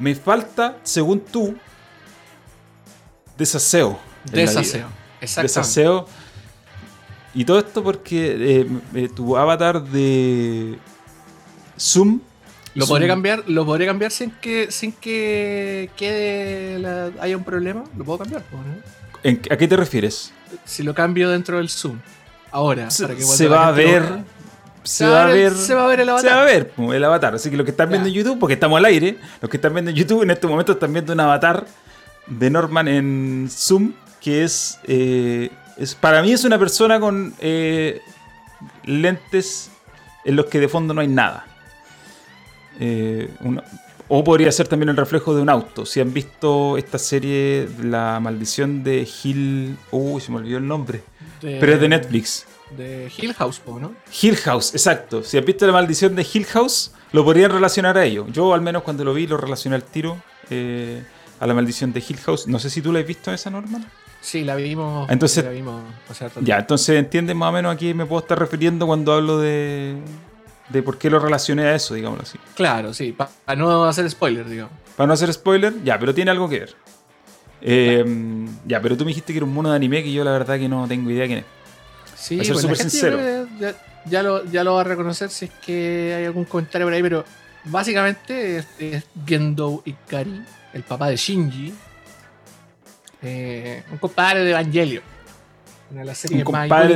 me 0.00 0.14
falta, 0.14 0.76
según 0.82 1.20
tú, 1.20 1.56
desaseo. 3.36 3.98
Desaseo, 4.24 4.88
exacto. 5.20 5.42
Desaseo. 5.42 6.08
Y 7.34 7.44
todo 7.44 7.58
esto 7.58 7.82
porque 7.82 8.60
eh, 8.60 8.66
eh, 8.94 9.08
tu 9.14 9.36
avatar 9.36 9.82
de 9.82 10.78
Zoom. 11.78 12.20
¿Lo 12.74 12.84
Zoom- 12.84 12.88
podré 12.88 13.06
cambiar? 13.06 13.44
¿Lo 13.46 13.64
podré 13.66 13.86
cambiar 13.86 14.10
sin 14.10 14.30
que 14.30 14.70
sin 14.70 14.92
que 14.92 15.90
quede 15.96 16.78
la- 16.78 17.10
haya 17.20 17.36
un 17.36 17.44
problema? 17.44 17.84
¿Lo 17.96 18.04
puedo 18.04 18.18
cambiar? 18.20 18.42
¿En- 19.22 19.40
¿A 19.50 19.56
qué 19.56 19.68
te 19.68 19.76
refieres? 19.76 20.32
Si 20.64 20.82
lo 20.82 20.94
cambio 20.94 21.28
dentro 21.30 21.58
del 21.58 21.68
Zoom. 21.68 21.98
Ahora, 22.50 22.90
Se, 22.90 23.02
para 23.04 23.14
que 23.14 23.20
cuando 23.20 23.36
se 23.36 23.48
la 23.48 23.56
va 23.56 23.68
a 23.68 23.70
lo 23.70 23.76
Se 24.86 25.06
va 25.06 25.24
a 25.24 25.26
ver. 25.26 25.52
se 25.54 25.74
va 25.74 25.84
a 25.84 25.86
ver 25.88 26.00
el 26.00 26.06
Se 26.06 26.12
va 26.12 26.18
a 26.18 26.42
avatar. 26.42 26.46
ver 26.46 26.72
el 26.96 27.04
avatar. 27.04 27.34
Así 27.34 27.50
que 27.50 27.56
los 27.56 27.64
que 27.64 27.70
están 27.72 27.88
viendo 27.90 28.08
en. 28.08 28.14
YouTube, 28.14 28.38
porque 28.38 28.54
estamos 28.54 28.78
al 28.78 28.84
aire, 28.84 29.18
los 29.40 29.50
que 29.50 29.56
están 29.56 29.72
viendo 29.74 29.90
en 29.90 29.96
YouTube 29.96 30.22
en 30.22 30.30
este 30.30 30.46
momento 30.46 30.72
están 30.72 30.92
viendo 30.92 31.12
un 31.12 31.20
avatar 31.20 31.66
de 32.26 32.50
Norman 32.50 32.88
en 32.88 33.48
Zoom, 33.50 33.92
que 34.20 34.44
es. 34.44 34.78
eh, 34.84 35.50
es 35.76 35.94
para 35.94 36.22
mí 36.22 36.32
es 36.32 36.44
una 36.44 36.58
persona 36.58 36.98
con 36.98 37.34
eh, 37.38 38.00
lentes 38.84 39.70
en 40.24 40.36
los 40.36 40.46
que 40.46 40.58
de 40.60 40.68
fondo 40.68 40.94
no 40.94 41.00
hay 41.00 41.08
nada. 41.08 41.44
Eh, 42.80 43.30
o 44.08 44.22
podría 44.22 44.52
ser 44.52 44.68
también 44.68 44.88
el 44.88 44.96
reflejo 44.96 45.34
de 45.34 45.42
un 45.42 45.48
auto. 45.48 45.84
Si 45.84 46.00
han 46.00 46.12
visto 46.12 46.76
esta 46.78 46.98
serie, 46.98 47.68
La 47.82 48.20
maldición 48.20 48.84
de 48.84 49.06
Hill. 49.22 49.76
Uy, 49.90 50.20
se 50.20 50.30
me 50.30 50.38
olvidó 50.38 50.58
el 50.58 50.66
nombre. 50.68 51.02
De- 51.42 51.58
Pero 51.60 51.72
es 51.74 51.80
de 51.80 51.88
Netflix. 51.88 52.46
De 52.70 53.10
Hill 53.16 53.34
House, 53.34 53.60
¿no? 53.66 53.94
Hill 54.22 54.36
House, 54.38 54.72
exacto. 54.74 55.22
Si 55.22 55.38
has 55.38 55.44
visto 55.44 55.66
la 55.66 55.72
maldición 55.72 56.16
de 56.16 56.26
Hill 56.32 56.46
House, 56.46 56.92
lo 57.12 57.24
podrían 57.24 57.50
relacionar 57.50 57.96
a 57.96 58.04
ello. 58.04 58.26
Yo, 58.28 58.52
al 58.54 58.60
menos, 58.60 58.82
cuando 58.82 59.04
lo 59.04 59.14
vi, 59.14 59.26
lo 59.26 59.36
relacioné 59.36 59.76
al 59.76 59.84
tiro 59.84 60.20
eh, 60.50 61.04
a 61.38 61.46
la 61.46 61.54
maldición 61.54 61.92
de 61.92 62.02
Hill 62.06 62.18
House. 62.18 62.46
No 62.48 62.58
sé 62.58 62.70
si 62.70 62.82
tú 62.82 62.92
la 62.92 63.00
has 63.00 63.06
visto 63.06 63.32
esa, 63.32 63.50
Norman. 63.50 63.84
Sí, 64.20 64.42
la 64.42 64.56
vimos. 64.56 65.08
Entonces- 65.10 65.44
la 65.44 65.50
vimos 65.50 65.82
Ya, 66.42 66.58
entonces 66.58 66.98
entiendes 66.98 67.36
más 67.36 67.50
o 67.50 67.52
menos 67.52 67.74
a 67.74 67.78
qué 67.78 67.94
me 67.94 68.06
puedo 68.06 68.20
estar 68.22 68.38
refiriendo 68.38 68.86
cuando 68.86 69.12
hablo 69.12 69.38
de, 69.38 69.96
de 70.68 70.82
por 70.82 70.98
qué 70.98 71.08
lo 71.10 71.20
relacioné 71.20 71.62
a 71.66 71.74
eso, 71.76 71.94
digámoslo 71.94 72.24
así. 72.24 72.38
Claro, 72.56 72.92
sí, 72.92 73.12
para 73.12 73.30
no 73.56 73.84
hacer 73.84 74.10
spoiler, 74.10 74.48
digamos. 74.48 74.72
Para 74.96 75.06
no 75.06 75.12
hacer 75.12 75.32
spoiler, 75.32 75.74
ya, 75.84 75.98
pero 75.98 76.12
tiene 76.12 76.32
algo 76.32 76.48
que 76.48 76.60
ver. 76.60 76.74
Eh, 77.62 78.04
ya, 78.66 78.80
pero 78.82 78.96
tú 78.96 79.04
me 79.04 79.10
dijiste 79.10 79.32
que 79.32 79.38
era 79.38 79.46
un 79.46 79.54
mono 79.54 79.70
de 79.70 79.76
anime 79.76 80.02
que 80.02 80.12
yo 80.12 80.24
la 80.24 80.32
verdad 80.32 80.58
que 80.58 80.68
no 80.68 80.86
tengo 80.88 81.10
idea 81.10 81.26
quién 81.26 81.38
es. 81.40 81.44
Sí, 82.28 82.36
la 82.54 82.60
súper 82.60 82.76
sincero. 82.90 83.18
Ya, 83.60 83.74
ya 84.04 84.22
lo, 84.22 84.44
ya 84.46 84.64
lo 84.64 84.74
va 84.74 84.80
a 84.82 84.84
reconocer 84.84 85.30
si 85.30 85.44
es 85.46 85.50
que 85.64 86.14
hay 86.16 86.24
algún 86.24 86.44
comentario 86.44 86.86
por 86.86 86.94
ahí, 86.94 87.02
pero 87.02 87.24
básicamente 87.64 88.58
es, 88.58 88.66
es 88.78 89.04
Gendo 89.26 89.82
Ikari, 89.84 90.42
el 90.72 90.82
papá 90.82 91.08
de 91.08 91.16
Shinji. 91.16 91.72
eh, 93.22 93.82
un 93.90 93.98
compadre 93.98 94.44
de 94.44 94.50
Evangelion. 94.50 95.02
Una 95.90 96.00
de 96.00 96.06
las 96.06 96.18
series 96.18 96.44
Un 96.44 96.52
más 96.52 96.62
compadre 96.62 96.94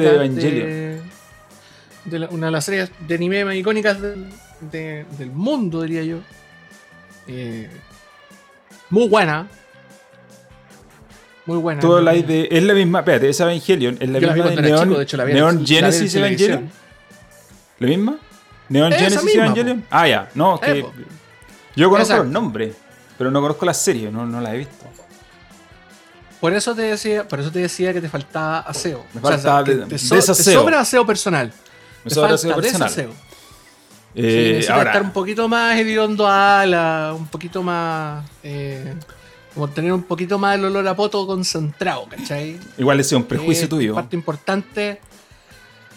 de 2.04 2.18
la- 2.18 2.28
una 2.30 2.46
de 2.46 2.52
las 2.52 2.64
series 2.64 2.90
de 3.06 3.14
anime 3.14 3.44
más 3.44 3.54
icónicas 3.54 4.00
del, 4.00 4.26
de- 4.60 5.04
del 5.18 5.30
mundo, 5.30 5.82
diría 5.82 6.02
yo. 6.02 6.18
Eh, 7.26 7.68
muy 8.90 9.08
buena. 9.08 9.48
Muy 11.50 11.58
buena. 11.58 11.80
Tú 11.80 11.96
habláis 11.96 12.24
de. 12.28 12.46
Es 12.48 12.62
la 12.62 12.74
misma. 12.74 13.00
Espérate, 13.00 13.28
esa 13.28 13.42
Evangelion. 13.50 13.96
Es 13.98 14.08
la 14.08 14.20
Yo 14.20 14.26
la 14.28 14.32
vi 14.34 14.40
misma 14.40 14.50
de 14.50 14.54
cuando 14.54 14.60
era 14.60 14.68
Neon, 14.76 14.88
chico, 14.88 14.98
de 14.98 15.02
hecho 15.04 15.16
la 15.16 15.24
Neon 15.24 15.58
la 15.60 15.66
Genesis. 15.66 16.14
Evangelion. 16.14 16.70
¿La 17.80 17.86
misma? 17.88 18.16
¿Neon 18.68 18.92
Esa 18.92 18.98
Genesis 19.04 19.24
misma, 19.24 19.44
Evangelion? 19.46 19.84
Ah, 19.90 20.06
ya. 20.06 20.28
No, 20.36 20.54
es 20.54 20.60
que. 20.60 20.78
Eh, 20.78 20.82
po. 20.82 20.92
yo 21.74 21.88
conozco 21.90 22.02
Exacto. 22.12 22.22
los 22.22 22.32
nombres, 22.32 22.76
pero 23.18 23.32
no 23.32 23.40
conozco 23.40 23.66
la 23.66 23.74
serie, 23.74 24.12
no, 24.12 24.24
no 24.26 24.40
la 24.40 24.54
he 24.54 24.58
visto. 24.58 24.84
Por 26.40 26.54
eso 26.54 26.72
te 26.74 26.82
decía, 26.82 27.26
por 27.28 27.40
eso 27.40 27.50
te 27.50 27.58
decía 27.58 27.92
que 27.92 28.00
te 28.00 28.08
faltaba 28.08 28.60
aseo. 28.60 29.04
Me 29.12 29.20
O 29.20 29.26
sea, 29.26 29.32
faltaba 29.36 29.64
que 29.64 29.74
de- 29.74 29.86
te, 29.86 29.98
so- 29.98 30.10
te 30.10 30.16
desaseo. 30.16 30.60
sobra 30.60 30.80
aseo 30.80 31.04
personal. 31.04 31.52
Me 32.04 32.10
sobra 32.12 32.28
falta 32.28 32.34
aseo 32.36 32.54
personal. 32.56 32.88
desaseo. 32.88 33.10
Sí, 33.12 33.18
Eh, 34.14 34.22
necesitas 34.52 34.76
ahora, 34.76 34.90
estar 34.90 35.02
un 35.02 35.10
poquito 35.10 35.48
más 35.48 35.76
hediondo 35.78 36.26
a 36.26 36.60
ala, 36.62 37.12
un 37.16 37.26
poquito 37.26 37.62
más. 37.62 38.24
eh, 38.44 38.94
como 39.54 39.68
tener 39.68 39.92
un 39.92 40.02
poquito 40.04 40.38
más 40.38 40.56
el 40.56 40.64
olor 40.64 40.86
a 40.86 40.94
poto 40.94 41.26
concentrado, 41.26 42.06
¿cachai? 42.08 42.58
igual 42.78 43.00
es 43.00 43.10
un 43.12 43.24
prejuicio 43.24 43.64
Eh, 43.64 43.68
tuyo. 43.68 43.90
Es 43.92 43.96
parte 43.96 44.16
importante. 44.16 45.00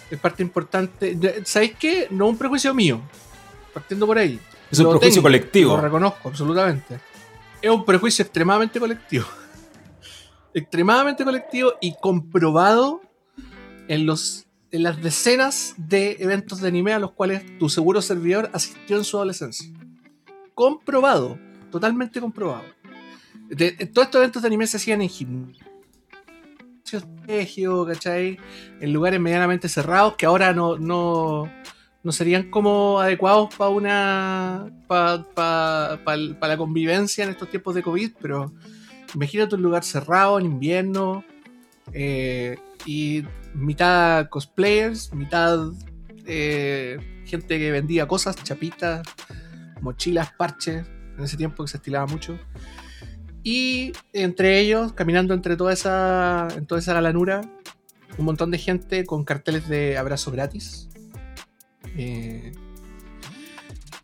Es 0.09 0.19
parte 0.19 0.43
importante. 0.43 1.41
¿Sabéis 1.45 1.73
qué? 1.79 2.07
No 2.11 2.25
es 2.25 2.31
un 2.31 2.37
prejuicio 2.37 2.73
mío. 2.73 3.01
Partiendo 3.73 4.05
por 4.05 4.17
ahí. 4.17 4.39
Es 4.71 4.79
un 4.79 4.85
Lo 4.85 4.91
prejuicio 4.91 5.15
tengo, 5.21 5.23
colectivo. 5.23 5.75
Lo 5.75 5.81
reconozco, 5.81 6.29
absolutamente. 6.29 6.99
Es 7.61 7.69
un 7.69 7.85
prejuicio 7.85 8.23
extremadamente 8.23 8.79
colectivo. 8.79 9.25
extremadamente 10.53 11.23
colectivo 11.23 11.73
y 11.81 11.95
comprobado 11.99 13.01
en, 13.87 14.05
los, 14.05 14.45
en 14.71 14.83
las 14.83 15.01
decenas 15.01 15.73
de 15.77 16.17
eventos 16.19 16.61
de 16.61 16.67
anime 16.67 16.93
a 16.93 16.99
los 16.99 17.11
cuales 17.11 17.43
tu 17.57 17.69
seguro 17.69 18.01
servidor 18.01 18.49
asistió 18.53 18.97
en 18.97 19.03
su 19.03 19.17
adolescencia. 19.17 19.67
Comprobado. 20.53 21.37
Totalmente 21.71 22.21
comprobado. 22.21 22.63
Todos 23.55 24.05
estos 24.05 24.15
eventos 24.15 24.41
de 24.41 24.47
anime 24.47 24.67
se 24.67 24.77
hacían 24.77 25.01
en 25.01 25.09
gimnasios, 25.09 25.63
colegio, 27.25 27.85
¿cachai? 27.85 28.37
En 28.79 28.93
lugares 28.93 29.19
medianamente 29.19 29.69
cerrados 29.69 30.15
que 30.15 30.25
ahora 30.25 30.53
no, 30.53 30.77
no, 30.77 31.49
no 32.03 32.11
serían 32.11 32.49
como 32.49 32.99
adecuados 32.99 33.53
para 33.55 33.69
una 33.69 34.71
para 34.87 35.97
la 36.41 36.57
convivencia 36.57 37.23
en 37.23 37.31
estos 37.31 37.49
tiempos 37.49 37.75
de 37.75 37.83
COVID, 37.83 38.11
pero 38.21 38.53
imagínate 39.15 39.55
un 39.55 39.63
lugar 39.63 39.83
cerrado 39.83 40.39
en 40.39 40.45
invierno 40.45 41.23
eh, 41.91 42.57
y 42.85 43.23
mitad 43.53 44.29
cosplayers, 44.29 45.13
mitad 45.13 45.59
eh, 46.25 46.97
gente 47.25 47.59
que 47.59 47.71
vendía 47.71 48.07
cosas, 48.07 48.35
chapitas, 48.43 49.07
mochilas, 49.81 50.31
parches, 50.33 50.85
en 51.17 51.23
ese 51.23 51.37
tiempo 51.37 51.63
que 51.63 51.69
se 51.69 51.77
estilaba 51.77 52.05
mucho. 52.07 52.37
Y 53.43 53.91
entre 54.13 54.59
ellos, 54.59 54.93
caminando 54.93 55.33
entre 55.33 55.57
toda 55.57 55.73
esa, 55.73 56.47
en 56.55 56.65
toda 56.65 56.79
esa 56.79 56.93
galanura, 56.93 57.41
un 58.17 58.25
montón 58.25 58.51
de 58.51 58.57
gente 58.57 59.05
con 59.05 59.23
carteles 59.25 59.67
de 59.67 59.97
abrazo 59.97 60.31
gratis. 60.31 60.89
Eh, 61.97 62.53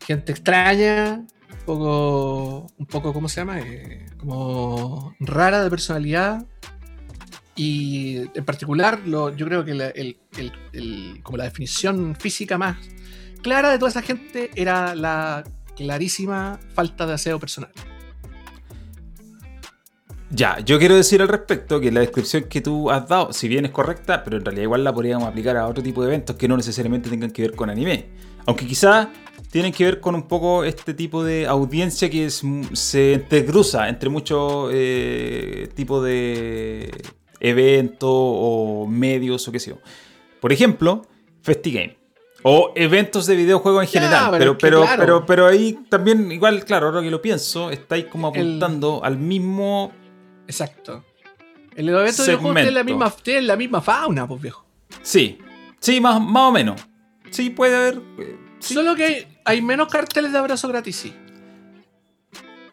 gente 0.06 0.32
extraña, 0.32 1.24
un 1.50 1.64
poco, 1.64 2.66
un 2.76 2.86
poco, 2.86 3.12
¿cómo 3.12 3.28
se 3.28 3.40
llama? 3.40 3.60
Eh, 3.60 4.06
como 4.18 5.14
rara 5.20 5.62
de 5.62 5.70
personalidad. 5.70 6.46
Y 7.56 8.18
en 8.34 8.44
particular, 8.44 9.00
yo 9.04 9.34
creo 9.34 9.64
que 9.64 10.16
como 11.22 11.36
la 11.36 11.44
definición 11.44 12.16
física 12.16 12.56
más 12.56 12.76
clara 13.42 13.70
de 13.70 13.78
toda 13.78 13.90
esa 13.90 14.02
gente 14.02 14.50
era 14.54 14.94
la 14.94 15.44
clarísima 15.76 16.58
falta 16.74 17.06
de 17.06 17.14
aseo 17.14 17.38
personal. 17.38 17.72
Ya, 20.32 20.60
yo 20.60 20.78
quiero 20.78 20.94
decir 20.94 21.20
al 21.22 21.28
respecto 21.28 21.80
que 21.80 21.90
la 21.90 22.00
descripción 22.00 22.44
que 22.44 22.60
tú 22.60 22.88
has 22.90 23.08
dado, 23.08 23.32
si 23.32 23.48
bien 23.48 23.64
es 23.64 23.72
correcta, 23.72 24.22
pero 24.22 24.36
en 24.36 24.44
realidad 24.44 24.62
igual 24.64 24.84
la 24.84 24.92
podríamos 24.94 25.26
aplicar 25.28 25.56
a 25.56 25.66
otro 25.66 25.82
tipo 25.82 26.02
de 26.02 26.08
eventos 26.08 26.36
que 26.36 26.46
no 26.46 26.56
necesariamente 26.56 27.10
tengan 27.10 27.32
que 27.32 27.42
ver 27.42 27.54
con 27.56 27.68
anime. 27.68 28.06
Aunque 28.46 28.64
quizás 28.64 29.08
tienen 29.50 29.72
que 29.72 29.84
ver 29.84 29.98
con 30.00 30.14
un 30.14 30.28
poco 30.28 30.62
este 30.62 30.94
tipo 30.94 31.24
de 31.24 31.46
audiencia 31.48 32.08
que 32.08 32.26
es- 32.26 32.42
se 32.74 33.14
entrecruza 33.14 33.88
entre 33.88 34.08
muchos 34.08 34.70
eh, 34.72 35.68
tipos 35.74 36.04
de 36.04 36.90
eventos 37.40 38.08
o 38.12 38.86
medios 38.88 39.46
o 39.48 39.52
qué 39.52 39.58
sé 39.58 39.70
yo. 39.70 39.78
Por 40.40 40.52
ejemplo, 40.52 41.02
FestiGame. 41.42 41.98
O 42.42 42.72
eventos 42.76 43.26
de 43.26 43.34
videojuegos 43.36 43.82
en 43.82 43.88
general. 43.90 44.30
pero 44.38 44.56
claro. 44.56 44.96
pero, 44.98 45.26
pero 45.26 45.46
ahí 45.46 45.78
también, 45.90 46.30
igual, 46.32 46.64
claro, 46.64 46.86
ahora 46.86 47.02
que 47.02 47.10
lo 47.10 47.20
pienso, 47.20 47.70
estáis 47.70 48.04
como 48.06 48.32
El- 48.32 48.40
apuntando 48.58 49.00
al 49.04 49.18
mismo 49.18 49.92
Exacto. 50.50 51.04
El 51.76 51.88
evento 51.88 52.24
de 52.24 52.36
videojuegos 52.36 52.56
tiene 52.56 52.70
la 52.72 52.84
misma, 52.84 53.10
tiene 53.10 53.42
la 53.42 53.56
misma 53.56 53.80
fauna, 53.80 54.26
pues 54.26 54.42
viejo. 54.42 54.66
Sí, 55.02 55.38
sí, 55.78 56.00
más, 56.00 56.20
más 56.20 56.48
o 56.48 56.52
menos. 56.52 56.80
Sí, 57.30 57.50
puede 57.50 57.76
haber. 57.76 58.02
eh, 58.18 58.36
sí, 58.58 58.74
Solo 58.74 58.96
que 58.96 59.04
hay, 59.04 59.38
hay 59.44 59.62
menos 59.62 59.88
carteles 59.88 60.32
de 60.32 60.38
abrazo 60.38 60.68
gratis, 60.68 60.96
sí. 60.96 61.14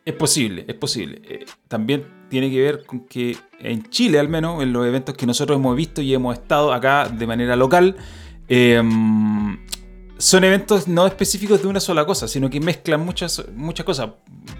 Es 0.03 0.13
posible, 0.15 0.65
es 0.67 0.75
posible. 0.75 1.21
Eh, 1.25 1.45
también 1.67 2.05
tiene 2.29 2.49
que 2.49 2.61
ver 2.61 2.85
con 2.85 3.01
que 3.01 3.37
en 3.59 3.83
Chile, 3.89 4.19
al 4.19 4.29
menos, 4.29 4.63
en 4.63 4.73
los 4.73 4.85
eventos 4.87 5.15
que 5.15 5.25
nosotros 5.25 5.57
hemos 5.57 5.75
visto 5.75 6.01
y 6.01 6.13
hemos 6.13 6.35
estado 6.37 6.73
acá 6.73 7.07
de 7.09 7.27
manera 7.27 7.55
local, 7.55 7.95
eh, 8.47 8.81
son 10.17 10.43
eventos 10.43 10.87
no 10.87 11.05
específicos 11.05 11.61
de 11.61 11.67
una 11.67 11.79
sola 11.79 12.05
cosa, 12.05 12.27
sino 12.27 12.49
que 12.49 12.59
mezclan 12.59 13.05
muchas, 13.05 13.43
muchas 13.55 13.85
cosas. 13.85 14.09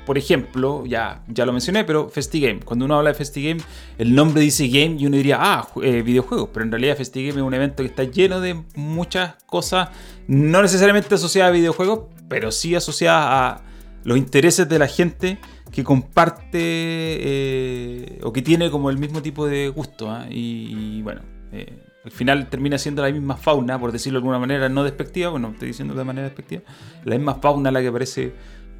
Por 0.05 0.17
ejemplo, 0.17 0.85
ya, 0.85 1.23
ya 1.27 1.45
lo 1.45 1.51
mencioné, 1.51 1.83
pero 1.83 2.09
FestiGame. 2.09 2.59
Cuando 2.61 2.85
uno 2.85 2.97
habla 2.97 3.09
de 3.11 3.15
FestiGame, 3.15 3.61
el 3.97 4.13
nombre 4.13 4.41
dice 4.41 4.67
game 4.67 4.95
y 4.99 5.05
uno 5.07 5.17
diría, 5.17 5.37
ah, 5.39 5.67
eh, 5.81 6.01
videojuegos. 6.01 6.49
Pero 6.53 6.65
en 6.65 6.71
realidad 6.71 6.95
FestiGame 6.97 7.39
es 7.39 7.45
un 7.45 7.53
evento 7.53 7.83
que 7.83 7.89
está 7.89 8.03
lleno 8.03 8.39
de 8.39 8.63
muchas 8.75 9.35
cosas, 9.45 9.89
no 10.27 10.61
necesariamente 10.61 11.15
asociadas 11.15 11.49
a 11.49 11.53
videojuegos, 11.53 12.01
pero 12.27 12.51
sí 12.51 12.75
asociadas 12.75 13.25
a 13.27 13.61
los 14.03 14.17
intereses 14.17 14.69
de 14.69 14.79
la 14.79 14.87
gente 14.87 15.39
que 15.71 15.83
comparte 15.83 16.59
eh, 16.61 18.19
o 18.23 18.31
que 18.31 18.41
tiene 18.41 18.71
como 18.71 18.89
el 18.89 18.97
mismo 18.97 19.21
tipo 19.21 19.47
de 19.47 19.69
gusto. 19.69 20.09
¿ah? 20.09 20.25
Y, 20.29 21.01
bueno, 21.01 21.21
eh, 21.51 21.86
al 22.07 22.11
final 22.11 22.49
termina 22.49 22.77
siendo 22.77 23.01
la 23.01 23.11
misma 23.11 23.35
fauna, 23.35 23.77
por 23.77 23.91
decirlo 23.91 24.19
de 24.19 24.21
alguna 24.21 24.39
manera, 24.39 24.69
no 24.69 24.85
despectiva, 24.85 25.29
bueno, 25.29 25.49
estoy 25.49 25.67
diciendo 25.67 25.93
de 25.93 26.05
manera 26.05 26.25
despectiva, 26.25 26.61
la 27.03 27.15
misma 27.15 27.35
fauna 27.35 27.69
la 27.69 27.81
que 27.81 27.87
aparece 27.87 28.33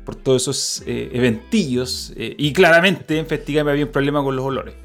por 0.06 0.15
todos 0.15 0.44
esos 0.44 0.83
eh, 0.88 1.09
eventillos. 1.12 2.13
y 2.15 2.53
claramente 2.53 3.19
en 3.19 3.27
Festigame 3.27 3.71
había 3.71 3.85
un 3.85 3.91
problema 3.91 4.24
con 4.24 4.35
los 4.38 4.45
olores. 4.45 4.75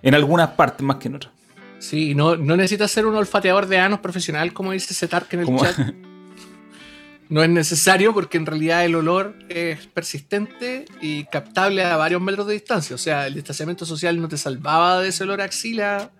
En 0.00 0.14
algunas 0.14 0.50
partes 0.50 0.86
más 0.86 0.98
que 0.98 1.08
en 1.08 1.16
otras. 1.16 1.32
Sí, 1.80 2.14
no, 2.14 2.36
no 2.36 2.56
necesitas 2.56 2.88
ser 2.88 3.04
un 3.04 3.16
olfateador 3.16 3.66
de 3.66 3.78
anos 3.78 3.98
profesional, 3.98 4.52
como 4.52 4.70
dice 4.70 4.94
Zetark 4.94 5.32
en 5.34 5.40
el 5.40 5.58
chat. 5.58 5.76
No 7.28 7.42
es 7.42 7.50
necesario 7.50 8.14
porque 8.14 8.38
en 8.38 8.46
realidad 8.46 8.86
el 8.86 8.94
olor 8.94 9.34
es 9.50 9.86
persistente 9.88 10.86
y 11.02 11.24
captable 11.24 11.84
a 11.84 11.94
varios 11.98 12.22
metros 12.22 12.46
de 12.46 12.54
distancia. 12.54 12.94
O 12.94 12.98
sea, 12.98 13.26
el 13.26 13.34
distanciamiento 13.34 13.84
social 13.84 14.18
no 14.18 14.28
te 14.28 14.38
salvaba 14.38 15.02
de 15.02 15.08
ese 15.08 15.24
olor 15.24 15.42
a 15.42 15.44
axila 15.44 16.10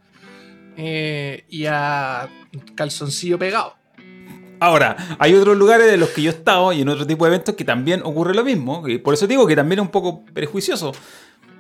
eh, 0.81 1.45
y 1.49 1.67
a 1.67 2.29
calzoncillo 2.77 3.37
pegado. 3.37 3.75
Ahora, 4.61 4.97
hay 5.19 5.35
otros 5.35 5.57
lugares 5.57 5.91
de 5.91 5.97
los 5.97 6.11
que 6.11 6.23
yo 6.23 6.31
he 6.31 6.35
estado 6.35 6.73
y 6.73 6.83
en 6.83 6.89
otro 6.89 7.07
tipo 7.07 7.25
de 7.25 7.35
eventos 7.35 7.57
que 7.57 7.65
también 7.65 8.01
ocurre 8.05 8.33
lo 8.35 8.45
mismo. 8.45 8.85
Por 9.03 9.15
eso 9.15 9.27
digo 9.27 9.47
que 9.47 9.57
también 9.57 9.81
es 9.81 9.85
un 9.85 9.91
poco 9.91 10.25
prejuicioso. 10.25 10.93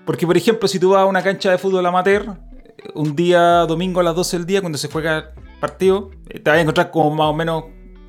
Porque, 0.06 0.26
por 0.26 0.36
ejemplo, 0.36 0.68
si 0.68 0.78
tú 0.78 0.90
vas 0.90 1.02
a 1.02 1.04
una 1.06 1.22
cancha 1.22 1.50
de 1.50 1.58
fútbol 1.58 1.84
amateur, 1.84 2.36
un 2.94 3.14
día 3.16 3.66
domingo 3.66 4.00
a 4.00 4.04
las 4.04 4.14
12 4.14 4.38
del 4.38 4.46
día, 4.46 4.60
cuando 4.60 4.78
se 4.78 4.88
juega 4.88 5.32
partido, 5.60 6.10
te 6.28 6.40
vas 6.40 6.58
a 6.58 6.60
encontrar 6.60 6.90
como 6.90 7.14
más 7.14 7.26
o 7.26 7.34
menos 7.34 7.64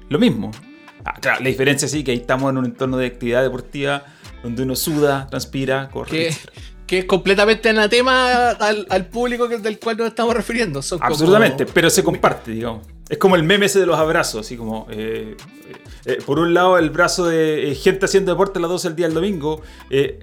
lo 0.09 0.19
mismo. 0.19 0.51
Ah, 1.05 1.15
claro, 1.19 1.41
la 1.41 1.49
diferencia 1.49 1.87
sí 1.87 2.03
que 2.03 2.11
ahí 2.11 2.17
estamos 2.17 2.51
en 2.51 2.57
un 2.57 2.65
entorno 2.65 2.97
de 2.97 3.07
actividad 3.07 3.41
deportiva 3.41 4.03
donde 4.43 4.63
uno 4.63 4.75
suda, 4.75 5.27
transpira, 5.27 5.89
corre. 5.89 6.09
Que, 6.09 6.35
es 6.97 7.05
completamente 7.05 7.69
anatema 7.69 8.49
al, 8.49 8.85
al 8.89 9.05
público 9.07 9.47
del 9.47 9.79
cual 9.79 9.97
nos 9.97 10.07
estamos 10.07 10.33
refiriendo. 10.33 10.81
Absolutamente, 10.99 11.65
pero 11.65 11.89
se 11.89 12.03
comparte, 12.03 12.51
digamos. 12.51 12.87
Es 13.07 13.17
como 13.17 13.35
el 13.35 13.43
meme 13.43 13.67
ese 13.67 13.79
de 13.79 13.85
los 13.85 13.97
abrazos, 13.97 14.45
así 14.45 14.57
como. 14.57 14.87
Eh, 14.89 15.35
eh, 16.05 16.17
por 16.25 16.39
un 16.39 16.53
lado, 16.53 16.77
el 16.77 16.89
brazo 16.89 17.25
de 17.25 17.71
eh, 17.71 17.75
gente 17.75 18.05
haciendo 18.05 18.31
deporte 18.31 18.59
a 18.59 18.61
las 18.61 18.69
12 18.69 18.87
del 18.89 18.95
día 18.95 19.05
del 19.07 19.15
domingo, 19.15 19.61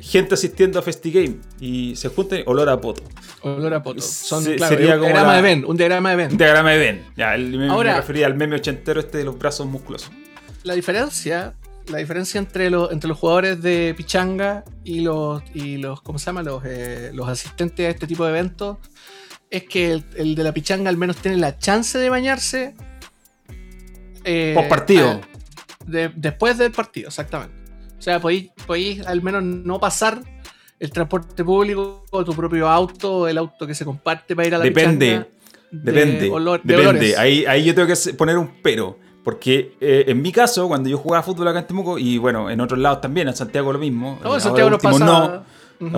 gente 0.00 0.34
asistiendo 0.34 0.78
a 0.78 0.82
FestiGame 0.82 1.36
y 1.60 1.96
se 1.96 2.08
juntan 2.08 2.42
olor 2.46 2.68
a 2.68 2.80
poto. 2.80 3.02
Olor 3.42 3.74
a 3.74 3.82
poto. 3.82 4.00
Son, 4.00 4.44
claro, 4.44 4.76
un 4.76 4.82
diagrama 4.82 5.36
de 5.36 5.42
Ben. 5.42 5.64
Un 5.64 5.76
diagrama 5.76 6.10
de 6.10 6.16
Ben. 6.16 6.30
Un 6.32 6.38
diagrama 6.38 6.70
de 6.70 6.78
Ben. 6.78 7.04
Ya, 7.16 7.34
el 7.34 7.50
meme, 7.50 7.74
me 7.74 7.94
refería 7.94 8.26
al 8.26 8.34
meme 8.34 8.56
ochentero 8.56 9.00
este 9.00 9.18
de 9.18 9.24
los 9.24 9.38
brazos 9.38 9.66
musculosos 9.66 10.10
la 10.66 10.74
diferencia, 10.74 11.54
la 11.88 11.98
diferencia 11.98 12.38
entre, 12.38 12.70
los 12.70 12.90
entre 12.92 13.08
los 13.08 13.18
jugadores 13.18 13.62
de 13.62 13.94
Pichanga 13.96 14.64
y 14.84 15.00
los, 15.00 15.42
y 15.54 15.76
los 15.76 16.00
¿cómo 16.02 16.18
se 16.18 16.26
llama? 16.26 16.42
Los, 16.42 16.62
eh, 16.64 17.10
los 17.14 17.28
asistentes 17.28 17.86
a 17.86 17.90
este 17.90 18.06
tipo 18.06 18.24
de 18.24 18.30
eventos 18.30 18.78
es 19.50 19.64
que 19.64 20.02
el, 20.16 20.34
de 20.34 20.42
la 20.42 20.52
Pichanga 20.52 20.90
al 20.90 20.96
menos 20.96 21.16
tiene 21.16 21.36
la 21.36 21.58
chance 21.58 21.98
de 21.98 22.10
bañarse. 22.10 22.74
Eh, 24.24 24.52
Post 24.56 24.68
partido. 24.68 25.20
después 25.86 26.58
del 26.58 26.72
partido, 26.72 27.08
exactamente. 27.08 27.54
O 27.96 28.02
sea, 28.02 28.20
podéis, 28.20 28.50
podéis 28.66 29.06
al 29.06 29.22
menos 29.22 29.42
no 29.42 29.78
pasar 29.78 30.20
el 30.78 30.90
transporte 30.90 31.42
público 31.44 32.04
o 32.10 32.24
tu 32.24 32.34
propio 32.34 32.68
auto 32.68 33.18
o 33.18 33.28
el 33.28 33.38
auto 33.38 33.66
que 33.66 33.74
se 33.74 33.84
comparte 33.84 34.36
para 34.36 34.48
ir 34.48 34.54
a 34.54 34.58
la 34.58 34.64
Depende. 34.64 35.26
depende. 35.70 36.30
depende. 36.64 37.16
Ahí, 37.16 37.46
ahí 37.46 37.64
yo 37.64 37.74
tengo 37.74 37.88
que 37.88 38.12
poner 38.14 38.36
un 38.36 38.60
pero. 38.62 38.98
Porque 39.26 39.76
eh, 39.80 40.04
en 40.06 40.22
mi 40.22 40.30
caso, 40.30 40.68
cuando 40.68 40.88
yo 40.88 40.98
jugaba 40.98 41.20
fútbol 41.20 41.48
acá 41.48 41.58
en 41.58 41.66
Temuco, 41.66 41.98
y 41.98 42.16
bueno, 42.16 42.48
en 42.48 42.60
otros 42.60 42.78
lados 42.78 43.00
también, 43.00 43.26
en 43.26 43.34
Santiago 43.34 43.72
lo 43.72 43.78
mismo. 43.80 44.20
No, 44.22 44.36
en 44.36 44.40
Santiago 44.40 44.70
no 44.70 44.78
pasa. 44.78 45.04
No, 45.04 45.42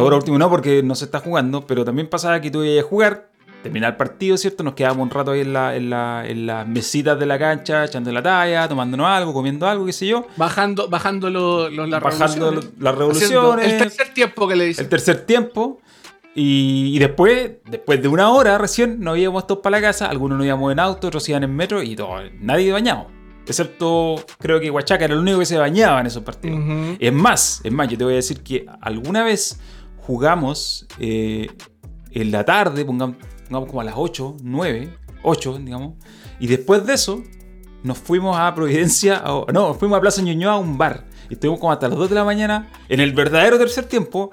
Ahora 0.00 0.16
último 0.16 0.38
no, 0.38 0.48
porque 0.48 0.82
no 0.82 0.94
se 0.94 1.04
está 1.04 1.20
jugando, 1.20 1.66
pero 1.66 1.84
también 1.84 2.08
pasaba 2.08 2.40
que 2.40 2.50
tú 2.50 2.64
ibas 2.64 2.86
a 2.86 2.88
jugar, 2.88 3.28
terminar 3.62 3.90
el 3.90 3.96
partido, 3.98 4.38
¿cierto? 4.38 4.62
Nos 4.62 4.72
quedábamos 4.72 5.02
un 5.02 5.10
rato 5.10 5.32
ahí 5.32 5.42
en, 5.42 5.52
la, 5.52 5.76
en, 5.76 5.90
la, 5.90 6.26
en 6.26 6.46
las 6.46 6.66
mesitas 6.66 7.18
de 7.18 7.26
la 7.26 7.38
cancha, 7.38 7.84
echando 7.84 8.10
la 8.10 8.22
talla, 8.22 8.66
tomándonos 8.66 9.06
algo, 9.06 9.34
comiendo 9.34 9.68
algo, 9.68 9.84
qué 9.84 9.92
sé 9.92 10.06
yo. 10.06 10.26
Bajando, 10.38 10.88
bajando 10.88 11.28
lo, 11.28 11.68
las 11.68 12.02
bajando 12.02 12.58
las 12.80 12.94
revoluciones. 12.94 13.70
el 13.70 13.78
tercer 13.78 14.14
tiempo 14.14 14.48
que 14.48 14.56
le 14.56 14.64
dicen. 14.64 14.84
El 14.86 14.88
tercer 14.88 15.26
tiempo. 15.26 15.82
Y, 16.34 16.98
después, 16.98 17.50
después 17.66 18.00
de 18.00 18.08
una 18.08 18.30
hora 18.30 18.56
recién, 18.56 19.00
nos 19.00 19.18
íbamos 19.18 19.46
todos 19.46 19.60
para 19.60 19.76
la 19.78 19.86
casa, 19.86 20.06
algunos 20.06 20.38
nos 20.38 20.46
íbamos 20.46 20.72
en 20.72 20.78
auto, 20.78 21.08
otros 21.08 21.28
iban 21.28 21.42
en 21.42 21.54
metro 21.54 21.82
y 21.82 21.94
todo, 21.94 22.20
nadie 22.40 22.72
bañamos. 22.72 23.17
Excepto, 23.48 24.16
creo 24.38 24.60
que 24.60 24.70
Huachaca 24.70 25.06
era 25.06 25.14
el 25.14 25.20
único 25.20 25.38
que 25.38 25.46
se 25.46 25.56
bañaba 25.56 26.00
en 26.00 26.06
esos 26.06 26.22
partidos. 26.22 26.60
Es 26.98 27.12
más, 27.12 27.62
es 27.64 27.72
más, 27.72 27.88
yo 27.88 27.96
te 27.96 28.04
voy 28.04 28.12
a 28.12 28.16
decir 28.16 28.42
que 28.42 28.66
alguna 28.82 29.24
vez 29.24 29.58
jugamos 29.96 30.86
eh, 30.98 31.50
en 32.10 32.30
la 32.30 32.44
tarde, 32.44 32.84
pongamos, 32.84 33.16
como 33.48 33.80
a 33.80 33.84
las 33.84 33.94
8, 33.96 34.36
9, 34.42 34.94
8, 35.22 35.58
digamos. 35.64 35.94
Y 36.38 36.46
después 36.46 36.84
de 36.84 36.92
eso, 36.92 37.22
nos 37.82 37.96
fuimos 37.96 38.36
a 38.36 38.54
Providencia, 38.54 39.24
no, 39.50 39.72
fuimos 39.72 39.96
a 39.96 40.00
Plaza 40.02 40.20
Ñuñoa 40.20 40.52
a 40.52 40.58
un 40.58 40.76
bar. 40.76 41.06
Y 41.30 41.34
estuvimos 41.34 41.58
como 41.58 41.72
hasta 41.72 41.88
las 41.88 41.96
2 41.96 42.10
de 42.10 42.14
la 42.14 42.24
mañana 42.24 42.70
en 42.90 43.00
el 43.00 43.12
verdadero 43.12 43.58
tercer 43.58 43.86
tiempo. 43.86 44.30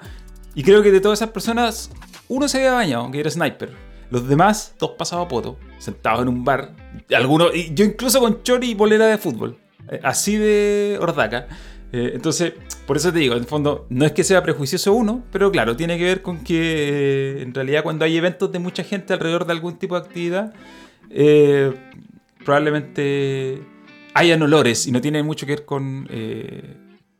Y 0.54 0.62
creo 0.62 0.82
que 0.82 0.92
de 0.92 1.00
todas 1.00 1.20
esas 1.20 1.30
personas, 1.30 1.90
uno 2.28 2.48
se 2.48 2.58
había 2.58 2.72
bañado, 2.72 3.10
que 3.10 3.20
era 3.20 3.30
Sniper. 3.30 3.85
Los 4.10 4.28
demás, 4.28 4.74
todos 4.78 4.96
pasados 4.96 5.26
a 5.26 5.28
poto, 5.28 5.58
sentados 5.78 6.22
en 6.22 6.28
un 6.28 6.44
bar. 6.44 6.74
Algunos, 7.14 7.54
y 7.54 7.74
yo 7.74 7.84
incluso 7.84 8.20
con 8.20 8.42
chori 8.42 8.70
y 8.70 8.74
bolera 8.74 9.06
de 9.06 9.18
fútbol. 9.18 9.58
Eh, 9.90 10.00
así 10.02 10.36
de 10.36 10.98
ordaca. 11.00 11.46
Eh, 11.92 12.12
entonces, 12.14 12.54
por 12.86 12.96
eso 12.96 13.12
te 13.12 13.20
digo, 13.20 13.34
en 13.34 13.40
el 13.40 13.46
fondo, 13.46 13.86
no 13.88 14.04
es 14.04 14.12
que 14.12 14.24
sea 14.24 14.42
prejuicioso 14.42 14.92
uno, 14.92 15.24
pero 15.30 15.50
claro, 15.50 15.76
tiene 15.76 15.98
que 15.98 16.04
ver 16.04 16.22
con 16.22 16.42
que 16.42 17.38
eh, 17.38 17.42
en 17.42 17.54
realidad 17.54 17.82
cuando 17.82 18.04
hay 18.04 18.16
eventos 18.16 18.50
de 18.50 18.58
mucha 18.58 18.82
gente 18.82 19.12
alrededor 19.12 19.46
de 19.46 19.52
algún 19.52 19.78
tipo 19.78 19.94
de 19.98 20.06
actividad, 20.06 20.52
probablemente 22.44 23.62
hayan 24.14 24.42
olores 24.42 24.86
y 24.86 24.92
no 24.92 25.00
tiene 25.00 25.22
mucho 25.22 25.46
que 25.46 25.52
ver 25.52 25.64
con, 25.64 26.08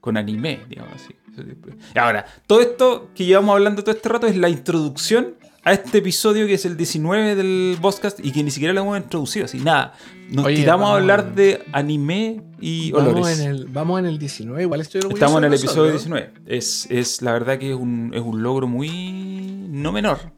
con 0.00 0.16
anime, 0.16 0.60
digamos 0.68 0.94
así. 0.94 1.14
Ahora, 1.94 2.24
todo 2.46 2.60
esto 2.60 3.10
que 3.14 3.24
llevamos 3.24 3.54
hablando 3.54 3.84
todo 3.84 3.94
este 3.94 4.08
rato 4.08 4.26
es 4.26 4.36
la 4.36 4.48
introducción 4.48 5.34
a 5.66 5.72
este 5.72 5.98
episodio 5.98 6.46
que 6.46 6.54
es 6.54 6.64
el 6.64 6.76
19 6.76 7.34
del 7.34 7.76
podcast 7.82 8.24
y 8.24 8.30
que 8.30 8.40
ni 8.44 8.52
siquiera 8.52 8.72
lo 8.72 8.82
hemos 8.82 8.98
introducido, 8.98 9.46
así 9.46 9.58
nada. 9.58 9.94
Nos 10.30 10.46
tiramos 10.46 10.88
a 10.88 10.94
hablar 10.94 11.34
de 11.34 11.64
anime 11.72 12.40
y 12.60 12.92
vamos 12.92 13.14
olores. 13.14 13.40
En 13.40 13.50
el, 13.50 13.66
vamos 13.66 13.98
en 13.98 14.06
el 14.06 14.16
19, 14.16 14.62
igual 14.62 14.80
estoy 14.80 15.00
orgulloso 15.00 15.16
Estamos 15.16 15.38
en 15.38 15.44
el 15.52 15.54
episodio 15.58 15.90
19. 15.90 16.30
Es, 16.46 16.86
es, 16.88 17.20
la 17.20 17.32
verdad 17.32 17.58
que 17.58 17.70
es 17.70 17.76
un, 17.76 18.12
es 18.14 18.22
un 18.22 18.44
logro 18.44 18.68
muy 18.68 19.66
no 19.68 19.90
menor. 19.90 20.30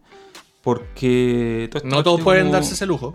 Porque... 0.63 1.69
no 1.85 2.03
todos 2.03 2.23
pueden 2.23 2.51
darse 2.51 2.73
ese 2.73 2.87
lujo. 2.87 3.15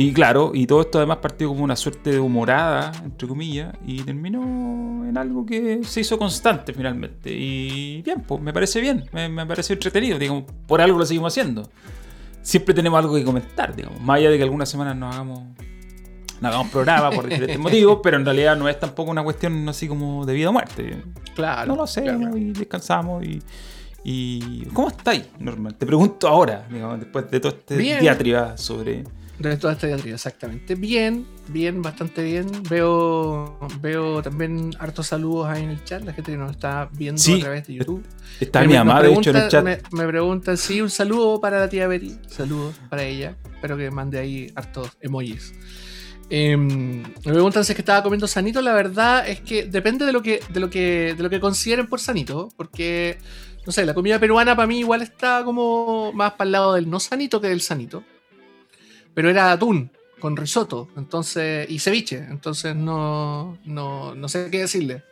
Y 0.00 0.12
claro, 0.12 0.52
y 0.54 0.64
todo 0.64 0.82
esto 0.82 0.98
además 0.98 1.16
partió 1.16 1.48
como 1.48 1.64
una 1.64 1.74
suerte 1.74 2.12
de 2.12 2.20
humorada, 2.20 2.92
entre 3.02 3.26
comillas, 3.26 3.74
y 3.84 4.00
terminó 4.02 5.04
en 5.04 5.18
algo 5.18 5.44
que 5.44 5.80
se 5.82 6.02
hizo 6.02 6.16
constante 6.16 6.72
finalmente. 6.72 7.32
Y 7.32 8.00
bien, 8.02 8.20
pues 8.20 8.40
me 8.40 8.52
parece 8.52 8.80
bien, 8.80 9.06
me, 9.10 9.44
parece 9.44 9.72
entretenido, 9.72 10.16
digamos, 10.16 10.44
por 10.68 10.80
algo 10.80 11.00
lo 11.00 11.04
seguimos 11.04 11.32
haciendo. 11.32 11.68
Siempre 12.42 12.76
tenemos 12.76 12.96
algo 12.96 13.16
que 13.16 13.24
comentar, 13.24 13.74
digamos, 13.74 14.00
más 14.00 14.18
allá 14.18 14.30
de 14.30 14.36
que 14.36 14.44
algunas 14.44 14.68
semanas 14.68 14.94
nos 14.94 15.12
hagamos, 15.12 15.40
no 16.40 16.48
hagamos 16.48 16.68
programa 16.68 17.10
por 17.10 17.28
diferentes 17.28 17.58
motivos, 17.58 17.98
pero 18.00 18.18
en 18.18 18.24
realidad 18.24 18.56
no 18.56 18.68
es 18.68 18.78
tampoco 18.78 19.10
una 19.10 19.24
cuestión 19.24 19.68
así 19.68 19.88
como 19.88 20.24
de 20.24 20.32
vida 20.32 20.50
o 20.50 20.52
muerte. 20.52 21.02
Claro. 21.34 21.70
No 21.70 21.74
lo 21.74 21.82
hacemos 21.82 22.36
y 22.36 22.52
descansamos 22.52 23.24
y... 23.24 23.42
Y 24.04 24.64
¿cómo 24.66 24.88
estáis, 24.88 25.26
normal? 25.40 25.74
Te 25.74 25.84
pregunto 25.84 26.28
ahora, 26.28 26.66
digamos, 26.70 27.00
después 27.00 27.28
de 27.28 27.40
todo 27.40 27.52
este 27.52 27.76
diatriba 27.76 28.56
sobre 28.56 29.04
de 29.38 29.56
toda 29.56 29.74
esta 29.74 29.86
diatriba, 29.86 30.16
exactamente. 30.16 30.74
Bien, 30.74 31.24
bien, 31.48 31.80
bastante 31.80 32.24
bien. 32.24 32.46
Veo, 32.68 33.58
veo 33.80 34.20
también 34.20 34.72
hartos 34.80 35.06
saludos 35.06 35.48
ahí 35.48 35.62
en 35.62 35.70
el 35.70 35.84
chat, 35.84 36.02
la 36.02 36.12
gente 36.12 36.32
que 36.32 36.38
nos 36.38 36.50
está 36.50 36.88
viendo 36.92 37.22
a 37.22 37.38
través 37.38 37.66
de 37.68 37.74
YouTube. 37.74 38.04
Está 38.40 38.64
mi 38.64 38.74
mamá, 38.74 39.00
de 39.00 39.12
hecho, 39.12 39.30
en 39.30 39.36
el 39.36 39.48
chat. 39.48 39.64
Me, 39.64 39.78
me, 39.92 40.06
preguntan, 40.08 40.56
sí, 40.56 40.80
un 40.80 40.90
saludo 40.90 41.40
para 41.40 41.60
la 41.60 41.68
tía 41.68 41.86
Betty. 41.86 42.16
Saludos 42.26 42.74
para 42.90 43.04
ella. 43.04 43.36
Espero 43.54 43.76
que 43.76 43.90
mande 43.90 44.18
ahí 44.18 44.50
hartos 44.56 44.90
emojis. 45.00 45.54
Em, 46.30 47.02
me 47.02 47.32
preguntan 47.32 47.64
si 47.64 47.72
es 47.72 47.76
que 47.76 47.82
estaba 47.82 48.02
comiendo 48.02 48.26
sanito. 48.26 48.60
La 48.60 48.74
verdad 48.74 49.28
es 49.28 49.40
que 49.40 49.66
depende 49.66 50.04
de 50.04 50.12
lo 50.12 50.20
que, 50.20 50.40
de 50.48 50.60
lo 50.60 50.68
que, 50.68 51.14
de 51.16 51.22
lo 51.22 51.30
que 51.30 51.38
consideren 51.38 51.86
por 51.86 52.00
sanito. 52.00 52.48
Porque, 52.56 53.18
no 53.64 53.70
sé, 53.70 53.86
la 53.86 53.94
comida 53.94 54.18
peruana 54.18 54.56
para 54.56 54.66
mí 54.66 54.80
igual 54.80 55.02
está 55.02 55.44
como 55.44 56.12
más 56.12 56.32
para 56.32 56.48
el 56.48 56.52
lado 56.52 56.74
del 56.74 56.90
no 56.90 56.98
sanito 56.98 57.40
que 57.40 57.48
del 57.48 57.60
sanito 57.60 58.02
pero 59.18 59.30
era 59.30 59.50
atún 59.50 59.90
con 60.20 60.36
risotto, 60.36 60.90
entonces 60.96 61.68
y 61.68 61.80
ceviche, 61.80 62.18
entonces 62.18 62.76
no, 62.76 63.58
no, 63.64 64.28
sé 64.28 64.48
qué 64.48 64.60
decirle. 64.60 65.02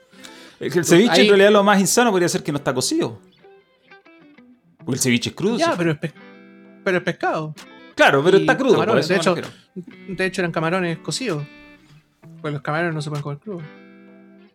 el 0.61 0.85
ceviche 0.85 1.23
en 1.23 1.29
realidad 1.31 1.51
lo 1.51 1.65
más 1.65 1.81
insano 1.81 2.13
podría 2.13 2.29
ser 2.29 2.45
que 2.45 2.53
no 2.53 2.59
está 2.59 2.73
cocido. 2.73 3.19
Porque 4.79 4.93
el 4.93 5.01
ceviche 5.01 5.31
es 5.31 5.35
crudo. 5.35 5.59
Ya, 5.59 5.75
pero 5.77 5.91
es, 5.91 6.13
pero 6.85 6.99
es 6.99 7.03
pescado. 7.03 7.53
Claro, 7.97 8.23
pero 8.23 8.37
está 8.37 8.57
crudo. 8.57 8.81
de, 8.81 9.17
hecho, 9.17 9.35
de 9.75 10.25
hecho, 10.25 10.41
eran 10.41 10.53
camarones 10.53 10.99
cocidos. 10.99 11.43
Pues 12.41 12.55
los 12.55 12.63
camarones 12.63 12.95
no 12.95 13.03
se 13.03 13.11
pueden 13.11 13.25
comer 13.25 13.39
crudos. 13.41 13.65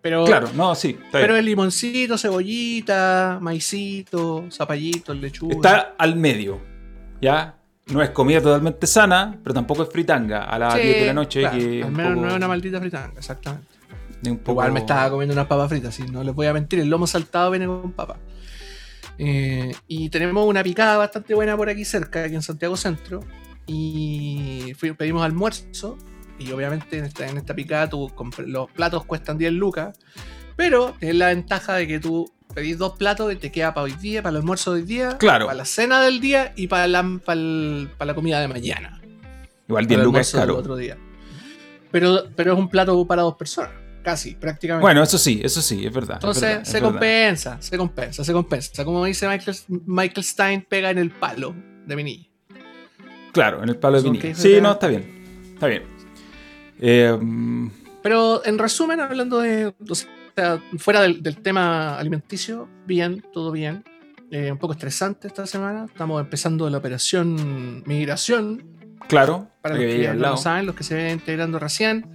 Pero, 0.02 0.24
Claro, 0.24 0.50
no, 0.56 0.74
sí. 0.76 0.98
Pero 1.12 1.36
el 1.36 1.44
limoncito, 1.44 2.18
cebollita, 2.18 3.38
maicito, 3.42 4.46
zapallito, 4.50 5.14
lechuga. 5.14 5.56
Está 5.56 5.96
al 5.98 6.16
medio. 6.16 6.62
¿Ya? 7.20 7.58
No 7.88 8.02
es 8.02 8.12
comida 8.12 8.42
totalmente 8.42 8.88
sana, 8.88 9.38
pero 9.44 9.54
tampoco 9.54 9.84
es 9.84 9.90
fritanga 9.90 10.44
a 10.46 10.58
las 10.60 10.76
Sí, 10.76 10.82
10 10.82 11.00
de 11.02 11.06
la 11.08 11.14
noche. 11.14 11.40
claro, 11.42 11.58
que 11.58 11.80
es 11.80 11.86
al 11.86 11.92
menos 11.92 12.12
poco- 12.14 12.22
no 12.26 12.30
es 12.30 12.36
una 12.36 12.48
maldita 12.48 12.80
fritanga, 12.80 13.14
exactamente. 13.18 13.68
es 14.24 14.30
un 14.30 14.38
poco- 14.38 14.52
Igual 14.52 14.72
me 14.72 14.80
estaba 14.82 15.10
comiendo 15.10 15.34
unas 15.34 15.48
papas 15.48 15.68
fritas, 15.70 15.96
sí, 15.96 16.04
no 16.12 16.24
les 16.24 16.34
voy 16.36 16.46
a 16.48 16.54
mentir, 16.54 16.80
el 16.80 16.90
lomo 16.90 17.08
saltado 17.08 17.50
viene 17.52 17.66
con 17.66 17.92
papa. 17.92 18.18
Eh, 19.18 19.74
y 19.88 20.10
tenemos 20.10 20.46
una 20.48 20.64
picada 20.64 20.98
bastante 20.98 21.34
buena 21.34 21.58
por 21.58 21.70
aquí 21.70 21.86
cerca, 21.86 22.24
aquí 22.24 22.36
en 22.36 22.42
Santiago 22.42 22.76
Centro. 22.78 23.22
Y 23.68 24.74
fui- 24.78 24.94
pedimos 24.94 25.24
almuerzo. 25.24 25.98
Y 26.40 26.52
obviamente 26.52 26.98
en 26.98 27.06
esta, 27.06 27.28
en 27.28 27.38
esta 27.38 27.54
picada 27.54 27.88
tú 27.90 28.12
los 28.46 28.72
platos 28.72 29.06
cuestan 29.06 29.38
10 29.38 29.54
lucas. 29.54 29.98
Pero 30.56 30.96
tienes 31.00 31.18
la 31.18 31.28
ventaja 31.28 31.76
de 31.76 31.88
que 31.88 32.00
tú 32.00 32.32
pedís 32.54 32.78
dos 32.78 32.94
platos 32.98 33.32
y 33.34 33.36
te 33.36 33.52
queda 33.52 33.74
para 33.74 33.86
hoy 33.86 33.94
día, 33.94 34.22
para 34.22 34.32
el 34.32 34.38
almuerzo 34.38 34.74
de 34.74 34.82
hoy 34.82 34.88
día, 34.88 35.18
Claro. 35.18 35.46
para 35.48 35.58
la 35.58 35.66
cena 35.66 36.02
del 36.02 36.20
día 36.22 36.54
y 36.56 36.68
para 36.68 36.88
la, 36.88 37.04
para 37.26 37.40
el- 37.40 37.90
para 37.98 38.08
la 38.08 38.16
comida 38.16 38.40
de 38.40 38.48
mañana. 38.48 39.02
Igual 39.68 39.86
para 39.86 39.88
10 39.88 40.00
el 40.00 40.06
lucas 40.06 40.28
es 40.28 40.40
caro. 40.40 40.58
otro 40.58 40.76
día. 40.76 40.98
Pero, 41.92 42.24
pero 42.36 42.54
es 42.54 42.60
un 42.60 42.70
plato 42.70 43.06
para 43.06 43.22
dos 43.24 43.36
personas, 43.36 43.72
casi, 44.04 44.36
prácticamente. 44.36 44.82
Bueno, 44.84 45.04
eso 45.04 45.18
sí, 45.18 45.42
eso 45.44 45.62
sí, 45.62 45.86
es 45.86 45.94
verdad. 45.94 46.18
es 46.18 46.24
Entonces 46.24 46.42
verdad, 46.44 46.62
es 46.62 46.68
se 46.68 46.74
verdad. 46.76 46.90
compensa, 46.90 47.62
se 47.62 47.78
compensa, 47.78 48.24
se 48.24 48.34
compensa. 48.34 48.86
Como 48.86 49.04
dice 49.06 49.28
Michael, 49.28 49.58
Michael 49.86 50.24
Stein, 50.26 50.66
pega 50.70 50.90
en 50.92 50.98
el 50.98 51.12
palo 51.12 51.54
de 51.86 51.96
mi 51.96 52.04
niña. 52.04 52.28
Claro, 53.34 53.64
en 53.64 53.70
el 53.70 53.78
palo 53.78 53.98
de 53.98 54.02
Son 54.04 54.12
vinil. 54.12 54.22
quejas 54.22 54.42
Sí, 54.42 54.60
no, 54.62 54.72
está 54.74 54.88
bien. 54.88 55.52
Está 55.54 55.68
bien. 55.68 55.84
Eh, 56.80 57.18
Pero 58.04 58.46
en 58.46 58.58
resumen, 58.58 59.00
hablando 59.00 59.40
de. 59.40 59.74
O 59.90 59.96
sea, 59.96 60.10
fuera 60.78 61.02
del, 61.02 61.22
del 61.24 61.38
tema 61.42 61.98
alimenticio, 61.98 62.68
bien, 62.86 63.24
todo 63.34 63.52
bien. 63.52 63.84
Eh, 64.32 64.52
un 64.52 64.58
poco 64.58 64.74
estresante 64.74 65.28
esta 65.28 65.46
semana. 65.46 65.86
Estamos 65.86 66.22
empezando 66.22 66.70
la 66.70 66.78
operación 66.78 67.84
migración. 67.86 68.64
claro, 69.08 69.50
Para 69.62 69.76
los 69.76 69.84
que 69.84 70.08
no 70.08 70.14
lo 70.30 70.38
saben, 70.38 70.66
los 70.66 70.76
que 70.76 70.84
se 70.84 70.96
vienen 70.96 71.14
integrando 71.16 71.60
recién 71.60 72.08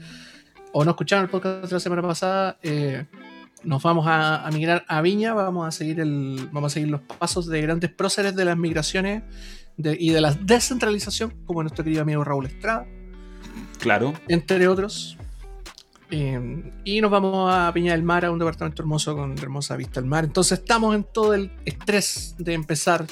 o 0.73 0.85
no 0.85 0.91
escucharon 0.93 1.25
el 1.25 1.31
podcast 1.31 1.67
de 1.67 1.73
la 1.73 1.81
semana 1.81 2.03
pasada, 2.03 2.59
eh, 2.63 3.05
nos 3.65 3.83
vamos 3.83 4.07
a, 4.07 4.47
a 4.47 4.51
migrar 4.51 4.85
a 4.89 5.01
Viña. 5.03 5.35
Vamos 5.35 5.67
a 5.69 5.71
seguir 5.71 6.01
el, 6.01 6.49
vamos 6.53 6.73
a 6.73 6.75
seguir 6.75 6.89
los 6.91 7.01
pasos 7.03 7.47
de 7.49 7.61
grandes 7.63 7.91
próceres 7.91 8.35
de 8.35 8.45
las 8.47 8.57
migraciones 8.57 9.23
de- 9.77 9.97
y 9.99 10.11
de 10.11 10.21
la 10.23 10.33
descentralización, 10.33 11.35
como 11.45 11.63
nuestro 11.63 11.85
querido 11.85 12.03
amigo 12.03 12.25
Raúl 12.25 12.47
Estrada. 12.47 12.87
Claro. 13.79 14.15
entre 14.29 14.69
otros. 14.69 15.19
Eh, 16.11 16.73
y 16.85 17.01
nos 17.01 17.11
vamos 17.11 17.53
a 17.53 17.73
Piña 17.73 17.93
del 17.93 18.03
Mar, 18.03 18.25
a 18.25 18.31
un 18.31 18.39
departamento 18.39 18.83
hermoso 18.83 19.17
con 19.17 19.37
hermosa 19.39 19.77
vista 19.77 20.01
al 20.01 20.07
mar. 20.07 20.25
Entonces 20.25 20.61
estamos 20.61 20.95
en 20.95 21.05
todo 21.05 21.35
el 21.35 21.51
estrés 21.65 22.35
de 22.39 22.55
empezar 22.55 23.07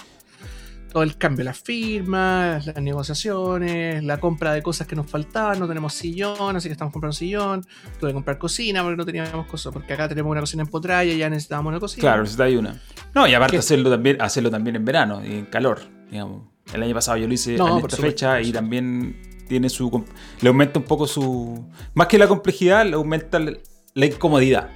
todo 0.94 1.02
el 1.02 1.18
cambio, 1.18 1.44
las 1.44 1.58
firmas, 1.58 2.66
las 2.66 2.76
negociaciones, 2.76 4.04
la 4.04 4.20
compra 4.20 4.52
de 4.52 4.62
cosas 4.62 4.86
que 4.86 4.94
nos 4.94 5.10
faltaban. 5.10 5.58
No 5.58 5.66
tenemos 5.66 5.92
sillón, 5.92 6.54
así 6.54 6.68
que 6.68 6.72
estamos 6.72 6.92
comprando 6.92 7.12
sillón. 7.12 7.66
Tuve 7.98 8.10
que 8.10 8.14
comprar 8.14 8.38
cocina 8.38 8.80
porque 8.82 8.96
no 8.96 9.04
teníamos 9.04 9.46
cosas, 9.48 9.72
porque 9.72 9.92
acá 9.92 10.08
tenemos 10.08 10.30
una 10.30 10.40
cocina 10.40 10.62
en 10.62 10.68
Potraya 10.68 11.12
y 11.12 11.18
ya 11.18 11.28
necesitábamos 11.28 11.70
una 11.70 11.80
cocina. 11.80 12.00
Claro, 12.00 12.22
necesita 12.22 12.44
hay 12.44 12.54
una. 12.54 12.80
No, 13.12 13.26
y 13.26 13.34
aparte 13.34 13.56
¿Qué? 13.56 13.58
hacerlo 13.58 13.90
también, 13.90 14.22
hacerlo 14.22 14.52
también 14.52 14.76
en 14.76 14.84
verano 14.84 15.20
y 15.24 15.32
en 15.32 15.46
calor. 15.46 15.80
Digamos. 16.08 16.42
El 16.72 16.82
año 16.82 16.94
pasado 16.94 17.16
yo 17.18 17.26
lo 17.26 17.34
hice 17.34 17.56
No, 17.56 17.78
en 17.78 17.84
esta 17.84 17.96
fecha 17.96 18.40
y 18.40 18.52
también 18.52 19.33
tiene 19.48 19.68
su. 19.68 20.04
Le 20.40 20.48
aumenta 20.48 20.78
un 20.78 20.84
poco 20.84 21.06
su. 21.06 21.64
Más 21.94 22.06
que 22.06 22.18
la 22.18 22.28
complejidad, 22.28 22.86
le 22.86 22.94
aumenta 22.94 23.38
la, 23.38 24.06
incomodidad. 24.06 24.70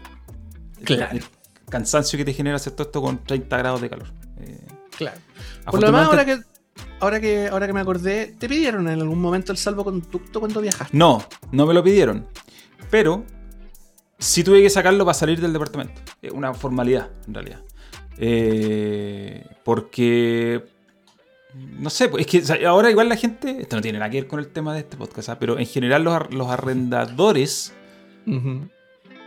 Claro. 0.85 1.17
El 1.17 1.25
cansancio 1.69 2.17
que 2.17 2.25
te 2.25 2.33
genera 2.33 2.57
hacer 2.57 2.73
todo 2.73 2.85
esto 2.85 3.03
con 3.03 3.25
30 3.25 3.57
grados 3.57 3.81
de 3.81 3.91
calor. 3.91 4.09
Eh, 4.39 4.67
Claro. 4.99 5.19
Por 5.71 5.81
lo 5.81 5.87
demás, 5.87 6.09
ahora 6.09 6.25
que, 6.25 6.41
ahora, 6.99 7.21
que, 7.21 7.47
ahora 7.47 7.67
que 7.69 7.73
me 7.73 7.81
acordé, 7.81 8.35
¿te 8.37 8.49
pidieron 8.49 8.89
en 8.89 9.01
algún 9.01 9.21
momento 9.21 9.53
el 9.53 9.59
salvoconducto 9.59 10.41
cuando 10.41 10.61
viajaste? 10.61 10.97
No, 10.97 11.25
no 11.53 11.67
me 11.67 11.73
lo 11.73 11.85
pidieron. 11.85 12.27
Pero 12.91 13.25
sí 14.19 14.43
tuve 14.43 14.61
que 14.61 14.71
sacarlo 14.71 15.05
para 15.05 15.15
salir 15.15 15.41
del 15.41 15.53
departamento. 15.53 16.01
Es 16.21 16.33
una 16.33 16.53
formalidad, 16.53 17.11
en 17.29 17.35
realidad. 17.35 17.61
Eh, 18.17 19.47
porque. 19.65 20.65
No 21.55 21.91
sé, 21.91 22.09
pues, 22.09 22.23
es 22.23 22.27
que 22.27 22.39
o 22.39 22.45
sea, 22.45 22.69
ahora 22.69 22.91
igual 22.91 23.09
la 23.09 23.17
gente. 23.17 23.57
Esto 23.61 23.77
no 23.77 23.83
tiene 23.83 23.99
nada 23.99 24.11
que 24.11 24.21
ver 24.21 24.29
con 24.29 24.39
el 24.39 24.49
tema 24.49 24.75
de 24.75 24.81
este 24.81 24.97
podcast, 24.97 25.31
¿ah? 25.31 25.39
pero 25.39 25.59
en 25.59 25.67
general 25.67 26.05
los, 26.05 26.33
los 26.33 26.49
arrendadores 26.49 27.73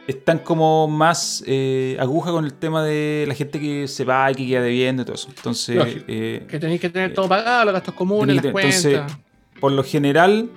están 0.07 0.39
como 0.39 0.87
más 0.87 1.43
eh, 1.47 1.97
aguja 1.99 2.31
con 2.31 2.45
el 2.45 2.53
tema 2.53 2.83
de 2.83 3.25
la 3.27 3.33
gente 3.33 3.59
que 3.59 3.87
se 3.87 4.03
va 4.05 4.31
y 4.31 4.35
que 4.35 4.47
queda 4.47 4.61
debiendo 4.61 5.01
y 5.01 5.05
todo 5.05 5.15
eso. 5.15 5.29
Entonces, 5.35 6.03
eh, 6.07 6.45
Que 6.47 6.59
tenéis 6.59 6.81
que 6.81 6.89
tener 6.89 7.13
todo 7.13 7.27
pagado, 7.27 7.65
los 7.65 7.73
gastos 7.73 7.95
comunes, 7.95 8.35
las 8.35 8.51
cuentas. 8.51 8.85
entonces, 8.85 9.17
por 9.59 9.71
lo 9.71 9.83
general, 9.83 10.49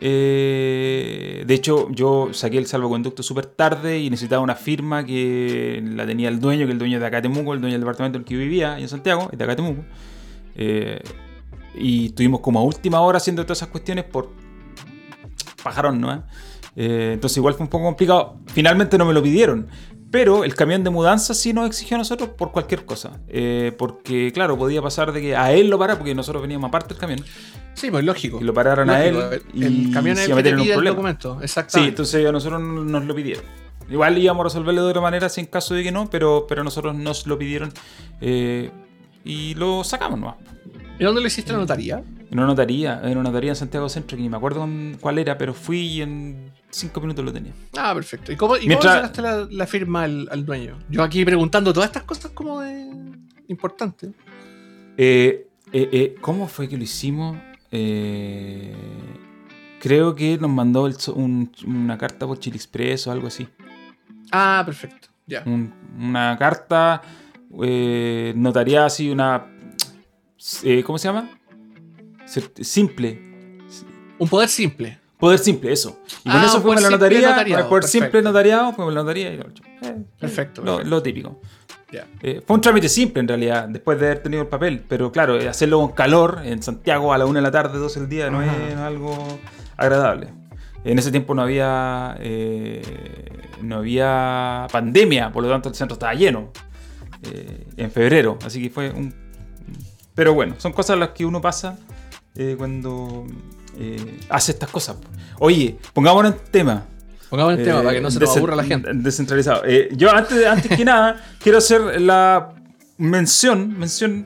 eh, 0.00 1.44
de 1.46 1.54
hecho, 1.54 1.88
yo 1.90 2.30
saqué 2.32 2.58
el 2.58 2.66
salvoconducto 2.66 3.22
súper 3.22 3.46
tarde 3.46 3.98
y 3.98 4.10
necesitaba 4.10 4.42
una 4.42 4.54
firma 4.54 5.04
que 5.04 5.82
la 5.84 6.06
tenía 6.06 6.28
el 6.28 6.40
dueño, 6.40 6.66
que 6.66 6.72
el 6.72 6.78
dueño 6.78 7.00
de 7.00 7.06
acá 7.06 7.16
de 7.16 7.22
Temuco, 7.22 7.54
el 7.54 7.60
dueño 7.60 7.74
del 7.74 7.80
departamento 7.80 8.18
en 8.18 8.22
el 8.22 8.28
que 8.28 8.36
vivía, 8.36 8.78
en 8.78 8.88
Santiago, 8.88 9.28
es 9.32 9.38
de 9.38 9.44
acá 9.44 9.52
de 9.52 9.56
Temuco. 9.56 9.84
Eh, 10.58 11.00
y 11.74 12.06
estuvimos 12.06 12.40
como 12.40 12.58
a 12.58 12.62
última 12.62 13.00
hora 13.00 13.16
haciendo 13.18 13.44
todas 13.44 13.58
esas 13.58 13.68
cuestiones 13.68 14.04
por 14.04 14.30
pajarón, 15.62 16.00
¿no? 16.00 16.24
Eh, 16.76 17.10
entonces 17.14 17.36
igual 17.38 17.54
fue 17.54 17.64
un 17.64 17.70
poco 17.70 17.84
complicado. 17.84 18.36
Finalmente 18.46 18.98
no 18.98 19.04
me 19.06 19.12
lo 19.12 19.22
pidieron. 19.22 19.68
Pero 20.10 20.42
el 20.42 20.54
camión 20.54 20.82
de 20.84 20.88
mudanza 20.90 21.34
sí 21.34 21.52
nos 21.52 21.66
exigió 21.66 21.96
a 21.96 21.98
nosotros 21.98 22.30
por 22.30 22.50
cualquier 22.50 22.86
cosa. 22.86 23.20
Eh, 23.28 23.74
porque, 23.76 24.32
claro, 24.32 24.56
podía 24.56 24.80
pasar 24.80 25.12
de 25.12 25.20
que 25.20 25.36
a 25.36 25.52
él 25.52 25.68
lo 25.68 25.78
parara, 25.78 25.98
porque 25.98 26.14
nosotros 26.14 26.40
veníamos 26.40 26.68
aparte 26.68 26.94
del 26.94 26.98
camión, 26.98 27.20
Sí, 27.74 27.90
pues 27.90 28.02
lógico. 28.04 28.38
y 28.40 28.44
lo 28.44 28.54
pararon 28.54 28.88
a 28.88 29.04
él 29.04 29.16
y 29.52 29.64
el 29.64 29.90
camión 29.92 30.16
se 30.16 30.22
el 30.24 30.28
te 30.30 30.34
metieron 30.34 30.60
en 30.60 30.64
un 30.64 30.68
el 30.70 30.74
problema. 30.74 30.94
documento. 30.96 31.40
Sí, 31.68 31.80
entonces 31.80 32.26
a 32.26 32.32
nosotros 32.32 32.62
no- 32.62 32.84
nos 32.84 33.04
lo 33.04 33.14
pidieron. 33.14 33.44
Igual 33.90 34.16
íbamos 34.16 34.40
a 34.40 34.44
resolverlo 34.44 34.82
de 34.84 34.88
otra 34.90 35.02
manera 35.02 35.28
si 35.28 35.42
en 35.42 35.46
caso 35.46 35.74
de 35.74 35.82
que 35.82 35.92
no, 35.92 36.08
pero, 36.08 36.46
pero 36.48 36.64
nosotros 36.64 36.94
nos 36.94 37.26
lo 37.26 37.36
pidieron 37.38 37.70
eh, 38.22 38.70
y 39.28 39.54
lo 39.54 39.84
sacamos 39.84 40.18
nomás. 40.18 40.36
¿Y 40.98 41.04
dónde 41.04 41.20
lo 41.20 41.26
hiciste 41.28 41.52
la 41.52 41.58
notaría? 41.58 42.02
En 42.30 42.38
una 42.38 42.46
notaría, 42.48 43.00
en 43.04 43.12
una 43.16 43.28
notaría 43.30 43.50
en 43.50 43.56
Santiago 43.56 43.88
Centro, 43.88 44.16
que 44.16 44.22
ni 44.22 44.28
me 44.28 44.36
acuerdo 44.36 44.60
con- 44.60 44.96
cuál 45.00 45.18
era, 45.18 45.38
pero 45.38 45.54
fui 45.54 45.78
y 45.78 46.02
en 46.02 46.50
cinco 46.70 47.00
minutos 47.00 47.24
lo 47.24 47.32
tenía. 47.32 47.52
Ah, 47.76 47.94
perfecto. 47.94 48.32
¿Y 48.32 48.36
cómo, 48.36 48.56
y 48.56 48.66
cómo 48.66 48.82
sacaste 48.82 49.22
la, 49.22 49.46
la 49.50 49.66
firma 49.66 50.02
al, 50.02 50.28
al 50.30 50.44
dueño? 50.44 50.76
Yo 50.90 51.02
aquí 51.04 51.24
preguntando 51.24 51.72
todas 51.72 51.88
estas 51.88 52.02
cosas 52.02 52.32
como 52.32 52.60
de 52.60 52.90
importantes. 53.46 54.10
Eh, 54.96 55.46
eh, 55.72 55.88
eh, 55.92 56.14
¿Cómo 56.20 56.48
fue 56.48 56.68
que 56.68 56.76
lo 56.76 56.82
hicimos? 56.82 57.38
Eh, 57.70 58.74
creo 59.80 60.14
que 60.14 60.36
nos 60.38 60.50
mandó 60.50 60.86
el 60.86 60.94
so- 60.96 61.14
un- 61.14 61.50
una 61.66 61.96
carta 61.96 62.26
por 62.26 62.38
Chile 62.38 62.56
Express 62.56 63.06
o 63.06 63.12
algo 63.12 63.28
así. 63.28 63.46
Ah, 64.32 64.62
perfecto. 64.66 65.08
Ya. 65.26 65.42
Un- 65.46 65.72
una 65.98 66.36
carta 66.38 67.02
eh, 67.62 68.32
notariada 68.36 68.86
así, 68.86 69.10
una... 69.10 69.46
eh, 70.64 70.82
¿Cómo 70.84 70.98
se 70.98 71.08
llama? 71.08 71.30
Simple. 72.60 73.20
Un 74.18 74.28
poder 74.28 74.48
simple. 74.48 74.98
Poder 75.18 75.38
simple, 75.38 75.72
eso. 75.72 75.98
Y 76.24 76.30
con 76.30 76.40
Ah, 76.40 76.44
eso 76.46 76.60
fuimos 76.60 76.78
a 76.78 76.82
la 76.82 76.90
notaría, 76.90 77.30
notariado, 77.30 77.68
poder 77.68 77.82
perfecto. 77.82 78.04
simple 78.04 78.22
notariado, 78.22 78.72
fuimos 78.72 78.92
a 78.92 78.94
la 78.94 79.00
notaría 79.02 79.32
y 79.32 79.36
lo, 79.36 79.44
eh, 79.48 80.04
Perfecto, 80.18 80.62
lo- 80.62 80.76
perfecto. 80.76 80.90
lo 80.90 81.02
típico. 81.02 81.40
Ya. 81.90 82.06
Eh, 82.20 82.42
fue 82.46 82.54
un 82.54 82.60
trámite 82.60 82.88
simple 82.88 83.20
en 83.20 83.28
realidad, 83.28 83.68
después 83.68 83.98
de 83.98 84.06
haber 84.06 84.22
tenido 84.22 84.42
el 84.42 84.48
papel, 84.48 84.84
pero 84.86 85.10
claro, 85.10 85.40
eh, 85.40 85.48
hacerlo 85.48 85.80
con 85.80 85.92
calor 85.92 86.40
en 86.44 86.62
Santiago 86.62 87.12
a 87.12 87.18
la 87.18 87.24
una 87.26 87.38
de 87.38 87.42
la 87.42 87.50
tarde, 87.50 87.78
12 87.78 88.00
del 88.00 88.08
día, 88.08 88.30
no 88.30 88.42
es, 88.42 88.48
Ajá. 88.48 88.58
no 88.58 88.66
es 88.68 88.76
algo 88.76 89.38
agradable. 89.76 90.28
En 90.84 90.98
ese 90.98 91.10
tiempo 91.10 91.34
no 91.34 91.42
había 91.42 92.16
eh, 92.20 92.82
no 93.62 93.76
había 93.76 94.66
pandemia, 94.70 95.32
por 95.32 95.42
lo 95.42 95.48
tanto 95.48 95.68
el 95.70 95.74
centro 95.74 95.94
estaba 95.94 96.14
lleno 96.14 96.52
eh, 97.22 97.66
en 97.76 97.90
febrero, 97.90 98.38
así 98.44 98.62
que 98.62 98.70
fue 98.70 98.90
un... 98.90 99.14
Pero 100.14 100.34
bueno, 100.34 100.56
son 100.58 100.72
cosas 100.72 100.98
las 100.98 101.10
que 101.10 101.24
uno 101.24 101.40
pasa 101.40 101.78
eh, 102.34 102.54
cuando 102.58 103.26
eh, 103.78 104.18
hace 104.28 104.52
estas 104.52 104.70
cosas. 104.70 104.96
Oye, 105.38 105.78
pongámonos 105.92 106.32
en 106.32 106.38
tema. 106.50 106.86
Pongamos 107.30 107.58
el 107.58 107.64
tema 107.64 107.80
Eh, 107.80 107.82
para 107.82 107.94
que 107.94 108.00
no 108.00 108.10
se 108.10 108.18
nos 108.18 108.36
aburra 108.36 108.56
la 108.56 108.64
gente. 108.64 108.90
Descentralizado. 108.94 109.62
Eh, 109.64 109.90
yo 109.92 110.10
antes, 110.10 110.44
antes 110.46 110.76
que 110.76 110.84
nada 110.86 111.22
quiero 111.38 111.58
hacer 111.58 112.00
la 112.00 112.54
mención, 112.96 113.78
mención 113.78 114.24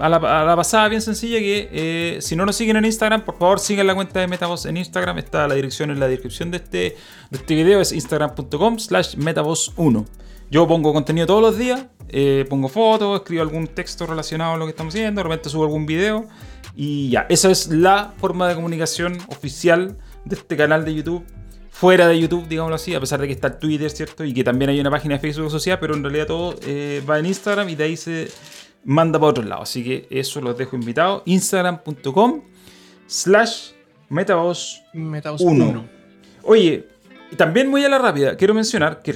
a, 0.00 0.08
la, 0.08 0.16
a 0.16 0.44
la 0.44 0.56
pasada 0.56 0.88
bien 0.88 1.00
sencilla 1.02 1.38
que 1.38 1.68
eh, 1.70 2.18
si 2.20 2.34
no 2.34 2.44
nos 2.44 2.56
siguen 2.56 2.76
en 2.76 2.84
Instagram, 2.86 3.24
por 3.24 3.38
favor 3.38 3.60
sigan 3.60 3.86
la 3.86 3.94
cuenta 3.94 4.18
de 4.18 4.26
Metavoz 4.26 4.66
en 4.66 4.76
Instagram. 4.76 5.18
Está 5.18 5.46
la 5.46 5.54
dirección 5.54 5.90
en 5.90 6.00
la 6.00 6.08
descripción 6.08 6.50
de 6.50 6.56
este, 6.56 6.78
de 7.30 7.38
este 7.38 7.54
video, 7.54 7.80
es 7.80 7.92
instagram.com 7.92 8.78
slash 8.78 9.14
metavoz1. 9.16 10.06
Yo 10.50 10.66
pongo 10.66 10.92
contenido 10.92 11.26
todos 11.26 11.42
los 11.42 11.58
días, 11.58 11.86
eh, 12.08 12.46
pongo 12.48 12.68
fotos, 12.68 13.20
escribo 13.20 13.42
algún 13.42 13.66
texto 13.66 14.06
relacionado 14.06 14.54
a 14.54 14.56
lo 14.56 14.64
que 14.64 14.70
estamos 14.70 14.94
haciendo, 14.94 15.20
de 15.20 15.22
repente 15.24 15.50
subo 15.50 15.64
algún 15.64 15.84
video 15.84 16.26
y 16.74 17.10
ya. 17.10 17.26
Esa 17.28 17.50
es 17.50 17.68
la 17.68 18.14
forma 18.16 18.48
de 18.48 18.54
comunicación 18.54 19.18
oficial 19.28 19.98
de 20.24 20.36
este 20.36 20.56
canal 20.56 20.84
de 20.84 20.94
YouTube 20.94 21.24
fuera 21.78 22.08
de 22.08 22.18
YouTube, 22.18 22.48
digámoslo 22.48 22.74
así, 22.74 22.92
a 22.92 22.98
pesar 22.98 23.20
de 23.20 23.28
que 23.28 23.32
está 23.32 23.56
Twitter, 23.56 23.88
¿cierto? 23.88 24.24
Y 24.24 24.34
que 24.34 24.42
también 24.42 24.68
hay 24.68 24.80
una 24.80 24.90
página 24.90 25.14
de 25.14 25.20
Facebook 25.20 25.48
social, 25.48 25.78
pero 25.80 25.94
en 25.94 26.02
realidad 26.02 26.26
todo 26.26 26.56
eh, 26.66 27.04
va 27.08 27.20
en 27.20 27.26
Instagram 27.26 27.68
y 27.68 27.76
de 27.76 27.84
ahí 27.84 27.96
se 27.96 28.28
manda 28.84 29.16
para 29.20 29.30
otro 29.30 29.44
lado. 29.44 29.62
Así 29.62 29.84
que 29.84 30.08
eso 30.10 30.40
los 30.40 30.58
dejo 30.58 30.74
invitados. 30.74 31.22
Instagram.com 31.26 32.42
slash 33.06 33.70
Metaboss 34.08 34.82
Metaboss 34.92 35.40
1. 35.40 35.68
1. 35.68 35.88
Oye, 36.42 36.88
y 37.30 37.36
también 37.36 37.68
muy 37.68 37.84
a 37.84 37.88
la 37.88 37.98
rápida, 37.98 38.36
quiero 38.36 38.54
mencionar 38.54 39.00
que 39.00 39.14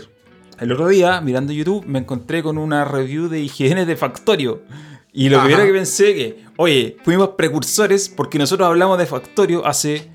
el 0.62 0.72
otro 0.72 0.88
día, 0.88 1.20
mirando 1.20 1.52
YouTube, 1.52 1.84
me 1.86 1.98
encontré 1.98 2.42
con 2.42 2.56
una 2.58 2.84
review 2.84 3.28
de 3.28 3.40
IGN 3.40 3.86
de 3.86 3.96
Factorio. 3.96 4.62
Y 5.12 5.28
lo 5.28 5.38
Ajá. 5.38 5.46
primero 5.46 5.66
que 5.66 5.72
pensé 5.72 6.14
que, 6.14 6.44
oye, 6.56 6.96
fuimos 7.04 7.30
precursores 7.30 8.08
porque 8.08 8.38
nosotros 8.38 8.66
hablamos 8.66 8.96
de 8.98 9.06
Factorio 9.06 9.66
hace 9.66 10.08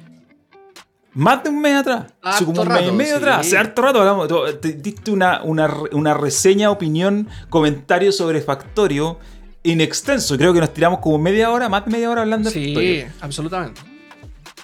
más 1.13 1.43
de 1.43 1.49
un 1.49 1.61
mes 1.61 1.75
atrás. 1.75 2.05
Hace 2.21 2.45
como 2.45 2.61
un 2.61 2.71
Harto 2.71 2.83
mes 2.83 2.93
y 2.93 2.95
medio 2.95 3.11
sí. 3.13 3.17
atrás. 3.17 3.39
Hace 3.47 3.57
harto 3.57 3.81
rato 3.81 3.99
hablamos. 3.99 4.27
te 4.61 4.73
diste 4.73 5.11
una, 5.11 5.41
una, 5.43 5.71
una 5.91 6.13
reseña, 6.13 6.71
opinión, 6.71 7.27
comentario 7.49 8.11
sobre 8.11 8.41
Factorio 8.41 9.19
in 9.63 9.81
extenso. 9.81 10.37
Creo 10.37 10.53
que 10.53 10.59
nos 10.61 10.73
tiramos 10.73 10.99
como 10.99 11.17
media 11.17 11.51
hora, 11.51 11.69
más 11.69 11.85
de 11.85 11.91
media 11.91 12.09
hora 12.09 12.21
hablando 12.21 12.49
de 12.49 12.53
Sí, 12.53 12.65
Factorio 12.67 13.07
absolutamente. 13.21 13.81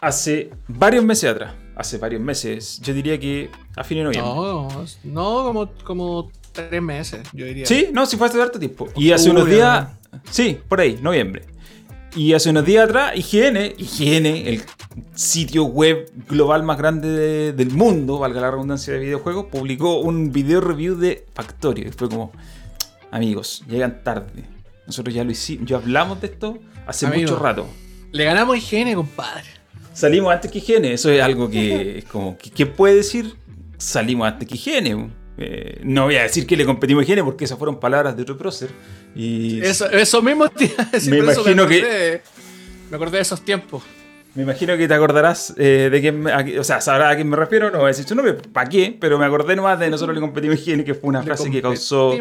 hace 0.01 0.49
varios 0.67 1.03
meses 1.03 1.29
atrás. 1.31 1.53
Hace 1.75 1.97
varios 1.97 2.21
meses. 2.21 2.79
Yo 2.83 2.93
diría 2.93 3.19
que 3.19 3.49
a 3.75 3.83
fin 3.83 3.97
de 3.99 4.03
noviembre. 4.03 4.31
No, 4.33 4.67
no 5.05 5.43
como, 5.43 5.71
como 5.83 6.31
tres 6.51 6.81
meses, 6.81 7.21
yo 7.33 7.45
diría. 7.45 7.65
Sí, 7.65 7.87
no, 7.91 8.05
sí 8.05 8.15
fue 8.17 8.27
hace 8.27 8.41
harto 8.41 8.59
tiempo. 8.59 8.87
Y 8.95 9.11
hace 9.11 9.29
unos 9.31 9.47
días. 9.47 9.87
Sí, 10.29 10.59
por 10.67 10.79
ahí, 10.81 10.99
noviembre. 11.01 11.45
Y 12.15 12.33
hace 12.33 12.51
unos 12.51 12.63
días 12.65 12.85
atrás, 12.85 13.13
IGN, 13.15 13.73
IGN, 13.75 14.25
el 14.47 14.61
sitio 15.15 15.63
web 15.63 16.11
global 16.29 16.61
más 16.61 16.77
grande 16.77 17.07
de- 17.09 17.53
del 17.53 17.71
mundo, 17.71 18.19
valga 18.19 18.39
la 18.39 18.51
redundancia 18.51 18.93
de 18.93 18.99
videojuegos, 18.99 19.45
publicó 19.47 19.97
un 19.99 20.31
video 20.31 20.61
review 20.61 20.95
de 20.95 21.25
Factorio. 21.33 21.87
Y 21.87 21.91
fue 21.91 22.09
como, 22.09 22.31
amigos, 23.09 23.63
llegan 23.67 24.03
tarde. 24.03 24.43
Nosotros 24.85 25.15
ya 25.15 25.23
lo 25.23 25.31
hicimos, 25.31 25.67
ya 25.67 25.77
hablamos 25.77 26.21
de 26.21 26.27
esto 26.27 26.59
hace 26.85 27.07
Amigo. 27.07 27.31
mucho 27.31 27.39
rato. 27.41 27.65
Le 28.11 28.25
ganamos 28.25 28.57
IGN, 28.57 28.93
compadre. 28.93 29.45
Salimos 29.93 30.33
antes 30.33 30.51
que 30.51 30.57
IGN, 30.59 30.85
eso 30.85 31.09
es 31.09 31.21
algo 31.21 31.49
que 31.49 31.99
es 31.99 32.05
como, 32.05 32.37
¿qué, 32.37 32.65
puede 32.65 32.95
decir? 32.95 33.35
Salimos 33.77 34.27
antes 34.27 34.47
que 34.47 34.55
IGN. 34.55 35.11
Eh, 35.37 35.81
no 35.83 36.05
voy 36.05 36.15
a 36.17 36.23
decir 36.23 36.45
que 36.47 36.55
le 36.57 36.65
competimos 36.65 37.07
a 37.07 37.11
IGN 37.11 37.23
porque 37.25 37.45
esas 37.45 37.57
fueron 37.57 37.79
palabras 37.79 38.15
de 38.15 38.23
otro 38.23 38.37
prócer. 38.37 38.69
Y 39.15 39.61
Eso, 39.61 39.89
eso 39.89 40.21
mismo 40.21 40.49
te 40.49 40.65
iba 40.65 40.83
a 40.83 40.85
decir, 40.91 41.11
Me 41.11 41.19
por 41.21 41.29
eso 41.31 41.41
imagino 41.41 41.67
que- 41.67 41.81
acordé- 41.83 42.21
Me 42.89 42.95
acordé 42.95 43.17
de 43.17 43.21
esos 43.21 43.41
tiempos. 43.45 43.83
me 44.35 44.43
imagino 44.43 44.75
que 44.77 44.87
te 44.87 44.93
acordarás 44.95 45.53
eh, 45.57 45.89
de 45.91 46.01
quién, 46.01 46.21
me- 46.21 46.31
a 46.31 46.43
o 46.59 46.63
sea, 46.63 46.81
sabrás 46.81 47.13
a 47.13 47.15
quién 47.15 47.29
me 47.29 47.35
refiero, 47.37 47.69
no 47.69 47.77
voy 47.79 47.85
a 47.85 47.87
decir 47.89 48.05
su 48.05 48.15
nombre, 48.15 48.33
¿para 48.33 48.67
qué? 48.69 48.95
Pero 48.99 49.19
me 49.19 49.25
acordé 49.25 49.55
nomás 49.55 49.79
de 49.79 49.89
nosotros 49.91 50.15
le 50.15 50.21
competimos 50.21 50.57
IGN, 50.67 50.83
que 50.83 50.95
fue 50.95 51.09
una 51.09 51.19
Le 51.19 51.25
frase 51.25 51.49
que 51.51 51.61
causó, 51.61 52.13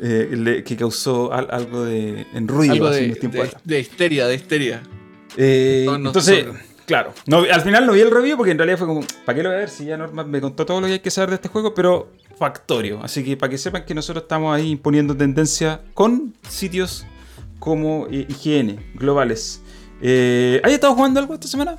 eh, 0.00 0.28
le- 0.32 0.62
que 0.64 0.76
causó 0.76 1.32
al- 1.32 1.48
algo 1.50 1.84
de 1.84 2.24
en 2.34 2.46
ruido 2.48 2.72
Algo 2.74 2.86
hace 2.88 3.00
de, 3.00 3.06
unos 3.06 3.18
tiempos 3.18 3.48
de, 3.50 3.56
de 3.74 3.80
histeria, 3.80 4.26
de 4.28 4.34
histeria. 4.36 4.82
Eh, 5.36 5.86
entonces, 5.88 6.46
nosotros. 6.46 6.66
claro, 6.86 7.14
no, 7.26 7.38
al 7.38 7.60
final 7.62 7.86
no 7.86 7.92
vi 7.92 8.00
el 8.00 8.10
review 8.10 8.36
porque 8.36 8.52
en 8.52 8.58
realidad 8.58 8.78
fue 8.78 8.86
como, 8.86 9.00
¿para 9.24 9.36
qué 9.36 9.42
lo 9.42 9.48
voy 9.48 9.56
a 9.56 9.60
ver 9.60 9.70
si 9.70 9.84
ya 9.86 9.96
Norman 9.96 10.30
me 10.30 10.40
contó 10.40 10.66
todo 10.66 10.80
lo 10.80 10.86
que 10.86 10.94
hay 10.94 11.00
que 11.00 11.10
saber 11.10 11.30
de 11.30 11.36
este 11.36 11.48
juego? 11.48 11.74
Pero 11.74 12.12
factorio. 12.38 13.00
Así 13.02 13.22
que 13.24 13.36
para 13.36 13.50
que 13.50 13.58
sepan 13.58 13.84
que 13.84 13.94
nosotros 13.94 14.24
estamos 14.24 14.54
ahí 14.54 14.70
imponiendo 14.70 15.16
tendencia 15.16 15.80
con 15.94 16.34
sitios 16.48 17.06
como 17.58 18.08
eh, 18.10 18.26
IGN, 18.28 18.78
globales. 18.94 19.62
Eh, 20.00 20.60
¿Has 20.64 20.72
estado 20.72 20.94
jugando 20.94 21.20
algo 21.20 21.34
esta 21.34 21.46
semana? 21.46 21.76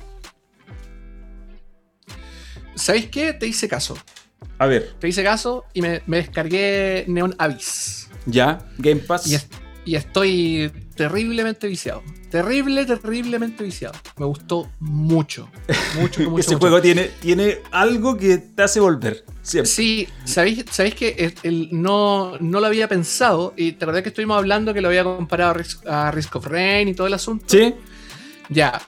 ¿Sabéis 2.74 3.08
qué? 3.08 3.32
Te 3.34 3.46
hice 3.46 3.68
caso. 3.68 3.96
A 4.58 4.66
ver, 4.66 4.94
Te 4.98 5.08
hice 5.08 5.22
caso 5.22 5.64
y 5.74 5.82
me, 5.82 6.02
me 6.06 6.18
descargué 6.18 7.04
Neon 7.08 7.34
Abyss. 7.38 8.08
ya, 8.24 8.64
Game 8.78 9.00
Pass. 9.00 9.26
Y, 9.26 9.36
y 9.84 9.96
estoy 9.96 10.70
terriblemente 10.96 11.66
viciado. 11.66 12.02
Terrible, 12.30 12.84
terriblemente 12.84 13.62
viciado. 13.62 13.94
Me 14.18 14.26
gustó 14.26 14.68
mucho. 14.80 15.48
Mucho, 16.00 16.22
mucho. 16.30 16.38
Ese 16.38 16.50
mucho. 16.54 16.58
juego 16.58 16.80
tiene, 16.82 17.10
tiene 17.20 17.58
algo 17.70 18.16
que 18.16 18.38
te 18.38 18.62
hace 18.62 18.80
volver. 18.80 19.24
Siempre. 19.42 19.70
Sí, 19.70 20.08
¿sabéis, 20.24 20.64
sabéis 20.70 20.94
que 20.94 21.34
el- 21.42 21.68
no, 21.70 22.36
no 22.40 22.60
lo 22.60 22.66
había 22.66 22.88
pensado? 22.88 23.52
Y 23.56 23.72
te 23.72 23.84
acordás 23.84 24.02
que 24.02 24.08
estuvimos 24.08 24.36
hablando 24.38 24.72
que 24.74 24.80
lo 24.80 24.88
había 24.88 25.04
comparado 25.04 25.50
a 25.50 25.54
Risk, 25.54 25.86
a 25.86 26.10
Risk 26.10 26.34
of 26.36 26.46
Rain 26.46 26.88
y 26.88 26.94
todo 26.94 27.06
el 27.06 27.14
asunto. 27.14 27.44
¿Sí? 27.48 27.74
Ya, 28.48 28.80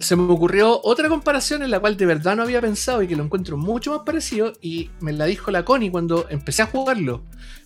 se 0.00 0.16
me 0.16 0.22
ocurrió 0.32 0.80
otra 0.82 1.08
comparación 1.08 1.62
en 1.62 1.70
la 1.70 1.78
cual 1.80 1.96
de 1.96 2.06
verdad 2.06 2.34
no 2.36 2.42
había 2.42 2.60
pensado 2.60 3.02
y 3.02 3.06
que 3.08 3.16
lo 3.16 3.22
encuentro 3.24 3.56
mucho 3.56 3.92
más 3.92 4.00
parecido. 4.04 4.52
Y 4.60 4.90
me 5.00 5.12
la 5.12 5.26
dijo 5.26 5.50
la 5.50 5.64
Connie 5.64 5.90
cuando 5.90 6.26
empecé 6.30 6.62
a 6.62 6.66
jugarlo. 6.66 7.22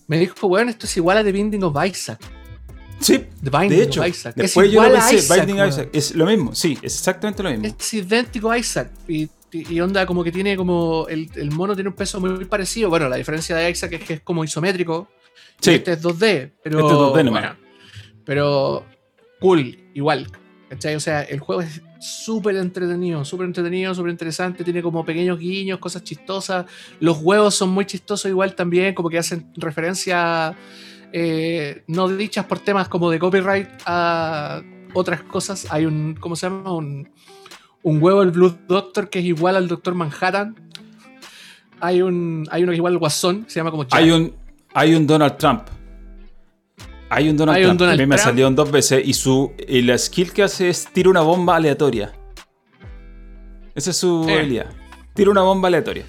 Me 0.09 0.19
dijo, 0.19 0.47
weón, 0.49 0.69
esto 0.69 0.87
es 0.87 0.97
igual 0.97 1.19
a 1.19 1.25
The 1.25 1.33
Binding 1.33 1.63
of 1.63 1.77
Isaac. 1.87 2.21
Sí. 3.03 3.25
The 3.43 3.51
Binding 3.51 3.79
De 3.79 3.83
hecho, 3.85 4.01
of 4.01 4.09
Isaac. 4.09 4.35
después 4.37 4.69
es 4.69 4.73
yo 4.73 4.83
lo 4.83 4.93
pensé, 4.93 5.17
Isaac, 5.17 5.47
Binding. 5.47 5.67
Isaac. 5.67 5.89
Es 5.93 6.15
lo 6.15 6.27
mismo, 6.27 6.55
sí, 6.55 6.79
es 6.83 6.95
exactamente 6.95 7.43
lo 7.43 7.51
mismo. 7.51 7.77
Es 7.79 7.95
idéntico 7.95 8.51
a 8.51 8.59
Isaac. 8.59 8.91
Y, 9.09 9.29
onda 9.81 10.07
como 10.07 10.25
que 10.25 10.33
tiene 10.33 10.57
como. 10.57 11.07
El, 11.09 11.31
el 11.35 11.51
mono 11.51 11.75
tiene 11.75 11.91
un 11.91 11.97
peso 11.97 12.19
muy 12.21 12.47
parecido. 12.47 12.89
Bueno, 12.89 13.09
la 13.09 13.17
diferencia 13.17 13.55
de 13.57 13.71
Isaac 13.71 13.93
es 13.93 14.05
que 14.05 14.15
es 14.15 14.21
como 14.23 14.45
isométrico. 14.45 15.09
Sí. 15.61 15.73
Este 15.73 15.93
es 15.93 16.03
2D. 16.03 16.53
Pero. 16.63 16.79
Este 16.81 16.93
es 16.93 16.99
2D 16.99 17.25
nomás. 17.25 17.43
bueno, 17.43 17.57
pero. 18.25 18.87
Cool, 19.41 19.79
igual. 19.95 20.29
¿Cachai? 20.71 20.95
O 20.95 21.01
sea, 21.01 21.23
el 21.23 21.41
juego 21.41 21.61
es 21.61 21.83
súper 22.01 22.57
entretenido, 22.57 23.25
súper 23.25 23.47
entretenido, 23.47 23.95
súper 23.95 24.11
interesante. 24.11 24.65
Tiene 24.65 24.83
como 24.83 25.05
pequeños 25.05 25.39
guiños, 25.39 25.79
cosas 25.79 26.03
chistosas. 26.03 26.65
Los 26.99 27.19
huevos 27.19 27.55
son 27.55 27.71
muy 27.71 27.85
chistosos, 27.85 28.31
igual 28.31 28.55
también, 28.55 28.95
como 28.95 29.11
que 29.11 29.19
hacen 29.19 29.53
referencia. 29.57 30.57
Eh, 31.13 31.85
no 31.87 32.09
dichas 32.09 32.45
por 32.47 32.59
temas 32.61 32.89
como 32.89 33.11
de 33.11 33.19
copyright 33.19 33.69
a 33.87 34.63
otras 34.95 35.23
cosas. 35.23 35.67
Hay 35.71 35.87
un. 35.87 36.17
¿Cómo 36.19 36.37
se 36.37 36.47
llama? 36.49 36.73
Un, 36.73 37.09
un 37.83 38.03
huevo 38.03 38.21
del 38.21 38.31
Blue 38.31 38.57
Doctor 38.69 39.11
que 39.11 39.19
es 39.21 39.25
igual 39.25 39.57
al 39.57 39.69
Doctor 39.69 39.95
Manhattan. 39.95 40.55
Hay 41.81 42.03
un. 42.03 42.47
Hay 42.51 42.63
uno 42.63 42.71
que 42.71 42.75
es 42.75 42.79
igual 42.79 42.93
al 42.95 42.99
Guasón, 42.99 43.45
que 43.45 43.51
se 43.51 43.61
llama 43.61 43.71
como 43.71 43.85
Jack. 43.85 43.95
Hay 43.95 44.11
un, 44.11 44.35
hay 44.75 44.95
un 44.95 45.07
Donald 45.07 45.37
Trump. 45.37 45.63
Hay 47.11 47.29
un 47.29 47.37
Donald 47.37 47.57
Hay 47.59 47.65
un 47.65 47.69
Trump. 47.71 47.81
Donald 47.81 48.01
a 48.01 48.03
mí 48.03 48.07
me 48.09 48.17
Trump. 48.17 48.27
salió 48.29 48.51
dos 48.51 48.71
veces 48.71 49.03
y 49.07 49.13
su 49.13 49.53
y 49.69 49.83
la 49.83 49.99
skill 49.99 50.33
que 50.33 50.43
hace 50.45 50.71
es 50.71 50.89
tira 50.93 51.11
una 51.11 51.21
bomba 51.21 51.57
aleatoria. 51.57 52.13
Esa 53.75 53.91
es 53.91 53.97
su 53.97 54.27
Eh. 54.29 54.39
habilidad. 54.39 54.67
Tira 55.15 55.31
una 55.31 55.43
bomba 55.43 55.69
aleatoria 55.69 56.05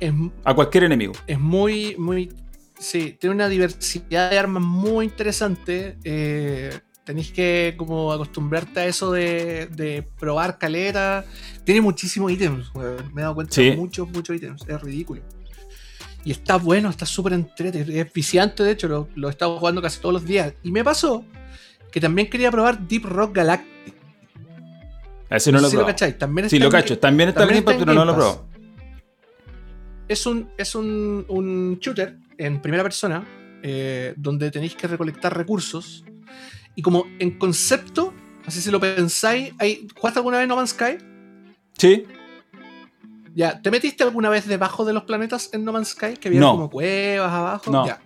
Es, 0.00 0.10
a 0.44 0.54
cualquier 0.54 0.84
enemigo. 0.84 1.12
es 1.26 1.38
muy, 1.38 1.94
muy. 1.98 2.30
Sí, 2.82 3.16
tiene 3.20 3.36
una 3.36 3.48
diversidad 3.48 4.30
de 4.30 4.38
armas 4.38 4.62
muy 4.62 5.04
interesante. 5.04 5.96
Eh, 6.02 6.80
tenéis 7.04 7.30
que 7.30 7.74
como 7.76 8.12
acostumbrarte 8.12 8.80
a 8.80 8.86
eso 8.86 9.12
de, 9.12 9.68
de 9.68 10.02
probar 10.18 10.58
caleta. 10.58 11.24
Tiene 11.64 11.80
muchísimos 11.80 12.32
ítems, 12.32 12.70
weón. 12.74 13.14
Me 13.14 13.20
he 13.20 13.22
dado 13.22 13.36
cuenta 13.36 13.54
Sí. 13.54 13.70
de 13.70 13.76
muchos, 13.76 14.08
muchos 14.10 14.34
ítems. 14.36 14.64
Es 14.66 14.80
ridículo. 14.82 15.22
Y 16.24 16.32
está 16.32 16.56
bueno, 16.56 16.90
está 16.90 17.06
súper 17.06 17.34
entretenido. 17.34 18.00
Es 18.02 18.12
viciante, 18.12 18.64
de 18.64 18.72
hecho, 18.72 18.88
lo, 18.88 19.08
lo 19.14 19.28
he 19.28 19.30
estado 19.30 19.58
jugando 19.58 19.80
casi 19.80 20.00
todos 20.00 20.12
los 20.14 20.24
días. 20.24 20.52
Y 20.64 20.72
me 20.72 20.82
pasó 20.82 21.24
que 21.92 22.00
también 22.00 22.28
quería 22.28 22.50
probar 22.50 22.88
Deep 22.88 23.04
Rock 23.04 23.36
Galactic. 23.36 23.94
A 25.30 25.36
ese 25.36 25.52
no, 25.52 25.60
lo 25.60 25.68
sé 25.70 25.76
cachai. 25.78 26.18
También 26.18 26.50
Sí, 26.50 26.58
lo 26.58 26.68
cacho. 26.68 26.98
También 26.98 27.28
está 27.28 27.42
en 27.42 27.48
también 27.48 27.64
Game 27.64 27.64
Pass, 27.64 27.80
está 27.80 27.82
en 27.92 27.96
pero 27.96 28.04
no 28.04 28.04
lo 28.04 28.16
probado. 28.16 28.48
es 30.08 30.26
un, 30.26 30.50
es 30.58 30.74
un, 30.74 31.24
un 31.28 31.78
shooter 31.80 32.18
en 32.38 32.60
primera 32.60 32.82
persona 32.82 33.26
eh, 33.62 34.14
donde 34.16 34.50
tenéis 34.50 34.74
que 34.74 34.86
recolectar 34.86 35.36
recursos. 35.36 36.04
Y 36.74 36.82
como 36.82 37.06
en 37.18 37.38
concepto, 37.38 38.12
así 38.46 38.60
si 38.60 38.70
lo 38.70 38.80
pensáis, 38.80 39.52
hay, 39.58 39.86
¿jugaste 39.96 40.18
alguna 40.18 40.38
vez 40.38 40.48
No 40.48 40.56
Man's 40.56 40.70
Sky? 40.70 40.98
Sí. 41.78 42.04
Ya, 43.34 43.60
¿te 43.62 43.70
metiste 43.70 44.02
alguna 44.04 44.28
vez 44.28 44.46
debajo 44.46 44.84
de 44.84 44.92
los 44.92 45.04
planetas 45.04 45.50
en 45.52 45.64
No 45.64 45.72
Man's 45.72 45.88
Sky? 45.90 46.16
Que 46.20 46.28
había 46.28 46.40
No. 46.40 46.52
como 46.52 46.70
cuevas 46.70 47.32
abajo. 47.32 47.70
No. 47.70 47.86
Ya. 47.86 48.00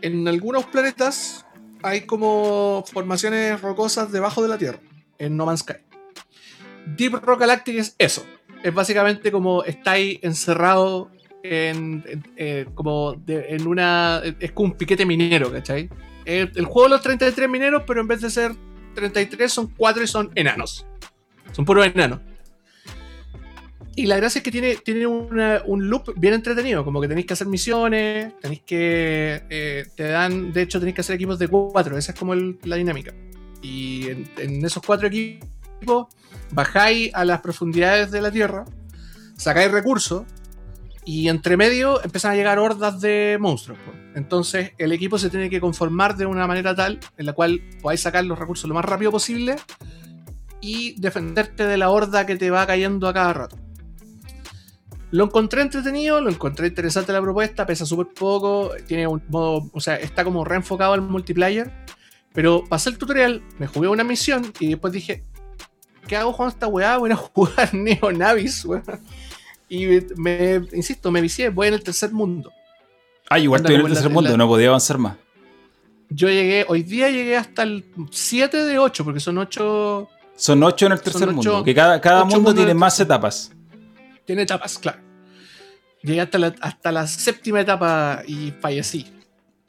En 0.00 0.26
algunos 0.26 0.64
planetas 0.66 1.46
hay 1.82 2.02
como 2.02 2.84
formaciones 2.92 3.60
rocosas 3.60 4.10
debajo 4.10 4.42
de 4.42 4.48
la 4.48 4.58
Tierra, 4.58 4.80
en 5.18 5.36
No 5.36 5.46
Man's 5.46 5.60
Sky. 5.60 5.74
Deep 6.96 7.14
Rock 7.22 7.40
Galactic 7.40 7.76
es 7.76 7.94
eso. 7.98 8.24
Es 8.62 8.72
básicamente 8.74 9.30
como 9.30 9.64
estáis 9.64 10.18
encerrado 10.22 11.10
en, 11.42 12.04
eh, 12.36 12.66
como 12.74 13.20
en 13.26 13.66
una... 13.66 14.22
Es 14.40 14.52
como 14.52 14.70
un 14.70 14.76
piquete 14.76 15.04
minero, 15.06 15.50
¿cachai? 15.50 15.88
El, 16.24 16.52
el 16.54 16.64
juego 16.64 16.84
de 16.84 16.90
los 16.90 17.02
33 17.02 17.48
mineros, 17.48 17.82
pero 17.86 18.00
en 18.00 18.08
vez 18.08 18.20
de 18.20 18.30
ser 18.30 18.52
33 18.94 19.52
son 19.52 19.68
4 19.76 20.02
y 20.02 20.06
son 20.06 20.30
enanos. 20.34 20.86
Son 21.52 21.64
puros 21.64 21.86
enanos. 21.86 22.20
Y 23.94 24.06
la 24.06 24.16
gracia 24.16 24.38
es 24.38 24.42
que 24.42 24.50
tiene, 24.50 24.76
tiene 24.76 25.06
un 25.06 25.90
loop 25.90 26.14
bien 26.16 26.32
entretenido, 26.32 26.82
como 26.82 26.98
que 27.00 27.08
tenéis 27.08 27.26
que 27.26 27.34
hacer 27.34 27.46
misiones, 27.46 28.32
tenéis 28.40 28.62
que... 28.64 29.42
eh, 29.50 29.84
te 29.94 30.04
dan, 30.04 30.50
de 30.50 30.62
hecho 30.62 30.78
tenéis 30.78 30.94
que 30.94 31.00
hacer 31.02 31.16
equipos 31.16 31.38
de 31.38 31.48
cuatro, 31.48 31.98
esa 31.98 32.12
es 32.12 32.18
como 32.18 32.34
la 32.34 32.76
dinámica. 32.76 33.12
Y 33.60 34.08
en, 34.08 34.30
en 34.38 34.64
esos 34.64 34.82
cuatro 34.82 35.08
equipos 35.08 36.06
bajáis 36.52 37.14
a 37.14 37.26
las 37.26 37.42
profundidades 37.42 38.10
de 38.10 38.22
la 38.22 38.30
Tierra, 38.30 38.64
sacáis 39.36 39.70
recursos 39.70 40.24
y 41.04 41.28
entre 41.28 41.56
medio 41.56 42.02
empiezan 42.04 42.32
a 42.32 42.34
llegar 42.36 42.58
hordas 42.58 43.00
de 43.00 43.36
monstruos. 43.40 43.78
po. 43.84 43.92
Entonces 44.14 44.72
el 44.78 44.92
equipo 44.92 45.18
se 45.18 45.30
tiene 45.30 45.50
que 45.50 45.60
conformar 45.60 46.16
de 46.16 46.26
una 46.26 46.46
manera 46.46 46.74
tal 46.74 47.00
en 47.16 47.26
la 47.26 47.32
cual 47.32 47.60
podáis 47.80 48.00
sacar 48.00 48.24
los 48.24 48.38
recursos 48.38 48.68
lo 48.68 48.74
más 48.74 48.84
rápido 48.84 49.10
posible 49.10 49.56
y 50.60 51.00
defenderte 51.00 51.66
de 51.66 51.76
la 51.76 51.90
horda 51.90 52.24
que 52.24 52.36
te 52.36 52.50
va 52.50 52.66
cayendo 52.66 53.08
a 53.08 53.12
cada 53.14 53.32
rato. 53.32 53.58
Lo 55.10 55.24
encontré 55.24 55.60
entretenido, 55.60 56.20
lo 56.22 56.30
encontré 56.30 56.68
interesante 56.68 57.12
la 57.12 57.20
propuesta, 57.20 57.66
pesa 57.66 57.84
súper 57.84 58.14
poco, 58.14 58.70
tiene 58.86 59.06
un 59.06 59.22
modo, 59.28 59.68
o 59.74 59.80
sea, 59.80 59.96
está 59.96 60.24
como 60.24 60.42
reenfocado 60.42 60.94
al 60.94 61.02
multiplayer. 61.02 61.70
Pero 62.32 62.64
pasé 62.66 62.88
el 62.88 62.96
tutorial, 62.96 63.42
me 63.58 63.66
jugué 63.66 63.88
una 63.88 64.04
misión 64.04 64.50
y 64.58 64.68
después 64.68 64.90
dije, 64.92 65.22
¿qué 66.06 66.16
hago 66.16 66.34
con 66.34 66.48
esta 66.48 66.66
weá? 66.66 66.96
Voy 66.96 67.10
a 67.10 67.16
jugar 67.34 67.74
Neo 67.74 68.10
Navis, 68.10 68.64
weón. 68.64 68.82
Y 69.74 69.86
me, 70.16 70.60
insisto, 70.74 71.10
me 71.10 71.22
vicié, 71.22 71.48
voy 71.48 71.68
en 71.68 71.74
el 71.74 71.82
tercer 71.82 72.12
mundo. 72.12 72.52
Ah, 73.30 73.38
igual 73.38 73.60
estoy 73.62 73.76
en 73.76 73.80
el 73.80 73.86
la- 73.88 73.94
tercer 73.94 74.12
mundo, 74.12 74.30
la- 74.30 74.36
no 74.36 74.46
podía 74.46 74.68
avanzar 74.68 74.98
más. 74.98 75.16
Yo 76.10 76.28
llegué, 76.28 76.66
hoy 76.68 76.82
día 76.82 77.08
llegué 77.08 77.38
hasta 77.38 77.62
el 77.62 77.86
7 78.10 78.64
de 78.66 78.78
8, 78.78 79.02
porque 79.02 79.18
son 79.20 79.38
8, 79.38 80.08
Son 80.36 80.62
ocho 80.62 80.84
en 80.86 80.92
el 80.92 81.00
tercer 81.00 81.22
ocho- 81.28 81.32
mundo, 81.36 81.64
que 81.64 81.74
cada, 81.74 81.98
cada 82.02 82.24
mundo 82.24 82.54
tiene 82.54 82.74
más 82.74 83.00
etapas. 83.00 83.50
tiene 84.26 84.42
etapas, 84.42 84.78
claro. 84.78 84.98
Llegué 86.02 86.20
hasta 86.20 86.36
la, 86.38 86.54
hasta 86.60 86.92
la 86.92 87.06
séptima 87.06 87.60
etapa 87.62 88.22
y 88.26 88.52
fallecí. 88.60 89.06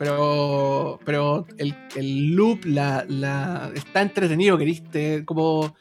Pero, 0.04 1.00
pero 1.06 1.46
el, 1.58 1.74
el 1.96 2.36
loop 2.36 2.66
la, 2.66 3.06
la- 3.08 3.72
está 3.74 4.02
entretenido, 4.02 4.58
queriste. 4.58 5.24
Como 5.26 5.74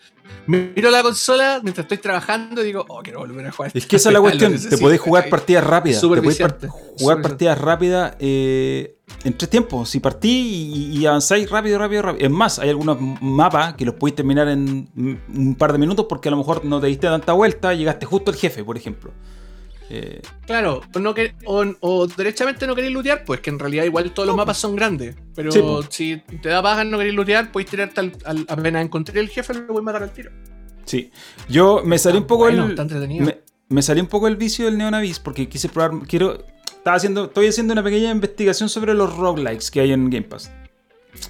miro 0.47 0.91
la 0.91 1.03
consola 1.03 1.61
mientras 1.63 1.85
estoy 1.85 1.99
trabajando 1.99 2.63
y 2.63 2.67
digo, 2.67 2.85
oh, 2.89 3.01
quiero 3.03 3.19
volver 3.19 3.47
a 3.47 3.51
jugar. 3.53 3.73
Es 3.75 3.85
que 3.87 3.97
esa 3.97 4.11
es 4.11 4.13
la 4.15 4.21
cuestión, 4.21 4.53
te 4.71 4.79
podés 4.79 5.01
jugar 5.01 5.29
partidas 5.29 5.65
rápidas. 5.65 6.01
Te 6.01 6.23
podés 6.23 6.39
par- 6.39 6.71
jugar 6.99 7.17
partidas 7.23 7.59
rápidas 7.59 8.17
eh, 8.21 8.97
en 9.25 9.37
tres 9.37 9.51
tiempos. 9.51 9.89
Si 9.91 9.99
partís 9.99 10.31
y, 10.33 10.99
y 10.99 11.07
avanzáis 11.07 11.51
rápido, 11.51 11.79
rápido, 11.81 12.03
rápido. 12.03 12.25
Es 12.25 12.31
más, 12.31 12.61
hay 12.61 12.69
algunos 12.69 12.99
mapas 13.21 13.75
que 13.75 13.85
los 13.85 13.97
podéis 13.97 14.15
terminar 14.15 14.47
en 14.49 14.89
un 15.35 15.55
par 15.57 15.73
de 15.73 15.79
minutos 15.79 16.07
porque 16.09 16.29
a 16.29 16.31
lo 16.31 16.37
mejor 16.37 16.65
no 16.65 16.81
te 16.81 16.87
diste 16.87 17.09
tanta 17.09 17.33
vuelta, 17.33 17.75
llegaste 17.75 18.07
justo 18.07 18.31
al 18.31 18.37
jefe, 18.37 18.63
por 18.63 18.77
ejemplo. 18.77 19.11
Eh, 19.95 20.23
Claro, 20.47 20.81
o, 20.95 20.99
no 21.01 21.13
que- 21.13 21.35
o, 21.45 21.65
o 21.81 22.07
derechamente 22.07 22.67
no 22.67 22.75
queréis 22.75 22.95
lootear, 22.95 23.25
pues 23.25 23.41
que 23.41 23.51
en 23.51 23.59
realidad 23.59 23.85
igual 23.85 24.11
todos 24.13 24.27
los 24.27 24.35
mapas 24.35 24.57
son 24.57 24.75
grandes. 24.75 25.17
Pero 25.35 25.53
Sí, 25.53 25.61
si 25.91 26.39
te 26.39 26.49
da 26.49 26.63
paja 26.63 26.83
no 26.85 26.97
queréis 26.97 27.15
lootear, 27.15 27.53
podéis 27.53 27.69
tirarte 27.71 28.01
al, 28.01 28.13
al- 28.25 28.47
apenas 28.49 28.83
encontré 28.85 29.21
el 29.21 29.29
jefe, 29.29 29.53
lo 29.53 29.67
voy 29.67 29.81
a 29.81 29.83
matar 29.83 30.03
al 30.05 30.13
tiro. 30.13 30.31
sí. 30.87 31.11
Yo 31.49 31.83
me 31.85 31.99
salí 31.99 32.17
un 32.19 32.27
poco 32.27 32.45
Bueno, 32.45 32.67
el. 32.67 33.43
me 33.69 33.83
salí 33.83 34.01
un 34.01 34.07
poco 34.07 34.29
el 34.29 34.37
vicio 34.37 34.65
del 34.65 34.79
Neonavis 34.79 35.19
porque 35.19 35.49
quise 35.49 35.69
probar. 35.69 36.07
Quiero. 36.07 36.43
Estaba 36.79 36.97
haciendo. 36.97 37.27
Estoy 37.27 37.49
haciendo 37.49 37.73
una 37.75 37.83
pequeña 37.83 38.11
investigación 38.11 38.69
sobre 38.71 38.95
los 38.95 39.15
roguelikes 39.17 39.71
que 39.71 39.81
hay 39.81 39.93
en 39.93 40.09
Game 40.09 40.27
Pass. 40.27 40.51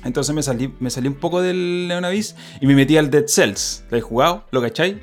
Entonces 0.05 0.33
me 0.35 0.43
salí, 0.43 0.73
me 0.79 0.89
salí 0.91 1.09
un 1.09 1.15
poco 1.17 1.43
del 1.43 1.89
Neonavis 1.89 2.37
y 2.61 2.67
me 2.67 2.75
metí 2.77 2.97
al 2.97 3.11
Dead 3.11 3.27
Cells. 3.27 3.85
¿Lo 3.91 3.99
he 3.99 4.01
jugado? 4.01 4.47
¿Lo 4.53 4.63
cacháis? 4.63 4.97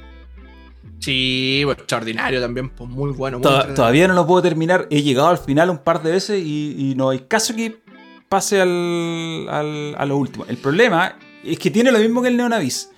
Sí, 1.00 1.62
pues, 1.64 1.78
extraordinario 1.78 2.42
también, 2.42 2.70
pues 2.70 2.90
muy 2.90 3.12
bueno. 3.12 3.40
muy 3.40 3.74
todavía 3.74 4.08
no 4.08 4.14
lo 4.14 4.28
puedo 4.28 4.42
terminar. 4.42 4.88
He 4.90 5.02
llegado 5.02 5.30
al 5.30 5.38
final 5.38 5.70
un 5.70 5.80
par 5.80 6.04
de 6.04 6.12
veces 6.12 6.44
y, 6.44 6.76
y 6.92 6.96
no 6.96 7.10
hay 7.10 7.20
caso 7.20 7.56
que 7.56 7.80
pase 8.28 8.62
al, 8.62 9.48
al- 9.50 9.96
a 9.98 10.06
lo 10.06 10.18
último. 10.18 10.46
El 10.48 10.58
problema 10.58 11.18
es 11.44 11.58
que 11.58 11.72
tiene 11.72 11.92
lo 11.92 12.00
mismo 12.00 12.22
que 12.22 12.28
el 12.28 12.38
Neonavis. 12.38 12.92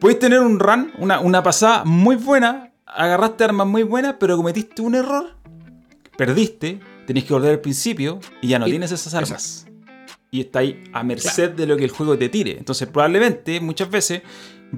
Puedes 0.00 0.18
tener 0.18 0.40
un 0.40 0.58
run, 0.58 0.92
una, 0.98 1.20
una 1.20 1.42
pasada 1.42 1.84
muy 1.84 2.16
buena, 2.16 2.72
agarraste 2.86 3.44
armas 3.44 3.66
muy 3.66 3.82
buenas, 3.82 4.16
pero 4.18 4.36
cometiste 4.36 4.82
un 4.82 4.94
error, 4.94 5.34
perdiste, 6.16 6.80
tenés 7.06 7.24
que 7.24 7.32
volver 7.32 7.52
al 7.52 7.60
principio 7.60 8.20
y 8.42 8.48
ya 8.48 8.58
no 8.58 8.66
Y- 8.66 8.70
tienes 8.70 8.92
esas 8.92 9.14
armas. 9.14 9.66
Y 10.30 10.40
estáis 10.40 10.74
a 10.92 11.02
merced 11.04 11.50
de 11.52 11.66
lo 11.66 11.76
que 11.76 11.84
el 11.84 11.90
juego 11.90 12.18
te 12.18 12.28
tire. 12.28 12.56
Entonces, 12.58 12.88
probablemente, 12.88 13.60
muchas 13.60 13.88
veces, 13.88 14.22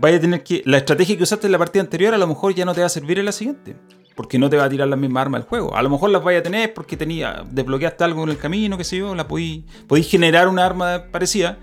vaya 0.00 0.16
a 0.18 0.20
tener 0.20 0.42
que. 0.42 0.62
La 0.64 0.78
estrategia 0.78 1.16
que 1.16 1.22
usaste 1.22 1.46
en 1.46 1.52
la 1.52 1.58
partida 1.58 1.82
anterior, 1.82 2.14
a 2.14 2.18
lo 2.18 2.26
mejor 2.26 2.54
ya 2.54 2.64
no 2.64 2.74
te 2.74 2.80
va 2.80 2.86
a 2.86 2.90
servir 2.90 3.18
en 3.18 3.24
la 3.24 3.32
siguiente. 3.32 3.76
Porque 4.14 4.36
no 4.38 4.50
te 4.50 4.56
va 4.56 4.64
a 4.64 4.68
tirar 4.68 4.88
las 4.88 4.98
mismas 4.98 5.20
armas 5.22 5.42
del 5.42 5.48
juego. 5.48 5.76
A 5.76 5.82
lo 5.82 5.90
mejor 5.90 6.10
las 6.10 6.24
vaya 6.24 6.40
a 6.40 6.42
tener 6.42 6.74
porque 6.74 6.96
tenía, 6.96 7.44
desbloqueaste 7.48 8.02
algo 8.02 8.24
en 8.24 8.30
el 8.30 8.36
camino, 8.36 8.76
qué 8.76 8.82
sé 8.82 8.96
yo, 8.98 9.14
la 9.14 9.28
podí, 9.28 9.64
podí 9.86 10.02
generar 10.02 10.48
una 10.48 10.66
arma 10.66 11.04
parecida. 11.12 11.58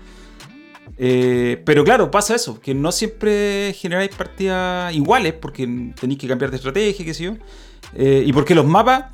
Eh, 0.96 1.62
pero 1.66 1.84
claro, 1.84 2.10
pasa 2.10 2.34
eso, 2.34 2.58
que 2.60 2.72
no 2.74 2.92
siempre 2.92 3.74
generáis 3.76 4.10
partidas 4.14 4.94
iguales 4.94 5.34
porque 5.34 5.66
tenéis 6.00 6.18
que 6.18 6.28
cambiar 6.28 6.50
de 6.50 6.56
estrategia, 6.56 7.04
qué 7.04 7.12
sé 7.12 7.24
yo. 7.24 7.32
Eh, 7.94 8.22
y 8.26 8.32
porque 8.32 8.54
los 8.54 8.64
mapas 8.64 9.06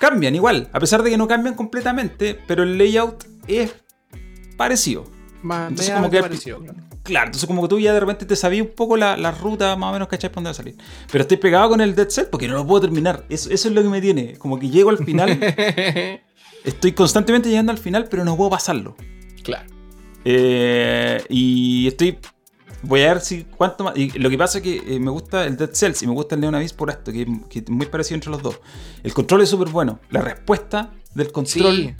cambian 0.00 0.34
igual, 0.34 0.68
a 0.72 0.80
pesar 0.80 1.02
de 1.04 1.10
que 1.10 1.16
no 1.16 1.28
cambian 1.28 1.54
completamente, 1.54 2.36
pero 2.48 2.64
el 2.64 2.76
layout 2.76 3.24
es 3.46 3.72
parecido. 4.56 5.04
Más, 5.42 5.70
Entonces, 5.70 5.94
como 5.94 6.10
que- 6.10 6.20
parecido, 6.20 6.58
claro. 6.58 6.78
Claro, 7.02 7.26
entonces 7.26 7.46
como 7.48 7.62
que 7.62 7.68
tú 7.68 7.80
ya 7.80 7.92
de 7.92 7.98
repente 8.00 8.24
te 8.26 8.36
sabías 8.36 8.64
un 8.66 8.72
poco 8.74 8.96
la, 8.96 9.16
la 9.16 9.32
ruta 9.32 9.74
más 9.76 9.90
o 9.90 9.92
menos, 9.92 10.06
¿cachai? 10.08 10.30
Por 10.30 10.36
dónde 10.36 10.48
va 10.48 10.52
a 10.52 10.54
salir. 10.54 10.76
Pero 11.10 11.22
estoy 11.22 11.36
pegado 11.36 11.68
con 11.70 11.80
el 11.80 11.94
Dead 11.96 12.08
Cell 12.08 12.26
porque 12.30 12.46
no 12.46 12.54
lo 12.54 12.66
puedo 12.66 12.82
terminar. 12.82 13.24
Eso, 13.28 13.50
eso 13.50 13.68
es 13.68 13.74
lo 13.74 13.82
que 13.82 13.88
me 13.88 14.00
tiene. 14.00 14.34
Como 14.38 14.58
que 14.58 14.70
llego 14.70 14.90
al 14.90 14.98
final, 15.04 15.30
estoy 16.64 16.92
constantemente 16.92 17.48
llegando 17.48 17.72
al 17.72 17.78
final, 17.78 18.06
pero 18.10 18.24
no 18.24 18.36
puedo 18.36 18.50
pasarlo. 18.50 18.96
claro. 19.42 19.66
Eh, 20.24 21.20
y 21.28 21.88
estoy. 21.88 22.18
Voy 22.84 23.02
a 23.02 23.14
ver 23.14 23.20
si 23.20 23.44
cuánto 23.44 23.82
más. 23.84 23.96
Y 23.96 24.10
lo 24.18 24.30
que 24.30 24.38
pasa 24.38 24.58
es 24.58 24.64
que 24.64 24.76
eh, 24.94 25.00
me 25.00 25.10
gusta 25.10 25.44
el 25.46 25.56
Dead 25.56 25.70
Cells 25.72 26.02
y 26.02 26.06
me 26.06 26.12
gusta 26.12 26.34
el 26.36 26.40
Neonavis 26.40 26.72
por 26.72 26.90
esto, 26.90 27.12
que, 27.12 27.26
que 27.48 27.58
es 27.60 27.68
muy 27.68 27.86
parecido 27.86 28.14
entre 28.16 28.30
los 28.30 28.42
dos. 28.42 28.60
El 29.02 29.12
control 29.12 29.42
es 29.42 29.48
súper 29.48 29.68
bueno. 29.68 29.98
La 30.10 30.20
respuesta 30.20 30.92
del 31.14 31.30
control 31.32 31.76
Sí. 31.76 31.94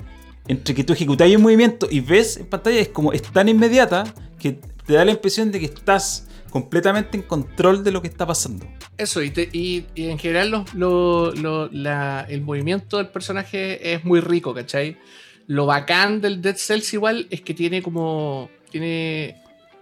entre 0.48 0.74
que 0.74 0.84
tú 0.84 0.92
ejecutáis 0.92 1.36
un 1.36 1.42
movimiento 1.42 1.86
y 1.90 2.00
ves 2.00 2.36
en 2.36 2.46
pantalla 2.46 2.78
es 2.80 2.88
como 2.88 3.12
es 3.12 3.22
tan 3.22 3.48
inmediata 3.48 4.04
que 4.38 4.60
te 4.92 4.98
da 4.98 5.06
la 5.06 5.12
impresión 5.12 5.50
de 5.50 5.58
que 5.58 5.64
estás 5.64 6.28
completamente 6.50 7.16
en 7.16 7.22
control 7.22 7.82
de 7.82 7.92
lo 7.92 8.02
que 8.02 8.08
está 8.08 8.26
pasando. 8.26 8.66
Eso, 8.98 9.22
y, 9.22 9.32
y- 9.54 9.86
en 10.02 10.18
general 10.18 10.66
lo- 10.74 11.32
lo- 11.32 11.70
la- 11.72 12.26
el 12.28 12.42
movimiento 12.42 12.98
del 12.98 13.08
personaje 13.08 13.94
es 13.94 14.04
muy 14.04 14.20
rico, 14.20 14.52
¿cachai? 14.52 14.98
Lo 15.46 15.64
bacán 15.64 16.20
del 16.20 16.42
Dead 16.42 16.56
Cells 16.56 16.92
igual 16.92 17.26
es 17.30 17.40
que 17.40 17.54
tiene 17.54 17.80
como. 17.82 18.50
Tiene, 18.70 19.36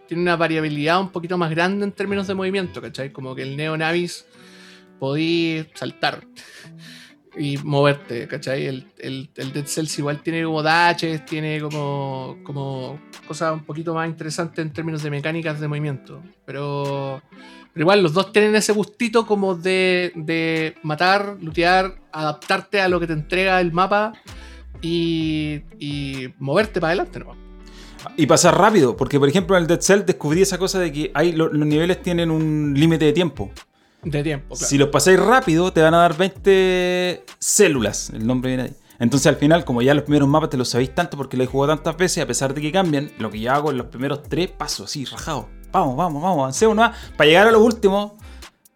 tiene 0.07 0.23
una 0.23 0.37
variabilidad 0.37 1.01
un 1.01 1.11
poquito 1.11 1.37
más 1.37 1.51
grande 1.51 1.85
en 1.85 1.90
términos 1.90 2.29
de 2.29 2.35
movimiento, 2.35 2.81
¿cachai? 2.81 3.11
Como 3.12 3.35
que 3.35 3.42
el 3.42 3.57
Neo 3.57 3.77
Navis 3.77 4.27
podí 5.01 5.66
saltar 5.75 6.25
y 7.37 7.59
moverte, 7.59 8.27
¿cachai? 8.27 8.66
El, 8.66 8.87
el, 8.99 9.31
el 9.37 9.53
Dead 9.53 9.66
Cells 9.66 9.99
igual 9.99 10.23
tiene 10.23 10.43
como 10.45 10.62
dashes, 10.62 11.25
tiene 11.25 11.61
como, 11.61 12.38
como 12.43 13.01
cosas 13.27 13.53
un 13.53 13.64
poquito 13.64 13.95
más 13.95 14.09
interesantes 14.09 14.64
en 14.64 14.73
términos 14.73 15.03
de 15.03 15.11
mecánicas 15.11 15.61
de 15.61 15.69
movimiento. 15.69 16.23
Pero, 16.45 17.23
igual 17.77 18.03
los 18.03 18.12
dos 18.14 18.33
tienen 18.33 18.55
ese 18.57 18.73
gustito 18.73 19.27
como 19.27 19.55
de, 19.55 20.12
de 20.16 20.75
matar, 20.83 21.37
lootear, 21.40 21.95
adaptarte 22.12 22.81
a 22.81 22.88
lo 22.88 22.99
que 22.99 23.07
te 23.07 23.12
entrega 23.12 23.61
el 23.61 23.73
mapa 23.73 24.12
y, 24.83 25.61
y 25.79 26.29
moverte 26.38 26.81
para 26.81 26.93
adelante, 26.93 27.21
¿no? 27.21 27.37
Y 28.16 28.27
pasar 28.27 28.57
rápido, 28.57 28.97
porque 28.97 29.19
por 29.21 29.29
ejemplo 29.29 29.57
en 29.57 29.62
el 29.62 29.66
Dead 29.69 29.81
Cell 29.81 30.03
descubrí 30.07 30.40
esa 30.43 30.57
cosa 30.59 30.79
de 30.81 30.90
que 30.90 31.11
hay, 31.14 31.33
lo- 31.33 31.53
los 31.53 31.66
niveles 31.66 32.03
tienen 32.03 32.31
un 32.31 32.73
límite 32.75 33.05
de 33.05 33.12
tiempo. 33.12 33.51
De 34.03 34.23
tiempo, 34.23 34.55
claro. 34.55 34.67
Si 34.67 34.79
los 34.79 34.89
pasáis 34.89 35.19
rápido, 35.21 35.73
te 35.73 35.83
van 35.83 35.95
a 35.95 35.99
dar 35.99 36.17
20 36.17 37.25
células. 37.39 38.11
El 38.11 38.27
nombre 38.27 38.51
viene 38.51 38.63
ahí. 38.65 38.75
Entonces 38.99 39.27
al 39.29 39.37
final, 39.37 39.65
como 39.65 39.81
ya 39.83 39.95
los 39.95 40.05
primeros 40.05 40.29
mapas 40.29 40.51
te 40.51 40.57
los 40.59 40.69
sabéis 40.69 40.95
tanto 40.95 41.17
porque 41.17 41.37
los 41.37 41.47
he 41.47 41.51
jugado 41.51 41.75
tantas 41.75 41.97
veces, 41.97 42.23
a 42.23 42.27
pesar 42.27 42.53
de 42.55 42.61
que 42.61 42.71
cambian, 42.73 43.11
lo 43.19 43.31
que 43.31 43.41
yo 43.41 43.51
hago 43.53 43.71
en 43.71 43.79
los 43.79 43.87
primeros 43.87 44.23
tres 44.25 44.51
pasos, 44.51 44.87
así, 44.91 45.05
rajado. 45.07 45.49
Vamos, 45.73 45.97
vamos, 45.97 46.23
vamos, 46.23 46.39
avancemos 46.41 46.77
nomás. 46.77 46.97
Para 47.17 47.29
llegar 47.29 47.47
a 47.49 47.51
los 47.51 47.63
últimos, 47.63 48.13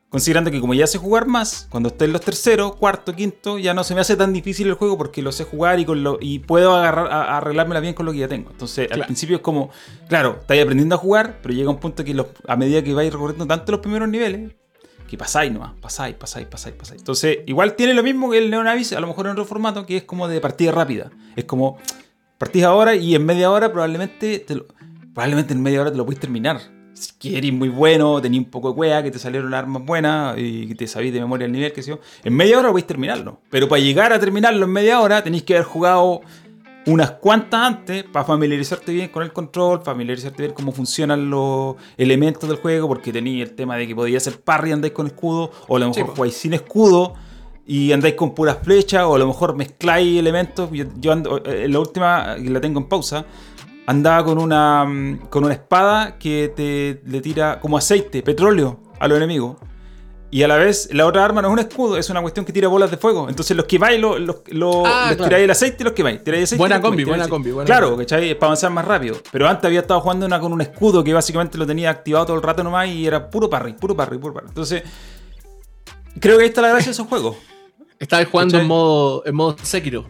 considerando 0.09 0.51
que 0.51 0.61
como 0.61 0.73
ya 0.75 0.87
sé 0.87 0.97
jugar 0.97 1.27
más, 1.27 1.67
cuando 1.71 1.89
esté 1.91 2.07
en 2.07 2.13
los 2.13 2.23
terceros, 2.23 2.77
cuarto, 2.77 3.15
quinto, 3.15 3.59
ya 3.59 3.75
no 3.75 3.85
se 3.85 3.95
me 3.95 4.01
hace 4.01 4.17
tan 4.17 4.33
difícil 4.33 4.69
el 4.69 4.75
juego 4.75 4.97
porque 4.97 5.21
lo 5.21 5.31
sé 5.33 5.45
jugar 5.45 5.79
y, 5.81 5.85
con 5.85 6.03
lo, 6.03 6.17
y 6.21 6.39
puedo 6.39 6.75
agarrar, 6.75 7.09
a, 7.13 7.37
arreglármela 7.39 7.81
bien 7.81 7.93
con 7.95 8.07
lo 8.07 8.13
que 8.13 8.19
ya 8.19 8.29
tengo. 8.29 8.51
Entonces 8.51 8.85
al 8.91 8.97
Claro. 8.99 9.07
principio 9.07 9.37
es 9.37 9.43
como, 9.43 9.71
claro, 10.09 10.39
estáis 10.41 10.63
aprendiendo 10.63 10.95
a 10.95 10.99
jugar, 10.99 11.41
pero 11.43 11.53
llega 11.53 11.69
un 11.69 11.79
punto 11.81 12.03
que 12.05 12.15
los- 12.15 12.29
a 12.49 12.57
medida 12.57 12.83
que 12.83 12.95
vais 12.95 13.13
recorriendo 13.13 13.47
tanto 13.47 13.73
los 13.73 13.81
primeros 13.83 14.09
niveles, 14.09 14.53
que 15.09 15.19
pasáis 15.19 15.53
nomás, 15.53 15.73
pasáis, 15.81 16.15
pasáis, 16.15 16.47
pasáis, 16.47 16.75
pasáis. 16.75 17.01
Entonces, 17.01 17.39
igual 17.47 17.75
tiene 17.75 17.95
lo 17.95 18.03
mismo 18.03 18.31
que 18.31 18.39
el 18.39 18.51
Neonavis, 18.51 18.93
a 18.93 19.01
lo 19.01 19.07
mejor 19.07 19.27
en 19.27 19.33
otro 19.33 19.45
formato, 19.45 19.87
que 19.87 19.99
es 19.99 20.05
como 20.05 20.29
de 20.29 20.41
partida 20.41 20.73
rápida. 20.73 21.11
Es 21.37 21.45
como, 21.45 21.79
partís 22.39 22.65
ahora 22.65 22.95
y 22.95 23.15
en 23.15 23.25
media 23.25 23.51
hora 23.51 23.71
probablemente, 23.73 24.45
probablemente 25.13 25.53
en 25.53 25.63
media 25.63 25.81
hora 25.81 25.91
te 25.91 25.97
lo 25.97 26.05
puedes 26.05 26.21
terminar. 26.21 26.61
Si 26.95 27.13
que 27.19 27.37
eres 27.37 27.53
muy 27.53 27.69
bueno, 27.69 28.21
tenías 28.23 28.45
un 28.45 28.51
poco 28.51 28.71
de 28.71 28.77
cueva, 28.77 29.03
que 29.03 29.11
te 29.11 29.19
salieron 29.19 29.53
armas 29.53 29.85
buenas 29.85 30.37
y 30.39 30.69
que 30.69 30.75
te 30.75 30.87
sabís 30.87 31.13
de 31.13 31.21
memoria 31.21 31.47
el 31.47 31.53
nivel, 31.53 31.73
que 31.73 31.83
sé 31.83 31.91
yo. 31.91 32.01
En 32.23 32.35
media 32.35 32.59
hora 32.59 32.69
podéis 32.69 32.87
terminarlo. 32.87 33.41
Pero 33.51 33.69
para 33.69 33.83
llegar 33.83 34.13
a 34.13 34.21
terminarlo 34.21 34.65
en 34.65 34.73
media 34.73 35.01
hora 35.01 35.23
tenéis 35.23 35.43
que 35.43 35.55
haber 35.55 35.67
jugado 35.67 36.21
unas 36.87 37.13
cuantas 37.13 37.61
antes 37.61 38.05
para 38.05 38.25
familiarizarte 38.25 38.93
bien 38.93 39.09
con 39.09 39.23
el 39.23 39.33
control, 39.33 39.83
familiarizarte 39.83 40.43
bien 40.43 40.55
cómo 40.55 40.73
funcionan 40.73 41.31
los 41.31 41.77
elementos 41.97 42.49
del 42.49 42.59
juego, 42.59 42.89
porque 42.89 43.13
tenía 43.13 43.43
el 43.43 43.55
tema 43.55 43.77
de 43.77 43.87
que 43.87 43.95
podía 43.95 44.21
ser 44.21 44.41
parry 44.41 44.73
andáis 44.73 44.93
con 44.93 45.07
escudo, 45.07 45.51
o 45.69 45.77
a 45.77 45.81
lo 45.81 45.89
mejor 45.89 46.05
Sí, 46.05 46.13
jugáis 46.15 46.35
sin 46.35 46.55
escudo 46.55 47.15
y 47.67 47.93
andáis 47.93 48.15
con 48.15 48.35
puras 48.35 48.59
flechas, 48.63 49.05
o 49.05 49.15
a 49.15 49.19
lo 49.19 49.27
mejor 49.27 49.57
mezcláis 49.57 50.19
elementos. 50.19 50.71
Yo, 50.73 50.85
yo 50.99 51.13
ando, 51.13 51.39
eh, 51.39 51.65
en 51.65 51.73
la 51.73 51.79
última, 51.79 52.37
que 52.37 52.51
la 52.51 52.61
tengo 52.61 52.81
en 52.81 52.87
pausa, 52.87 53.25
andaba 53.87 54.25
con 54.25 54.39
una, 54.39 54.85
mm, 54.85 55.27
con 55.31 55.45
una 55.45 55.55
espada 55.55 56.19
que 56.19 56.53
te 56.55 57.01
le 57.07 57.21
tira 57.21 57.61
como 57.61 57.79
aceite, 57.79 58.23
petróleo 58.23 58.81
a 58.99 59.09
los 59.09 59.17
enemigos. 59.17 59.57
Y 60.35 60.43
a 60.43 60.49
la 60.49 60.57
vez, 60.57 60.89
la 60.93 61.07
otra 61.07 61.25
arma 61.25 61.41
no 61.43 61.47
es 61.47 61.53
un 61.53 61.59
escudo, 61.61 61.97
es 61.97 62.11
una 62.11 62.21
cuestión 62.21 62.45
que 62.45 62.53
tira 62.53 62.67
bolas 62.67 62.91
de 62.91 62.97
fuego. 62.97 63.29
Entonces 63.29 63.57
los 63.57 63.67
quemáis, 63.67 64.01
los, 64.01 64.19
los, 64.19 64.39
los- 64.49 64.83
Ah, 64.85 65.05
les 65.07 65.17
claro. 65.17 65.29
tiráis 65.29 65.45
el 65.45 65.51
aceite 65.53 65.77
y 65.79 65.85
los. 65.85 65.95
Tiráis 65.95 66.27
aceite 66.27 66.55
y 66.57 66.59
Buena 66.59 66.79
los 66.79 66.85
combi, 66.85 67.05
buena 67.05 67.29
combi, 67.29 67.51
buena 67.53 67.67
Claro, 67.67 67.91
combi. 67.91 68.05
¿cachai? 68.05 68.31
Es 68.31 68.35
para 68.35 68.49
avanzar 68.49 68.73
más 68.73 68.85
rápido. 68.85 69.17
Pero 69.31 69.49
antes 69.49 69.65
había 69.65 69.79
estado 69.79 70.01
jugando 70.01 70.27
una 70.27 70.41
con 70.41 70.53
un 70.53 70.61
escudo 70.61 71.05
que 71.05 71.13
básicamente 71.15 71.57
lo 71.57 71.65
tenía 71.67 71.89
activado 71.91 72.27
todo 72.27 72.37
el 72.37 72.43
rato 72.43 72.65
nomás 72.65 72.89
y 72.89 73.07
era 73.07 73.31
puro 73.31 73.49
parry, 73.49 73.75
puro 73.75 73.95
parry, 73.95 74.19
puro 74.19 74.35
parry. 74.35 74.49
Entonces, 74.49 74.83
creo 76.19 76.37
que 76.37 76.43
ahí 76.43 76.49
está 76.49 76.63
la 76.63 76.69
gracia 76.71 76.87
de 76.87 76.93
esos 76.93 77.07
juegos. 77.07 77.37
Estaba 78.01 78.25
jugando 78.25 78.53
¿Cachai? 78.53 78.63
en 78.63 78.69
modo, 78.69 79.23
en 79.25 79.35
modo 79.37 79.57
Sekiro. 79.63 80.07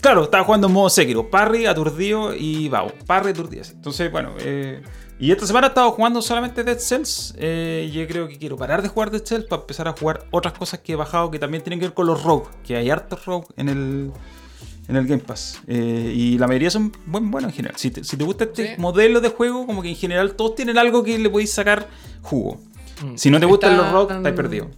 Claro, 0.00 0.22
estaba 0.22 0.44
jugando 0.44 0.68
en 0.68 0.72
modo 0.72 0.88
Sekiro. 0.88 1.28
Parry, 1.28 1.66
aturdido 1.66 2.32
y 2.32 2.68
vago. 2.68 2.92
Parry, 3.06 3.30
aturdido. 3.30 3.64
Entonces, 3.72 4.10
bueno. 4.12 4.34
eh, 4.38 4.80
y 5.20 5.32
esta 5.32 5.46
semana 5.46 5.66
he 5.66 5.70
estado 5.70 5.90
jugando 5.92 6.22
solamente 6.22 6.62
Dead 6.64 6.78
Cells. 6.78 7.34
eh, 7.38 7.90
yo 7.92 8.06
creo 8.06 8.28
que 8.28 8.38
quiero 8.38 8.56
parar 8.56 8.82
de 8.82 8.88
jugar 8.88 9.10
Dead 9.10 9.24
Cells 9.24 9.46
para 9.46 9.62
empezar 9.62 9.88
a 9.88 9.92
jugar 9.92 10.26
otras 10.30 10.54
cosas 10.54 10.80
que 10.80 10.92
he 10.92 10.96
bajado 10.96 11.30
que 11.30 11.38
también 11.38 11.62
tienen 11.62 11.80
que 11.80 11.86
ver 11.86 11.94
con 11.94 12.06
los 12.06 12.22
rogue. 12.22 12.46
Que 12.64 12.76
hay 12.76 12.88
hartos 12.90 13.24
rogue 13.26 13.46
en 13.56 13.68
el, 13.68 14.12
en 14.88 14.96
el 14.96 15.06
Game 15.06 15.22
Pass. 15.22 15.60
Eh, 15.66 16.12
y 16.14 16.38
la 16.38 16.46
mayoría 16.46 16.70
son 16.70 16.92
buen, 17.06 17.30
buenos 17.30 17.50
en 17.50 17.56
general. 17.56 17.76
Si 17.78 17.90
te, 17.90 18.04
si 18.04 18.16
te 18.16 18.24
gusta 18.24 18.44
este 18.44 18.74
Sí. 18.76 18.80
modelo 18.80 19.20
de 19.20 19.28
juego, 19.30 19.66
como 19.66 19.82
que 19.82 19.88
en 19.88 19.96
general 19.96 20.34
todos 20.36 20.54
tienen 20.54 20.78
algo 20.78 21.02
que 21.02 21.18
le 21.18 21.28
podéis 21.30 21.52
sacar 21.52 21.88
jugo. 22.22 22.60
Mm. 23.02 23.16
Si 23.16 23.30
no 23.30 23.40
te 23.40 23.46
gustan 23.46 23.72
Está- 23.72 23.82
los 23.84 23.92
rogue, 23.92 24.16
estáis 24.16 24.34
perdido. 24.36 24.70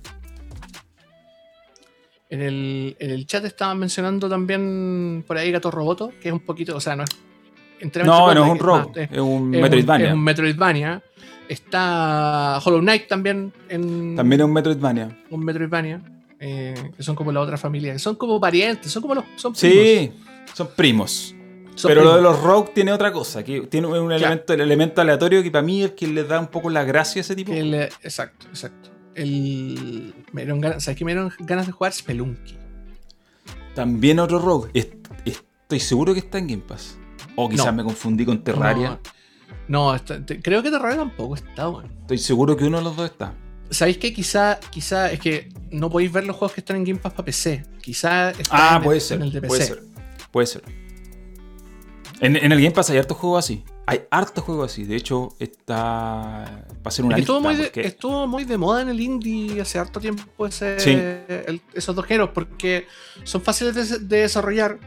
En 2.31 2.43
el, 2.43 2.97
en 3.01 3.11
el 3.11 3.27
chat 3.27 3.45
estaban 3.45 3.79
mencionando 3.79 4.29
también 4.29 5.25
por 5.27 5.37
ahí 5.37 5.51
Gato 5.51 5.71
Roboto, 5.71 6.13
que 6.21 6.29
es 6.29 6.33
un 6.33 6.41
poquito, 6.41 6.77
o 6.77 6.81
sea, 6.81 6.95
no 6.95 7.03
es. 7.03 7.11
Enteramente 7.81 8.07
No, 8.07 8.35
no 8.35 8.45
es 8.45 8.51
un 8.53 8.59
rogue, 8.59 9.09
es- 9.11 9.19
un 9.19 9.51
Metroidvania. 9.51 10.09
es 10.09 10.13
un 10.15 10.23
Metroidvania. 10.25 11.03
Está 11.49 12.61
Hollow 12.65 12.81
Knight 12.81 13.09
también 13.09 13.53
en 13.69 14.15
También 14.17 14.41
es 14.41 14.45
un 14.47 14.53
Metroidvania. 14.53 15.19
un 15.31 15.45
Metroidvania. 15.45 16.01
eh, 16.43 16.75
que 16.97 17.03
son 17.03 17.15
como 17.15 17.33
la 17.33 17.41
otra 17.41 17.59
familia. 17.59 17.93
Que 17.93 17.99
son 17.99 18.15
como 18.17 18.41
parientes, 18.41 18.91
son 18.91 19.03
como 19.03 19.15
los. 19.17 19.25
Son 19.37 19.53
primos. 19.53 19.77
Sí, 19.77 20.13
son 20.55 20.69
primos. 20.75 21.35
Son 21.75 21.89
Pero 21.91 22.03
lo 22.03 22.17
de 22.17 22.23
los 22.23 22.41
rogue 22.43 22.71
tiene 22.75 22.93
otra 22.93 23.13
cosa, 23.13 23.43
que 23.43 23.61
tiene 23.63 23.87
un 23.89 24.11
elemento, 24.13 24.53
el 24.55 24.61
elemento 24.63 25.01
aleatorio 25.03 25.43
que 25.43 25.51
para 25.51 25.63
mí 25.63 25.83
es 25.83 25.91
el 25.91 25.95
que 25.97 26.07
le 26.07 26.25
da 26.25 26.41
un 26.41 26.47
poco 26.49 26.71
la 26.71 26.85
gracia 26.85 27.21
a 27.21 27.23
ese 27.23 27.35
tipo. 27.37 27.53
El- 27.53 27.75
exacto, 27.75 28.47
exacto. 28.49 28.91
El, 29.15 30.15
me 30.33 30.43
dieron 30.43 30.61
ganas, 30.63 30.83
¿sabes 30.85 30.97
qué 30.99 31.05
me 31.05 31.13
dieron 31.13 31.31
ganas 31.41 31.67
de 31.67 31.73
jugar? 31.73 31.93
Spelunky. 31.93 32.57
También 33.75 34.19
otro 34.19 34.39
rogue. 34.39 34.71
Est- 34.75 34.95
estoy 35.25 35.81
seguro 35.81 36.13
que 36.15 36.21
está 36.21 36.39
en 36.39 36.47
Game 36.49 36.63
Pass. 36.67 36.97
O 37.37 37.49
quizás 37.49 37.67
No. 37.67 37.73
me 37.73 37.85
confundí 37.85 38.25
con 38.25 38.43
Terraria. 38.43 38.99
No, 39.69 39.91
no, 39.91 39.95
está- 39.95 40.25
te- 40.25 40.41
creo 40.41 40.63
que 40.63 40.71
Terraria 40.71 40.99
tampoco 40.99 41.35
está, 41.37 41.69
weón. 41.69 41.87
Estoy 42.03 42.19
seguro 42.19 42.57
que 42.57 42.65
uno 42.65 42.79
de 42.79 42.85
los 42.85 42.97
dos 42.97 43.11
está. 43.11 43.35
¿Sabéis 43.71 43.99
que 43.99 44.13
quizá, 44.13 44.59
quizá 44.71 45.13
es 45.13 45.21
que 45.21 45.49
no 45.71 45.89
podéis 45.91 46.11
ver 46.13 46.25
los 46.27 46.35
juegos 46.37 46.55
que 46.55 46.61
están 46.61 46.77
en 46.77 46.85
Game 46.85 46.99
Pass 46.99 47.13
para 47.13 47.25
PC? 47.25 47.65
Quizá 47.81 48.31
está 48.31 48.49
Ah, 48.75 48.77
en, 48.79 48.83
puede 48.83 48.99
el, 48.99 49.03
ser. 49.03 49.17
en 49.19 49.23
el 49.25 49.33
de 49.33 49.41
PC. 49.43 49.49
Puede 49.49 49.67
ser. 49.67 49.83
Puede 50.33 50.47
ser. 50.47 50.63
En, 52.21 52.37
en 52.37 52.53
el 52.53 52.59
Game 52.61 52.73
Pass 52.73 52.91
hay 52.91 52.99
hartos 52.99 53.17
juegos 53.17 53.45
así. 53.45 53.65
Hay 53.87 54.03
hartos 54.11 54.45
juegos 54.45 54.71
así. 54.73 54.85
De 54.85 54.97
hecho, 54.97 55.31
está. 55.39 55.75
Va 55.75 56.83
a 56.85 56.91
ser 56.91 57.05
una 57.05 57.17
Es 57.17 57.19
que 57.19 57.23
estuvo, 57.23 57.39
lista, 57.51 57.63
muy 57.73 57.83
de, 57.83 57.89
estuvo 57.89 58.27
muy 58.27 58.45
de 58.45 58.59
moda 58.59 58.83
en 58.83 58.89
el 58.89 59.01
indie 59.01 59.61
hace 59.61 59.79
harto 59.79 60.01
tiempo 60.01 60.47
ese- 60.47 60.79
Sí. 60.81 60.91
el- 60.91 61.63
esos 61.73 61.95
dos 61.97 62.05
géneros 62.07 62.31
porque 62.35 62.87
son 63.25 63.41
fáciles 63.41 63.75
de, 63.75 63.99
de 64.01 64.17
desarrollar 64.23 64.79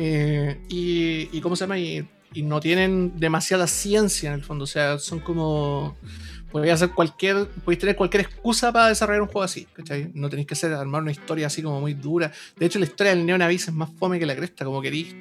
eh, 0.00 0.60
y, 0.68 1.28
y 1.36 1.40
¿cómo 1.40 1.56
se 1.56 1.64
llama? 1.64 1.78
Y, 1.78 2.06
y 2.32 2.42
no 2.42 2.60
tienen 2.60 3.18
demasiada 3.18 3.66
ciencia 3.66 4.28
en 4.30 4.36
el 4.36 4.44
fondo. 4.44 4.64
O 4.64 4.66
sea, 4.66 4.98
son 4.98 5.18
como... 5.20 5.96
Podéis 6.52 6.74
hacer 6.74 6.90
cualquier... 6.90 7.46
Podéis 7.64 7.80
tener 7.80 7.96
cualquier 7.96 8.22
excusa 8.22 8.72
para 8.72 8.88
desarrollar 8.88 9.22
un 9.22 9.28
juego 9.28 9.42
así. 9.42 9.66
¿cachai? 9.72 10.10
No 10.14 10.28
tenéis 10.30 10.46
que 10.46 10.54
hacer, 10.54 10.72
armar 10.72 11.02
una 11.02 11.10
historia 11.10 11.48
así 11.48 11.62
como 11.62 11.80
muy 11.80 11.94
dura. 11.94 12.30
De 12.56 12.64
hecho, 12.66 12.78
la 12.78 12.84
historia 12.86 13.14
del 13.14 13.26
Neon 13.26 13.42
Abyss 13.42 13.68
es 13.68 13.74
más 13.74 13.90
fome 13.98 14.18
que 14.18 14.26
la 14.26 14.36
cresta. 14.36 14.64
Como 14.64 14.80
queréis... 14.80 15.14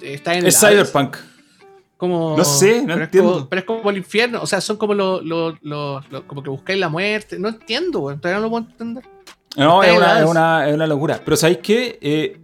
Está 0.00 0.32
en 0.34 0.40
el 0.40 0.46
Es. 0.46 0.60
Cyberpunk. 0.60 1.16
Como, 1.96 2.36
No 2.36 2.44
sé, 2.44 2.82
no 2.82 2.88
pero 2.94 3.04
entiendo. 3.04 3.30
Es 3.30 3.34
como, 3.36 3.48
pero 3.48 3.60
es 3.60 3.66
como 3.66 3.90
el 3.90 3.96
infierno, 3.96 4.42
o 4.42 4.46
sea, 4.46 4.60
son 4.60 4.76
como 4.76 4.92
los. 4.92 5.24
los- 5.24 5.54
los- 5.62 6.10
los- 6.12 6.22
como 6.24 6.42
que 6.42 6.50
buscáis 6.50 6.78
la 6.78 6.90
muerte. 6.90 7.38
No 7.38 7.48
entiendo, 7.48 8.00
weón, 8.00 8.20
todavía 8.20 8.38
no 8.38 8.44
lo 8.44 8.50
puedo 8.50 8.66
entender. 8.70 9.04
No, 9.56 9.82
es 9.82 9.96
una, 9.96 10.20
es, 10.20 10.26
una, 10.28 10.68
es 10.68 10.74
una 10.74 10.86
locura. 10.86 11.20
Pero 11.24 11.36
¿sabéis 11.38 11.58
qué? 11.62 11.98
Eh, 12.02 12.38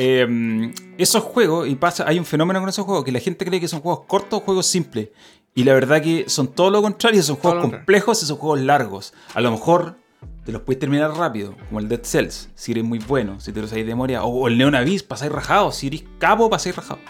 eh, 0.00 0.72
esos 0.96 1.24
juegos, 1.24 1.66
y 1.66 1.74
pasa, 1.74 2.04
hay 2.06 2.20
un 2.20 2.24
fenómeno 2.24 2.60
con 2.60 2.68
esos 2.68 2.84
juegos, 2.84 3.04
que 3.04 3.10
la 3.10 3.18
gente 3.18 3.44
cree 3.44 3.60
que 3.60 3.66
son 3.66 3.80
juegos 3.80 4.04
cortos 4.06 4.40
o 4.40 4.44
juegos 4.44 4.66
simples. 4.66 5.08
Y 5.56 5.64
la 5.64 5.74
verdad 5.74 6.00
que 6.00 6.28
son 6.28 6.46
todo 6.46 6.70
lo 6.70 6.80
contrario, 6.80 7.20
son 7.20 7.34
juegos 7.34 7.62
complejos 7.62 8.22
y 8.22 8.26
son 8.26 8.36
juegos 8.36 8.60
largos. 8.60 9.12
A 9.34 9.40
lo 9.40 9.50
mejor 9.50 9.96
te 10.44 10.52
los 10.52 10.62
puedes 10.62 10.78
terminar 10.78 11.10
rápido, 11.16 11.56
como 11.66 11.80
el 11.80 11.88
Dead 11.88 12.04
Cells, 12.04 12.48
si 12.54 12.70
eres 12.70 12.84
muy 12.84 13.00
bueno, 13.00 13.40
si 13.40 13.52
te 13.52 13.60
lo 13.60 13.66
sabéis 13.66 13.86
de 13.86 13.92
memoria. 13.92 14.22
O, 14.22 14.28
o 14.28 14.46
el 14.46 14.56
Neon 14.56 14.76
Abyss, 14.76 15.02
pasáis 15.02 15.32
rajado. 15.32 15.72
Si 15.72 15.88
eres 15.88 16.04
cabo, 16.20 16.48
pasáis 16.48 16.76
rajado. 16.76 17.00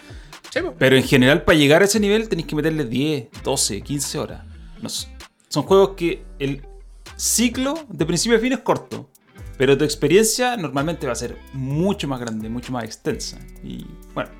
Sí. 0.49 0.61
Pero 0.79 0.95
en 0.95 1.03
general, 1.03 1.43
para 1.43 1.59
llegar 1.59 1.83
a 1.83 1.85
ese 1.85 1.99
nivel, 1.99 2.27
tenéis 2.27 2.47
que 2.47 2.55
meterle 2.55 2.85
10, 2.85 3.27
12, 3.43 3.81
15 3.81 4.17
horas. 4.17 4.41
No 4.81 4.89
son 4.89 5.63
juegos 5.63 5.91
que 5.95 6.23
el 6.39 6.65
ciclo 7.17 7.75
de 7.87 8.05
principio 8.07 8.37
a 8.37 8.41
fin 8.41 8.53
es 8.53 8.59
corto. 8.59 9.11
Pero 9.59 9.77
tu 9.77 9.83
experiencia 9.83 10.57
normalmente 10.57 11.05
va 11.05 11.11
a 11.11 11.15
ser 11.15 11.37
mucho 11.53 12.07
más 12.07 12.19
grande, 12.19 12.47
mucho 12.49 12.71
más 12.71 12.83
extensa. 12.85 13.37
Y 13.63 13.85
bueno, 14.15 14.31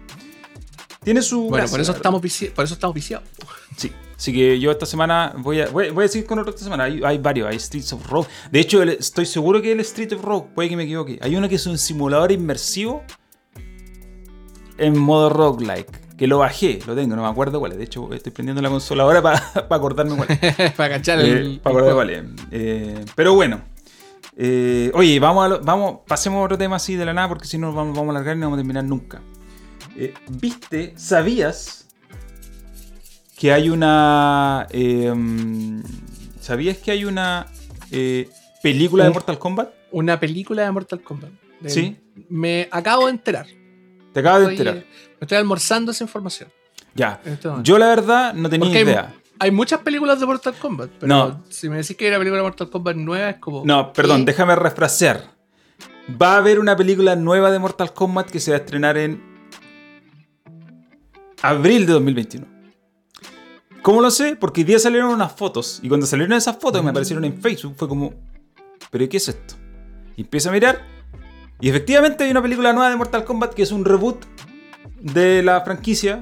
tiene 1.04 1.22
su. 1.22 1.42
Bueno, 1.42 1.58
gracia, 1.58 1.72
por 1.72 1.82
eso, 1.82 1.92
estamos 1.92 2.22
por 2.56 2.64
eso 2.66 2.74
estamos 2.74 2.94
viciados. 2.96 3.28
Sí. 3.78 3.92
Así 4.18 4.34
que 4.34 4.60
yo 4.60 4.72
esta 4.72 4.86
semana 4.86 5.34
voy 5.38 5.60
a, 5.62 5.68
voy, 5.68 5.90
voy 5.92 6.06
a 6.06 6.08
seguir 6.08 6.26
con 6.26 6.40
otro 6.40 6.52
esta 6.52 6.64
semana. 6.64 6.86
Hay, 6.86 7.02
hay 7.06 7.18
varios, 7.18 7.48
hay 7.50 7.60
Streets 7.60 7.94
of 7.94 8.10
Rogue. 8.10 8.28
De 8.52 8.60
hecho, 8.62 8.82
el- 8.82 8.90
estoy 8.90 9.26
seguro 9.26 9.62
que 9.62 9.72
el 9.74 9.80
Street 9.82 10.12
of 10.14 10.24
Rogue, 10.24 10.48
puede 10.56 10.70
que 10.70 10.76
me 10.78 10.84
equivoque. 10.84 11.20
Hay 11.22 11.36
uno 11.36 11.48
que 11.50 11.56
es 11.56 11.66
un 11.68 11.78
simulador 11.78 12.32
inmersivo 12.32 13.04
en 14.78 14.98
modo 14.98 15.30
roguelike. 15.30 16.08
Que 16.18 16.28
lo 16.28 16.40
bajé, 16.40 16.80
lo 16.86 16.96
tengo, 16.96 17.16
no 17.16 17.22
me 17.22 17.30
acuerdo 17.30 17.60
cuál 17.60 17.72
es. 17.74 17.78
De 17.78 17.86
hecho, 17.86 18.12
estoy 18.14 18.34
prendiendo 18.34 18.62
la 18.62 18.70
consola 18.70 19.04
ahora 19.04 19.22
para 19.22 19.38
acordarme 19.70 20.18
cuál 20.18 20.28
es. 20.42 20.72
Para 20.76 20.96
cachar 20.96 21.20
Eh, 21.22 21.24
el. 21.24 21.60
para 21.62 21.74
el 21.76 21.78
acordar 21.78 21.84
juego. 21.84 21.96
cuál 21.96 22.10
es. 22.10 22.24
Eh, 22.52 23.06
pero 23.16 23.34
bueno. 23.36 23.62
Eh, 24.42 24.90
oye, 24.94 25.20
vamos, 25.20 25.46
a 25.46 25.50
lo- 25.50 25.60
vamos, 25.62 26.00
pasemos 26.08 26.40
a 26.40 26.44
otro 26.46 26.58
tema 26.58 26.78
así 26.78 26.96
de 26.96 27.04
la 27.06 27.14
nada 27.14 27.28
porque 27.28 27.46
si 27.46 27.58
no 27.58 27.74
vamos, 27.74 27.94
vamos 27.96 28.08
a 28.08 28.18
alargar 28.18 28.38
y 28.38 28.40
no 28.40 28.46
vamos 28.46 28.58
a 28.58 28.62
terminar 28.62 28.86
nunca. 28.86 29.22
Eh, 29.98 30.14
¿Viste? 30.30 30.94
¿Sabías 30.96 31.88
que 33.38 33.52
hay 33.52 33.70
una... 33.70 34.68
eh, 34.72 35.14
¿Sabías 36.40 36.78
que 36.78 36.92
hay 36.92 37.06
una 37.06 37.48
eh, 37.92 38.30
película 38.64 39.04
de 39.04 39.10
Mortal 39.12 39.38
Kombat? 39.40 39.70
Una 39.92 40.20
película 40.20 40.64
de 40.64 40.72
Mortal 40.72 41.02
Kombat. 41.02 41.32
De- 41.60 41.70
Sí. 41.70 41.98
Me 42.30 42.68
acabo 42.72 43.06
de 43.06 43.12
enterar. 43.12 43.46
Te 44.14 44.20
acabas 44.22 44.40
de 44.48 44.54
Estoy- 44.54 44.68
enterar. 44.68 44.76
Me 45.20 45.26
estoy 45.26 45.38
almorzando 45.38 45.92
esa 45.92 46.04
información. 46.04 46.50
Ya. 46.96 47.22
este. 47.26 47.50
Yo 47.64 47.78
la 47.78 47.88
verdad 47.88 48.34
no 48.34 48.50
tenía 48.50 48.68
Porque 48.68 48.82
idea. 48.82 49.14
Hay 49.14 49.29
muchas 49.52 49.80
películas 49.82 50.20
de 50.20 50.26
Mortal 50.26 50.54
Kombat, 50.60 50.90
pero 51.00 51.08
No. 51.08 51.44
si 51.50 51.70
me 51.70 51.78
decís 51.78 51.96
que 51.96 52.06
hay 52.06 52.10
una 52.12 52.20
película 52.20 52.38
de 52.38 52.44
Mortal 52.44 52.70
Kombat 52.70 52.96
nueva 52.98 53.30
es 53.30 53.38
como. 53.38 53.64
No, 53.66 53.94
perdón, 53.94 54.20
¿qué? 54.22 54.26
déjame 54.32 54.56
refrasear. 54.56 55.32
Va 56.22 56.34
a 56.34 56.38
haber 56.38 56.60
una 56.60 56.76
película 56.76 57.16
nueva 57.16 57.52
de 57.52 57.60
Mortal 57.60 57.94
Kombat 57.94 58.30
que 58.30 58.40
se 58.40 58.52
va 58.52 58.58
a 58.58 58.60
estrenar 58.62 58.98
en 58.98 59.22
abril 61.42 61.86
de 61.86 61.94
2021. 61.94 62.46
¿Cómo 63.82 64.02
lo 64.02 64.12
sé? 64.12 64.36
Porque 64.36 64.62
hoy 64.62 64.66
día 64.66 64.80
salieron 64.80 65.10
unas 65.12 65.32
fotos. 65.34 65.80
Y 65.82 65.88
cuando 65.88 66.06
salieron 66.06 66.34
esas 66.34 66.58
fotos 66.58 66.84
me 66.84 66.90
aparecieron 66.90 67.24
en 67.26 67.42
Facebook. 67.42 67.76
Fue 67.78 67.88
como, 67.88 68.14
¿pero 68.92 69.08
qué 69.08 69.18
es 69.18 69.30
esto? 69.30 69.56
Y 70.18 70.22
empiezo 70.22 70.50
a 70.50 70.52
mirar. 70.52 70.82
Y 71.62 71.70
efectivamente 71.70 72.24
hay 72.26 72.32
una 72.32 72.42
película 72.42 72.74
nueva 72.74 72.90
de 72.90 72.96
Mortal 72.98 73.24
Kombat 73.24 73.54
que 73.54 73.64
es 73.64 73.72
un 73.72 73.86
reboot 73.86 74.26
de 75.00 75.44
la 75.44 75.62
franquicia. 75.62 76.22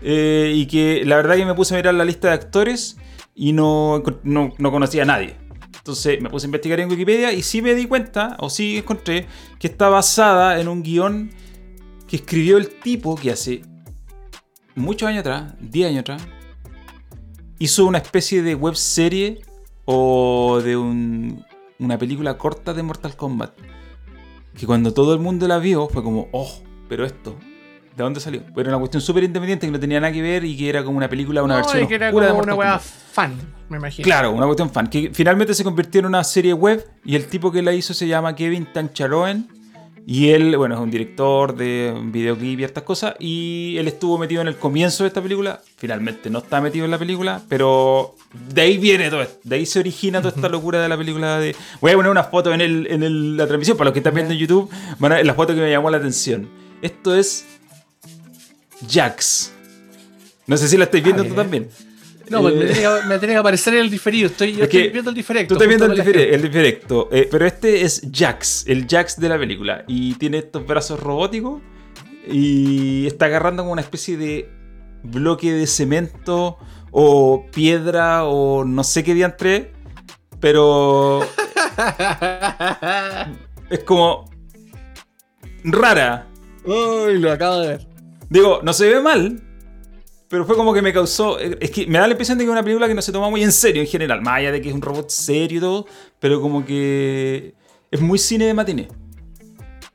Eh, 0.00 0.52
y 0.54 0.66
que 0.66 1.02
la 1.04 1.16
verdad 1.16 1.36
que 1.36 1.44
me 1.44 1.54
puse 1.54 1.74
a 1.74 1.76
mirar 1.76 1.94
la 1.94 2.04
lista 2.04 2.28
de 2.28 2.34
actores 2.34 2.96
y 3.34 3.52
no, 3.52 4.02
no, 4.22 4.52
no 4.58 4.70
conocía 4.70 5.02
a 5.02 5.06
nadie. 5.06 5.36
Entonces 5.76 6.20
me 6.20 6.30
puse 6.30 6.46
a 6.46 6.48
investigar 6.48 6.78
en 6.80 6.90
Wikipedia 6.90 7.32
y 7.32 7.42
sí 7.42 7.60
me 7.60 7.74
di 7.74 7.86
cuenta, 7.86 8.36
o 8.40 8.48
sí 8.50 8.78
encontré, 8.78 9.26
que 9.58 9.66
está 9.66 9.88
basada 9.88 10.60
en 10.60 10.68
un 10.68 10.82
guion 10.82 11.30
que 12.06 12.16
escribió 12.16 12.56
el 12.56 12.68
tipo 12.68 13.16
que 13.16 13.32
hace 13.32 13.62
muchos 14.76 15.08
años 15.08 15.20
atrás, 15.20 15.54
10 15.60 15.88
años 15.88 16.00
atrás, 16.00 16.22
hizo 17.58 17.84
una 17.86 17.98
especie 17.98 18.42
de 18.42 18.54
web 18.54 18.76
serie 18.76 19.40
o 19.84 20.60
de 20.62 20.76
un- 20.76 21.44
una 21.78 21.98
película 21.98 22.38
corta 22.38 22.72
de 22.74 22.82
Mortal 22.82 23.16
Kombat. 23.16 23.52
Que 24.56 24.66
cuando 24.66 24.92
todo 24.92 25.14
el 25.14 25.20
mundo 25.20 25.48
la 25.48 25.58
vio 25.58 25.88
fue 25.88 26.02
como, 26.02 26.28
oh, 26.32 26.60
pero 26.88 27.04
esto 27.04 27.36
¿De 27.96 28.02
dónde 28.02 28.20
salió? 28.20 28.42
Pero 28.54 28.60
era 28.60 28.70
una 28.70 28.78
cuestión 28.78 29.00
súper 29.02 29.24
independiente 29.24 29.66
que 29.66 29.72
no 29.72 29.78
tenía 29.80 30.00
nada 30.00 30.12
que 30.12 30.22
ver 30.22 30.44
y 30.44 30.56
que 30.56 30.68
era 30.68 30.82
como 30.82 30.96
una 30.96 31.08
película, 31.08 31.42
una 31.42 31.54
No, 31.58 31.60
versión 31.62 31.84
y 31.84 31.86
que 31.88 31.94
era 31.96 32.06
oscura 32.08 32.26
de 32.26 32.30
como 32.32 32.38
Mortal 32.42 32.54
una 32.54 32.70
weá 32.70 32.78
fan, 32.78 33.34
me 33.68 33.76
imagino. 33.76 34.04
Claro, 34.04 34.32
una 34.32 34.46
cuestión 34.46 34.70
fan. 34.70 34.86
Que 34.88 35.10
finalmente 35.12 35.52
se 35.54 35.62
convirtió 35.62 35.98
en 36.00 36.06
una 36.06 36.24
serie 36.24 36.54
web 36.54 36.86
y 37.04 37.16
el 37.16 37.26
tipo 37.26 37.52
que 37.52 37.60
la 37.62 37.72
hizo 37.74 37.92
se 37.94 38.06
llama 38.06 38.34
Kevin 38.34 38.66
Tancharoen. 38.72 39.48
Y 40.04 40.30
él, 40.30 40.56
bueno, 40.56 40.74
es 40.74 40.80
un 40.80 40.90
director 40.90 41.54
de 41.54 41.94
videoclip 42.06 42.58
y 42.58 42.64
estas 42.64 42.82
cosas. 42.82 43.14
Y 43.20 43.76
él 43.78 43.86
estuvo 43.86 44.18
metido 44.18 44.42
en 44.42 44.48
el 44.48 44.56
comienzo 44.56 45.04
de 45.04 45.08
esta 45.08 45.22
película. 45.22 45.60
Finalmente 45.76 46.28
no 46.28 46.40
está 46.40 46.60
metido 46.60 46.84
en 46.86 46.90
la 46.90 46.98
película, 46.98 47.40
pero 47.48 48.16
de 48.52 48.62
ahí 48.62 48.78
viene 48.78 49.10
todo 49.10 49.22
esto. 49.22 49.38
De 49.44 49.54
ahí 49.56 49.64
se 49.66 49.78
origina 49.78 50.20
toda 50.20 50.34
esta 50.34 50.48
locura 50.48 50.80
de 50.82 50.88
la 50.88 50.96
película. 50.96 51.38
de 51.38 51.54
Voy 51.80 51.92
a 51.92 51.94
poner 51.94 52.10
una 52.10 52.24
foto 52.24 52.52
en, 52.52 52.60
el, 52.62 52.88
en 52.90 53.04
el- 53.04 53.36
la 53.36 53.46
transmisión. 53.46 53.76
Para 53.76 53.90
los 53.90 53.92
que 53.92 54.00
están 54.00 54.14
viendo 54.14 54.32
en 54.32 54.40
YouTube, 54.40 54.68
van 54.98 55.12
a 55.12 55.14
ver 55.16 55.26
la 55.26 55.34
foto 55.34 55.54
que 55.54 55.60
me 55.60 55.70
llamó 55.70 55.88
la 55.88 55.98
atención. 55.98 56.48
Esto 56.82 57.14
es 57.14 57.46
Jax. 58.88 59.52
No 60.46 60.56
sé 60.56 60.68
si 60.68 60.76
la 60.76 60.84
estáis 60.84 61.02
viendo 61.04 61.22
Ah, 61.22 61.28
tú 61.28 61.34
también. 61.34 61.68
No, 62.30 62.40
pues 62.40 62.54
me 62.54 62.64
Eh, 62.64 62.66
tiene, 62.72 62.80
que, 62.80 62.88
me 63.08 63.18
tiene 63.18 63.34
que 63.34 63.38
aparecer 63.38 63.74
el 63.74 63.90
diferido. 63.90 64.26
Estoy, 64.28 64.54
yo 64.56 64.64
estoy 64.64 64.88
viendo 64.88 65.10
el 65.10 65.16
diferido. 65.16 65.46
Tú 65.48 65.54
estás 65.54 65.68
viendo 65.68 65.86
el, 65.86 65.92
difere- 65.98 66.32
el 66.32 66.42
diferecto, 66.42 67.08
eh, 67.12 67.28
pero 67.30 67.44
este 67.46 67.82
es 67.82 68.02
Jax, 68.12 68.64
el 68.66 68.86
Jax 68.88 69.18
de 69.20 69.28
la 69.28 69.38
película. 69.38 69.84
Y 69.86 70.14
tiene 70.14 70.38
estos 70.38 70.66
brazos 70.66 70.98
robóticos 71.00 71.60
y 72.26 73.06
está 73.06 73.26
agarrando 73.26 73.62
como 73.62 73.72
una 73.72 73.82
especie 73.82 74.16
de 74.16 74.48
bloque 75.02 75.52
de 75.52 75.66
cemento 75.66 76.56
o 76.90 77.46
piedra 77.52 78.24
o 78.24 78.64
no 78.64 78.84
sé 78.84 79.02
qué 79.04 79.14
diantre, 79.14 79.72
pero 80.40 81.20
es 83.70 83.80
como 83.84 84.30
rara. 85.64 86.26
Uy, 86.64 87.18
lo 87.18 87.32
acabo 87.32 87.60
de 87.60 87.68
ver. 87.68 87.86
Digo, 88.32 88.60
no 88.62 88.72
se 88.72 88.88
ve 88.88 89.00
mal, 89.00 89.42
pero 90.28 90.46
fue 90.46 90.56
como 90.56 90.72
que 90.72 90.80
me 90.80 90.92
causó. 90.92 91.38
Es 91.38 91.70
que 91.70 91.86
me 91.86 91.98
da 91.98 92.06
la 92.06 92.12
impresión 92.12 92.38
de 92.38 92.44
que 92.44 92.48
es 92.48 92.52
una 92.52 92.62
película 92.62 92.88
que 92.88 92.94
no 92.94 93.02
se 93.02 93.12
toma 93.12 93.28
muy 93.28 93.42
en 93.42 93.52
serio 93.52 93.82
en 93.82 93.88
general, 93.88 94.22
más 94.22 94.38
allá 94.38 94.52
de 94.52 94.62
que 94.62 94.70
es 94.70 94.74
un 94.74 94.80
robot 94.80 95.10
serio 95.10 95.58
y 95.58 95.60
todo, 95.60 95.86
pero 96.18 96.40
como 96.40 96.64
que 96.64 97.54
es 97.90 98.00
muy 98.00 98.18
cine 98.18 98.46
de 98.46 98.54
matiné. 98.54 98.88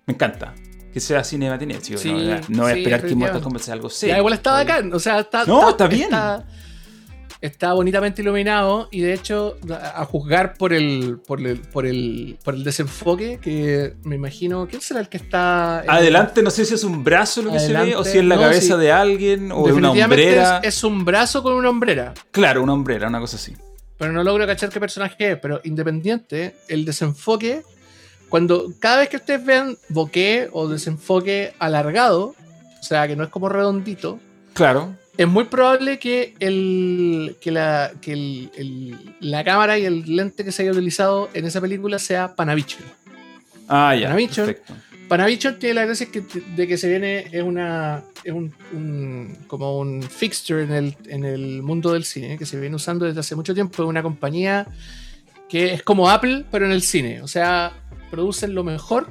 Me 0.05 0.13
encanta 0.13 0.53
que 0.93 0.99
sea 0.99 1.23
cine 1.23 1.45
de 1.45 1.51
matiné. 1.51 1.79
sí, 1.81 1.93
no, 2.11 2.13
voy 2.13 2.31
a- 2.31 2.41
no 2.47 2.61
voy 2.63 2.71
a 2.71 2.73
sí, 2.75 2.79
esperar 2.81 3.01
que 3.05 3.15
Mortal. 3.15 3.41
Kombat 3.41 3.61
sea 3.63 3.73
algo 3.73 3.89
serio. 3.89 4.13
Ya, 4.13 4.19
igual 4.19 4.33
está 4.35 4.51
bacán. 4.51 4.93
O 4.93 4.99
sea, 4.99 5.19
está. 5.21 5.43
No, 5.45 5.69
está 5.71 5.87
bien. 5.87 6.03
Está, 6.03 6.45
está 7.41 7.73
bonitamente 7.73 8.21
iluminado. 8.21 8.87
Y 8.91 9.01
de 9.01 9.13
hecho, 9.13 9.57
a 9.71 10.05
juzgar 10.05 10.55
por 10.55 10.73
el, 10.73 11.19
por 11.25 11.39
el, 11.39 11.59
por 11.59 11.85
el, 11.85 12.37
por 12.43 12.55
el 12.55 12.63
desenfoque, 12.63 13.39
que 13.41 13.95
me 14.03 14.15
imagino. 14.15 14.67
¿Quién 14.67 14.81
será 14.81 14.99
el 14.99 15.09
que 15.09 15.17
está. 15.17 15.79
Adelante, 15.79 16.41
no 16.43 16.49
sé 16.49 16.65
si 16.65 16.73
es 16.73 16.83
un 16.83 17.03
brazo 17.03 17.41
lo 17.41 17.51
que 17.51 17.59
se 17.59 17.73
ve, 17.73 17.95
o 17.95 18.03
si 18.03 18.17
es 18.17 18.25
la 18.25 18.35
no, 18.35 18.41
cabeza 18.41 18.75
sí. 18.75 18.81
de 18.81 18.91
alguien, 18.91 19.51
o 19.51 19.67
es 19.67 19.73
una 19.73 19.91
hombrera. 19.91 20.59
es, 20.63 20.75
es 20.75 20.83
un 20.83 21.05
brazo 21.05 21.43
con 21.43 21.53
una 21.53 21.69
hombrera. 21.69 22.13
Claro, 22.31 22.63
una 22.63 22.73
hombrera, 22.73 23.07
una 23.07 23.19
cosa 23.19 23.37
así. 23.37 23.55
pero 23.97 24.11
no 24.11 24.23
logro 24.23 24.45
cachar 24.45 24.69
qué 24.69 24.79
personaje 24.79 25.31
es. 25.31 25.39
Pero 25.39 25.61
independiente, 25.63 26.55
el 26.67 26.85
desenfoque, 26.85 27.63
cuando 28.29 28.71
cada 28.79 28.97
vez 28.97 29.09
que 29.09 29.17
ustedes 29.17 29.43
vean 29.45 29.77
bokeh 29.89 30.49
o 30.51 30.67
desenfoque 30.67 31.53
alargado, 31.59 32.35
o 32.79 32.83
sea, 32.83 33.07
que 33.07 33.15
no 33.15 33.23
es 33.23 33.29
como 33.29 33.49
redondito, 33.49 34.19
Claro. 34.57 34.95
Es 35.17 35.27
muy 35.27 35.45
probable 35.45 35.99
que, 35.99 36.35
el, 36.39 37.35
que, 37.41 37.51
la, 37.51 37.91
que 38.01 38.13
el- 38.13 38.51
el- 38.55 39.15
la 39.19 39.43
cámara 39.43 39.77
y 39.79 39.85
el 39.85 40.15
lente 40.15 40.43
que 40.45 40.51
se 40.51 40.63
haya 40.63 40.71
utilizado 40.71 41.29
en 41.33 41.45
esa 41.45 41.59
película 41.61 41.97
sea 41.99 42.35
Panavision. 42.35 42.83
Ah, 43.67 43.95
ya. 43.95 44.07
Panavision. 44.07 44.45
Perfecto. 44.47 44.73
Panavision 45.07 45.57
tiene 45.57 45.75
la 45.75 45.85
gracia 45.85 46.07
que, 46.11 46.21
de 46.55 46.67
que 46.67 46.77
se 46.77 46.89
viene, 46.89 47.27
es 47.31 47.41
una 47.41 48.03
es 48.23 48.33
un, 48.33 48.53
un- 48.73 49.37
como 49.47 49.79
un 49.79 50.03
fixture 50.03 50.63
en 50.63 50.71
el, 50.73 50.97
en 51.07 51.23
el 51.23 51.63
mundo 51.63 51.93
del 51.93 52.03
cine, 52.03 52.37
que 52.37 52.45
se 52.45 52.59
viene 52.59 52.75
usando 52.75 53.05
desde 53.05 53.21
hace 53.21 53.35
mucho 53.35 53.53
tiempo. 53.53 53.83
Es 53.83 53.87
una 53.89 54.03
compañía 54.03 54.67
que 55.49 55.73
es 55.73 55.81
como 55.83 56.09
Apple, 56.09 56.43
pero 56.51 56.65
en 56.65 56.73
el 56.73 56.81
cine. 56.81 57.21
O 57.21 57.27
sea, 57.27 57.71
producen 58.11 58.53
lo 58.53 58.63
mejor. 58.65 59.07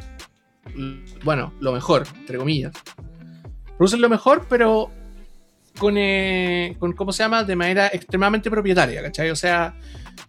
Bueno, 1.25 1.53
lo 1.61 1.73
mejor, 1.73 2.07
entre 2.21 2.37
comillas. 2.39 2.73
Producen 3.79 4.01
lo 4.03 4.09
mejor, 4.11 4.47
pero 4.51 4.91
con, 5.79 5.95
eh, 5.99 6.77
con 6.79 6.93
¿cómo 6.93 7.13
se 7.13 7.23
llama? 7.23 7.45
De 7.45 7.55
manera 7.57 7.89
extremadamente 7.93 8.51
propietaria, 8.51 9.03
¿cachai? 9.03 9.31
O 9.31 9.37
sea, 9.37 9.75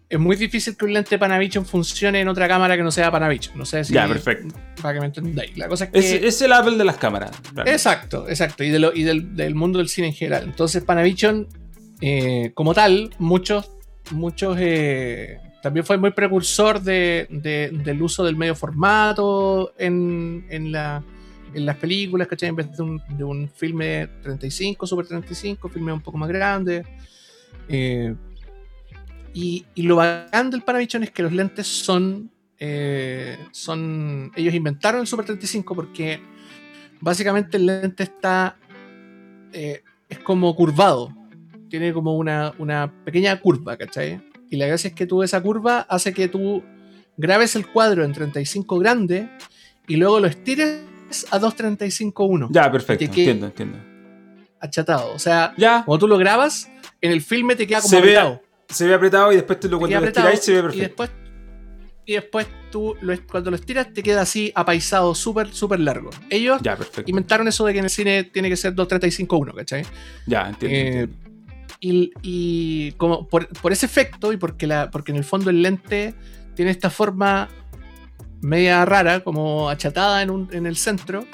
es 0.08 0.18
muy 0.18 0.36
difícil 0.36 0.76
que 0.76 0.84
un 0.84 0.92
lente 0.92 1.18
Panavision 1.18 1.64
funcione 1.66 2.20
en 2.20 2.28
otra 2.28 2.46
cámara 2.48 2.76
que 2.76 2.82
no 2.82 2.90
sea 2.90 3.10
Panavision. 3.10 3.56
No 3.58 3.64
sé 3.64 3.84
si... 3.84 3.92
Ya, 3.94 4.06
perfecto. 4.08 4.54
Para 4.80 4.94
que 4.94 5.00
me 5.00 5.06
entendáis. 5.06 5.56
La 5.58 5.68
cosa 5.68 5.84
es 5.84 5.90
que... 5.90 5.98
Es, 5.98 6.12
es 6.22 6.42
el 6.42 6.52
Apple 6.52 6.76
de 6.76 6.84
las 6.84 6.96
cámaras. 6.96 7.30
claro. 7.52 7.70
Exacto, 7.70 8.28
exacto. 8.28 8.64
Y, 8.64 8.70
de 8.70 8.78
lo- 8.78 8.94
y 8.94 9.02
del, 9.02 9.34
del 9.36 9.54
mundo 9.54 9.78
del 9.78 9.88
cine 9.88 10.08
en 10.08 10.14
general. 10.14 10.44
Entonces, 10.44 10.82
Panavision, 10.84 11.46
eh, 12.00 12.52
como 12.54 12.74
tal, 12.74 13.10
muchos, 13.18 13.70
muchos 14.10 14.56
eh, 14.60 15.38
también 15.62 15.84
fue 15.84 15.98
muy 15.98 16.12
precursor 16.12 16.80
de- 16.80 17.26
de- 17.30 17.70
del 17.72 18.00
uso 18.02 18.24
del 18.24 18.36
medio 18.36 18.54
formato 18.54 19.74
en, 19.78 20.46
en, 20.50 20.72
la- 20.72 21.02
en 21.54 21.66
las 21.66 21.76
películas, 21.76 22.28
¿cachai? 22.28 22.48
En 22.50 22.56
vez 22.56 22.70
de 22.76 22.82
un, 22.82 23.02
de 23.16 23.24
un 23.24 23.48
filme 23.48 24.08
35, 24.22 24.86
Super 24.86 25.06
35, 25.06 25.68
filme 25.68 25.92
un 25.92 26.00
poco 26.00 26.18
más 26.18 26.28
grande. 26.28 26.84
Eh, 27.68 28.14
y, 29.34 29.64
y 29.74 29.82
lo 29.82 29.96
bacán 29.96 30.50
del 30.50 30.62
Panavision 30.62 31.02
es 31.02 31.10
que 31.10 31.22
los 31.22 31.32
lentes 31.32 31.66
son. 31.66 32.30
eh, 32.58 33.38
son. 33.52 34.32
Ellos 34.36 34.54
inventaron 34.54 35.00
el 35.00 35.06
Super 35.06 35.26
35 35.26 35.74
porque 35.74 36.20
básicamente 37.00 37.56
el 37.56 37.66
lente 37.66 38.02
está. 38.04 38.56
eh, 39.52 39.82
es 40.08 40.18
como 40.20 40.54
curvado. 40.56 41.14
Tiene 41.68 41.92
como 41.92 42.16
una, 42.16 42.54
una 42.58 42.90
pequeña 43.04 43.38
curva, 43.40 43.76
¿cachai? 43.76 44.20
Y 44.50 44.56
la 44.56 44.66
gracia 44.66 44.88
es 44.88 44.94
que 44.94 45.06
tú 45.06 45.22
esa 45.22 45.42
curva 45.42 45.80
hace 45.80 46.14
que 46.14 46.28
tú 46.28 46.62
grabes 47.18 47.54
el 47.56 47.66
cuadro 47.66 48.04
en 48.04 48.12
35 48.12 48.78
grande 48.78 49.28
y 49.86 49.96
luego 49.96 50.20
lo 50.20 50.26
estires 50.28 50.80
a 51.30 51.38
235.1 51.40 52.48
Ya, 52.50 52.70
perfecto. 52.70 53.04
Entiendo, 53.04 53.46
entiendo. 53.46 53.78
achatado. 54.60 55.12
O 55.14 55.18
sea, 55.18 55.54
Ya, 55.56 55.82
cuando 55.84 56.00
tú 56.00 56.08
lo 56.08 56.18
grabas, 56.18 56.70
en 57.00 57.12
el 57.12 57.22
filme 57.22 57.56
te 57.56 57.66
queda 57.66 57.80
como 57.80 57.90
Se 57.90 58.00
ve 58.00 58.16
apretado. 58.18 58.42
se 58.68 58.86
ve 58.86 58.94
apretado 58.94 59.32
y 59.32 59.36
después 59.36 59.60
te 59.60 59.68
lo, 59.68 59.76
Te 59.78 59.80
cuando 59.80 60.00
lo 60.00 60.06
estiráis 60.06 60.40
se 60.40 60.52
ve 60.52 60.58
y 60.58 60.62
perfecto. 60.62 60.82
después 60.86 61.10
y 62.04 62.14
después 62.14 62.46
tú 62.72 62.96
lo 63.02 63.14
cuando 63.26 63.50
lo 63.50 63.56
estiras 63.56 63.92
te 63.92 64.02
queda 64.02 64.22
así 64.22 64.50
apaisado 64.54 65.14
súper 65.14 65.52
súper 65.52 65.78
largo. 65.80 66.08
Ellos 66.30 66.60
Ya, 66.62 66.74
perfecto. 66.76 67.10
inventaron 67.10 67.46
eso 67.48 67.64
de 67.66 67.72
que 67.74 67.78
en 67.80 67.84
el 67.84 67.90
cine 67.90 68.24
tiene 68.24 68.48
que 68.48 68.56
ser 68.56 68.74
235.1, 68.74 69.54
¿cachai? 69.54 69.84
Ya, 70.26 70.48
entiendo. 70.48 70.76
Eh, 70.76 71.00
entiendo. 71.02 71.28
Y, 71.80 72.12
y 72.22 72.92
como 72.92 73.28
por, 73.28 73.46
por 73.48 73.72
ese 73.72 73.86
efecto 73.86 74.32
y 74.32 74.36
porque, 74.38 74.66
la, 74.66 74.90
porque 74.90 75.12
en 75.12 75.18
el 75.18 75.24
fondo 75.24 75.50
el 75.50 75.62
lente 75.62 76.14
tiene 76.56 76.70
esta 76.72 76.90
forma 76.90 77.48
media 78.40 78.84
rara, 78.84 79.20
como 79.20 79.68
achatada 79.68 80.22
en, 80.22 80.30
un- 80.30 80.48
en 80.52 80.66
el 80.66 80.76
centro, 80.76 81.24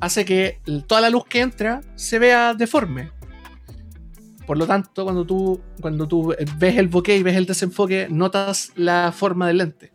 hace 0.00 0.24
que 0.24 0.60
toda 0.86 1.00
la 1.00 1.10
luz 1.10 1.24
que 1.26 1.40
entra 1.40 1.80
se 1.94 2.18
vea 2.18 2.54
deforme. 2.54 3.10
Por 4.46 4.58
lo 4.58 4.66
tanto, 4.66 5.04
cuando 5.04 5.24
tú, 5.24 5.60
cuando 5.80 6.06
tú 6.06 6.34
ves 6.58 6.76
el 6.76 6.88
bokeh 6.88 7.16
y 7.16 7.22
ves 7.22 7.36
el 7.36 7.46
desenfoque, 7.46 8.08
notas 8.10 8.72
la 8.76 9.12
forma 9.16 9.46
del 9.46 9.58
lente. 9.58 9.92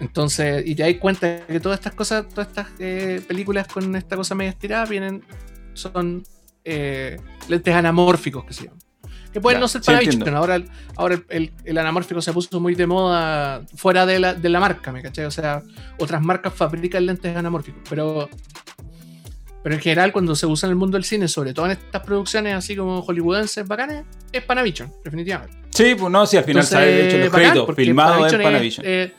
Entonces, 0.00 0.64
y 0.66 0.74
te 0.74 0.82
das 0.82 0.94
cuenta 1.00 1.46
que 1.46 1.60
todas 1.60 1.78
estas 1.78 1.94
cosas, 1.94 2.28
todas 2.28 2.48
estas 2.48 2.68
eh, 2.80 3.22
películas 3.28 3.68
con 3.68 3.94
esta 3.94 4.16
cosa 4.16 4.34
media 4.34 4.50
estirada 4.50 4.86
vienen, 4.86 5.22
son 5.74 6.24
eh, 6.64 7.16
lentes 7.48 7.74
anamórficos 7.74 8.44
que 8.44 8.52
se 8.54 8.64
llaman. 8.64 8.80
Que 9.34 9.40
pueden 9.40 9.56
Ya, 9.56 9.60
no 9.60 9.68
ser 9.68 9.82
sí, 9.82 9.86
para. 9.86 9.98
Vision, 9.98 10.34
ahora, 10.36 10.54
el, 10.54 10.68
ahora 10.96 11.14
el, 11.16 11.24
el- 11.28 11.52
el 11.64 11.78
anamórfico 11.78 12.22
se 12.22 12.32
puso 12.32 12.60
muy 12.60 12.74
de 12.76 12.86
moda 12.86 13.62
fuera 13.74 14.06
de 14.06 14.18
la, 14.20 14.32
de 14.32 14.48
la 14.48 14.60
marca, 14.60 14.92
¿me 14.92 15.02
cachai? 15.02 15.24
O 15.26 15.30
sea, 15.30 15.60
otras 15.98 16.22
marcas 16.22 16.54
fabrican 16.54 17.04
lentes 17.04 17.36
anamórficos, 17.36 17.82
pero, 17.90 18.30
pero 19.62 19.74
en 19.74 19.80
general 19.80 20.12
cuando 20.12 20.36
se 20.36 20.46
usa 20.46 20.68
en 20.68 20.70
el 20.70 20.76
mundo 20.76 20.96
del 20.96 21.04
cine, 21.04 21.26
sobre 21.26 21.52
todo 21.52 21.66
en 21.66 21.72
estas 21.72 22.02
producciones 22.02 22.54
así 22.54 22.76
como 22.76 23.02
hollywoodenses 23.02 23.66
bacanes, 23.66 24.04
es 24.32 24.42
Panavision, 24.44 24.92
definitivamente. 25.02 25.56
Sí, 25.70 25.96
pues 25.98 26.12
no, 26.12 26.24
sí, 26.26 26.36
al 26.36 26.44
final 26.44 26.62
Entonces, 26.62 26.78
sale 26.78 26.92
de 26.92 27.08
hecho 27.08 27.18
los 27.18 27.30
créditos, 27.34 27.74
filmado 27.76 28.26
en 28.28 28.40
Panavision 28.40 28.86
es, 28.86 28.92
eh, 29.08 29.12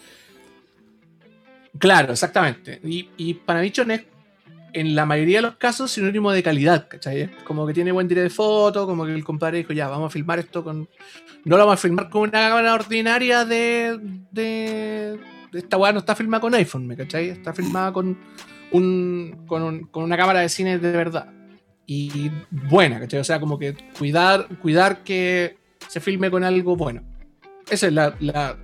claro, 1.78 2.14
exactamente. 2.14 2.80
Y, 2.86 3.10
y 3.18 3.34
Panavision 3.34 3.92
es, 3.92 4.02
en 4.76 4.94
la 4.94 5.06
mayoría 5.06 5.38
de 5.38 5.44
los 5.44 5.56
casos, 5.56 5.90
sinónimo 5.90 6.34
de 6.34 6.44
calidad, 6.44 6.90
¿cachai? 6.90 7.32
Como 7.46 7.66
que 7.66 7.74
tiene 7.74 7.94
buen 7.94 8.10
tire 8.10 8.22
de 8.22 8.30
foto, 8.30 8.86
como 8.86 9.06
que 9.06 9.14
el 9.14 9.24
compadre 9.24 9.60
dijo, 9.60 9.72
ya, 9.72 9.88
vamos 9.88 10.08
a 10.08 10.10
filmar 10.10 10.38
esto 10.40 10.66
con... 10.66 10.90
No 11.46 11.56
lo 11.58 11.66
vamos 11.66 11.76
a 11.76 11.82
filmar 11.82 12.10
con 12.10 12.24
una 12.24 12.32
cámara 12.32 12.74
ordinaria 12.74 13.46
de... 13.46 13.98
de, 14.32 15.18
esta 15.54 15.78
weá 15.78 15.94
no 15.94 16.00
está 16.00 16.14
filmada 16.14 16.42
con 16.42 16.54
iPhone, 16.56 16.88
¿me 16.88 16.98
cachai? 16.98 17.30
Está 17.30 17.54
filmada 17.54 17.94
con, 17.94 18.18
un, 18.72 19.46
con, 19.48 19.86
con 19.88 20.04
una 20.04 20.18
cámara 20.18 20.42
de 20.42 20.50
cine 20.50 20.78
de 20.78 20.92
verdad. 20.92 21.32
Y 21.86 22.30
buena, 22.52 23.00
¿cachai? 23.00 23.22
O 23.22 23.24
sea, 23.24 23.40
como 23.40 23.58
que 23.58 23.78
cuidar, 23.98 24.48
cuidar 24.62 25.04
que 25.06 25.56
se 25.88 26.02
filme 26.02 26.30
con 26.30 26.44
algo 26.44 26.76
bueno. 26.76 27.02
Esa 27.70 27.88
es 27.88 27.94
la- 27.94 28.58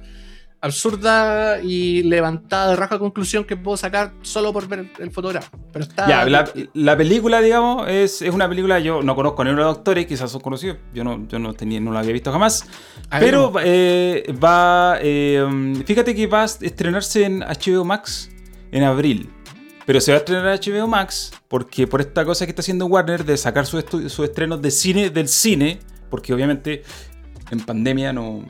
absurda 0.62 1.59
y 1.62 2.03
levantada 2.03 2.70
de 2.70 2.76
raja 2.76 2.99
conclusión 2.99 3.43
que 3.43 3.57
puedo 3.57 3.76
sacar 3.78 4.14
solo 4.22 4.53
por 4.53 4.68
ver 4.68 4.91
el 4.99 5.12
fotograma. 5.12 5.47
Pero 5.74 5.86
está. 5.86 6.07
Ya, 6.07 6.26
la, 6.26 6.49
la 6.74 6.95
película, 6.95 7.41
digamos, 7.41 7.89
es, 7.89 8.22
es 8.22 8.34
una 8.34 8.47
película. 8.47 8.80
Yo 8.80 9.01
no 9.01 9.16
conozco 9.16 9.41
a 9.41 9.45
ninguno 9.45 9.64
de 9.64 9.70
los 9.70 9.78
actores, 9.80 10.05
quizás 10.05 10.32
son 10.32 10.41
conocidos. 10.41 10.78
Yo 10.93 11.03
no, 11.03 11.28
yo 11.28 11.39
no, 11.39 11.53
tenía, 11.53 11.80
no 11.80 11.91
la 11.91 11.99
había 11.99 12.14
visto 12.14 12.32
jamás. 12.32 12.66
A 13.09 13.20
Pero 13.20 13.51
eh, 13.64 14.34
va. 14.41 14.97
eh, 15.01 15.84
fíjate 15.86 16.14
que 16.16 16.28
va 16.28 16.43
a 16.43 16.45
estrenarse 16.45 17.26
en 17.26 17.39
HBO 17.39 17.84
Max 17.84 18.30
en 18.72 18.84
abril. 18.84 19.30
Pero 19.86 19.99
se 19.99 20.12
va 20.12 20.18
a 20.18 20.20
estrenar 20.20 20.45
en 20.47 20.59
HBO 20.74 20.88
Max 20.88 21.34
porque 21.47 21.88
por 21.88 22.01
esta 22.01 22.24
cosa 22.24 22.45
que 22.45 22.51
está 22.51 22.62
haciendo 22.62 22.86
Warner 22.86 23.26
de 23.26 23.36
sacar 23.36 23.66
sus 23.66 23.84
sus 23.89 24.20
estrenos 24.20 24.62
de 24.62 24.70
cine 24.70 25.09
del 25.09 25.28
cine, 25.28 25.80
porque 26.12 26.34
obviamente 26.34 26.84
en 27.49 27.59
pandemia 27.62 28.14
no, 28.14 28.45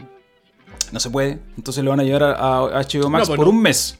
no 0.92 1.00
se 1.00 1.10
puede. 1.10 1.40
Entonces 1.58 1.84
lo 1.84 1.92
van 1.92 2.00
a 2.00 2.04
llevar 2.04 2.24
a, 2.24 2.34
a 2.34 2.82
HBO 2.82 3.10
Max 3.10 3.28
pues 3.28 3.38
por 3.38 3.48
no. 3.48 3.52
un 3.52 3.62
mes. 3.62 3.98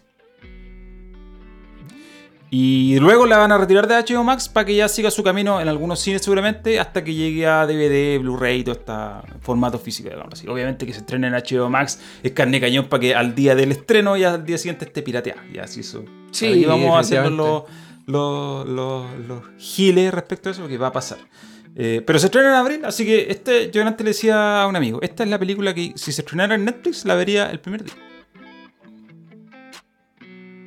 Y 2.54 3.00
luego 3.00 3.26
la 3.28 3.38
van 3.38 3.54
a 3.54 3.58
retirar 3.58 3.88
de 3.88 3.96
HBO 3.96 4.26
Max 4.26 4.50
para 4.50 4.66
que 4.66 4.76
ya 4.76 4.90
siga 4.90 5.10
su 5.10 5.24
camino 5.24 5.62
en 5.62 5.70
algunos 5.70 6.02
cines 6.02 6.22
seguramente 6.22 6.82
hasta 6.82 7.02
que 7.02 7.14
llegue 7.14 7.48
a 7.48 7.66
DVD, 7.66 8.20
Blu-ray 8.20 8.66
todo 8.66 8.76
este 8.76 8.92
formato 9.40 9.80
físico. 9.80 10.10
así. 10.30 10.50
Obviamente 10.50 10.86
que 10.86 10.92
se 10.92 11.00
estrene 11.00 11.28
en 11.28 11.34
HBO 11.34 11.70
Max 11.70 12.02
es 12.22 12.34
carne 12.34 12.60
cañón 12.60 12.90
para 12.90 13.00
que 13.00 13.16
al 13.16 13.36
día 13.36 13.56
del 13.56 13.72
estreno 13.72 14.18
y 14.18 14.26
al 14.26 14.46
día 14.46 14.58
siguiente 14.58 14.84
esté 14.84 15.02
pirateada. 15.02 15.42
Y 15.50 15.60
así 15.60 15.80
eso. 15.80 16.04
Sí, 16.32 16.66
vamos 16.66 16.94
a 16.94 17.00
hacer 17.00 17.32
los, 17.32 17.64
los, 18.06 18.68
los, 18.68 19.18
los 19.18 19.44
giles 19.58 20.14
respecto 20.14 20.50
a 20.50 20.52
eso, 20.52 20.60
porque 20.60 20.78
va 20.78 20.88
a 20.88 20.92
pasar. 20.92 21.20
Eh, 21.76 22.02
pero 22.06 22.20
se 22.20 22.26
estrena 22.26 22.50
en 22.50 22.56
abril, 22.56 22.82
así 22.86 23.06
que 23.06 23.28
este, 23.32 23.72
yo 23.72 23.82
antes 23.86 24.04
le 24.04 24.10
decía 24.12 24.62
a 24.64 24.68
un 24.68 24.76
amigo, 24.76 25.00
esta 25.02 25.24
es 25.24 25.30
la 25.30 25.40
película 25.40 25.74
que 25.74 25.94
si 25.96 26.12
se 26.12 26.22
estrenara 26.22 26.56
en 26.56 26.66
Netflix 26.66 27.06
la 27.06 27.16
vería 27.16 27.50
el 27.50 27.60
primer 27.60 27.84
día. 27.86 27.94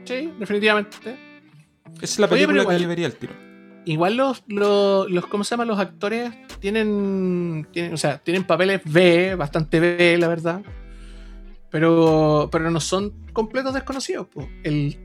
Sí, 0.04 0.32
definitivamente. 0.38 0.96
Esa 1.96 2.04
es 2.04 2.18
la 2.18 2.26
Oye, 2.26 2.34
película 2.36 2.62
igual- 2.62 2.76
que 2.76 2.82
yo 2.82 2.88
vería 2.88 3.06
al 3.06 3.14
tiro. 3.14 3.32
Igual 3.86 4.16
los, 4.16 4.42
los, 4.46 5.10
los, 5.10 5.26
¿cómo 5.26 5.44
se 5.44 5.50
llama? 5.50 5.66
Los 5.66 5.78
actores 5.78 6.32
tienen, 6.58 7.66
tienen, 7.70 7.92
o 7.92 7.96
sea, 7.98 8.16
tienen 8.18 8.44
papeles 8.44 8.80
B, 8.84 9.34
bastante 9.34 9.78
B, 9.78 10.16
la 10.18 10.28
verdad. 10.28 10.62
Pero, 11.70 12.48
pero 12.50 12.70
no 12.70 12.80
son 12.80 13.12
completos 13.34 13.74
desconocidos. 13.74 14.28
El, 14.62 14.96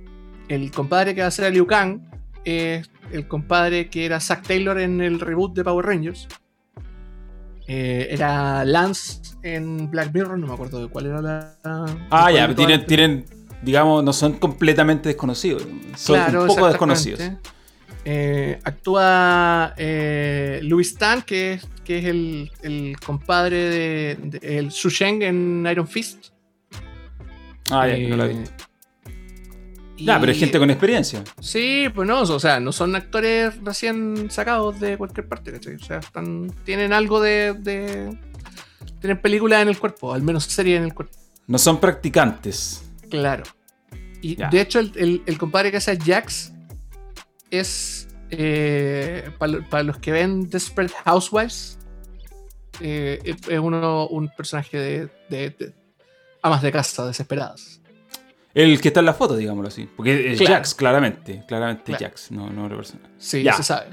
el 0.48 0.72
compadre 0.72 1.14
que 1.14 1.22
va 1.22 1.28
a 1.28 1.32
ser 1.32 1.46
a 1.46 1.50
Liu 1.50 1.68
Kang 1.68 2.00
es 2.46 2.90
el 3.12 3.28
compadre 3.28 3.90
que 3.90 4.06
era 4.06 4.20
Zack 4.20 4.46
Taylor 4.48 4.80
en 4.80 5.02
el 5.02 5.20
reboot 5.20 5.56
de 5.56 5.64
Power 5.64 5.86
Rangers. 5.86 6.28
Eh, 7.68 8.08
era 8.10 8.66
Lance 8.66 9.22
en 9.44 9.92
Black 9.92 10.12
Mirror, 10.14 10.40
no 10.40 10.48
me 10.48 10.54
acuerdo 10.54 10.82
de 10.82 10.88
cuál 10.90 11.06
era 11.06 11.22
la. 11.22 11.56
Ah, 12.10 12.32
ya, 12.32 12.54
tienen, 12.56 12.86
tienen, 12.88 13.26
digamos, 13.62 14.04
no 14.04 14.12
son 14.12 14.34
completamente 14.34 15.10
desconocidos. 15.10 15.64
Son 15.96 16.16
Claro, 16.16 16.42
un 16.42 16.48
poco 16.48 16.68
desconocidos. 16.68 17.22
Eh, 18.06 18.60
actúa 18.64 19.74
eh, 19.78 20.62
Louis 20.64 20.96
Tan, 20.96 21.22
que 21.22 21.54
es, 21.54 21.68
que 21.84 22.00
es 22.00 22.06
el, 22.06 22.50
el 22.64 22.96
compadre 23.00 23.58
de, 23.58 24.18
de- 24.40 24.58
el 24.58 24.72
Su 24.72 24.90
Sheng 24.90 25.22
en 25.22 25.68
Iron 25.70 25.88
Fist. 25.88 26.30
Ah, 27.70 27.88
ya, 27.88 28.08
no 28.10 28.16
la 28.18 28.26
he 28.26 28.30
visto. 28.30 28.66
Ya, 30.00 30.20
pero 30.20 30.32
es 30.32 30.40
gente 30.40 30.58
con 30.60 30.70
experiencia. 30.70 31.24
Sí, 31.42 31.88
pues 31.94 32.08
no, 32.08 32.22
o 32.22 32.40
sea, 32.40 32.60
no 32.60 32.72
son 32.72 32.96
actores 32.96 33.62
recién 33.64 34.30
sacados 34.32 34.80
de 34.80 34.98
cualquier 34.98 35.28
parte, 35.28 35.52
¿cachai? 35.52 35.76
O 35.76 35.80
sea, 35.80 35.98
están, 35.98 36.52
tienen 36.64 36.94
algo 36.94 37.20
de, 37.22 37.54
de- 37.54 38.18
Tienen 39.02 39.22
películas 39.22 39.62
en 39.62 39.68
el 39.70 39.78
cuerpo, 39.78 40.14
al 40.14 40.22
menos 40.22 40.44
series 40.46 40.78
en 40.78 40.84
el 40.86 40.94
cuerpo. 40.94 41.18
No 41.48 41.58
son 41.58 41.80
practicantes. 41.80 42.84
Claro. 43.10 43.44
Y 44.22 44.36
Ya. 44.36 44.50
de 44.50 44.62
hecho, 44.62 44.80
el, 44.80 44.92
el- 44.96 45.22
el 45.26 45.38
compadre 45.38 45.72
que 45.72 45.78
hace 45.78 45.98
Jax 45.98 46.52
es. 47.52 48.08
para 49.70 49.84
los 49.84 49.98
que 49.98 50.12
ven 50.12 50.50
Desperate 50.50 50.94
Housewives, 51.06 51.78
eh, 52.80 53.20
es 53.24 53.36
es 53.48 53.60
uno, 53.60 54.08
un 54.08 54.30
personaje 54.30 54.78
de, 54.78 55.10
de- 55.30 55.50
de 55.50 55.74
amas 56.42 56.62
de 56.62 56.72
casa 56.72 57.06
desesperadas. 57.08 57.79
El 58.54 58.82
que 58.82 58.88
está 58.88 59.00
en 59.02 59.06
la 59.06 59.14
foto, 59.14 59.36
digámoslo 59.36 59.68
así. 59.68 59.88
Porque 59.96 60.32
es 60.32 60.38
Claro. 60.40 60.56
Jax, 60.56 60.74
claramente. 60.74 61.44
Claramente 61.48 61.84
Claro. 61.86 62.06
Jax, 62.06 62.32
no, 62.32 62.50
no 62.50 62.66
otra 62.66 62.78
persona. 62.78 63.04
Sí, 63.18 63.44
Ya. 63.44 63.54
se 63.54 63.64
sabe. 63.64 63.88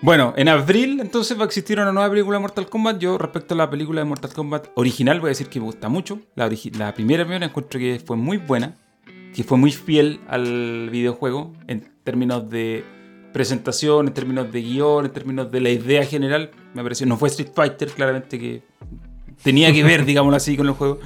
Bueno, 0.00 0.34
en 0.36 0.48
abril 0.48 0.98
entonces 1.00 1.38
va 1.38 1.42
a 1.42 1.46
existir 1.46 1.78
una 1.78 1.92
nueva 1.92 2.10
película 2.10 2.36
de 2.36 2.40
Mortal 2.42 2.68
Kombat. 2.68 2.98
Yo 2.98 3.18
respecto 3.18 3.54
a 3.54 3.56
la 3.56 3.70
película 3.70 4.00
de 4.00 4.04
Mortal 4.04 4.32
Kombat 4.32 4.68
original 4.74 5.20
voy 5.20 5.28
a 5.28 5.30
decir 5.30 5.46
que 5.48 5.60
me 5.60 5.66
gusta 5.66 5.88
mucho. 5.88 6.18
La, 6.34 6.48
primera 6.48 6.92
primera 7.24 7.46
encuentro 7.46 7.78
que 7.78 8.02
fue 8.04 8.16
muy 8.16 8.38
buena, 8.38 8.74
que 9.32 9.44
fue 9.44 9.58
muy 9.58 9.70
fiel 9.70 10.20
al 10.26 10.90
videojuego 10.90 11.52
en 11.68 11.88
términos 12.02 12.50
de 12.50 12.84
presentación, 13.32 14.08
en 14.08 14.14
términos 14.14 14.50
de 14.50 14.60
guion, 14.60 15.04
en 15.06 15.12
términos 15.12 15.52
de 15.52 15.60
la 15.60 15.70
idea 15.70 16.04
general. 16.04 16.50
Me 16.74 16.82
pareció, 16.82 17.06
no 17.06 17.16
fue 17.16 17.28
Street 17.28 17.50
Fighter, 17.54 17.88
claramente 17.90 18.40
que 18.40 18.62
tenía 19.44 19.72
que 19.72 19.84
ver, 19.84 20.04
digámoslo 20.04 20.36
así, 20.36 20.56
con 20.56 20.66
el 20.66 20.72
juego. 20.72 20.98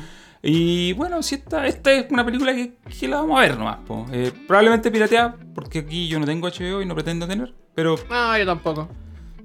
Y 0.49 0.93
bueno, 0.93 1.23
si 1.25 1.35
esta, 1.35 1.67
esta 1.67 1.93
es 1.93 2.07
una 2.11 2.25
película 2.25 2.55
que, 2.55 2.75
que 2.99 3.09
la 3.09 3.17
vamos 3.17 3.37
a 3.39 3.41
ver 3.43 3.59
nomás. 3.59 3.79
po. 3.87 4.07
Eh, 4.13 4.31
probablemente 4.47 4.91
pirateada, 4.93 5.37
porque 5.55 5.81
aquí 5.81 6.07
yo 6.07 6.21
no 6.21 6.27
tengo 6.27 6.47
HBO 6.49 6.81
y 6.83 6.87
no 6.87 6.95
pretendo 6.95 7.27
tener, 7.27 7.53
pero 7.75 7.97
No, 8.09 8.39
yo 8.39 8.47
tampoco. 8.47 8.89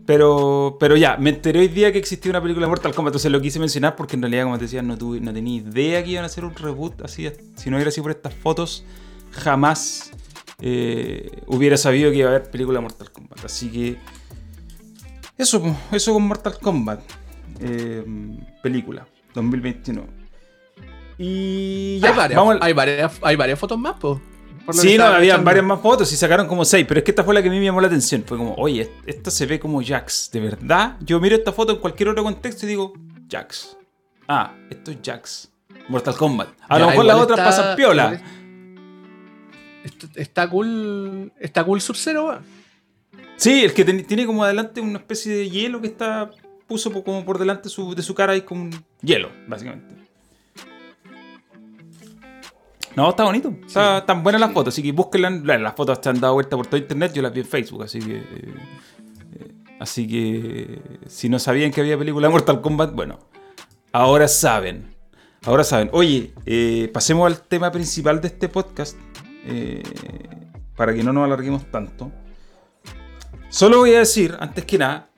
pero, 0.05 0.77
pero 0.79 0.95
ya, 0.95 1.17
me 1.17 1.31
enteré 1.31 1.59
hoy 1.61 1.69
día 1.69 1.91
que 1.91 1.97
existía 1.97 2.29
una 2.29 2.39
película 2.41 2.67
de 2.67 2.69
Mortal 2.69 2.93
Kombat, 2.93 3.11
entonces 3.13 3.31
lo 3.31 3.41
quise 3.41 3.57
mencionar 3.59 3.95
porque 3.95 4.15
en 4.15 4.21
realidad, 4.21 4.43
como 4.43 4.57
te 4.59 4.65
decía, 4.65 4.83
no, 4.83 4.95
tuve, 4.95 5.19
no 5.19 5.33
tenía 5.33 5.61
idea 5.61 6.03
que 6.03 6.11
iban 6.11 6.23
a 6.23 6.27
hacer 6.27 6.45
un 6.45 6.53
reboot 6.53 7.01
así. 7.01 7.27
Si 7.55 7.69
no 7.71 7.77
hubiera 7.77 7.89
sido 7.89 8.03
por 8.03 8.11
estas 8.11 8.35
fotos, 8.35 8.85
jamás 9.31 10.11
eh, 10.59 11.31
hubiera 11.47 11.77
sabido 11.77 12.11
que 12.11 12.17
iba 12.17 12.27
a 12.29 12.35
haber 12.35 12.51
película 12.51 12.77
de 12.77 12.83
Mortal 12.83 13.11
Kombat. 13.11 13.43
Así 13.45 13.69
que 13.71 13.97
eso, 15.35 15.63
eso 15.91 16.13
con 16.13 16.27
Mortal 16.27 16.59
Kombat. 16.61 16.99
eh, 17.59 18.03
película, 18.61 19.07
2021. 19.33 20.20
Y 21.23 21.99
ya, 21.99 22.09
hay, 22.09 22.15
varias, 22.17 22.37
vamos 22.37 22.55
al- 22.55 22.63
hay, 22.63 22.73
varias, 22.73 23.11
hay 23.21 23.35
varias 23.35 23.59
fotos 23.59 23.77
más, 23.77 23.95
pues. 23.99 24.19
Sí, 24.71 24.97
no, 24.97 25.05
había 25.05 25.37
varias 25.37 25.65
más 25.65 25.79
fotos 25.81 26.11
y 26.13 26.15
sacaron 26.15 26.47
como 26.47 26.63
seis, 26.65 26.85
pero 26.87 26.99
es 26.99 27.03
que 27.03 27.11
esta 27.11 27.23
fue 27.23 27.33
la 27.33 27.41
que 27.41 27.49
a 27.49 27.51
mí 27.51 27.59
me 27.59 27.65
llamó 27.65 27.81
la 27.81 27.87
atención. 27.87 28.23
Fue 28.25 28.37
como, 28.37 28.53
oye, 28.55 28.81
est- 28.83 28.91
esta 29.05 29.29
se 29.31 29.45
ve 29.45 29.59
como 29.59 29.83
Jax, 29.83 30.29
¿de 30.31 30.39
verdad? 30.39 30.97
Yo 31.01 31.19
miro 31.19 31.35
esta 31.35 31.51
foto 31.51 31.73
en 31.73 31.79
cualquier 31.79 32.09
otro 32.09 32.23
contexto 32.23 32.65
y 32.65 32.69
digo, 32.69 32.93
Jax. 33.29 33.77
Ah, 34.27 34.53
esto 34.69 34.91
es 34.91 34.97
Jax. 35.03 35.51
Mortal 35.89 36.15
Kombat. 36.15 36.49
A 36.69 36.79
lo 36.79 36.87
mejor 36.87 37.05
las 37.05 37.17
otras 37.17 37.39
está- 37.39 37.49
pasan 37.49 37.75
piola. 37.75 38.21
Está, 39.83 40.07
está 40.15 40.49
cool. 40.49 41.31
Está 41.39 41.63
cool 41.63 41.81
Sub-Zero. 41.81 42.39
Sí, 43.37 43.63
el 43.63 43.73
que 43.73 43.83
ten- 43.83 44.05
tiene 44.05 44.25
como 44.25 44.43
adelante 44.43 44.79
una 44.79 44.99
especie 44.99 45.35
de 45.35 45.49
hielo 45.49 45.81
que 45.81 45.87
está 45.87 46.29
puso 46.67 46.91
como 47.03 47.25
por 47.25 47.37
delante 47.39 47.67
su- 47.67 47.93
de 47.95 48.03
su 48.03 48.13
cara 48.15 48.35
y 48.37 48.41
como 48.41 48.61
un 48.63 48.85
hielo, 49.01 49.29
básicamente. 49.47 49.95
No, 52.95 53.09
está 53.09 53.23
bonito. 53.23 53.53
Está, 53.65 53.99
Están 53.99 54.21
buenas 54.23 54.41
las 54.41 54.51
fotos, 54.51 54.73
así 54.73 54.83
que 54.83 54.91
búsquenla. 54.91 55.29
La- 55.29 55.57
Las 55.57 55.75
fotos 55.75 55.99
se 56.01 56.09
han 56.09 56.19
dado 56.19 56.33
vuelta 56.33 56.57
por 56.57 56.67
todo 56.67 56.77
internet. 56.77 57.13
Yo 57.13 57.21
las 57.21 57.33
vi 57.33 57.39
en 57.41 57.45
Facebook, 57.47 57.83
así 57.83 57.99
que. 57.99 58.17
eh, 58.17 58.23
eh, 59.39 59.51
así 59.79 60.07
que. 60.07 60.81
Si 61.07 61.29
no 61.29 61.39
sabían 61.39 61.71
que 61.71 61.81
había 61.81 61.97
película 61.97 62.27
de 62.27 62.31
Mortal 62.33 62.61
Kombat, 62.61 62.93
bueno. 62.93 63.19
Ahora 63.93 64.27
saben. 64.27 64.93
Ahora 65.45 65.63
saben. 65.63 65.89
Oye, 65.93 66.33
eh, 66.45 66.89
pasemos 66.93 67.25
al 67.27 67.41
tema 67.41 67.71
principal 67.71 68.19
de 68.21 68.27
este 68.27 68.49
podcast. 68.49 68.97
eh, 69.45 69.81
para 70.75 70.93
que 70.95 71.03
no 71.03 71.13
nos 71.13 71.25
alarguemos 71.25 71.69
tanto. 71.69 72.11
Solo 73.49 73.79
voy 73.79 73.93
a 73.93 73.99
decir, 73.99 74.35
antes 74.39 74.65
que 74.65 74.77
nada, 74.79 75.09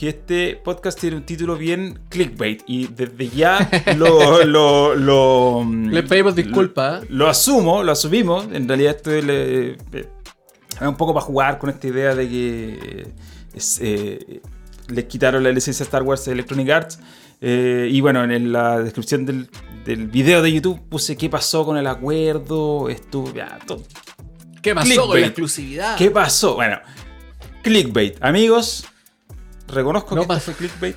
que 0.00 0.08
este 0.08 0.56
podcast 0.64 0.98
tiene 0.98 1.16
un 1.16 1.24
título 1.26 1.56
bien 1.58 2.00
clickbait. 2.08 2.62
Y 2.66 2.86
desde 2.86 3.28
ya 3.28 3.68
lo. 3.98 4.42
lo, 4.46 4.94
lo 4.94 5.62
Les 5.90 6.08
pedimos 6.08 6.34
disculpas. 6.34 7.02
¿eh? 7.02 7.06
lo 7.10 7.28
asumo, 7.28 7.82
lo 7.82 7.92
asumimos. 7.92 8.46
En 8.50 8.66
realidad 8.66 8.96
esto 8.96 9.12
es, 9.12 9.22
le- 9.22 9.72
eh, 9.72 9.76
es 9.92 10.80
un 10.80 10.96
poco 10.96 11.12
para 11.12 11.26
jugar 11.26 11.58
con 11.58 11.68
esta 11.68 11.86
idea 11.86 12.14
de 12.14 12.26
que 12.30 13.08
es, 13.52 13.78
eh, 13.82 14.40
les 14.88 15.04
quitaron 15.04 15.42
la 15.44 15.52
licencia 15.52 15.82
Star 15.84 16.02
Wars 16.02 16.24
de 16.24 16.32
Electronic 16.32 16.70
Arts. 16.70 16.98
Eh, 17.42 17.88
y 17.92 18.00
bueno, 18.00 18.24
en 18.24 18.52
la 18.52 18.80
descripción 18.80 19.26
del, 19.26 19.50
del 19.84 20.06
video 20.08 20.40
de 20.40 20.50
YouTube 20.50 20.80
puse 20.88 21.14
qué 21.18 21.28
pasó 21.28 21.66
con 21.66 21.76
el 21.76 21.86
acuerdo. 21.86 22.88
Estuvo, 22.88 23.34
ya, 23.34 23.58
todo. 23.66 23.82
¿Qué 24.62 24.74
pasó 24.74 25.08
con 25.08 25.20
la 25.20 25.26
exclusividad? 25.26 25.96
¿Qué 25.98 26.10
pasó? 26.10 26.54
Bueno, 26.54 26.78
clickbait. 27.62 28.16
Amigos, 28.22 28.86
reconozco 29.70 30.14
No 30.14 30.22
que 30.26 30.34
esto 30.34 30.34
pasó. 30.34 30.44
fue 30.52 30.54
clickbait. 30.54 30.96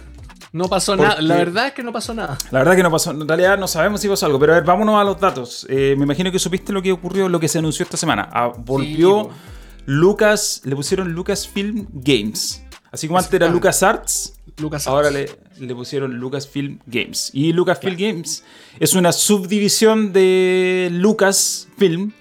No 0.52 0.68
pasó 0.68 0.96
nada. 0.96 1.20
La 1.20 1.36
verdad 1.38 1.68
es 1.68 1.74
que 1.74 1.82
no 1.82 1.92
pasó 1.92 2.14
nada. 2.14 2.38
La 2.52 2.60
verdad 2.60 2.76
que 2.76 2.84
no 2.84 2.92
pasó, 2.92 3.10
en 3.12 3.28
realidad 3.28 3.58
no 3.58 3.68
sabemos 3.68 4.02
si 4.02 4.08
pasó 4.08 4.28
algo, 4.28 4.38
pero 4.40 4.54
a 4.54 4.56
ver, 4.58 4.64
vámonos 4.64 5.02
a 5.02 5.04
los 5.04 5.20
datos. 5.20 5.66
Eh, 5.68 5.96
me 5.98 6.04
imagino 6.04 6.32
que 6.32 6.38
supiste 6.38 6.72
lo 6.72 6.82
que 6.82 6.92
ocurrió, 6.92 7.28
lo 7.28 7.40
que 7.40 7.48
se 7.48 7.58
anunció 7.58 7.84
esta 7.84 7.98
semana. 7.98 8.30
Ah, 8.32 8.52
volvió 8.56 9.30
po. 9.30 9.32
Lucas, 9.86 10.62
le 10.64 10.76
pusieron 10.76 11.12
Lucasfilm 11.14 11.88
Games. 11.92 12.64
Así 12.92 13.08
como 13.08 13.18
antes 13.18 13.34
era. 13.34 13.48
LucasArts, 13.50 14.36
Lucas 14.58 14.86
ahora 14.88 15.10
le, 15.10 15.26
le 15.58 15.74
pusieron 15.74 16.14
Lucasfilm 16.20 16.78
Games. 16.86 17.32
Y 17.34 17.52
Lucasfilm 17.52 17.98
Games 17.98 18.44
es 18.80 18.94
una 18.94 19.12
subdivisión 19.12 20.14
de 20.14 20.90
Lucasfilm, 20.92 22.12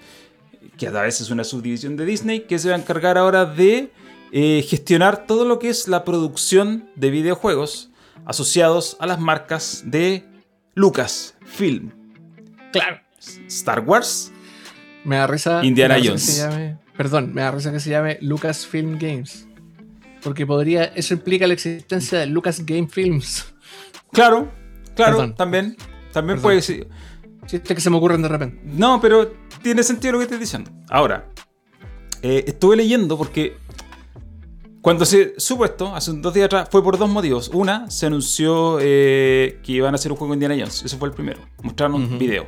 que 0.79 0.87
a 0.89 0.91
veces 1.03 1.21
es 1.23 1.31
una 1.31 1.45
subdivisión 1.45 1.97
de 1.99 2.07
Disney, 2.07 2.41
que 2.47 2.59
se 2.59 2.71
va 2.71 2.77
a 2.77 2.79
encargar 2.79 3.19
ahora 3.19 3.45
de 3.45 3.93
eh, 4.33 4.65
gestionar 4.69 5.27
todo 5.27 5.45
lo 5.45 5.59
que 5.59 5.69
es 5.69 5.89
la 5.89 6.05
producción 6.05 6.89
de 6.97 7.11
videojuegos 7.11 7.91
asociados 8.25 8.97
a 9.01 9.07
las 9.07 9.21
marcas 9.21 9.83
de 9.87 10.25
Lucasfilm. 10.75 11.91
Claro. 12.73 13.01
Star 13.47 13.81
Wars, 13.81 14.33
Me 15.05 15.17
da 15.17 15.27
risa. 15.27 15.65
Indiana 15.65 15.95
me 15.97 16.01
da 16.07 16.13
risa 16.13 16.13
Jones. 16.13 16.27
que 16.27 16.33
se 16.33 16.43
llame- 16.49 16.79
perdón, 16.97 17.35
me 17.35 17.43
da 17.43 17.51
risa 17.51 17.73
que 17.73 17.81
se 17.81 17.91
llame 17.91 18.19
Lucasfilm 18.21 18.99
Games. 18.99 19.47
Porque 20.23 20.47
podría. 20.47 20.85
Eso 20.85 21.15
implica 21.15 21.47
la 21.47 21.55
existencia 21.55 22.21
de 22.21 22.27
Lucas 22.27 22.65
Game 22.65 22.89
Films. 22.89 23.47
Claro, 24.13 24.51
claro, 24.95 25.17
Perdón. 25.17 25.35
también. 25.35 25.77
También 26.13 26.37
Perdón. 26.37 26.43
puede 26.43 26.63
ser. 26.63 26.87
Chistes 27.47 27.75
que 27.75 27.81
se 27.81 27.91
me 27.91 27.97
ocurren 27.97 28.23
de 28.23 28.29
repente. 28.29 28.61
No, 28.65 29.01
pero 29.01 29.33
tiene 29.63 29.83
sentido 29.83 30.13
lo 30.13 30.19
que 30.19 30.25
estoy 30.25 30.39
diciendo. 30.39 30.71
Ahora, 30.89 31.29
eh, 32.23 32.45
estuve 32.47 32.77
leyendo 32.77 33.17
porque 33.19 33.57
cuando 34.83 35.05
se 35.07 35.35
supo 35.39 35.65
esto, 35.65 35.95
hace 35.95 36.13
dos 36.13 36.35
días 36.35 36.47
atrás, 36.47 36.69
fue 36.71 36.83
por 36.83 36.99
dos 36.99 37.09
motivos. 37.09 37.49
Una, 37.55 37.89
se 37.91 38.07
anunció 38.07 38.79
eh, 38.81 39.61
que 39.63 39.73
iban 39.73 39.95
a 39.95 39.97
hacer 39.97 40.13
un 40.13 40.19
juego 40.19 40.33
de 40.35 40.37
Indiana 40.45 40.57
Jones. 40.59 40.83
Ese 40.85 40.97
fue 40.99 41.09
el 41.09 41.15
primero. 41.15 41.41
Mostraron 41.63 41.95
un 41.95 42.05
Ujú. 42.05 42.19
video. 42.19 42.47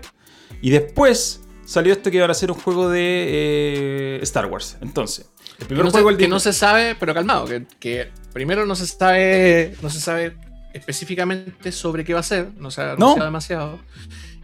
Y 0.60 0.70
después 0.70 1.42
salió 1.64 1.92
esto 1.92 2.10
que 2.10 2.16
iban 2.18 2.28
a 2.28 2.32
hacer 2.32 2.50
un 2.50 2.58
juego 2.58 2.90
de 2.90 4.16
eh, 4.16 4.18
Star 4.22 4.46
Wars. 4.46 4.76
Entonces, 4.82 5.30
el 5.52 5.58
Que 5.58 5.64
primer 5.66 5.84
no, 5.86 5.90
juego 5.92 6.08
se, 6.08 6.12
el 6.12 6.18
que 6.18 6.28
no 6.28 6.40
se 6.40 6.52
sabe, 6.52 6.96
pero 6.98 7.14
calmado, 7.14 7.46
que, 7.46 7.66
que 7.78 8.10
primero 8.32 8.66
no 8.66 8.74
se 8.74 8.86
sabe. 8.86 9.76
No 9.80 9.88
se 9.88 10.00
sabe 10.00 10.36
específicamente 10.72 11.70
sobre 11.72 12.04
qué 12.04 12.14
va 12.14 12.20
a 12.20 12.24
ser. 12.24 12.50
No 12.58 12.70
se 12.70 12.80
ha 12.82 12.92
anunciado 12.92 13.24
demasiado. 13.24 13.78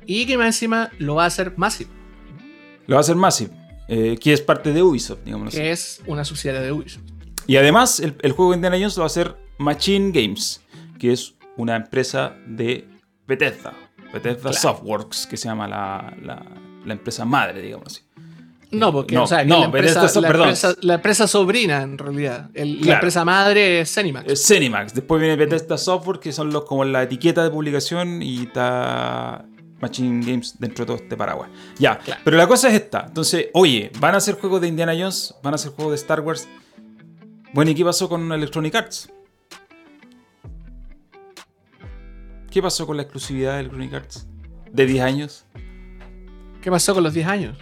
Y 0.06 0.26
que 0.26 0.38
más 0.38 0.46
encima 0.46 0.90
lo 0.98 1.16
va 1.16 1.24
a 1.24 1.26
hacer 1.26 1.54
Massive, 1.56 1.90
lo 2.86 2.94
va 2.96 3.00
a 3.00 3.02
hacer 3.02 3.16
Massive, 3.16 3.50
eh, 3.88 4.16
que 4.20 4.32
es 4.32 4.40
parte 4.40 4.72
de 4.72 4.82
Ubisoft, 4.82 5.20
digamos 5.24 5.48
así. 5.48 5.58
que 5.58 5.70
es 5.70 6.00
una 6.06 6.24
subsidiaria 6.24 6.62
de 6.62 6.72
Ubisoft. 6.72 7.09
Y 7.50 7.56
además, 7.56 7.98
el, 7.98 8.14
el 8.22 8.30
juego 8.32 8.52
de 8.52 8.58
Indiana 8.58 8.76
Jones 8.76 8.96
lo 8.96 9.00
va 9.00 9.06
a 9.06 9.08
hacer 9.08 9.34
Machine 9.58 10.12
Games, 10.12 10.60
que 11.00 11.12
es 11.12 11.34
una 11.56 11.74
empresa 11.74 12.34
de 12.46 12.86
Bethesda. 13.26 13.72
Bethesda 14.12 14.50
Claro. 14.50 14.56
Softworks, 14.56 15.26
que 15.26 15.36
se 15.36 15.48
llama 15.48 15.66
la, 15.66 16.14
la- 16.22 16.46
la 16.84 16.92
empresa 16.92 17.24
madre, 17.24 17.60
digamos 17.60 17.86
así. 17.88 18.02
No, 18.70 18.92
porque 18.92 19.16
No, 19.16 19.24
o 19.24 19.26
sea, 19.26 19.42
no, 19.44 19.58
la, 19.58 19.64
empresa, 19.64 20.08
so- 20.08 20.20
la, 20.20 20.28
perdón. 20.28 20.46
empresa, 20.50 20.74
la 20.80 20.94
empresa 20.94 21.26
sobrina, 21.26 21.82
en 21.82 21.98
realidad. 21.98 22.50
El- 22.54 22.80
La 22.86 22.94
empresa 22.94 23.24
madre 23.24 23.80
es 23.80 23.92
Cenimax. 23.92 24.30
Es 24.30 24.46
Cenimax. 24.46 24.94
Después 24.94 25.20
viene 25.20 25.34
Bethesda 25.34 25.76
Software, 25.76 26.20
que 26.20 26.32
son 26.32 26.52
los 26.52 26.64
como 26.66 26.84
la 26.84 27.02
etiqueta 27.02 27.42
de 27.42 27.50
publicación, 27.50 28.22
y 28.22 28.44
está 28.44 29.44
Machine 29.80 30.24
Games 30.24 30.54
dentro 30.60 30.84
de 30.84 30.86
todo 30.86 30.96
este 31.02 31.16
paraguas. 31.16 31.50
Ya, 31.80 31.98
Claro. 31.98 32.20
pero 32.24 32.36
la 32.36 32.46
cosa 32.46 32.68
es 32.68 32.74
esta. 32.74 33.06
Entonces, 33.08 33.48
oye, 33.54 33.90
van 33.98 34.14
a 34.14 34.18
hacer 34.18 34.36
juegos 34.36 34.60
de 34.60 34.68
Indiana 34.68 34.92
Jones, 34.96 35.34
van 35.42 35.54
a 35.54 35.56
hacer 35.56 35.72
juegos 35.72 35.90
de 35.92 35.96
Star 35.96 36.20
Wars. 36.20 36.46
Bueno, 37.52 37.70
¿y 37.70 37.74
qué 37.74 37.84
pasó 37.84 38.08
con 38.08 38.30
Electronic 38.32 38.74
Arts? 38.74 39.10
¿Qué 42.50 42.62
pasó 42.62 42.86
con 42.86 42.96
la 42.96 43.02
exclusividad 43.02 43.54
de 43.54 43.60
Electronic 43.60 43.94
Arts? 43.94 44.26
¿De 44.72 44.86
10 44.86 45.02
años? 45.04 45.44
¿Qué 46.60 46.70
pasó 46.70 46.94
con 46.94 47.02
los 47.04 47.14
10 47.14 47.26
años? 47.26 47.56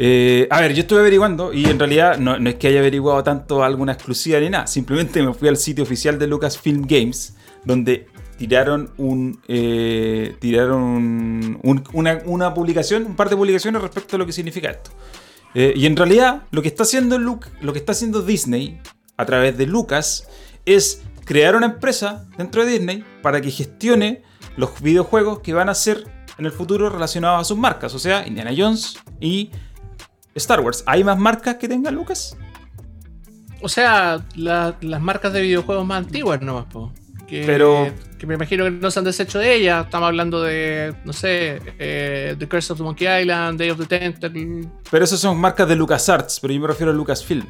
Eh, 0.00 0.46
a 0.50 0.60
ver, 0.60 0.72
yo 0.74 0.80
estuve 0.82 1.00
averiguando 1.00 1.52
y 1.52 1.64
en 1.66 1.78
realidad 1.78 2.18
no, 2.18 2.38
no 2.38 2.48
es 2.50 2.56
que 2.56 2.68
haya 2.68 2.78
averiguado 2.78 3.22
tanto 3.24 3.64
alguna 3.64 3.92
exclusiva 3.92 4.38
ni 4.38 4.48
nada. 4.50 4.66
Simplemente 4.68 5.20
me 5.22 5.34
fui 5.34 5.48
al 5.48 5.56
sitio 5.56 5.82
oficial 5.82 6.18
de 6.18 6.26
Lucasfilm 6.28 6.82
Games, 6.86 7.36
donde 7.64 8.06
tiraron 8.36 8.92
un 8.98 9.40
eh, 9.48 10.36
tiraron 10.38 10.80
un- 10.82 11.60
un- 11.64 11.84
una, 11.92 12.20
una 12.26 12.54
publicación, 12.54 13.04
un 13.06 13.16
par 13.16 13.28
de 13.28 13.36
publicaciones 13.36 13.82
respecto 13.82 14.14
a 14.14 14.18
lo 14.20 14.26
que 14.26 14.32
significa 14.32 14.70
esto. 14.70 14.90
Eh, 15.54 15.72
y 15.76 15.86
en 15.86 15.96
realidad 15.96 16.42
lo 16.50 16.62
que 16.62 16.68
está 16.68 16.82
haciendo 16.82 17.18
lo 17.18 17.72
que 17.72 17.78
está 17.78 17.92
haciendo 17.92 18.22
Disney 18.22 18.80
a 19.16 19.24
través 19.26 19.56
de 19.56 19.66
Lucas 19.66 20.28
es 20.66 21.02
crear 21.24 21.56
una 21.56 21.66
empresa 21.66 22.26
dentro 22.36 22.64
de 22.64 22.72
Disney 22.72 23.04
para 23.22 23.40
que 23.40 23.50
gestione 23.50 24.22
los 24.56 24.80
videojuegos 24.80 25.40
que 25.40 25.54
van 25.54 25.68
a 25.68 25.74
ser 25.74 26.04
en 26.38 26.46
el 26.46 26.52
futuro 26.52 26.88
relacionados 26.90 27.40
a 27.40 27.44
sus 27.44 27.56
marcas, 27.58 27.94
o 27.94 27.98
sea, 27.98 28.26
Indiana 28.26 28.52
Jones 28.56 28.96
y 29.20 29.50
Star 30.34 30.60
Wars. 30.60 30.84
¿Hay 30.86 31.02
más 31.02 31.18
marcas 31.18 31.56
que 31.56 31.66
tenga 31.66 31.90
Lucas? 31.90 32.36
O 33.60 33.68
sea, 33.68 34.24
la- 34.36 34.76
las 34.80 35.00
marcas 35.00 35.32
de 35.32 35.40
videojuegos 35.42 35.84
más 35.86 35.98
antiguas 36.04 36.40
nomás, 36.40 36.66
po. 36.66 36.92
Que, 37.28 37.44
Pero- 37.44 37.92
que 38.18 38.26
me 38.26 38.34
imagino 38.34 38.64
que 38.64 38.70
no 38.70 38.90
se 38.90 38.98
han 38.98 39.04
deshecho 39.04 39.38
de 39.38 39.54
ellas. 39.54 39.84
Estamos 39.84 40.06
hablando 40.08 40.42
de, 40.42 40.94
no 41.04 41.12
sé, 41.12 41.60
eh, 41.78 42.34
The 42.38 42.48
Curse 42.48 42.72
of 42.72 42.78
the 42.78 42.84
Monkey 42.84 43.06
Island, 43.06 43.58
Day 43.58 43.68
of 43.70 43.78
the 43.78 43.84
Tentacle. 43.86 44.66
Pero 44.90 45.04
esas 45.04 45.20
son 45.20 45.38
marcas 45.38 45.68
de 45.68 45.76
LucasArts, 45.76 46.40
pero 46.40 46.54
yo 46.54 46.60
me 46.60 46.66
refiero 46.68 46.90
a 46.90 46.94
Lucasfilm. 46.94 47.46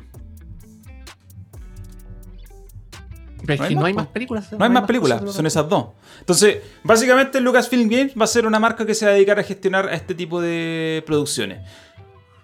Pero 3.46 3.54
es 3.54 3.60
No 3.60 3.64
hay 3.66 3.74
no 3.74 3.80
más, 3.80 3.86
hay 3.88 3.94
más 3.94 4.06
películas. 4.08 4.52
No 4.52 4.64
hay 4.64 4.70
más 4.70 4.84
películas, 4.84 5.22
son 5.32 5.46
esas 5.46 5.68
dos. 5.68 5.86
Entonces, 6.20 6.58
básicamente 6.82 7.40
Lucasfilm 7.40 7.88
Games 7.88 8.12
va 8.20 8.24
a 8.24 8.26
ser 8.28 8.46
una 8.46 8.58
marca 8.58 8.84
que 8.84 8.94
se 8.94 9.06
va 9.06 9.12
a 9.12 9.14
dedicar 9.14 9.38
a 9.38 9.42
gestionar 9.44 9.88
a 9.88 9.94
este 9.94 10.14
tipo 10.14 10.40
de 10.40 11.02
producciones. 11.06 11.60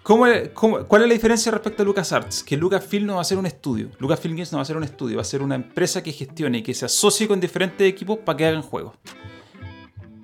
¿Cómo, 0.05 0.27
cómo- 0.53 0.83
cuál 0.85 1.01
es 1.01 1.07
la 1.07 1.13
diferencia 1.15 1.51
respecto 1.51 1.81
a 1.81 1.85
LucasArts? 1.85 2.43
Que 2.43 2.55
Lucasfilm 2.55 3.07
no 3.07 3.15
va 3.15 3.21
a 3.21 3.23
ser 3.23 3.39
un 3.39 3.47
estudio. 3.47 3.89
Lucasfilm 3.97 4.35
Games 4.35 4.51
no 4.51 4.59
va 4.59 4.61
a 4.61 4.65
ser 4.65 4.77
un 4.77 4.83
estudio, 4.83 5.15
va 5.15 5.23
a 5.23 5.25
ser 5.25 5.41
una 5.41 5.55
empresa 5.55 6.03
que 6.03 6.11
gestione 6.11 6.59
y 6.59 6.61
que 6.61 6.75
se 6.75 6.85
asocie 6.85 7.27
con 7.27 7.39
diferentes 7.39 7.89
equipos 7.89 8.19
para 8.19 8.37
que 8.37 8.45
hagan 8.45 8.61
juegos. 8.61 8.93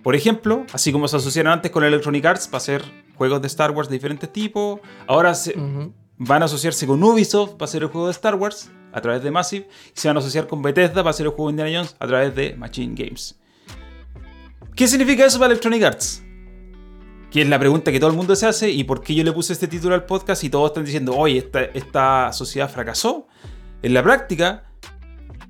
Por 0.03 0.13
ejemplo, 0.15 0.67
así 0.71 0.91
como 0.91 1.07
se 1.07 1.17
asociaron 1.17 1.51
antes 1.53 1.71
con 1.71 1.83
Electronic 1.83 2.23
Arts 2.23 2.47
para 2.47 2.57
hacer 2.57 2.83
juegos 3.15 3.41
de 3.41 3.47
Star 3.47 3.71
Wars 3.71 3.89
de 3.89 3.95
diferentes 3.95 4.31
tipos, 4.31 4.79
ahora 5.07 5.33
se, 5.33 5.55
van 6.17 6.43
a 6.43 6.45
asociarse 6.45 6.85
con 6.85 7.03
Ubisoft 7.03 7.53
para 7.53 7.65
hacer 7.65 7.81
el 7.81 7.89
juego 7.89 8.05
de 8.05 8.11
Star 8.11 8.35
Wars 8.35 8.69
a 8.93 9.01
través 9.01 9.23
de 9.23 9.31
Massive 9.31 9.67
y 9.95 9.99
se 9.99 10.07
van 10.09 10.17
a 10.17 10.19
asociar 10.19 10.45
con 10.45 10.61
Bethesda 10.61 11.01
para 11.01 11.09
hacer 11.09 11.25
el 11.25 11.31
juego 11.31 11.47
de 11.47 11.53
Indiana 11.53 11.79
Jones 11.79 11.95
a 11.97 12.05
través 12.05 12.35
de 12.35 12.53
Machine 12.55 12.93
Games. 12.95 13.35
¿Qué 14.75 14.87
significa 14.87 15.25
eso 15.25 15.39
para 15.39 15.51
Electronic 15.53 15.81
Arts? 15.81 16.23
Que 17.31 17.41
es 17.41 17.47
la 17.47 17.57
pregunta 17.57 17.91
que 17.91 17.99
todo 17.99 18.09
el 18.09 18.17
mundo 18.17 18.35
se 18.35 18.45
hace 18.45 18.69
y 18.69 18.83
por 18.83 19.01
qué 19.01 19.15
yo 19.15 19.23
le 19.23 19.31
puse 19.31 19.53
este 19.53 19.67
título 19.67 19.95
al 19.95 20.05
podcast 20.05 20.43
y 20.43 20.49
todos 20.49 20.71
están 20.71 20.83
diciendo, 20.83 21.15
oye, 21.15 21.49
esta, 21.73 22.33
sociedad 22.33 22.69
fracasó. 22.69 23.27
En 23.81 23.93
la 23.93 24.03
práctica, 24.03 24.65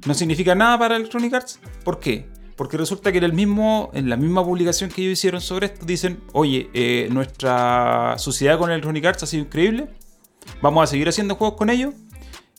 no 0.05 0.13
significa 0.13 0.53
nada 0.53 0.77
para 0.77 0.95
Electronic 0.95 1.33
Arts. 1.33 1.59
¿Por 1.83 1.99
qué? 1.99 2.29
Porque 2.55 2.77
resulta 2.77 3.11
que 3.11 3.17
en, 3.17 3.23
el 3.23 3.33
mismo, 3.33 3.89
en 3.93 4.09
la 4.09 4.15
misma 4.15 4.45
publicación 4.45 4.91
que 4.91 5.01
ellos 5.01 5.13
hicieron 5.13 5.41
sobre 5.41 5.65
esto, 5.65 5.83
dicen, 5.83 6.19
oye, 6.33 6.69
eh, 6.73 7.09
nuestra 7.11 8.15
sociedad 8.19 8.59
con 8.59 8.69
Electronic 8.69 9.03
Arts 9.03 9.23
ha 9.23 9.25
sido 9.25 9.43
increíble, 9.43 9.89
vamos 10.61 10.83
a 10.83 10.87
seguir 10.87 11.09
haciendo 11.09 11.35
juegos 11.35 11.57
con 11.57 11.71
ellos. 11.71 11.95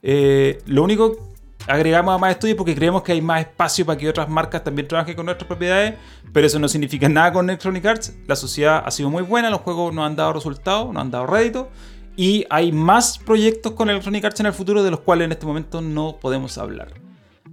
Eh, 0.03 0.61
lo 0.66 0.83
único, 0.83 1.32
agregamos 1.66 2.14
a 2.14 2.18
más 2.18 2.32
estudios 2.32 2.56
porque 2.56 2.74
creemos 2.74 3.02
que 3.02 3.12
hay 3.12 3.22
más 3.22 3.40
espacio 3.40 3.86
para 3.86 3.98
que 3.98 4.08
otras 4.08 4.28
marcas 4.28 4.64
también 4.64 4.88
trabajen 4.88 5.14
con 5.14 5.26
nuestras 5.26 5.46
propiedades, 5.46 5.94
pero 6.32 6.46
eso 6.46 6.58
no 6.58 6.68
significa 6.68 7.08
nada 7.08 7.32
con 7.32 7.48
Electronic 7.48 7.84
Arts. 7.86 8.14
La 8.26 8.36
sociedad 8.36 8.82
ha 8.84 8.90
sido 8.90 9.10
muy 9.10 9.22
buena, 9.22 9.50
los 9.50 9.60
juegos 9.60 9.94
nos 9.94 10.06
han 10.06 10.16
dado 10.16 10.32
resultados, 10.32 10.92
nos 10.92 11.00
han 11.00 11.10
dado 11.10 11.26
rédito. 11.26 11.70
Y 12.16 12.44
hay 12.50 12.72
más 12.72 13.18
proyectos 13.18 13.72
con 13.72 13.88
Electronic 13.88 14.24
Arts 14.24 14.40
en 14.40 14.46
el 14.46 14.52
futuro 14.52 14.82
de 14.82 14.90
los 14.90 15.00
cuales 15.00 15.26
en 15.26 15.32
este 15.32 15.46
momento 15.46 15.80
no 15.80 16.18
podemos 16.20 16.58
hablar. 16.58 16.94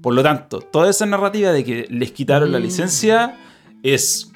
Por 0.01 0.13
lo 0.13 0.23
tanto, 0.23 0.59
toda 0.59 0.89
esa 0.89 1.05
narrativa 1.05 1.51
de 1.51 1.63
que 1.63 1.87
les 1.89 2.11
quitaron 2.11 2.51
la 2.51 2.59
Mm. 2.59 2.63
licencia 2.63 3.37
es. 3.83 4.31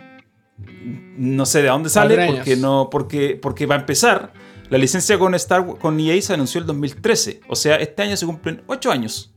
No 1.18 1.46
sé 1.46 1.62
de 1.62 1.68
dónde 1.70 1.90
sale, 1.90 2.28
porque 2.28 2.56
no. 2.56 2.90
Porque, 2.90 3.38
porque 3.42 3.66
va 3.66 3.76
a 3.76 3.80
empezar. 3.80 4.34
La 4.70 4.78
licencia 4.78 5.20
con, 5.20 5.36
Star, 5.36 5.66
con 5.80 6.00
EA 6.00 6.20
se 6.22 6.34
anunció 6.34 6.60
el 6.62 6.66
2013. 6.68 7.42
O 7.48 7.56
sea, 7.56 7.76
este 7.76 8.02
año 8.02 8.16
se 8.18 8.26
cumplen 8.26 8.64
8 8.68 8.92
años. 8.92 9.33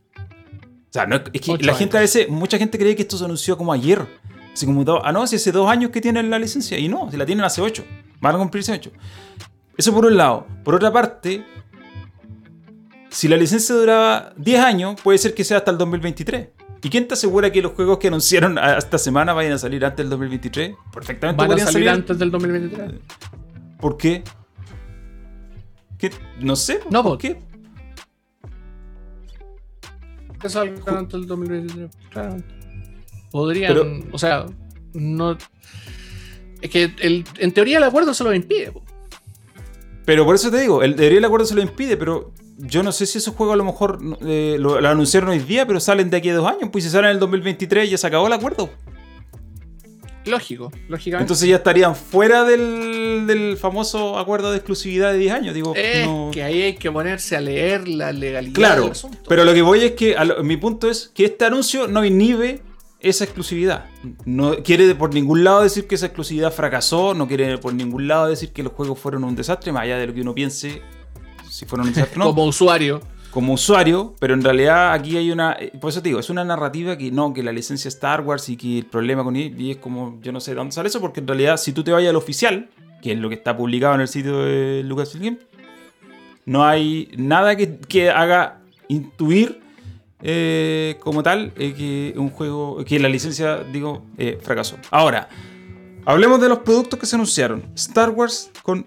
O 0.88 0.92
sea, 0.92 1.06
no 1.06 1.16
es, 1.16 1.22
que 1.22 1.52
Ocho 1.52 1.56
la 1.64 1.72
años. 1.72 1.78
gente 1.78 1.96
a 1.96 2.00
veces, 2.00 2.28
mucha 2.28 2.58
gente 2.58 2.78
cree 2.78 2.96
que 2.96 3.02
esto 3.02 3.16
se 3.18 3.24
anunció 3.24 3.56
como 3.56 3.72
ayer. 3.72 4.06
Así 4.52 4.64
como, 4.64 4.84
ah, 5.02 5.12
no, 5.12 5.26
si 5.26 5.36
hace 5.36 5.52
dos 5.52 5.68
años 5.68 5.90
que 5.90 6.00
tienen 6.00 6.30
la 6.30 6.38
licencia. 6.38 6.78
Y 6.78 6.88
no, 6.88 7.10
si 7.10 7.16
la 7.16 7.26
tienen 7.26 7.44
hace 7.44 7.60
8. 7.60 7.84
Van 8.20 8.34
a 8.34 8.38
cumplirse 8.38 8.72
8. 8.72 8.90
Eso 9.76 9.92
por 9.92 10.06
un 10.06 10.16
lado. 10.16 10.46
Por 10.64 10.74
otra 10.74 10.90
parte, 10.90 11.44
si 13.10 13.28
la 13.28 13.36
licencia 13.36 13.74
duraba 13.74 14.32
10 14.38 14.60
años, 14.60 15.00
puede 15.02 15.18
ser 15.18 15.34
que 15.34 15.44
sea 15.44 15.58
hasta 15.58 15.70
el 15.70 15.78
2023. 15.78 16.48
¿Y 16.82 16.88
quién 16.88 17.08
te 17.08 17.14
asegura 17.14 17.50
que 17.50 17.60
los 17.60 17.72
juegos 17.72 17.98
que 17.98 18.08
anunciaron 18.08 18.58
esta 18.58 18.96
semana 18.96 19.32
vayan 19.32 19.52
a 19.52 19.58
salir 19.58 19.84
antes 19.84 19.98
del 20.04 20.10
2023? 20.10 20.74
Perfectamente 20.92 21.38
Van 21.42 21.52
a 21.52 21.58
salir 21.58 21.72
salir. 21.72 21.88
antes 21.90 22.18
del 22.18 22.30
2023. 22.30 22.92
¿Por 23.78 23.96
qué? 23.96 24.22
¿Qué? 25.98 26.10
No 26.40 26.56
sé. 26.56 26.80
No, 26.90 27.02
¿por 27.02 27.12
po. 27.12 27.18
qué? 27.18 27.42
Que 30.40 30.48
salgan 30.48 30.96
antes 30.96 31.12
del 31.20 31.26
2023. 31.26 31.90
Claro. 32.10 32.36
Podrían. 33.30 33.72
Pero- 33.74 34.00
o 34.12 34.18
sea, 34.18 34.46
no. 34.94 35.36
Es 36.62 36.70
que 36.70 36.90
el- 37.00 37.24
en 37.38 37.52
teoría 37.52 37.78
el 37.78 37.84
acuerdo 37.84 38.14
se 38.14 38.24
lo 38.24 38.34
impide. 38.34 38.72
po. 38.72 38.82
Pero 40.04 40.24
por 40.24 40.34
eso 40.36 40.50
te 40.50 40.60
digo, 40.60 40.82
el, 40.82 40.94
debería 40.96 41.18
el 41.18 41.24
acuerdo 41.24 41.46
se 41.46 41.54
lo 41.54 41.62
impide, 41.62 41.96
pero 41.96 42.32
yo 42.58 42.82
no 42.82 42.92
sé 42.92 43.06
si 43.06 43.18
esos 43.18 43.34
juegos 43.34 43.54
a 43.54 43.56
lo 43.56 43.64
mejor 43.64 43.98
eh, 44.22 44.56
lo, 44.58 44.80
lo 44.80 44.88
anunciaron 44.88 45.30
hoy 45.30 45.40
día, 45.40 45.66
pero 45.66 45.80
salen 45.80 46.10
de 46.10 46.18
aquí 46.18 46.28
a 46.30 46.34
dos 46.36 46.46
años. 46.48 46.70
Pues 46.70 46.84
si 46.84 46.90
salen 46.90 47.10
en 47.10 47.14
el 47.16 47.20
2023 47.20 47.90
ya 47.90 47.98
se 47.98 48.06
acabó 48.06 48.26
el 48.28 48.32
acuerdo. 48.32 48.70
Lógico, 50.26 50.72
lógicamente. 50.88 51.22
Entonces 51.24 51.48
ya 51.48 51.56
estarían 51.56 51.94
fuera 51.94 52.44
del, 52.44 53.26
del 53.26 53.56
famoso 53.56 54.18
acuerdo 54.18 54.50
de 54.50 54.56
exclusividad 54.58 55.12
de 55.12 55.18
10 55.18 55.32
años. 55.32 55.54
Digo, 55.54 55.74
es 55.76 56.06
no- 56.06 56.30
que 56.32 56.42
ahí 56.42 56.62
hay 56.62 56.74
que 56.74 56.90
ponerse 56.90 57.36
a 57.36 57.40
leer 57.40 57.88
la 57.88 58.12
legalidad 58.12 58.54
Claro, 58.54 58.82
del 58.82 58.92
asunto. 58.92 59.18
pero 59.28 59.44
lo 59.44 59.54
que 59.54 59.62
voy 59.62 59.80
es 59.84 59.92
que 59.92 60.16
lo- 60.24 60.42
mi 60.42 60.56
punto 60.56 60.90
es 60.90 61.10
que 61.14 61.24
este 61.26 61.44
anuncio 61.44 61.86
no 61.88 62.04
inhibe 62.04 62.60
esa 63.00 63.24
exclusividad. 63.24 63.86
No 64.24 64.56
quiere 64.64 64.94
por 64.94 65.14
ningún 65.14 65.44
lado 65.44 65.62
decir 65.62 65.86
que 65.86 65.94
esa 65.94 66.06
exclusividad 66.06 66.52
fracasó, 66.52 67.14
no 67.14 67.28
quiere 67.28 67.58
por 67.58 67.72
ningún 67.74 68.08
lado 68.08 68.26
decir 68.28 68.52
que 68.52 68.62
los 68.62 68.72
juegos 68.72 68.98
fueron 68.98 69.22
un 69.24 69.36
desastre, 69.36 69.70
más 69.70 69.82
allá 69.84 69.98
de 69.98 70.08
lo 70.08 70.14
que 70.14 70.22
uno 70.22 70.34
piense 70.34 70.82
si 71.48 71.66
fueron 71.66 71.86
un 71.88 71.92
desastre 71.94 72.16
o 72.16 72.24
no. 72.24 72.24
Como 72.34 72.46
usuario. 72.46 73.00
Como 73.36 73.52
usuario, 73.52 74.14
pero 74.18 74.32
en 74.32 74.42
realidad 74.42 74.94
aquí 74.94 75.14
hay 75.14 75.30
una. 75.30 75.52
eh, 75.60 75.70
Por 75.78 75.90
eso 75.90 76.00
te 76.00 76.08
digo, 76.08 76.18
es 76.18 76.30
una 76.30 76.42
narrativa 76.42 76.96
que 76.96 77.10
no, 77.10 77.34
que 77.34 77.42
la 77.42 77.52
licencia 77.52 77.86
Star 77.88 78.22
Wars 78.22 78.48
y 78.48 78.56
que 78.56 78.78
el 78.78 78.86
problema 78.86 79.22
con 79.24 79.36
él, 79.36 79.54
y 79.60 79.72
es 79.72 79.76
como, 79.76 80.18
yo 80.22 80.32
no 80.32 80.40
sé 80.40 80.52
de 80.52 80.54
dónde 80.54 80.72
sale 80.72 80.88
eso, 80.88 81.02
porque 81.02 81.20
en 81.20 81.28
realidad, 81.28 81.58
si 81.58 81.74
tú 81.74 81.84
te 81.84 81.92
vayas 81.92 82.08
al 82.08 82.16
oficial, 82.16 82.70
que 83.02 83.12
es 83.12 83.18
lo 83.18 83.28
que 83.28 83.34
está 83.34 83.54
publicado 83.54 83.94
en 83.94 84.00
el 84.00 84.08
sitio 84.08 84.38
de 84.38 84.82
Lucasfilm 84.84 85.36
no 86.46 86.64
hay 86.64 87.10
nada 87.18 87.56
que, 87.56 87.76
que 87.76 88.08
haga 88.08 88.62
intuir 88.88 89.60
eh, 90.22 90.96
como 91.00 91.22
tal 91.22 91.52
eh, 91.58 91.74
que 91.74 92.18
un 92.18 92.30
juego, 92.30 92.82
que 92.86 92.98
la 92.98 93.10
licencia, 93.10 93.58
digo, 93.64 94.02
fracasó. 94.40 94.78
Ahora, 94.90 95.28
hablemos 96.06 96.40
de 96.40 96.48
los 96.48 96.60
productos 96.60 96.98
que 96.98 97.04
se 97.04 97.16
anunciaron. 97.16 97.64
Star 97.74 98.08
Wars 98.08 98.50
con 98.62 98.86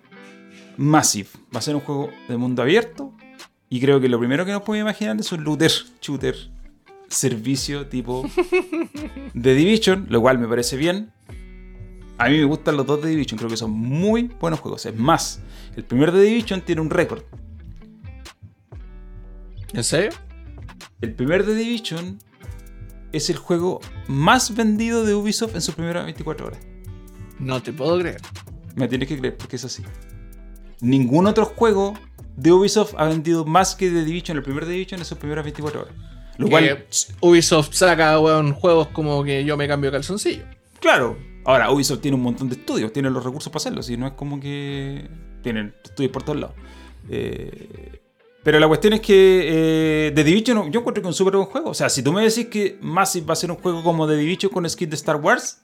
Massive. 0.75 1.29
Va 1.53 1.59
a 1.59 1.61
ser 1.61 1.75
un 1.75 1.81
juego 1.81 2.09
de 2.27 2.35
mundo 2.35 2.63
abierto. 2.63 3.13
Y 3.70 3.80
creo 3.80 4.01
que 4.01 4.09
lo 4.09 4.17
primero 4.17 4.45
que 4.45 4.51
nos 4.51 4.63
podemos 4.63 4.89
imaginar 4.89 5.17
es 5.20 5.32
un 5.32 5.43
looter 5.43 5.72
shooter 6.01 6.36
servicio 7.07 7.88
tipo 7.88 8.24
The 9.39 9.53
Division, 9.53 10.07
lo 10.09 10.22
cual 10.22 10.39
me 10.39 10.47
parece 10.47 10.78
bien. 10.78 11.11
A 12.17 12.30
mí 12.30 12.38
me 12.38 12.43
gustan 12.43 12.76
los 12.76 12.86
dos 12.86 13.01
de 13.01 13.09
Division, 13.09 13.38
creo 13.38 13.49
que 13.49 13.57
son 13.57 13.72
muy 13.72 14.24
buenos 14.39 14.59
juegos. 14.59 14.86
Es 14.86 14.95
más, 14.95 15.41
el 15.76 15.84
primer 15.84 16.11
de 16.11 16.22
Division 16.22 16.61
tiene 16.61 16.82
un 16.82 16.89
récord. 16.89 17.24
¿En 19.74 19.84
serio? 19.84 20.11
El 21.01 21.13
primer 21.13 21.45
The 21.45 21.53
Division 21.53 22.20
es 23.11 23.30
el 23.30 23.38
juego 23.38 23.80
más 24.07 24.55
vendido 24.55 25.05
de 25.05 25.15
Ubisoft 25.15 25.55
en 25.55 25.61
sus 25.61 25.76
primeras 25.76 26.03
24 26.05 26.47
horas. 26.47 26.59
No 27.39 27.61
te 27.61 27.72
puedo 27.72 27.97
creer. 27.99 28.22
Me 28.76 28.88
tienes 28.88 29.07
que 29.07 29.17
creer 29.17 29.38
porque 29.38 29.55
es 29.55 29.65
así. 29.65 29.84
Ningún 30.82 31.28
otro 31.28 31.45
juego 31.45 31.93
de 32.39 32.51
Ubisoft 32.51 32.93
ha 32.97 33.05
vendido 33.05 33.45
más 33.45 33.75
que 33.75 33.89
The 33.89 34.03
Division, 34.03 34.37
el 34.37 34.43
primer 34.43 34.65
The 34.65 34.71
Division, 34.71 34.99
en 35.01 35.05
sus 35.05 35.17
primeras 35.17 35.43
24 35.43 35.81
horas. 35.81 35.93
Lo 36.37 36.47
cual, 36.47 36.85
Ubisoft 37.19 37.73
saca 37.73 38.17
weón, 38.19 38.53
juegos 38.53 38.87
como 38.87 39.23
que 39.23 39.43
yo 39.43 39.57
me 39.57 39.67
cambio 39.67 39.91
calzoncillo. 39.91 40.43
claro. 40.79 41.17
Ahora, 41.45 41.71
Ubisoft 41.71 42.01
tiene 42.01 42.15
un 42.15 42.21
montón 42.21 42.47
de 42.47 42.55
estudios, 42.55 42.93
tiene 42.93 43.09
los 43.09 43.23
recursos 43.23 43.51
para 43.51 43.57
hacerlo, 43.57 43.81
y 43.87 43.97
no 43.97 44.05
es 44.05 44.13
como 44.13 44.39
que 44.39 45.09
tienen 45.41 45.73
estudios 45.83 46.11
por 46.11 46.21
todos 46.21 46.39
lados. 46.39 46.55
Eh, 47.09 47.99
pero 48.43 48.59
la 48.59 48.67
cuestión 48.67 48.93
es 48.93 49.01
que 49.01 50.07
eh, 50.07 50.11
The 50.13 50.23
Division 50.23 50.71
yo 50.71 50.81
encuentro 50.81 51.01
que 51.01 51.07
es 51.07 51.13
un 51.13 51.13
súper 51.13 51.35
buen 51.35 51.47
juego. 51.47 51.69
O 51.71 51.73
sea, 51.73 51.89
si 51.89 52.03
tú 52.03 52.13
me 52.13 52.23
decís 52.23 52.47
que 52.47 52.77
Massive 52.81 53.25
va 53.25 53.33
a 53.33 53.35
ser 53.35 53.49
un 53.51 53.57
juego 53.57 53.83
como 53.83 54.07
The 54.07 54.15
Division 54.15 54.51
con 54.51 54.69
skin 54.69 54.89
de 54.89 54.95
Star 54.95 55.15
Wars, 55.15 55.61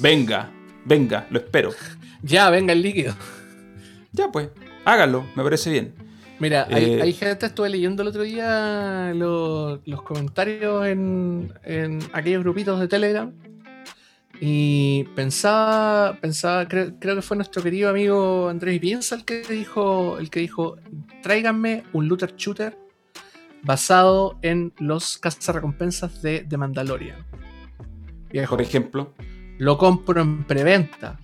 venga, 0.00 0.50
venga, 0.84 1.26
lo 1.30 1.38
espero. 1.38 1.70
Ya, 2.22 2.48
venga 2.48 2.72
el 2.72 2.80
líquido. 2.80 3.14
Ya 4.12 4.32
pues, 4.32 4.48
háganlo, 4.84 5.26
me 5.34 5.42
parece 5.42 5.70
bien. 5.70 5.94
Mira, 6.38 6.66
hay, 6.70 6.84
Eh, 6.84 7.02
hay 7.02 7.12
gente, 7.12 7.46
estuve 7.46 7.68
leyendo 7.70 8.02
el 8.02 8.08
otro 8.08 8.22
día 8.22 9.12
los, 9.14 9.80
los 9.86 10.02
comentarios 10.02 10.86
en, 10.86 11.52
en 11.62 12.00
aquellos 12.12 12.42
grupitos 12.42 12.80
de 12.80 12.88
Telegram 12.88 13.32
y 14.40 15.04
pensaba, 15.14 16.18
pensaba 16.20 16.66
creo, 16.66 16.98
creo 16.98 17.14
que 17.14 17.22
fue 17.22 17.36
nuestro 17.36 17.62
querido 17.62 17.88
amigo 17.88 18.48
Andrés 18.48 18.80
Piensa 18.80 19.14
el 19.14 19.24
que 19.24 19.42
dijo, 19.42 20.18
el 20.18 20.28
que 20.28 20.40
dijo, 20.40 20.76
tráiganme 21.22 21.84
un 21.92 22.08
looter 22.08 22.34
shooter 22.36 22.76
basado 23.62 24.38
en 24.42 24.72
los 24.78 25.18
cazarrecompensas 25.18 26.20
de, 26.20 26.42
de 26.42 26.56
Mandalorian. 26.56 27.24
Viejo, 28.30 28.56
Por 28.56 28.62
ejemplo, 28.62 29.14
lo 29.58 29.78
compro 29.78 30.20
en 30.20 30.44
preventa. 30.44 31.18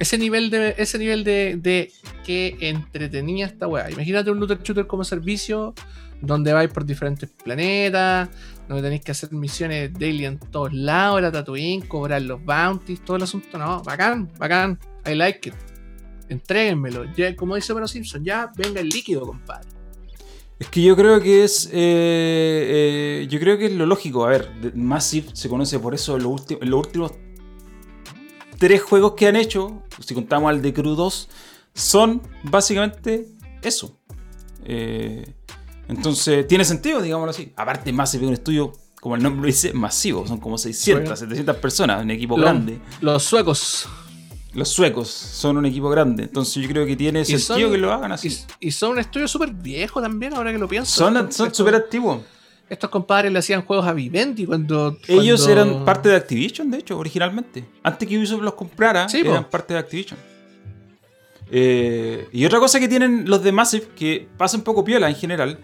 Ese 0.00 0.18
nivel 0.18 0.50
de. 0.50 0.74
Ese 0.78 0.98
nivel 0.98 1.22
de, 1.22 1.56
de 1.56 1.92
que 2.24 2.56
entretenía 2.60 3.46
esta 3.46 3.68
weá. 3.68 3.88
Imagínate 3.90 4.30
un 4.32 4.40
looter 4.40 4.60
shooter 4.62 4.86
como 4.88 5.04
servicio. 5.04 5.74
Donde 6.22 6.52
vais 6.52 6.70
por 6.70 6.84
diferentes 6.84 7.30
planetas. 7.30 8.28
Donde 8.66 8.82
tenéis 8.82 9.02
que 9.02 9.12
hacer 9.12 9.32
misiones 9.32 9.92
daily 9.92 10.24
en 10.24 10.38
todos 10.38 10.72
lados. 10.72 11.18
Era 11.18 11.30
Tatooine, 11.30 11.86
cobrar 11.86 12.22
los 12.22 12.44
bounties, 12.44 13.04
todo 13.04 13.16
el 13.18 13.22
asunto. 13.22 13.56
No, 13.58 13.82
bacán, 13.82 14.28
bacán. 14.38 14.78
I 15.06 15.14
like 15.14 15.48
it. 15.48 15.54
Entréguenmelo. 16.28 17.04
Ya, 17.14 17.36
como 17.36 17.54
dice 17.56 17.74
Pero 17.74 17.86
Simpson, 17.86 18.24
ya 18.24 18.50
venga 18.56 18.80
el 18.80 18.88
líquido, 18.88 19.26
compadre. 19.26 19.68
Es 20.58 20.68
que 20.68 20.82
yo 20.82 20.94
creo 20.94 21.20
que 21.20 21.44
es. 21.44 21.66
eh, 21.72 23.22
eh, 23.22 23.26
yo 23.30 23.40
creo 23.40 23.56
que 23.58 23.66
es 23.66 23.72
lo 23.72 23.86
lógico. 23.86 24.26
A 24.26 24.28
ver, 24.28 24.50
Massive 24.74 25.28
se 25.32 25.48
conoce 25.48 25.78
por 25.78 25.94
eso 25.94 26.16
en 26.16 26.22
los 26.24 26.80
últimos 26.86 27.12
tres 28.60 28.82
juegos 28.82 29.14
que 29.16 29.26
han 29.26 29.36
hecho, 29.36 29.82
si 30.04 30.14
contamos 30.14 30.50
al 30.50 30.60
de 30.60 30.72
Crew 30.74 30.94
2, 30.94 31.28
son 31.74 32.20
básicamente 32.44 33.26
eso. 33.62 33.98
Eh, 34.64 35.34
entonces, 35.88 36.46
tiene 36.46 36.64
sentido, 36.64 37.00
digámoslo 37.00 37.30
así. 37.30 37.52
Aparte, 37.56 37.90
Massive 37.92 38.24
es 38.24 38.28
un 38.28 38.34
estudio, 38.34 38.72
como 39.00 39.16
el 39.16 39.22
nombre 39.22 39.46
dice, 39.46 39.72
masivo. 39.72 40.26
Son 40.26 40.38
como 40.38 40.58
600, 40.58 41.02
Bueno. 41.02 41.16
700 41.16 41.56
personas, 41.56 42.02
un 42.04 42.10
equipo 42.10 42.36
Los- 42.36 42.44
grande. 42.44 42.78
Los 43.00 43.22
suecos. 43.24 43.88
Los 44.52 44.68
suecos 44.68 45.08
son 45.08 45.56
un 45.56 45.64
equipo 45.64 45.88
grande. 45.88 46.24
Entonces, 46.24 46.62
yo 46.62 46.68
creo 46.68 46.84
que 46.84 46.96
tiene 46.96 47.24
sentido 47.24 47.46
son- 47.68 47.72
que 47.72 47.78
lo 47.78 47.92
hagan 47.92 48.12
así. 48.12 48.28
Y, 48.60 48.68
y 48.68 48.70
son 48.72 48.92
un 48.92 48.98
estudio 48.98 49.26
súper 49.26 49.52
viejo 49.54 50.02
también, 50.02 50.34
ahora 50.34 50.52
que 50.52 50.58
lo 50.58 50.68
pienso. 50.68 51.10
Son 51.32 51.54
súper 51.54 51.74
activos. 51.76 52.18
Estos 52.70 52.88
compadres 52.88 53.32
le 53.32 53.38
hacían 53.40 53.62
juegos 53.62 53.84
a 53.86 53.92
Vivendi 53.92 54.46
cuando. 54.46 54.96
Ellos 55.08 55.44
cuando- 55.44 55.72
eran 55.72 55.84
parte 55.84 56.08
de 56.08 56.14
Activision, 56.16 56.70
de 56.70 56.78
hecho, 56.78 56.96
originalmente. 56.96 57.64
Antes 57.82 58.08
que 58.08 58.16
Ubisoft 58.16 58.42
los 58.42 58.54
comprara, 58.54 59.08
Sí, 59.08 59.22
po. 59.24 59.30
eran 59.32 59.44
parte 59.50 59.74
de 59.74 59.80
Activision. 59.80 60.18
Eh, 61.50 62.28
y 62.32 62.44
otra 62.44 62.60
cosa 62.60 62.78
que 62.78 62.88
tienen 62.88 63.28
los 63.28 63.42
de 63.42 63.50
Massive, 63.52 63.86
que 63.96 64.28
pasa 64.36 64.56
un 64.56 64.62
poco 64.62 64.84
piola 64.84 65.08
en 65.08 65.16
general, 65.16 65.58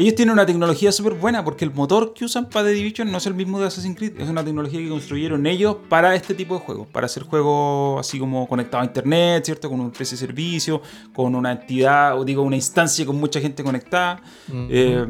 ellos 0.00 0.14
tienen 0.14 0.32
una 0.32 0.46
tecnología 0.46 0.92
súper 0.92 1.12
buena, 1.12 1.44
porque 1.44 1.64
el 1.64 1.72
motor 1.72 2.14
que 2.14 2.24
usan 2.24 2.48
para 2.48 2.66
The 2.66 2.72
Division 2.72 3.12
no 3.12 3.18
es 3.18 3.26
el 3.26 3.34
mismo 3.34 3.60
de 3.60 3.66
Assassin's 3.66 3.98
Creed, 3.98 4.18
es 4.18 4.30
una 4.30 4.42
tecnología 4.42 4.80
que 4.80 4.88
construyeron 4.88 5.46
ellos 5.46 5.76
para 5.90 6.14
este 6.14 6.32
tipo 6.32 6.54
de 6.54 6.60
juegos, 6.60 6.88
para 6.88 7.04
hacer 7.04 7.24
juegos 7.24 8.00
así 8.00 8.18
como 8.18 8.48
conectados 8.48 8.84
a 8.84 8.86
internet, 8.86 9.44
¿cierto? 9.44 9.68
Con 9.68 9.78
un 9.78 9.90
precio 9.90 10.16
de 10.16 10.26
servicio, 10.26 10.80
con 11.12 11.34
una 11.34 11.52
entidad, 11.52 12.18
o 12.18 12.24
digo, 12.24 12.42
una 12.42 12.56
instancia 12.56 13.04
con 13.04 13.16
mucha 13.16 13.40
gente 13.40 13.62
conectada. 13.62 14.22
Eh, 14.70 15.06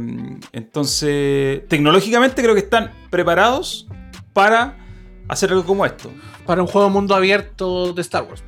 entonces, 0.53 1.68
tecnológicamente 1.68 2.43
creo 2.43 2.55
que 2.55 2.62
están 2.62 2.91
preparados 3.11 3.86
para 4.32 4.76
hacer 5.28 5.51
algo 5.51 5.64
como 5.64 5.86
esto. 5.86 6.11
Para 6.47 6.62
un 6.62 6.68
juego 6.68 6.91
mundo 6.91 7.14
abierto 7.14 7.93
de 7.93 8.03
Star 8.03 8.24
Wars. 8.24 8.43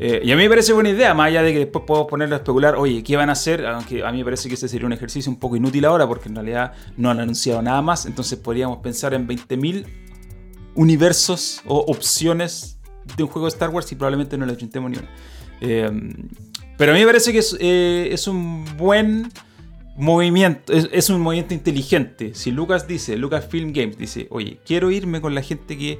Eh, 0.00 0.20
y 0.24 0.30
a 0.30 0.36
mí 0.36 0.42
me 0.42 0.48
parece 0.48 0.72
buena 0.72 0.90
idea, 0.90 1.12
más 1.12 1.26
allá 1.26 1.42
de 1.42 1.52
que 1.52 1.58
después 1.58 1.84
podemos 1.84 2.08
ponerlo 2.08 2.36
a 2.36 2.38
especular, 2.38 2.76
oye, 2.76 3.02
¿qué 3.02 3.16
van 3.16 3.30
a 3.30 3.32
hacer? 3.32 3.66
Aunque 3.66 4.04
a 4.04 4.12
mí 4.12 4.18
me 4.18 4.24
parece 4.24 4.48
que 4.48 4.54
ese 4.54 4.68
sería 4.68 4.86
un 4.86 4.92
ejercicio 4.92 5.30
un 5.30 5.40
poco 5.40 5.56
inútil 5.56 5.84
ahora, 5.84 6.06
porque 6.06 6.28
en 6.28 6.36
realidad 6.36 6.72
no 6.96 7.10
han 7.10 7.18
anunciado 7.18 7.60
nada 7.62 7.82
más, 7.82 8.06
entonces 8.06 8.38
podríamos 8.38 8.78
pensar 8.78 9.12
en 9.12 9.26
20.000 9.26 9.86
universos 10.76 11.62
o 11.66 11.78
opciones 11.78 12.78
de 13.16 13.24
un 13.24 13.28
juego 13.28 13.46
de 13.46 13.50
Star 13.50 13.70
Wars 13.70 13.90
y 13.90 13.96
probablemente 13.96 14.38
no 14.38 14.46
le 14.46 14.52
achuntemos 14.52 14.88
ni 14.90 14.98
una. 14.98 15.08
Eh, 15.60 15.90
pero 16.76 16.92
a 16.92 16.94
mí 16.94 17.00
me 17.00 17.06
parece 17.06 17.32
que 17.32 17.38
es, 17.38 17.56
eh, 17.58 18.08
es 18.12 18.28
un 18.28 18.64
buen 18.76 19.32
movimiento, 19.96 20.72
es, 20.72 20.88
es 20.92 21.10
un 21.10 21.20
movimiento 21.20 21.54
inteligente. 21.54 22.36
Si 22.36 22.52
Lucas 22.52 22.86
dice, 22.86 23.16
Lucasfilm 23.16 23.72
Games 23.72 23.98
dice, 23.98 24.28
oye, 24.30 24.60
quiero 24.64 24.92
irme 24.92 25.20
con 25.20 25.34
la 25.34 25.42
gente 25.42 25.76
que, 25.76 25.98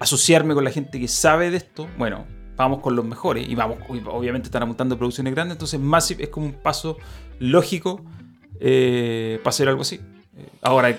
asociarme 0.00 0.54
con 0.54 0.64
la 0.64 0.70
gente 0.70 0.98
que 0.98 1.08
sabe 1.08 1.50
de 1.50 1.58
esto, 1.58 1.86
bueno, 1.98 2.26
vamos 2.56 2.80
con 2.80 2.94
los 2.96 3.04
mejores 3.04 3.48
y 3.48 3.54
vamos, 3.54 3.78
obviamente 3.88 4.46
están 4.46 4.62
apuntando 4.62 4.96
producciones 4.96 5.34
grandes, 5.34 5.54
entonces 5.54 5.80
Massive 5.80 6.24
es 6.24 6.28
como 6.30 6.46
un 6.46 6.54
paso 6.54 6.96
lógico 7.38 8.04
eh, 8.60 9.38
para 9.42 9.50
hacer 9.50 9.68
algo 9.68 9.82
así. 9.82 9.96
Eh, 10.36 10.48
ahora, 10.62 10.96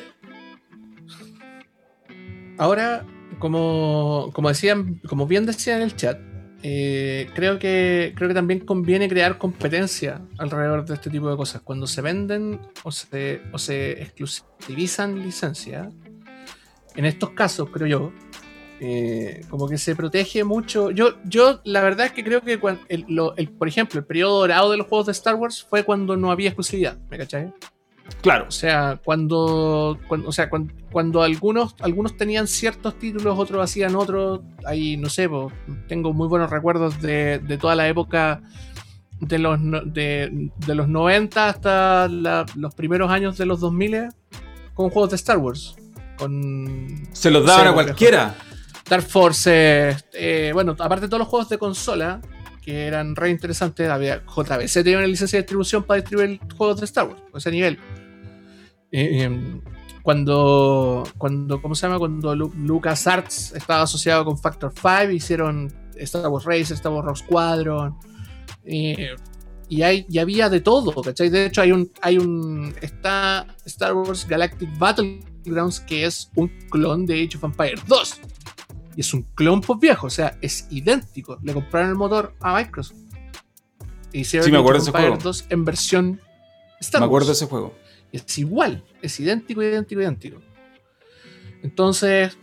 Ahora, 2.57 3.05
como, 3.39 4.31
como 4.33 4.49
decían, 4.49 5.01
como 5.07 5.27
bien 5.27 5.45
decía 5.45 5.75
en 5.75 5.81
el 5.81 5.95
chat, 5.95 6.19
eh, 6.63 7.29
creo 7.35 7.59
que 7.59 8.13
creo 8.15 8.29
que 8.29 8.33
también 8.33 8.61
conviene 8.61 9.09
crear 9.09 9.37
competencia 9.37 10.21
alrededor 10.37 10.85
de 10.85 10.93
este 10.93 11.09
tipo 11.09 11.29
de 11.29 11.35
cosas. 11.35 11.61
Cuando 11.61 11.85
se 11.85 12.01
venden 12.01 12.61
o 12.83 12.91
se, 12.91 13.41
o 13.51 13.57
se 13.57 14.01
exclusivizan 14.01 15.19
licencias, 15.19 15.93
en 16.95 17.05
estos 17.05 17.31
casos, 17.31 17.69
creo 17.71 17.87
yo, 17.87 18.13
eh, 18.79 19.45
como 19.49 19.69
que 19.69 19.77
se 19.77 19.95
protege 19.95 20.43
mucho. 20.43 20.91
Yo, 20.91 21.13
yo 21.23 21.61
la 21.63 21.81
verdad 21.81 22.07
es 22.07 22.11
que 22.11 22.23
creo 22.23 22.41
que, 22.41 22.59
el, 22.89 23.49
por 23.57 23.67
ejemplo, 23.67 23.99
el 23.99 24.05
periodo 24.05 24.39
dorado 24.39 24.71
de 24.71 24.77
los 24.77 24.87
juegos 24.87 25.05
de 25.05 25.13
Star 25.13 25.35
Wars 25.35 25.63
fue 25.63 25.83
cuando 25.83 26.17
no 26.17 26.31
había 26.31 26.49
exclusividad, 26.49 26.97
¿me 27.09 27.17
cachai? 27.17 27.53
Claro. 28.21 28.45
O 28.47 28.51
sea, 28.51 28.99
cuando, 29.03 29.97
o 30.09 30.31
sea, 30.31 30.49
cuando, 30.49 31.23
algunos, 31.23 31.75
algunos 31.79 32.17
tenían 32.17 32.47
ciertos 32.47 32.99
títulos, 32.99 33.37
otros 33.39 33.63
hacían 33.63 33.95
otros. 33.95 34.41
Ahí, 34.65 34.97
no 34.97 35.09
sé, 35.09 35.29
tengo 35.87 36.13
muy 36.13 36.27
buenos 36.27 36.49
recuerdos 36.49 37.01
de, 37.01 37.39
toda 37.59 37.75
la 37.75 37.87
época 37.87 38.41
de 39.19 39.39
los, 39.39 39.59
de, 39.61 40.51
los 40.67 40.87
90 40.87 41.49
hasta 41.49 42.07
los 42.07 42.75
primeros 42.75 43.09
años 43.09 43.37
de 43.37 43.45
los 43.45 43.59
2000 43.59 44.09
con 44.73 44.89
juegos 44.89 45.11
de 45.11 45.15
Star 45.15 45.37
Wars. 45.37 45.75
Con, 46.17 47.07
Se 47.11 47.31
los 47.31 47.45
daban 47.45 47.67
a 47.67 47.73
cualquiera. 47.73 48.35
Dark 48.89 49.03
Force, 49.03 49.49
eh, 50.13 50.51
bueno, 50.53 50.75
aparte 50.77 51.05
de 51.05 51.07
todos 51.07 51.19
los 51.19 51.27
juegos 51.27 51.49
de 51.49 51.57
consola, 51.57 52.21
que 52.61 52.85
eran 52.87 53.15
re 53.15 53.29
interesantes, 53.29 53.89
había 53.89 54.23
JBC 54.25 54.83
tenía 54.83 54.97
una 54.97 55.07
licencia 55.07 55.37
de 55.37 55.43
distribución 55.43 55.83
para 55.83 56.01
distribuir 56.01 56.39
juegos 56.57 56.79
de 56.79 56.85
Star 56.85 57.07
Wars, 57.07 57.21
a 57.33 57.37
ese 57.37 57.51
nivel. 57.51 57.79
Eh, 58.91 59.23
em, 59.23 59.61
cuando, 60.03 61.03
cuando, 61.17 61.61
¿cómo 61.61 61.73
se 61.73 61.87
llama? 61.87 61.97
Cuando 61.97 62.35
LucasArts 62.35 63.53
estaba 63.53 63.83
asociado 63.83 64.23
con 64.23 64.37
Factor 64.37 64.71
5, 64.73 65.11
hicieron 65.11 65.73
Star 65.95 66.27
Wars 66.27 66.45
Racer, 66.45 66.73
Star 66.73 66.91
Wars 66.91 67.05
Rogue 67.05 67.19
Squadron. 67.19 67.95
Eh, 68.65 69.15
y, 69.67 69.81
hay, 69.81 70.05
y 70.07 70.19
había 70.19 70.47
de 70.49 70.61
todo, 70.61 71.01
¿cachai? 71.01 71.29
De 71.29 71.47
hecho, 71.47 71.61
hay 71.61 71.71
un, 71.71 71.91
hay 72.01 72.19
un. 72.19 72.73
Está 72.81 73.47
Star 73.65 73.95
Wars 73.95 74.27
Galactic 74.27 74.69
Battlegrounds, 74.77 75.79
que 75.79 76.05
es 76.05 76.31
un 76.35 76.49
clon 76.69 77.05
de 77.05 77.23
Age 77.23 77.37
of 77.37 77.43
Empires 77.43 77.81
2. 77.87 78.21
Y 78.95 79.01
es 79.01 79.13
un 79.13 79.23
clon 79.35 79.61
pues 79.61 79.79
viejo, 79.79 80.07
o 80.07 80.09
sea, 80.09 80.37
es 80.41 80.67
idéntico. 80.69 81.37
Le 81.43 81.53
compraron 81.53 81.89
el 81.89 81.95
motor 81.95 82.33
a 82.39 82.55
Microsoft. 82.55 82.97
Y 84.13 84.21
hicieron 84.21 84.45
sí, 84.45 84.51
me 84.51 84.57
acuerdo 84.57 84.81
ese 84.81 84.91
juego. 84.91 85.17
2 85.17 85.45
en 85.49 85.65
versión 85.65 86.21
Star 86.79 87.01
Me 87.01 87.05
acuerdo 87.05 87.27
de 87.27 87.33
ese 87.33 87.45
juego. 87.47 87.73
Es 88.11 88.37
igual, 88.37 88.83
es 89.01 89.19
idéntico, 89.19 89.61
idéntico, 89.61 90.01
idéntico. 90.01 90.41
Entonces, 91.63 92.37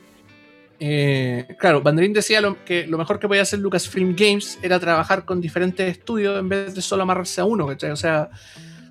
eh, 0.79 1.47
claro, 1.59 1.81
Banderín 1.81 2.13
decía 2.13 2.41
que 2.67 2.87
lo 2.87 2.99
mejor 2.99 3.19
que 3.19 3.29
podía 3.29 3.43
hacer 3.43 3.61
Lucasfilm 3.61 4.15
Games 4.17 4.59
era 4.63 4.81
trabajar 4.81 5.25
con 5.25 5.41
diferentes 5.41 5.89
estudios 5.89 6.39
en 6.39 6.49
vez 6.49 6.75
de 6.75 6.83
solo 6.83 7.05
amarrarse 7.05 7.41
a 7.41 7.45
uno, 7.45 7.67
¿cachai? 7.67 7.93
O 7.93 7.97
sea, 7.97 8.31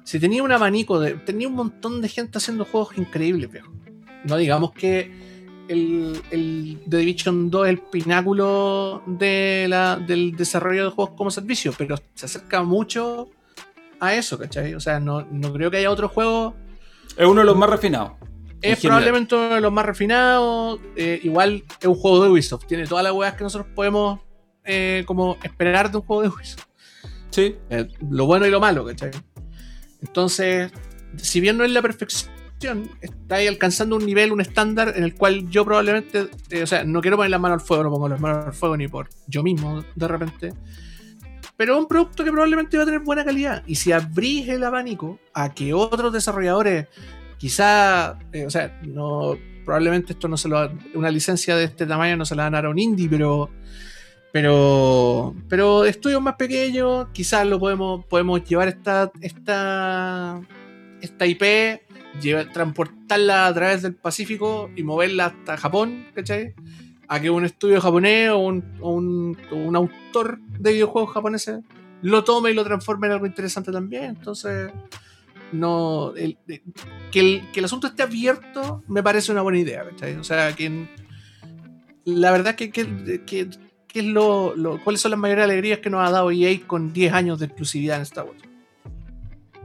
si 0.03 0.19
tenía 0.19 0.41
un 0.41 0.51
abanico 0.51 0.99
de. 0.99 1.15
tenía 1.15 1.47
un 1.47 1.55
montón 1.55 2.01
de 2.01 2.07
gente 2.07 2.37
haciendo 2.37 2.65
juegos 2.65 2.97
increíbles, 2.97 3.51
viejo. 3.51 3.71
No 4.23 4.37
digamos 4.37 4.71
que 4.71 5.30
el, 5.67 6.21
el, 6.31 6.79
The 6.89 6.97
Division 6.97 7.49
2 7.49 7.67
es 7.67 7.69
el 7.69 7.79
pináculo 7.79 9.03
de 9.05 9.65
la, 9.69 9.97
del 9.97 10.35
desarrollo 10.35 10.85
de 10.85 10.89
juegos 10.91 11.15
como 11.15 11.31
servicio, 11.31 11.73
pero 11.77 11.95
se 12.13 12.25
acerca 12.25 12.63
mucho 12.63 13.29
a 13.99 14.15
eso, 14.15 14.37
¿cachai? 14.37 14.73
O 14.73 14.79
sea, 14.79 14.99
no, 14.99 15.27
creo 15.53 15.71
que 15.71 15.77
haya 15.77 15.91
otro 15.91 16.09
juego. 16.09 16.55
Es 17.15 17.25
uno 17.25 17.41
de 17.41 17.45
los 17.45 17.55
más 17.55 17.69
refinados. 17.69 18.13
Es 18.61 18.79
probablemente 18.79 19.35
uno 19.35 19.55
de 19.55 19.61
los 19.61 19.71
más 19.71 19.85
refinados. 19.85 20.79
Eh, 20.95 21.19
igual 21.23 21.63
es 21.79 21.87
un 21.87 21.95
juego 21.95 22.23
de 22.23 22.29
Ubisoft. 22.29 22.67
Tiene 22.67 22.85
todas 22.85 23.03
las 23.03 23.13
weas 23.13 23.35
que 23.35 23.43
nosotros 23.43 23.71
podemos 23.75 24.19
eh, 24.63 25.03
como 25.07 25.37
esperar 25.43 25.91
de 25.91 25.97
un 25.97 26.03
juego 26.03 26.21
de 26.23 26.27
Ubisoft. 26.29 26.65
Sí. 27.31 27.55
Eh, 27.69 27.87
lo 28.09 28.25
bueno 28.25 28.45
y 28.45 28.49
lo 28.49 28.59
malo, 28.59 28.85
¿cachai? 28.85 29.11
Entonces, 30.01 30.71
si 31.17 31.39
bien 31.39 31.57
no 31.57 31.63
es 31.63 31.71
la 31.71 31.81
perfección 31.81 32.31
está 33.01 33.35
ahí 33.35 33.47
alcanzando 33.47 33.95
un 33.95 34.05
nivel, 34.05 34.31
un 34.31 34.41
estándar 34.41 34.93
en 34.95 35.03
el 35.03 35.15
cual 35.15 35.49
yo 35.49 35.65
probablemente, 35.65 36.29
eh, 36.49 36.63
o 36.63 36.67
sea, 36.67 36.83
no 36.83 37.01
quiero 37.01 37.17
poner 37.17 37.31
las 37.31 37.39
manos 37.39 37.61
al 37.61 37.67
fuego, 37.67 37.83
no 37.83 37.89
pongo 37.91 38.09
las 38.09 38.19
manos 38.19 38.45
al 38.47 38.53
fuego 38.53 38.77
ni 38.77 38.87
por 38.87 39.09
yo 39.27 39.43
mismo 39.43 39.83
de 39.95 40.07
repente. 40.07 40.53
Pero 41.57 41.77
un 41.77 41.87
producto 41.87 42.23
que 42.23 42.31
probablemente 42.31 42.77
va 42.77 42.83
a 42.83 42.85
tener 42.85 43.01
buena 43.01 43.23
calidad. 43.23 43.63
Y 43.67 43.75
si 43.75 43.91
abrís 43.91 44.47
el 44.49 44.63
abanico 44.63 45.19
a 45.33 45.53
que 45.53 45.73
otros 45.73 46.11
desarrolladores, 46.11 46.87
quizá, 47.37 48.17
eh, 48.31 48.45
o 48.45 48.49
sea, 48.49 48.79
no, 48.83 49.37
probablemente 49.63 50.13
esto 50.13 50.27
no 50.27 50.37
se 50.37 50.49
lo 50.49 50.71
una 50.93 51.09
licencia 51.11 51.55
de 51.55 51.65
este 51.65 51.85
tamaño 51.85 52.17
no 52.17 52.25
se 52.25 52.35
la 52.35 52.43
van 52.43 52.55
a 52.55 52.57
dar 52.57 52.65
a 52.65 52.69
un 52.69 52.79
indie, 52.79 53.07
pero 53.09 53.49
pero 54.31 55.35
pero 55.49 55.85
estudios 55.85 56.21
más 56.21 56.35
pequeños 56.35 57.07
quizás 57.13 57.45
lo 57.45 57.59
podemos 57.59 58.05
podemos 58.05 58.43
llevar 58.43 58.67
esta 58.69 59.11
esta 59.21 60.41
esta 61.01 61.25
IP 61.25 61.43
transportarla 62.53 63.47
a 63.47 63.53
través 63.53 63.81
del 63.81 63.95
Pacífico 63.95 64.69
y 64.75 64.83
moverla 64.83 65.27
hasta 65.27 65.57
Japón, 65.57 66.05
¿cachai? 66.13 66.53
A 67.07 67.19
que 67.19 67.29
un 67.29 67.45
estudio 67.45 67.81
japonés 67.81 68.29
o 68.29 68.39
un, 68.39 68.63
un, 68.81 69.75
autor 69.75 70.39
de 70.59 70.73
videojuegos 70.73 71.13
japoneses 71.13 71.59
lo 72.01 72.23
tome 72.23 72.51
y 72.51 72.53
lo 72.53 72.63
transforme 72.63 73.07
en 73.07 73.13
algo 73.13 73.25
interesante 73.25 73.71
también. 73.71 74.05
Entonces, 74.05 74.71
no 75.51 76.13
que, 77.11 77.43
el, 77.53 77.65
asunto 77.65 77.87
esté 77.87 78.03
abierto 78.03 78.83
me 78.87 79.03
parece 79.03 79.31
una 79.31 79.41
buena 79.41 79.59
idea, 79.59 79.83
¿cachai? 79.89 80.15
O 80.15 80.23
sea, 80.23 80.53
que 80.55 80.87
la 82.05 82.31
verdad 82.31 82.55
que, 82.55 82.71
que, 82.71 83.49
es 83.93 84.05
lo, 84.05 84.53
cuáles 84.83 85.01
son 85.01 85.11
las 85.11 85.19
mayores 85.19 85.43
alegrías 85.43 85.79
que 85.79 85.89
nos 85.89 86.07
ha 86.07 86.11
dado 86.11 86.31
EA 86.31 86.59
con 86.65 86.93
10 86.93 87.13
años 87.13 87.39
de 87.39 87.47
exclusividad 87.47 87.97
en 87.97 88.03
Star 88.03 88.25
Wars 88.25 88.50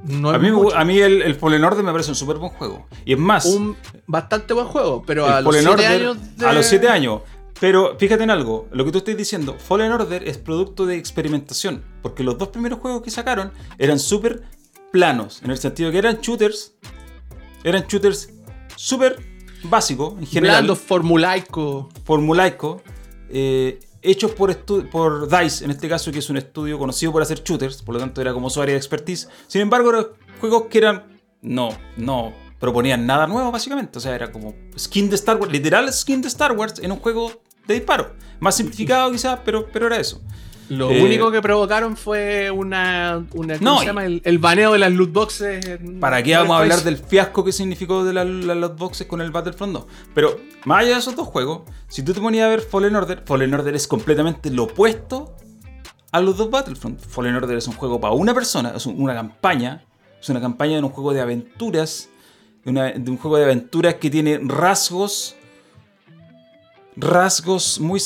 a, 0.05 0.39
mí, 0.39 0.49
a 0.75 0.85
mí 0.85 0.99
el, 0.99 1.23
el 1.23 1.35
Fallen 1.35 1.65
Order 1.65 1.85
me 1.85 1.93
parece 1.93 2.11
un 2.11 2.17
súper 2.17 2.37
buen 2.37 2.53
juego. 2.53 2.87
Y 3.05 3.13
es 3.13 3.19
más. 3.19 3.47
Un 3.47 3.77
bastante 4.07 4.55
buen 4.55 4.67
juego, 4.67 5.03
pero 5.07 5.27
a 5.27 5.41
los 5.41 5.57
7 5.57 5.87
años. 5.87 6.17
A 6.45 6.53
los 6.53 6.67
7 6.67 6.89
años. 6.89 7.23
Pero 7.59 7.97
fíjate 7.99 8.23
en 8.23 8.31
algo, 8.31 8.69
lo 8.71 8.85
que 8.85 8.93
tú 8.93 8.99
estás 8.99 9.17
diciendo, 9.17 9.57
Fallen 9.59 9.91
Order 9.91 10.29
es 10.29 10.37
producto 10.37 10.85
de 10.85 10.97
experimentación, 10.97 11.83
porque 12.03 12.23
los 12.23 12.37
dos 12.37 12.49
primeros 12.49 12.81
juegos 12.81 13.01
que 13.01 13.11
sacaron 13.11 13.51
eran 13.79 13.99
súper 13.99 14.43
planos, 14.93 15.41
en 15.43 15.51
el 15.51 15.57
sentido 15.57 15.91
que 15.91 15.97
eran 15.97 16.21
shooters, 16.21 16.75
eran 17.65 17.87
shooters 17.89 18.31
súper 18.77 19.19
básicos 19.65 20.15
en 20.19 20.27
general. 20.27 20.57
Blando, 20.59 20.77
formulaico. 20.77 21.89
Formulaico. 22.05 22.83
Eh, 23.31 23.81
hechos 24.03 24.33
por, 24.33 24.57
por 24.91 25.29
DICE, 25.29 25.65
en 25.65 25.71
este 25.71 25.89
caso, 25.89 26.11
que 26.13 26.19
es 26.19 26.31
un 26.31 26.37
estudio 26.37 26.79
conocido 26.79 27.13
por 27.13 27.23
hacer 27.23 27.43
shooters, 27.43 27.83
por 27.83 27.95
lo 27.95 28.01
tanto 28.01 28.21
era 28.21 28.33
como 28.33 28.51
su 28.51 28.61
área 28.61 28.75
de 28.75 28.79
expertise. 28.79 29.29
Sin 29.47 29.61
embargo, 29.61 29.91
eran 29.91 30.07
juegos 30.41 30.65
que 30.71 30.79
eran. 30.79 31.21
No, 31.43 31.69
no 31.97 32.47
proponían 32.59 33.07
nada 33.07 33.27
nuevo, 33.27 33.53
básicamente. 33.53 33.99
O 33.99 34.01
sea, 34.01 34.15
era 34.15 34.33
como 34.33 34.55
skin 34.79 35.11
de 35.11 35.17
Star 35.17 35.37
Wars, 35.37 35.53
literal 35.53 35.93
skin 35.93 36.23
de 36.23 36.29
Star 36.29 36.53
Wars 36.53 36.79
en 36.81 36.93
un 36.93 36.99
juego 36.99 37.43
de 37.67 37.75
disparo. 37.75 38.15
Más 38.41 38.57
simplificado 38.57 39.11
quizás, 39.11 39.41
pero, 39.45 39.67
pero 39.71 39.87
era 39.87 39.99
eso. 39.99 40.23
Lo 40.69 40.91
eh, 40.91 41.03
único 41.03 41.31
que 41.31 41.41
provocaron 41.41 41.97
fue 41.97 42.51
una. 42.51 43.25
¿Cómo 43.31 43.79
se 43.81 43.87
llama? 43.87 44.05
El, 44.05 44.39
baneo 44.39 44.73
de 44.73 44.79
las 44.79 44.93
loot 44.93 45.13
boxes. 45.13 45.79
¿Para 46.01 46.23
qué 46.23 46.37
vamos 46.37 46.57
a 46.57 46.61
hablar 46.61 46.83
del 46.83 46.99
fiasco 46.99 47.45
que 47.45 47.53
significó 47.53 48.05
de 48.05 48.13
las, 48.13 48.27
loot 48.27 48.77
boxes 48.77 49.07
con 49.07 49.21
el 49.21 49.31
Battlefront 49.31 49.73
2? 49.75 49.87
Pero, 50.15 50.41
más 50.65 50.81
allá 50.81 50.95
de 50.95 50.99
esos 50.99 51.15
dos 51.15 51.29
juegos, 51.29 51.63
si 51.89 52.03
tú 52.03 52.13
te 52.13 52.21
ponías 52.21 52.47
a 52.47 52.49
ver 52.49 52.61
Fallen 52.61 52.97
Order, 52.97 53.23
Fallen 53.25 53.55
Order 53.55 53.75
es 53.75 53.87
completamente 53.87 54.51
lo 54.51 54.65
opuesto 54.65 55.37
a 56.11 56.21
los 56.21 56.37
dos 56.37 56.51
Battlefront. 56.51 57.01
Fallen 57.01 57.37
Order 57.37 57.59
es 57.59 57.69
un 57.69 57.75
juego 57.75 58.01
para 58.01 58.15
una 58.15 58.35
persona, 58.35 58.73
es 58.75 58.87
una 58.87 59.15
campaña. 59.15 59.85
Es 60.21 60.29
una 60.31 60.41
campaña 60.41 60.77
de 60.77 60.83
un 60.83 60.91
juego 60.91 61.13
de 61.13 61.21
aventuras. 61.21 62.09
de 62.65 62.71
un 63.07 63.19
juego 63.19 63.37
de 63.37 63.45
aventuras 63.45 63.95
que 63.95 64.11
tiene 64.11 64.41
rasgos. 64.43 65.37
Rasgos 66.97 67.79
muy 67.79 68.01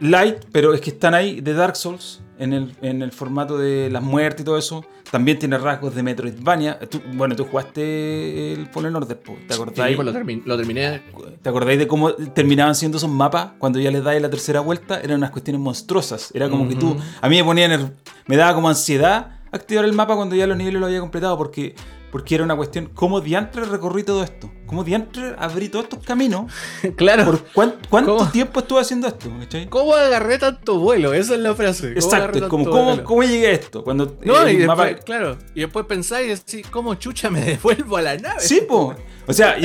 light, 0.00 0.44
pero 0.52 0.74
es 0.74 0.80
que 0.80 0.90
están 0.90 1.14
ahí 1.14 1.40
de 1.40 1.54
Dark 1.54 1.76
Souls 1.76 2.20
en 2.38 2.52
el, 2.52 2.74
en 2.82 3.02
el 3.02 3.12
formato 3.12 3.58
de 3.58 3.90
las 3.90 4.02
muertes 4.02 4.42
y 4.42 4.44
todo 4.44 4.58
eso. 4.58 4.84
También 5.10 5.38
tiene 5.38 5.58
rasgos 5.58 5.94
de 5.94 6.02
Metroidvania. 6.02 6.78
bueno, 7.14 7.34
tú 7.34 7.44
jugaste 7.44 8.52
el 8.52 8.66
Fallen 8.68 8.94
Order, 8.94 9.16
¿te 9.16 9.54
acordáis? 9.54 9.90
Sí, 9.90 9.96
pues 9.96 10.06
lo, 10.06 10.56
terminé. 10.56 11.02
¿Te 11.42 11.48
acordáis 11.48 11.78
de 11.78 11.88
cómo 11.88 12.12
terminaban 12.12 12.74
siendo 12.74 12.98
esos 12.98 13.10
mapas 13.10 13.52
cuando 13.58 13.80
ya 13.80 13.90
les 13.90 14.04
dais 14.04 14.22
la 14.22 14.30
tercera 14.30 14.60
vuelta? 14.60 15.00
Eran 15.00 15.18
unas 15.18 15.30
cuestiones 15.30 15.60
monstruosas. 15.60 16.30
Era 16.32 16.48
como 16.48 16.68
que 16.68 16.76
tú. 16.76 16.96
A 17.20 17.28
mí 17.28 17.36
me 17.36 17.44
ponían. 17.44 17.94
Me 18.26 18.36
daba 18.36 18.54
como 18.54 18.68
ansiedad 18.68 19.39
activar 19.52 19.84
el 19.84 19.92
mapa 19.92 20.16
cuando 20.16 20.36
ya 20.36 20.46
los 20.46 20.56
niveles 20.56 20.80
lo 20.80 20.86
había 20.86 21.00
completado 21.00 21.36
porque 21.36 21.74
porque 22.10 22.34
era 22.34 22.44
una 22.44 22.56
cuestión, 22.56 22.90
¿cómo 22.92 23.20
diantre 23.20 23.64
recorrí 23.64 24.02
todo 24.02 24.24
esto? 24.24 24.50
¿Cómo 24.66 24.82
diantre 24.84 25.34
abrí 25.38 25.68
todos 25.68 25.84
estos 25.84 26.00
caminos? 26.04 26.52
claro. 26.96 27.24
¿Por 27.24 27.78
cuánto, 27.88 28.26
tiempo 28.32 28.60
estuve 28.60 28.80
haciendo 28.80 29.06
esto? 29.06 29.30
¿Cómo 29.68 29.94
agarré 29.94 30.38
tanto 30.38 30.78
vuelo? 30.78 31.12
Esa 31.14 31.34
es 31.34 31.40
la 31.40 31.54
frase. 31.54 31.92
Exacto, 31.92 32.48
como, 32.48 33.04
¿cómo, 33.04 33.22
llegué 33.22 33.48
a 33.48 33.52
esto? 33.52 33.84
Cuando, 33.84 34.18
no, 34.24 34.48
y 34.48 34.56
después, 34.56 34.96
claro, 35.04 35.38
y 35.54 35.60
después 35.60 35.86
pensáis, 35.86 36.44
¿cómo 36.70 36.94
chucha 36.96 37.30
me 37.30 37.40
devuelvo 37.44 37.96
a 37.96 38.02
la 38.02 38.16
nave? 38.16 38.40
Sí, 38.40 38.62
po. 38.68 38.94
O 39.26 39.32
sea, 39.32 39.56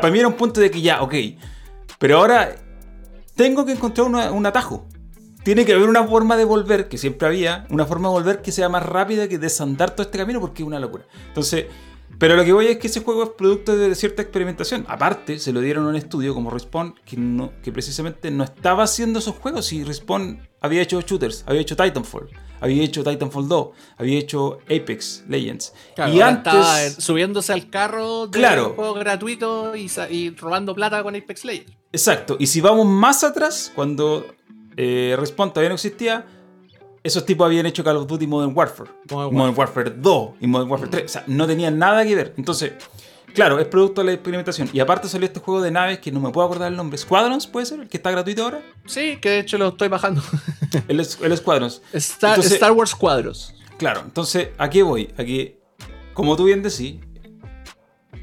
para 0.00 0.10
mí 0.10 0.18
era 0.18 0.28
un 0.28 0.34
punto 0.34 0.60
de 0.60 0.70
que 0.70 0.80
ya, 0.80 1.02
ok, 1.02 1.14
pero 1.98 2.18
ahora 2.18 2.56
tengo 3.36 3.64
que 3.64 3.72
encontrar 3.72 4.08
un 4.32 4.46
atajo 4.46 4.88
tiene 5.48 5.64
que 5.64 5.72
haber 5.72 5.88
una 5.88 6.06
forma 6.06 6.36
de 6.36 6.44
volver, 6.44 6.88
que 6.90 6.98
siempre 6.98 7.26
había, 7.26 7.66
una 7.70 7.86
forma 7.86 8.08
de 8.10 8.12
volver 8.12 8.42
que 8.42 8.52
sea 8.52 8.68
más 8.68 8.82
rápida 8.84 9.28
que 9.28 9.38
desandar 9.38 9.92
todo 9.92 10.02
este 10.02 10.18
camino 10.18 10.42
porque 10.42 10.62
es 10.62 10.66
una 10.66 10.78
locura. 10.78 11.06
Entonces, 11.28 11.64
Pero 12.18 12.36
lo 12.36 12.44
que 12.44 12.52
voy 12.52 12.66
es 12.66 12.76
que 12.76 12.88
ese 12.88 13.00
juego 13.00 13.22
es 13.22 13.30
producto 13.30 13.74
de 13.74 13.94
cierta 13.94 14.20
experimentación. 14.20 14.84
Aparte, 14.88 15.38
se 15.38 15.50
lo 15.54 15.62
dieron 15.62 15.86
a 15.86 15.88
un 15.88 15.96
estudio 15.96 16.34
como 16.34 16.50
Respawn 16.50 16.96
que, 17.06 17.16
no, 17.16 17.50
que 17.62 17.72
precisamente 17.72 18.30
no 18.30 18.44
estaba 18.44 18.82
haciendo 18.82 19.20
esos 19.20 19.36
juegos. 19.36 19.72
Y 19.72 19.84
Respawn 19.84 20.46
había 20.60 20.82
hecho 20.82 21.00
shooters, 21.00 21.44
había 21.46 21.62
hecho 21.62 21.76
Titanfall, 21.76 22.28
había 22.60 22.82
hecho 22.82 23.02
Titanfall 23.02 23.48
2, 23.48 23.68
había 23.96 24.18
hecho 24.18 24.58
Apex 24.66 25.24
Legends. 25.28 25.72
Claro, 25.94 26.12
y 26.12 26.20
antes. 26.20 26.52
estaba 26.52 26.90
subiéndose 26.90 27.54
al 27.54 27.70
carro 27.70 28.26
de 28.26 28.38
Claro. 28.38 28.74
juego 28.76 28.92
gratuito 28.94 29.74
y, 29.76 29.90
y 30.10 30.28
robando 30.30 30.74
plata 30.74 31.02
con 31.02 31.16
Apex 31.16 31.46
Legends. 31.46 31.72
Exacto. 31.92 32.36
Y 32.38 32.48
si 32.48 32.60
vamos 32.60 32.84
más 32.86 33.24
atrás, 33.24 33.72
cuando 33.74 34.26
eh, 34.78 35.16
Respawn 35.18 35.50
todavía 35.52 35.68
no 35.70 35.74
existía, 35.74 36.24
esos 37.02 37.26
tipos 37.26 37.44
habían 37.46 37.66
hecho 37.66 37.82
Call 37.84 37.96
of 37.96 38.06
Duty 38.06 38.26
Modern 38.26 38.56
Warfare. 38.56 38.90
Modern 39.10 39.34
Modern 39.36 39.58
Warfare 39.58 39.90
2 39.90 40.30
y 40.40 40.46
Modern 40.46 40.70
Warfare 40.70 40.90
3. 40.90 41.04
O 41.04 41.08
sea, 41.08 41.24
no 41.26 41.46
tenían 41.46 41.78
nada 41.78 42.04
que 42.04 42.14
ver. 42.14 42.34
Entonces, 42.36 42.72
claro, 43.34 43.58
es 43.58 43.66
producto 43.66 44.00
de 44.02 44.06
la 44.06 44.12
experimentación. 44.12 44.68
Y 44.72 44.80
aparte 44.80 45.08
salió 45.08 45.26
este 45.26 45.40
juego 45.40 45.60
de 45.62 45.70
naves 45.70 45.98
que 45.98 46.12
no 46.12 46.20
me 46.20 46.30
puedo 46.30 46.46
acordar 46.46 46.70
el 46.70 46.76
nombre. 46.76 46.96
¿Squadrons 46.98 47.46
puede 47.46 47.66
ser? 47.66 47.80
¿El 47.80 47.88
que 47.88 47.96
está 47.96 48.10
gratuito 48.10 48.42
ahora? 48.44 48.60
Sí, 48.86 49.18
que 49.20 49.30
de 49.30 49.38
hecho 49.40 49.58
lo 49.58 49.68
estoy 49.68 49.88
bajando. 49.88 50.22
El, 50.88 51.00
el 51.00 51.36
Squadrons. 51.36 51.82
Star, 51.92 52.30
Entonces- 52.36 52.52
Star 52.54 52.72
Wars 52.72 52.94
Cuadros. 52.94 53.54
Claro, 53.78 54.02
entonces, 54.04 54.48
¿a 54.58 54.68
qué 54.68 54.82
voy? 54.82 55.08
A 55.16 55.24
que, 55.24 55.60
como 56.14 56.36
tú 56.36 56.44
bien 56.44 56.62
decís, 56.62 56.96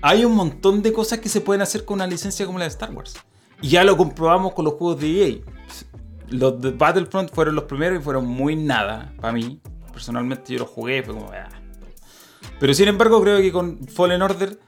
hay 0.02 0.26
un 0.26 0.34
montón 0.36 0.82
de 0.84 0.92
cosas 0.94 1.20
que 1.20 1.30
se 1.30 1.42
pueden 1.42 1.62
hacer 1.62 1.86
con 1.86 1.96
una 1.96 2.08
licencia 2.08 2.46
como 2.46 2.60
la 2.60 2.66
de 2.66 2.70
Star 2.70 2.92
Wars. 2.92 3.16
Y 3.62 3.70
ya 3.70 3.84
lo 3.84 3.96
comprobamos 3.98 4.54
con 4.54 4.66
los 4.66 4.74
juegos 4.76 5.00
de 5.00 5.28
EA. 5.28 5.36
Los 6.40 6.62
de 6.62 6.72
Battlefront 6.72 7.32
fueron 7.34 7.56
los 7.56 7.66
primeros 7.66 8.00
y 8.00 8.04
fueron 8.04 8.26
muy 8.28 8.56
nada 8.56 9.14
para 9.20 9.34
mí. 9.34 9.60
Personalmente 9.92 10.54
yo 10.54 10.60
los 10.60 10.70
jugué, 10.70 11.04
fue 11.04 11.14
como... 11.14 11.32
"Ah". 11.32 11.50
Pero 12.60 12.74
sin 12.74 12.88
embargo 12.88 13.22
creo 13.22 13.38
que 13.40 13.52
con 13.52 13.88
Fallen 13.88 14.22
Order 14.22 14.60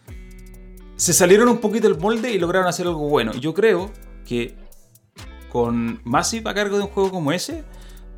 se 0.96 1.14
salieron 1.14 1.48
un 1.50 1.60
poquito 1.60 1.88
del 1.88 1.98
molde 2.00 2.32
y 2.32 2.40
lograron 2.40 2.68
hacer 2.68 2.88
algo 2.88 3.08
bueno. 3.08 3.32
Y 3.36 3.40
yo 3.40 3.54
creo 3.54 3.92
que 4.26 4.56
con 5.52 6.02
Massive 6.04 6.50
a 6.50 6.54
cargo 6.54 6.78
de 6.78 6.84
un 6.84 6.90
juego 6.90 7.12
como 7.12 7.32
ese, 7.32 7.64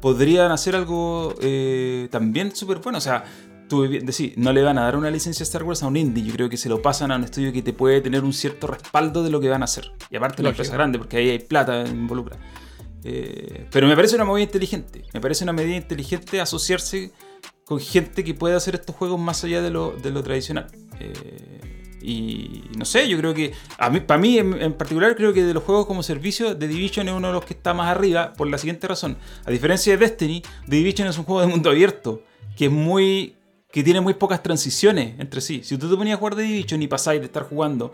podrían 0.01 0.51
hacer 0.51 0.75
algo 0.75 1.35
eh, 1.41 2.07
también 2.11 2.55
súper 2.55 2.79
bueno. 2.79 2.97
O 2.97 3.01
sea, 3.01 3.25
tú 3.67 3.83
decís, 3.83 4.33
no 4.37 4.53
le 4.53 4.63
van 4.63 4.77
a 4.77 4.83
dar 4.83 4.95
una 4.95 5.11
licencia 5.11 5.43
a 5.43 5.45
Star 5.45 5.63
Wars 5.63 5.83
a 5.83 5.87
un 5.87 5.97
indie. 5.97 6.23
Yo 6.23 6.33
creo 6.33 6.49
que 6.49 6.57
se 6.57 6.69
lo 6.69 6.81
pasan 6.81 7.11
a 7.11 7.17
un 7.17 7.23
estudio 7.25 7.51
que 7.53 7.61
te 7.61 7.73
puede 7.73 8.01
tener 8.01 8.23
un 8.23 8.33
cierto 8.33 8.67
respaldo 8.67 9.23
de 9.23 9.29
lo 9.29 9.39
que 9.39 9.49
van 9.49 9.61
a 9.61 9.65
hacer. 9.65 9.91
Y 10.09 10.15
aparte 10.15 10.41
Lógico. 10.41 10.61
empresa 10.61 10.73
grande, 10.73 10.97
porque 10.97 11.17
ahí 11.17 11.29
hay 11.29 11.39
plata 11.39 11.85
involucrada. 11.85 12.41
Eh, 13.03 13.67
pero 13.71 13.87
me 13.87 13.95
parece 13.95 14.15
una 14.15 14.25
movida 14.25 14.43
inteligente. 14.43 15.03
Me 15.13 15.21
parece 15.21 15.43
una 15.43 15.53
medida 15.53 15.75
inteligente 15.75 16.41
asociarse 16.41 17.11
con 17.65 17.79
gente 17.79 18.23
que 18.23 18.33
puede 18.33 18.55
hacer 18.55 18.75
estos 18.75 18.95
juegos 18.95 19.19
más 19.19 19.43
allá 19.43 19.61
de 19.61 19.69
lo, 19.69 19.93
tradicional. 20.23 20.67
Eh, 20.99 21.97
y 22.01 22.63
no 22.77 22.85
sé, 22.85 23.07
yo 23.07 23.17
creo 23.17 23.33
que, 23.33 23.53
a 23.77 23.89
mí, 23.89 23.99
para 23.99 24.19
mí 24.19 24.37
en, 24.37 24.61
en 24.61 24.73
particular, 24.73 25.15
creo 25.15 25.33
que 25.33 25.43
de 25.43 25.53
los 25.53 25.63
juegos 25.63 25.85
como 25.85 26.01
servicio, 26.01 26.57
The 26.57 26.67
Division 26.67 27.07
es 27.09 27.13
uno 27.13 27.27
de 27.27 27.33
los 27.33 27.45
que 27.45 27.53
está 27.53 27.73
más 27.73 27.87
arriba 27.87 28.33
por 28.33 28.47
la 28.47 28.57
siguiente 28.57 28.87
razón. 28.87 29.17
A 29.45 29.51
diferencia 29.51 29.93
de 29.93 29.97
Destiny, 29.97 30.41
The 30.41 30.75
Division 30.75 31.07
es 31.07 31.17
un 31.17 31.25
juego 31.25 31.41
de 31.41 31.47
mundo 31.47 31.69
abierto, 31.69 32.23
que 32.55 32.65
es 32.65 32.71
muy 32.71 33.35
que 33.71 33.83
tiene 33.83 34.01
muy 34.01 34.15
pocas 34.15 34.41
transiciones 34.41 35.19
entre 35.19 35.41
sí. 35.41 35.61
Si 35.63 35.77
tú 35.77 35.89
te 35.89 35.95
ponías 35.95 36.15
a 36.15 36.19
jugar 36.19 36.35
The 36.35 36.41
Division 36.41 36.81
y 36.81 36.87
pasáis 36.87 37.19
de 37.19 37.27
estar 37.27 37.43
jugando 37.43 37.93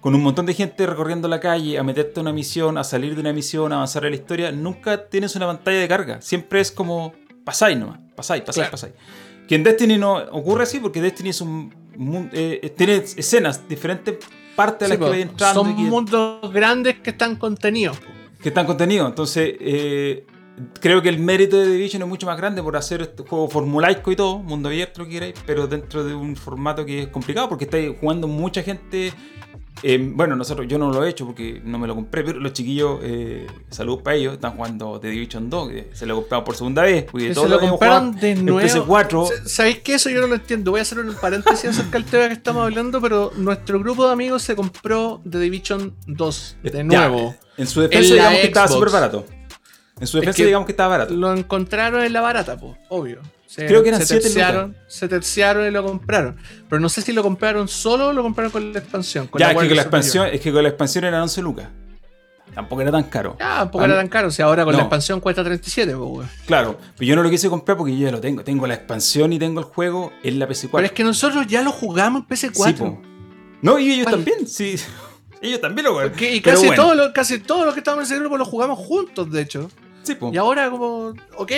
con 0.00 0.14
un 0.14 0.22
montón 0.22 0.46
de 0.46 0.54
gente 0.54 0.86
recorriendo 0.86 1.26
la 1.28 1.40
calle, 1.40 1.78
a 1.78 1.82
meterte 1.82 2.20
a 2.20 2.22
una 2.22 2.32
misión, 2.32 2.78
a 2.78 2.84
salir 2.84 3.14
de 3.14 3.20
una 3.20 3.32
misión, 3.32 3.72
a 3.72 3.76
avanzar 3.76 4.04
en 4.04 4.10
la 4.12 4.16
historia, 4.16 4.52
nunca 4.52 5.08
tienes 5.08 5.34
una 5.36 5.46
pantalla 5.46 5.78
de 5.80 5.88
carga. 5.88 6.22
Siempre 6.22 6.60
es 6.60 6.70
como 6.70 7.12
pasáis 7.44 7.76
nomás, 7.78 7.98
pasáis, 8.14 8.42
pasáis, 8.42 8.54
Claro. 8.68 8.70
pasáis. 8.72 8.92
Que 9.48 9.54
en 9.54 9.64
Destiny 9.64 9.96
no 9.98 10.16
ocurre 10.30 10.64
así, 10.64 10.78
porque 10.78 11.00
Destiny 11.00 11.30
es 11.30 11.40
un 11.40 11.74
mun- 11.96 12.30
eh, 12.32 12.72
tiene 12.76 12.96
escenas, 12.96 13.66
diferentes 13.68 14.16
partes 14.54 14.82
a 14.90 14.94
Sí, 14.94 14.98
las 14.98 15.06
que 15.06 15.10
vais 15.10 15.22
entrando 15.22 15.62
son 15.64 15.72
y 15.72 15.76
que, 15.76 15.90
mundos 15.90 16.52
grandes 16.52 17.00
que 17.00 17.10
están 17.10 17.36
contenidos. 17.36 17.98
que 18.42 18.50
están 18.50 18.66
contenidos. 18.66 19.08
Entonces, 19.08 19.54
eh, 19.58 20.24
creo 20.80 21.02
que 21.02 21.08
el 21.08 21.18
mérito 21.18 21.56
de 21.58 21.66
Division 21.70 22.02
es 22.02 22.08
mucho 22.08 22.26
más 22.26 22.36
grande 22.36 22.62
por 22.62 22.76
hacer 22.76 23.02
este 23.02 23.22
juego 23.22 23.48
formulaico 23.48 24.10
y 24.12 24.16
todo, 24.16 24.38
mundo 24.38 24.68
abierto, 24.68 25.00
lo 25.00 25.06
que 25.06 25.12
queráis, 25.12 25.34
pero 25.46 25.66
dentro 25.66 26.04
de 26.04 26.14
un 26.14 26.36
formato 26.36 26.84
que 26.84 27.02
es 27.02 27.08
complicado 27.08 27.48
porque 27.48 27.64
estáis 27.64 27.92
jugando 28.00 28.26
mucha 28.28 28.62
gente. 28.62 29.12
eh, 29.84 30.10
bueno, 30.12 30.34
nosotros, 30.34 30.66
yo 30.66 30.76
no 30.76 30.90
lo 30.90 31.04
he 31.04 31.08
hecho 31.10 31.24
porque 31.24 31.60
no 31.64 31.78
me 31.78 31.86
lo 31.86 31.94
compré, 31.94 32.24
pero 32.24 32.40
los 32.40 32.52
chiquillos, 32.52 32.98
eh, 33.02 33.46
saludos 33.70 34.02
para 34.02 34.16
ellos, 34.16 34.32
están 34.34 34.56
jugando 34.56 34.98
The 34.98 35.08
Division 35.08 35.48
2, 35.48 35.68
que 35.68 35.90
se 35.92 36.04
lo 36.04 36.16
compraron 36.16 36.44
por 36.44 36.56
segunda 36.56 36.82
vez. 36.82 37.04
Porque 37.04 37.28
Que 37.28 37.34
todos 37.34 37.46
se 37.46 37.54
lo 37.54 37.60
compraron 37.60 38.16
de 38.16 38.34
nuevo. 38.34 38.60
PS4. 38.60 39.26
Sa- 39.28 39.48
¿Sabéis 39.48 39.78
qué? 39.78 39.94
Eso 39.94 40.10
yo 40.10 40.20
no 40.20 40.26
lo 40.26 40.34
entiendo. 40.34 40.72
Voy 40.72 40.80
a 40.80 40.82
hacer 40.82 40.98
un 40.98 41.14
paréntesis 41.14 41.70
acerca 41.70 41.92
del 41.98 42.04
tema 42.06 42.26
que 42.26 42.34
estamos 42.34 42.64
hablando, 42.64 43.00
pero 43.00 43.30
nuestro 43.36 43.78
grupo 43.78 44.04
de 44.06 44.12
amigos 44.12 44.42
se 44.42 44.56
compró 44.56 45.20
The 45.30 45.38
Division 45.38 45.94
2 46.08 46.56
de 46.64 46.70
Ya, 46.72 46.82
nuevo. 46.82 47.36
en 47.56 47.66
su 47.68 47.80
defensa, 47.80 48.14
digamos 48.14 48.40
que 48.40 48.46
estaba 48.48 48.66
súper 48.66 48.90
barato. 48.90 49.24
En 50.00 50.06
su 50.06 50.18
defensa, 50.18 50.36
que 50.36 50.46
digamos 50.46 50.66
que 50.66 50.72
estaba 50.72 50.90
barato. 50.90 51.14
Lo 51.14 51.32
encontraron 51.34 52.02
en 52.04 52.12
la 52.12 52.20
barata, 52.20 52.56
pues, 52.58 52.76
obvio. 52.88 53.20
Se, 53.46 53.66
Creo 53.66 53.82
que 53.82 53.88
eran 53.88 54.04
se 54.04 54.20
terciaron, 54.20 54.76
se 54.88 55.08
terciaron 55.08 55.66
y 55.66 55.70
lo 55.70 55.82
compraron. 55.82 56.36
Pero 56.68 56.80
no 56.80 56.88
sé 56.90 57.00
si 57.00 57.12
lo 57.12 57.22
compraron 57.22 57.66
solo 57.66 58.08
o 58.08 58.12
lo 58.12 58.22
compraron 58.22 58.52
con 58.52 58.72
la 58.72 58.78
expansión. 58.78 59.26
Con 59.26 59.38
ya, 59.40 59.46
la 59.46 59.52
es 59.52 59.58
que, 59.60 59.66
con 59.68 59.76
la 59.76 59.82
expansión, 59.82 60.26
es 60.30 60.40
que 60.40 60.52
con 60.52 60.62
la 60.62 60.68
expansión 60.68 61.04
eran 61.04 61.22
11 61.22 61.42
lucas. 61.42 61.68
Tampoco 62.54 62.82
era 62.82 62.90
tan 62.90 63.04
caro. 63.04 63.36
Ya, 63.38 63.58
tampoco 63.58 63.84
era 63.84 63.96
tan 63.96 64.08
caro. 64.08 64.28
O 64.28 64.30
sea, 64.30 64.46
ahora 64.46 64.64
con 64.64 64.72
No. 64.72 64.78
la 64.78 64.84
expansión 64.84 65.20
cuesta 65.20 65.42
37, 65.44 65.94
pues, 65.96 66.10
weón. 66.10 66.28
Claro, 66.46 66.78
pero 66.96 67.08
yo 67.08 67.16
no 67.16 67.22
lo 67.22 67.30
quise 67.30 67.48
comprar 67.48 67.76
porque 67.78 67.96
yo 67.96 68.06
ya 68.06 68.12
lo 68.12 68.20
tengo. 68.20 68.42
Tengo 68.44 68.66
la 68.66 68.74
expansión 68.74 69.32
y 69.32 69.38
tengo 69.38 69.60
el 69.60 69.66
juego 69.66 70.12
en 70.22 70.38
la 70.38 70.46
PC4. 70.48 70.70
Pero 70.72 70.86
es 70.86 70.92
que 70.92 71.04
nosotros 71.04 71.46
ya 71.46 71.62
lo 71.62 71.72
jugamos 71.72 72.24
en 72.28 72.36
Sí, 72.36 72.48
PC4. 72.48 72.76
po. 72.76 73.00
No, 73.62 73.78
y 73.78 73.92
ellos 73.92 74.04
¿Cuál? 74.04 74.16
también, 74.16 74.46
sí. 74.46 74.76
Ellos 75.40 75.60
también 75.60 75.84
lo. 75.86 75.92
Porque- 75.94 76.34
y 76.34 76.40
casi, 76.40 76.66
bueno, 76.66 76.94
los, 76.96 77.12
casi 77.12 77.38
todos 77.38 77.64
los 77.64 77.72
que 77.72 77.78
estamos 77.80 78.00
en 78.00 78.04
ese 78.06 78.18
grupo 78.18 78.36
lo 78.36 78.44
jugamos 78.44 78.76
juntos, 78.78 79.30
de 79.30 79.40
hecho. 79.42 79.70
Sí, 80.08 80.14
po. 80.16 80.30
Y 80.32 80.36
ahora 80.38 80.70
como, 80.70 81.14
ok, 81.36 81.50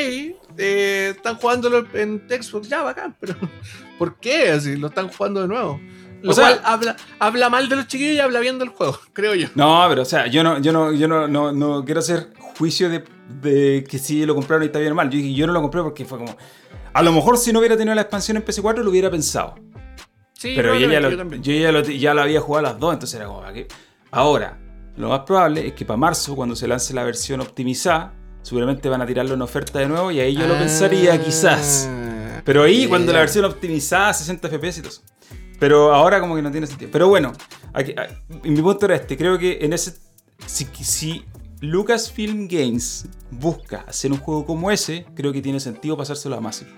eh, 0.58 1.12
están 1.16 1.36
jugándolo 1.36 1.86
en 1.94 2.22
Xbox, 2.28 2.68
ya 2.68 2.82
bacán, 2.82 3.16
pero 3.20 3.34
¿por 3.98 4.16
qué? 4.18 4.50
Así 4.50 4.76
lo 4.76 4.88
están 4.88 5.08
jugando 5.08 5.42
de 5.42 5.48
nuevo. 5.48 5.80
Lo 6.22 6.32
O 6.32 6.34
sea- 6.34 6.48
cual 6.48 6.60
habla, 6.64 6.96
habla 7.18 7.48
mal 7.48 7.68
de 7.68 7.76
los 7.76 7.86
chiquillos 7.86 8.16
y 8.16 8.20
habla 8.20 8.40
bien 8.40 8.58
del 8.58 8.68
juego, 8.68 8.98
creo 9.12 9.34
yo. 9.34 9.48
No, 9.54 9.84
pero 9.88 10.02
o 10.02 10.04
sea, 10.04 10.26
yo 10.26 10.42
no, 10.42 10.58
yo 10.60 10.72
no, 10.72 10.92
yo 10.92 11.08
no, 11.08 11.26
no, 11.28 11.52
no 11.52 11.84
quiero 11.84 12.00
hacer 12.00 12.32
juicio 12.58 12.90
de, 12.90 13.04
de 13.40 13.84
que 13.88 13.98
si 13.98 14.26
lo 14.26 14.34
compraron 14.34 14.64
y 14.64 14.66
está 14.66 14.78
bien 14.80 14.92
o 14.92 14.94
mal. 14.96 15.08
Yo 15.08 15.18
yo 15.18 15.46
no 15.46 15.52
lo 15.52 15.62
compré 15.62 15.82
porque 15.82 16.04
fue 16.04 16.18
como. 16.18 16.36
A 16.92 17.02
lo 17.02 17.12
mejor 17.12 17.38
si 17.38 17.52
no 17.52 17.60
hubiera 17.60 17.76
tenido 17.76 17.94
la 17.94 18.02
expansión 18.02 18.36
en 18.36 18.44
PC4 18.44 18.82
lo 18.82 18.90
hubiera 18.90 19.10
pensado. 19.10 19.54
Sí, 20.34 20.54
Pero 20.56 20.74
yo 20.74 20.90
ya, 20.90 21.00
lo, 21.00 21.10
yo 21.36 21.52
ya, 21.52 21.70
lo, 21.70 21.82
ya 21.82 22.14
lo 22.14 22.22
había 22.22 22.40
jugado 22.40 22.66
a 22.66 22.70
las 22.72 22.80
dos, 22.80 22.92
entonces 22.94 23.16
era 23.16 23.26
como. 23.28 23.42
¿a 23.44 23.52
qué? 23.52 23.68
Ahora, 24.10 24.58
lo 24.96 25.08
más 25.10 25.20
probable 25.20 25.66
es 25.68 25.72
que 25.74 25.84
para 25.84 25.96
marzo, 25.98 26.34
cuando 26.34 26.56
se 26.56 26.66
lance 26.66 26.92
la 26.94 27.04
versión 27.04 27.40
optimizada, 27.40 28.12
seguramente 28.42 28.88
van 28.88 29.02
a 29.02 29.06
tirarlo 29.06 29.34
en 29.34 29.42
oferta 29.42 29.78
de 29.78 29.86
nuevo 29.88 30.10
y 30.10 30.20
ahí 30.20 30.34
yo 30.34 30.46
lo 30.46 30.54
pensaría 30.58 31.14
Ah, 31.14 31.18
quizás. 31.18 31.88
Pero 32.44 32.62
ahí, 32.62 32.86
cuando 32.86 33.12
la 33.12 33.18
versión 33.20 33.44
optimizada, 33.44 34.12
60 34.14 34.48
FPS 34.48 34.78
y 34.78 34.82
todo 34.82 34.90
eso. 34.92 35.02
Pero 35.58 35.92
ahora 35.94 36.20
como 36.20 36.34
que 36.36 36.42
no 36.42 36.50
tiene 36.50 36.66
sentido. 36.66 36.90
Pero 36.90 37.08
bueno, 37.08 37.32
aquí- 37.74 37.92
a- 37.92 38.08
mi 38.48 38.60
punto 38.62 38.86
era 38.86 38.94
este. 38.96 39.16
Creo 39.16 39.38
que 39.38 39.58
en 39.60 39.72
ese... 39.74 39.94
Si, 40.46 40.64
si 40.82 41.24
Lucasfilm 41.60 42.48
Games 42.48 43.06
busca 43.30 43.84
hacer 43.86 44.10
un 44.10 44.18
juego 44.18 44.46
como 44.46 44.70
ese, 44.70 45.04
creo 45.14 45.32
que 45.34 45.42
tiene 45.42 45.60
sentido 45.60 45.96
pasárselo 45.98 46.36
a 46.36 46.40
Massive. 46.40 46.70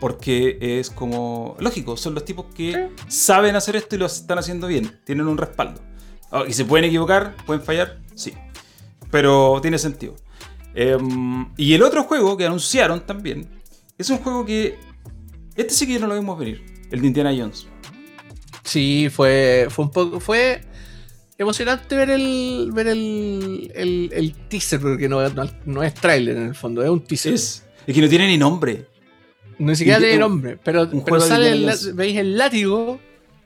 Porque 0.00 0.58
es 0.60 0.90
como... 0.90 1.56
Lógico, 1.60 1.96
son 1.96 2.14
los 2.14 2.24
tipos 2.24 2.46
que 2.54 2.90
saben 3.08 3.54
hacer 3.56 3.76
esto 3.76 3.94
y 3.96 3.98
lo 3.98 4.06
están 4.06 4.38
haciendo 4.38 4.66
bien. 4.66 5.00
Tienen 5.04 5.26
un 5.28 5.38
respaldo. 5.38 5.80
Oh, 6.30 6.44
y 6.46 6.52
se 6.52 6.64
pueden 6.64 6.86
equivocar, 6.86 7.36
pueden 7.46 7.62
fallar, 7.62 7.98
sí. 8.14 8.32
Pero 9.12 9.60
tiene 9.62 9.78
sentido. 9.78 10.16
Em, 10.74 11.52
y 11.56 11.74
el 11.74 11.82
otro 11.82 12.02
juego 12.04 12.36
que 12.36 12.46
anunciaron 12.46 13.06
también 13.06 13.48
es 13.98 14.10
un 14.10 14.18
juego 14.18 14.44
que. 14.44 14.76
Este 15.54 15.74
sí 15.74 15.86
que 15.86 16.00
no 16.00 16.08
lo 16.08 16.14
vimos 16.14 16.36
venir. 16.36 16.64
El 16.90 17.02
de 17.02 17.06
Indiana 17.06 17.32
Jones. 17.36 17.68
Sí, 18.64 19.08
fue, 19.12 19.68
fue 19.68 19.84
un 19.84 19.90
poco. 19.90 20.18
Fue 20.18 20.62
emocionante 21.38 21.94
ver 21.94 22.10
el. 22.10 22.70
ver 22.72 22.88
el. 22.88 23.70
el, 23.74 24.10
el 24.12 24.34
teaser, 24.48 24.80
porque 24.80 25.08
no, 25.08 25.28
no, 25.28 25.44
no 25.66 25.82
es 25.82 25.94
tráiler 25.94 26.36
en 26.38 26.46
el 26.48 26.54
fondo, 26.54 26.82
es 26.82 26.88
un 26.88 27.04
teaser. 27.04 27.34
Es, 27.34 27.64
es 27.86 27.94
que 27.94 28.00
no 28.00 28.08
tiene 28.08 28.26
ni 28.26 28.38
nombre. 28.38 28.86
Ni 29.58 29.76
siquiera 29.76 29.98
tiene 29.98 30.18
nombre, 30.18 30.58
pero, 30.64 30.90
pero 31.04 31.20
sale 31.20 31.50
el, 31.52 31.70
veis 31.94 32.16
el 32.16 32.38
látigo, 32.38 32.98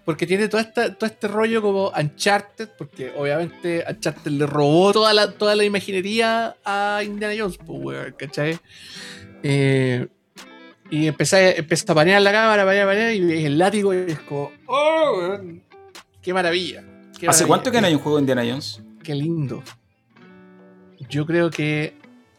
porque 0.06 0.24
tiene 0.24 0.46
todo, 0.46 0.60
esta, 0.60 0.94
todo 0.94 1.10
este 1.10 1.26
rollo 1.26 1.60
como 1.60 1.90
Uncharted, 1.90 2.68
porque 2.78 3.12
obviamente 3.18 3.84
Uncharted 3.90 4.30
le 4.30 4.46
robó 4.46 4.92
toda 4.92 5.12
la, 5.12 5.32
toda 5.32 5.56
la 5.56 5.64
imaginería 5.64 6.56
a 6.64 7.02
Indiana 7.04 7.34
Jones, 7.36 7.58
pues, 7.58 7.80
weón, 7.82 8.14
¿cachai? 8.16 8.56
Eh, 9.42 10.06
y 10.90 11.08
empecé, 11.08 11.58
empecé 11.58 11.90
a 11.90 11.94
panear 11.96 12.22
la 12.22 12.30
cámara, 12.30 12.64
panear, 12.64 12.86
panear, 12.86 13.14
y 13.14 13.20
veis 13.20 13.46
el 13.46 13.58
látigo 13.58 13.92
y 13.92 14.12
es 14.12 14.20
como, 14.20 14.52
¡oh, 14.66 15.18
weón! 15.18 15.62
¡Qué 16.22 16.32
maravilla! 16.32 16.84
qué 17.18 17.26
¿Hace 17.26 17.42
maravilla, 17.42 17.46
cuánto 17.48 17.72
que 17.72 17.80
no 17.80 17.88
hay 17.88 17.94
un 17.94 18.00
juego 18.00 18.18
de 18.18 18.22
Indiana 18.22 18.44
Jones? 18.48 18.80
Qué 19.02 19.12
lindo. 19.12 19.64
Yo 21.10 21.26
creo 21.26 21.50
que 21.50 21.94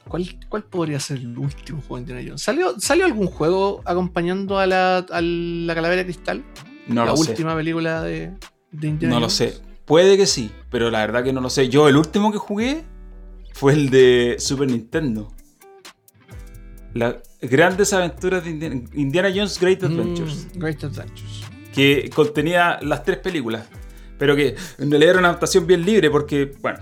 ¿Cuál, 0.07 0.25
¿Cuál 0.47 0.63
podría 0.63 1.01
ser 1.01 1.17
el 1.17 1.37
último 1.37 1.81
juego 1.81 1.97
de 1.97 2.01
Indiana 2.03 2.21
Jones? 2.25 2.41
¿Salió, 2.41 2.79
¿Salió 2.79 3.03
algún 3.03 3.27
juego 3.27 3.81
acompañando 3.83 4.57
a 4.57 4.65
la, 4.65 4.99
a 4.99 5.21
la 5.21 5.75
Calavera 5.75 6.03
de 6.03 6.05
Cristal? 6.05 6.45
No 6.87 7.05
la 7.05 7.11
lo 7.11 7.17
sé. 7.17 7.31
última 7.31 7.55
película 7.55 8.01
de, 8.01 8.31
de 8.71 8.87
Indiana 8.87 9.15
No 9.15 9.19
lo 9.21 9.29
sé. 9.29 9.59
Puede 9.85 10.17
que 10.17 10.25
sí, 10.25 10.51
pero 10.69 10.89
la 10.91 10.99
verdad 11.05 11.23
que 11.23 11.31
no 11.33 11.41
lo 11.41 11.49
sé. 11.49 11.69
Yo 11.69 11.87
el 11.87 11.95
último 11.97 12.31
que 12.31 12.37
jugué 12.37 12.83
fue 13.53 13.73
el 13.73 13.89
de 13.89 14.35
Super 14.39 14.69
Nintendo. 14.69 15.31
Las 16.93 17.15
grandes 17.41 17.93
aventuras 17.93 18.43
de 18.43 18.49
Indiana, 18.51 18.81
Indiana 18.93 19.29
Jones 19.33 19.59
Great 19.59 19.83
Adventures. 19.83 20.47
Mm, 20.55 20.59
Great 20.59 20.83
Adventures. 20.83 21.41
Que 21.73 22.09
contenía 22.13 22.79
las 22.81 23.03
tres 23.03 23.17
películas. 23.17 23.67
Pero 24.17 24.35
que 24.35 24.55
en 24.79 24.89
realidad 24.89 25.11
era 25.11 25.19
una 25.19 25.27
adaptación 25.29 25.67
bien 25.67 25.85
libre 25.85 26.09
porque, 26.09 26.53
bueno, 26.61 26.79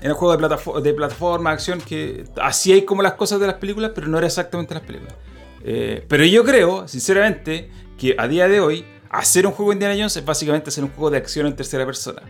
era 0.00 0.12
un 0.12 0.18
juego 0.18 0.36
de, 0.36 0.42
platafo- 0.44 0.80
de 0.80 0.92
plataforma, 0.92 1.52
acción, 1.52 1.80
que 1.80 2.24
así 2.42 2.72
hay 2.72 2.82
como 2.84 3.00
las 3.02 3.12
cosas 3.14 3.38
de 3.38 3.46
las 3.46 3.56
películas, 3.56 3.92
pero 3.94 4.08
no 4.08 4.18
era 4.18 4.26
exactamente 4.26 4.74
las 4.74 4.82
películas. 4.82 5.14
Eh, 5.62 6.04
pero 6.08 6.24
yo 6.24 6.42
creo, 6.42 6.88
sinceramente, 6.88 7.70
que 7.96 8.16
a 8.18 8.26
día 8.26 8.48
de 8.48 8.58
hoy, 8.58 8.84
hacer 9.12 9.46
un 9.46 9.52
juego 9.52 9.70
de 9.70 9.76
Indiana 9.76 9.94
Jones 9.96 10.16
es 10.16 10.24
básicamente 10.24 10.70
hacer 10.70 10.82
un 10.82 10.90
juego 10.90 11.10
de 11.10 11.18
acción 11.18 11.46
en 11.46 11.54
tercera 11.54 11.84
persona. 11.86 12.22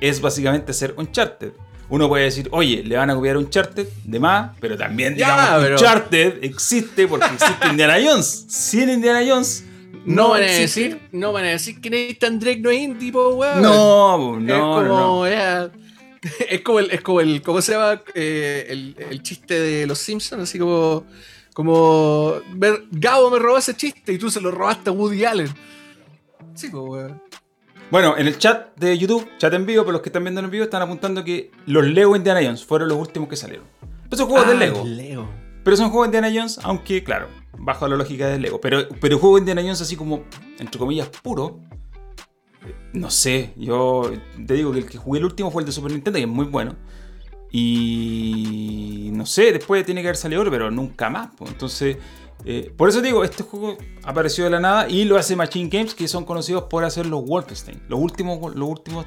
Es 0.00 0.20
básicamente 0.20 0.70
hacer 0.70 0.94
Uncharted. 0.96 1.52
Uno 1.88 2.06
puede 2.06 2.24
decir, 2.24 2.48
oye, 2.52 2.82
le 2.84 2.96
van 2.96 3.08
a 3.10 3.14
copiar 3.14 3.38
Uncharted 3.38 3.88
de 4.04 4.20
más, 4.20 4.52
pero 4.60 4.76
también 4.76 5.16
Ya, 5.16 5.26
digamos 5.26 5.54
que 5.54 5.62
pero- 5.64 5.76
Uncharted 5.76 6.44
existe 6.44 7.08
porque 7.08 7.26
existe 7.26 7.68
Indiana 7.68 7.96
Jones. 8.04 8.44
Sin 8.48 8.90
Indiana 8.90 9.22
Jones. 9.26 9.64
No, 10.04 10.30
van 10.30 10.42
a 10.42 10.46
decir, 10.46 11.00
no 11.12 11.32
van 11.32 11.44
a 11.44 11.48
decir 11.48 11.80
que 11.80 11.90
Nathan 11.90 12.38
Drake 12.38 12.60
no 12.60 12.70
es 12.70 12.78
indie, 12.80 13.12
po, 13.12 13.30
weón. 13.30 13.60
No, 13.62 14.38
no, 14.38 14.38
es 14.38 14.42
no, 14.44 14.74
como, 14.74 15.26
no. 15.26 15.26
es 16.48 16.60
como 16.62 16.78
el, 16.78 16.90
es 16.90 17.00
como 17.00 17.20
el, 17.20 17.42
¿cómo 17.42 17.60
se 17.60 17.72
llama? 17.72 18.02
Eh, 18.14 18.66
el, 18.68 18.96
el 19.10 19.22
chiste 19.22 19.58
de 19.58 19.86
los 19.86 19.98
Simpsons, 19.98 20.42
así 20.42 20.58
como, 20.58 21.04
como, 21.52 22.34
Gabo 22.90 23.30
me 23.30 23.38
robó 23.38 23.58
ese 23.58 23.74
chiste 23.76 24.12
y 24.12 24.18
tú 24.18 24.30
se 24.30 24.40
lo 24.40 24.50
robaste 24.50 24.90
a 24.90 24.92
Woody 24.92 25.24
Allen. 25.24 25.48
Sí, 26.58 26.68
pues, 26.70 26.82
weón. 26.84 27.22
Bueno, 27.90 28.16
en 28.18 28.26
el 28.26 28.36
chat 28.36 28.76
de 28.76 28.98
YouTube, 28.98 29.26
chat 29.38 29.52
en 29.54 29.64
vivo, 29.64 29.82
para 29.84 29.92
los 29.92 30.02
que 30.02 30.08
están 30.10 30.24
viendo 30.24 30.40
en 30.40 30.50
vivo, 30.50 30.64
están 30.64 30.82
apuntando 30.82 31.24
que 31.24 31.50
los 31.66 31.86
Lego 31.86 32.16
Indiana 32.16 32.40
Jones 32.42 32.64
fueron 32.64 32.88
los 32.88 32.98
últimos 32.98 33.28
que 33.28 33.36
salieron. 33.36 33.64
Pero 34.10 34.16
son 34.18 34.28
juegos 34.28 34.48
de 34.48 34.54
Ah, 34.54 34.58
Lego. 34.58 34.84
Lego. 34.84 35.28
Pero 35.64 35.76
son 35.76 35.90
juegos 35.90 36.10
de 36.10 36.18
Indiana 36.18 36.36
Jones, 36.38 36.58
aunque, 36.64 37.02
claro, 37.04 37.28
bajo 37.56 37.86
la 37.88 37.96
lógica 37.96 38.26
del 38.28 38.42
Lego. 38.42 38.60
Pero, 38.60 38.88
pero 39.00 39.18
juegos 39.18 39.36
de 39.38 39.42
Indiana 39.42 39.62
Jones 39.62 39.80
así 39.80 39.96
como, 39.96 40.24
entre 40.58 40.78
comillas, 40.78 41.08
puro. 41.08 41.60
eh, 42.66 42.74
No 42.92 43.08
sé, 43.10 43.52
yo 43.56 44.10
te 44.46 44.54
digo 44.54 44.72
que 44.72 44.80
el 44.80 44.86
que 44.86 44.98
jugué 44.98 45.20
el 45.20 45.24
último 45.24 45.50
fue 45.50 45.62
el 45.62 45.66
de 45.66 45.72
Super 45.72 45.92
Nintendo, 45.92 46.18
que 46.18 46.24
es 46.24 46.28
muy 46.28 46.46
bueno. 46.46 46.74
Y 47.50 49.10
no 49.14 49.24
sé, 49.26 49.52
después 49.52 49.84
tiene 49.86 50.02
que 50.02 50.08
haber 50.08 50.16
salido 50.16 50.40
otro, 50.42 50.50
pero 50.50 50.70
nunca 50.70 51.08
más. 51.10 51.28
pues. 51.36 51.50
Entonces, 51.50 51.96
eh, 52.44 52.72
por 52.76 52.88
eso 52.88 53.00
digo, 53.00 53.24
este 53.24 53.42
juego 53.42 53.76
apareció 54.04 54.44
de 54.44 54.50
la 54.50 54.60
nada 54.60 54.88
y 54.88 55.04
lo 55.04 55.16
hace 55.16 55.36
Machine 55.36 55.68
Games, 55.68 55.94
que 55.94 56.06
son 56.08 56.24
conocidos 56.24 56.64
por 56.64 56.84
hacer 56.84 57.06
los 57.06 57.24
Wolfenstein. 57.24 57.82
Los 57.88 58.00
últimos, 58.00 58.54
los 58.54 58.68
últimos 58.68 59.06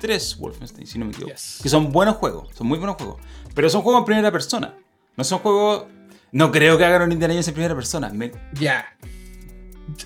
tres 0.00 0.36
Wolfenstein, 0.38 0.86
si 0.86 0.98
no 0.98 1.06
me 1.06 1.12
equivoco. 1.12 1.32
Yes. 1.32 1.60
Que 1.62 1.68
son 1.68 1.90
buenos 1.90 2.16
juegos, 2.16 2.48
son 2.54 2.66
muy 2.66 2.78
buenos 2.78 2.96
juegos. 2.96 3.20
Pero 3.54 3.70
son 3.70 3.82
juegos 3.82 4.00
en 4.00 4.04
primera 4.04 4.30
persona. 4.30 4.74
No 5.16 5.24
son 5.24 5.38
juegos. 5.38 5.86
No 6.32 6.52
creo 6.52 6.76
que 6.76 6.84
hagan 6.84 7.02
un 7.02 7.12
Indiana 7.12 7.32
Jones 7.34 7.48
en 7.48 7.54
primera 7.54 7.74
persona. 7.74 8.10
Me- 8.10 8.32
Ya. 8.54 8.84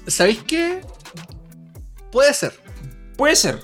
¿Sabéis 0.06 0.42
qué? 0.44 0.82
Puede 2.12 2.32
ser. 2.34 2.52
Puede 3.16 3.34
ser. 3.36 3.58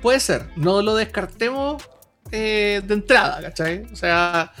Puede 0.00 0.20
ser. 0.20 0.48
No 0.56 0.80
lo 0.82 0.94
descartemos 0.94 1.82
eh, 2.30 2.82
de 2.86 2.94
entrada, 2.94 3.40
¿cachai? 3.42 3.84
O 3.92 3.96
sea, 3.96 4.52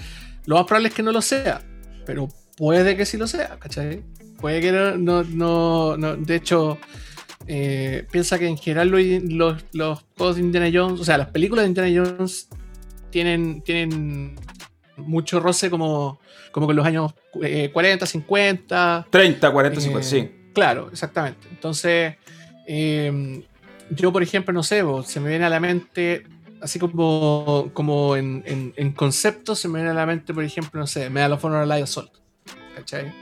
lo 0.44 0.56
más 0.56 0.66
probable 0.66 0.88
es 0.88 0.94
que 0.94 1.02
no 1.02 1.12
lo 1.12 1.22
sea. 1.22 1.62
Pero 2.04 2.28
puede 2.56 2.96
que 2.96 3.06
sí 3.06 3.16
lo 3.16 3.26
sea, 3.26 3.58
¿cachai? 3.58 4.02
Puede 4.40 4.60
que 4.60 4.72
no. 4.72 4.96
no, 4.96 5.22
no- 5.24 5.96
no- 5.96 6.16
de 6.16 6.34
hecho, 6.34 6.78
eh, 7.46 8.06
piensa 8.10 8.38
que 8.38 8.46
en 8.48 8.56
general 8.58 8.88
lo- 8.88 8.98
los, 8.98 9.64
los 9.72 10.04
juegos 10.16 10.36
de 10.36 10.42
Indiana 10.42 10.70
Jones, 10.72 11.00
o 11.00 11.04
sea, 11.04 11.18
las 11.18 11.28
películas 11.30 11.64
de 11.64 11.68
Indiana 11.68 12.14
Jones 12.16 12.48
tienen, 13.10 13.62
tienen 13.62 14.34
mucho 14.96 15.40
roce 15.40 15.70
como, 15.70 16.18
como 16.52 16.66
con 16.66 16.76
los 16.76 16.86
años 16.86 17.12
eh, 17.42 17.70
40, 17.72 18.06
50. 18.06 19.06
30, 19.10 19.52
40, 19.52 19.78
Eh, 19.78 19.82
50, 19.82 20.08
sí. 20.08 20.30
Claro, 20.54 20.88
exactamente. 20.90 21.46
Entonces, 21.50 22.14
eh, 22.66 23.42
yo, 23.90 24.12
por 24.12 24.22
ejemplo, 24.22 24.52
no 24.52 24.62
sé, 24.62 24.82
vos, 24.82 25.06
se 25.06 25.20
me 25.20 25.28
viene 25.28 25.44
a 25.44 25.50
la 25.50 25.60
mente, 25.60 26.24
así 26.62 26.78
como, 26.78 27.70
como 27.74 28.16
en, 28.16 28.42
en, 28.46 28.72
en 28.76 28.92
concepto, 28.92 29.54
se 29.54 29.68
me 29.68 29.76
viene 29.78 29.90
a 29.90 29.94
la 29.94 30.06
mente, 30.06 30.32
por 30.34 30.42
ejemplo, 30.44 30.80
no 30.80 30.86
sé, 30.86 31.08
Medal 31.10 31.32
of 31.34 31.44
Honor 31.44 31.66
Live 31.66 31.82
Assault. 31.82 32.10
¿Cachai? 32.76 33.12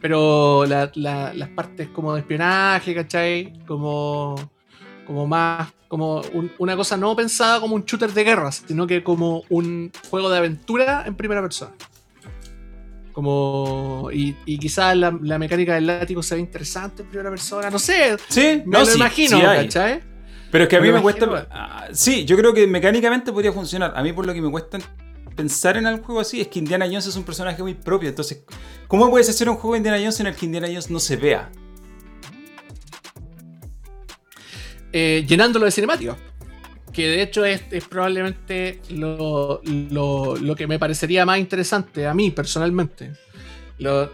Pero 0.00 0.64
la- 0.66 0.92
la- 0.94 1.32
las 1.34 1.48
partes 1.48 1.88
como 1.88 2.14
de 2.14 2.20
espionaje, 2.20 2.94
¿cachai? 2.94 3.52
Como, 3.66 4.36
como 5.06 5.26
más, 5.26 5.72
como 5.88 6.20
un- 6.34 6.52
una 6.58 6.76
cosa 6.76 6.96
no 6.96 7.16
pensada 7.16 7.60
como 7.60 7.74
un 7.74 7.84
shooter 7.84 8.12
de 8.12 8.22
guerras, 8.22 8.62
sino 8.68 8.86
que 8.86 9.02
como 9.02 9.42
un 9.48 9.90
juego 10.10 10.30
de 10.30 10.38
aventura 10.38 11.02
en 11.06 11.16
primera 11.16 11.40
persona. 11.42 11.72
Como. 13.12 14.10
Y, 14.12 14.36
y 14.46 14.58
quizás 14.58 14.96
la, 14.96 15.16
la 15.22 15.38
mecánica 15.38 15.74
del 15.74 15.86
látigo 15.86 16.22
se 16.22 16.36
ve 16.36 16.40
interesante 16.40 17.02
en 17.02 17.08
primera 17.08 17.30
persona. 17.30 17.68
No 17.70 17.78
sé. 17.78 18.16
Sí, 18.28 18.62
Me 18.64 18.64
no, 18.66 18.80
lo 18.80 18.86
sí, 18.86 18.96
imagino, 18.96 19.38
sí. 19.38 19.42
¿cachai? 19.44 20.00
Pero 20.52 20.64
es 20.64 20.70
que 20.70 20.76
a 20.76 20.80
mí 20.80 20.92
me 20.92 21.02
cuesta. 21.02 21.48
ah, 21.50 21.88
sí, 21.92 22.24
yo 22.24 22.36
creo 22.36 22.54
que 22.54 22.66
mecánicamente 22.66 23.32
podría 23.32 23.52
funcionar. 23.52 23.92
A 23.96 24.02
mí, 24.02 24.12
por 24.12 24.24
lo 24.24 24.32
que 24.32 24.40
me 24.40 24.50
cuesta 24.50 24.78
pensar 25.38 25.76
en 25.76 25.86
algo 25.86 26.04
juego 26.04 26.20
así, 26.20 26.40
es 26.40 26.48
que 26.48 26.58
Indiana 26.58 26.84
Jones 26.86 27.06
es 27.06 27.14
un 27.16 27.22
personaje 27.22 27.62
muy 27.62 27.74
propio. 27.74 28.08
Entonces, 28.08 28.42
¿cómo 28.88 29.08
puedes 29.08 29.28
hacer 29.28 29.48
un 29.48 29.54
juego 29.56 29.72
de 29.74 29.78
Indiana 29.78 29.98
Jones 29.98 30.18
en 30.20 30.26
el 30.26 30.34
que 30.34 30.46
Indiana 30.46 30.66
Jones 30.66 30.90
no 30.90 30.98
se 30.98 31.16
vea? 31.16 31.50
Eh, 34.92 35.24
llenándolo 35.28 35.64
de 35.66 35.70
cinemática. 35.70 36.16
Que 36.92 37.06
de 37.06 37.22
hecho 37.22 37.44
es, 37.44 37.62
es 37.70 37.84
probablemente 37.84 38.80
lo, 38.90 39.60
lo- 39.64 40.36
lo 40.36 40.56
que 40.56 40.66
me 40.66 40.78
parecería 40.78 41.24
más 41.24 41.38
interesante 41.38 42.06
a 42.06 42.14
mí 42.14 42.30
personalmente. 42.30 43.12
Lo- 43.78 44.10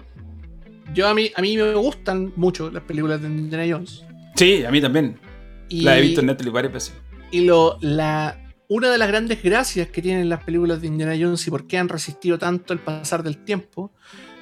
yo 0.93 1.09
a 1.09 1.15
mí, 1.15 1.31
a 1.35 1.41
mí 1.41 1.57
me 1.57 1.75
gustan 1.75 2.33
mucho 2.37 2.71
las 2.71 2.83
películas 2.83 3.23
de 3.23 3.29
Indiana 3.29 3.65
Jones. 3.77 4.03
Sí, 4.37 4.65
a 4.65 4.71
mí 4.71 4.81
también. 4.81 5.19
Y, 5.71 5.81
La 5.83 5.97
he 5.99 6.03
visto 6.03 6.21
en 6.21 6.27
Netflix 6.27 6.53
varias 6.53 6.73
veces. 6.75 6.93
y 7.31 7.41
lo, 7.47 7.79
la, 7.81 8.39
una 8.69 8.91
de 8.91 8.99
las 8.99 9.09
grandes 9.09 9.43
gracias 9.43 9.89
que 9.89 10.03
tienen 10.03 10.29
las 10.29 10.43
películas 10.43 10.81
de 10.81 10.87
Indiana 10.87 11.15
Jones 11.19 11.47
y 11.47 11.51
por 11.51 11.67
qué 11.67 11.79
han 11.79 11.89
resistido 11.89 12.39
tanto 12.39 12.73
el 12.73 12.79
pasar 12.79 13.23
del 13.23 13.45
tiempo 13.45 13.93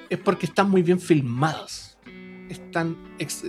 es 0.08 0.18
porque 0.18 0.46
están 0.46 0.70
muy 0.70 0.82
bien 0.82 1.00
filmadas. 1.00 1.98
Están, 2.48 2.96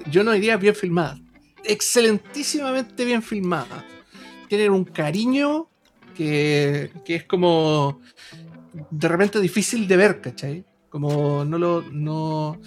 yo 0.09 0.23
no 0.23 0.31
diría 0.31 0.55
bien 0.57 0.75
filmadas, 0.75 1.19
excelentísimamente 1.63 3.03
bien 3.05 3.21
filmadas. 3.21 3.83
Tienen 4.47 4.71
un 4.71 4.85
cariño 4.85 5.69
que, 6.15 6.91
que 7.03 7.15
es 7.15 7.23
como 7.25 7.99
de 8.89 9.07
repente 9.07 9.39
difícil 9.39 9.87
de 9.87 9.97
ver, 9.97 10.21
¿cachai? 10.21 10.65
Como 10.89 11.43
no 11.43 11.57
lo, 11.57 11.81
no, 11.91 12.61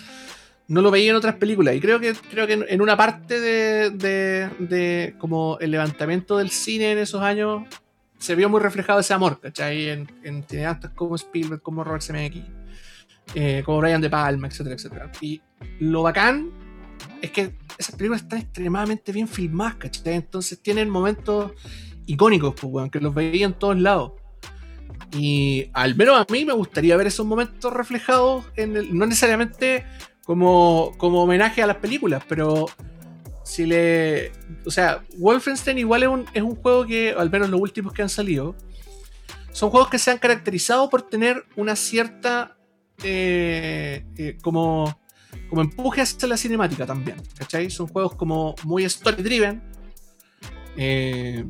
no 0.69 0.83
lo 0.83 0.91
veía 0.91 1.11
en 1.11 1.17
otras 1.17 1.37
películas. 1.37 1.75
Y 1.75 1.81
creo 1.81 1.99
que, 1.99 2.15
creo 2.31 2.47
que 2.47 2.67
en 2.69 2.81
una 2.81 2.97
parte 2.97 3.41
de, 3.41 3.91
de, 3.91 4.51
de 4.59 5.15
como 5.19 5.59
el 5.61 5.71
levantamiento 5.71 6.37
del 6.37 6.51
cine 6.51 6.93
en 6.93 6.99
esos 6.99 7.23
años 7.23 7.63
se 8.27 8.35
vio 8.35 8.49
muy 8.49 8.61
reflejado 8.61 8.99
ese 8.99 9.15
amor, 9.15 9.39
¿cachai? 9.41 9.89
En, 9.89 10.11
en 10.25 10.45
como 10.97 11.15
Spielberg, 11.15 11.63
como 11.63 11.85
Robert 11.85 12.03
Zemeckis, 12.03 12.43
eh, 13.37 13.63
como 13.65 13.79
Brian 13.79 14.01
De 14.01 14.11
Palma, 14.11 14.49
etcétera, 14.49 14.75
etcétera. 14.75 15.13
Y 15.21 15.41
lo 15.79 16.03
bacán 16.03 16.51
es 17.23 17.31
que 17.31 17.55
esas 17.79 17.95
películas 17.95 18.23
están 18.23 18.41
extremadamente 18.41 19.13
bien 19.13 19.29
filmadas, 19.29 19.77
¿cachai? 19.77 20.15
Entonces 20.15 20.61
tienen 20.61 20.91
momentos 20.91 21.53
icónicos, 22.07 22.55
pues, 22.61 22.73
weón, 22.73 22.91
que 22.91 22.99
los 22.99 23.15
veía 23.15 23.47
en 23.47 23.55
todos 23.55 23.79
lados. 23.79 24.15
Y 25.13 25.71
al 25.73 25.95
menos 25.95 26.19
a 26.19 26.27
mí 26.33 26.45
me 26.45 26.53
gustaría 26.53 26.97
ver 26.97 27.07
esos 27.07 27.25
momentos 27.25 27.73
reflejados 27.73 28.45
en 28.57 28.77
el, 28.77 28.99
no 28.99 29.07
necesariamente 29.07 29.87
como, 30.25 30.95
como 30.99 31.23
homenaje 31.23 31.63
a 31.63 31.69
las 31.69 31.77
películas, 31.77 32.25
pero 32.29 32.67
si 33.47 33.65
le. 33.65 34.33
O 34.67 34.71
sea, 34.71 35.05
Wolfenstein 35.19 35.79
igual 35.79 36.03
es 36.03 36.09
un, 36.09 36.27
es 36.35 36.43
un 36.43 36.57
juego 36.57 36.85
que, 36.87 37.15
al 37.17 37.31
menos 37.31 37.49
los 37.49 37.61
últimos 37.61 37.93
que 37.93 38.03
han 38.03 38.09
salido, 38.11 38.57
son 39.53 39.71
juegos 39.71 39.89
que 39.89 39.99
se 39.99 40.11
han 40.11 40.19
caracterizado 40.19 40.91
por 40.91 41.03
tener 41.03 41.45
una 41.57 41.77
cierta. 41.77 42.53
eh, 43.03 44.05
eh, 44.17 44.39
como, 44.43 44.99
como 45.51 45.61
empuje 45.61 46.01
hacia 46.01 46.27
la 46.29 46.37
cinemática 46.39 46.87
también, 46.87 47.17
¿cachai? 47.39 47.71
Son 47.71 47.87
juegos 47.87 48.15
como 48.17 48.55
muy 48.65 48.85
story 48.85 49.23
driven. 49.23 49.63
eh, 50.77 51.45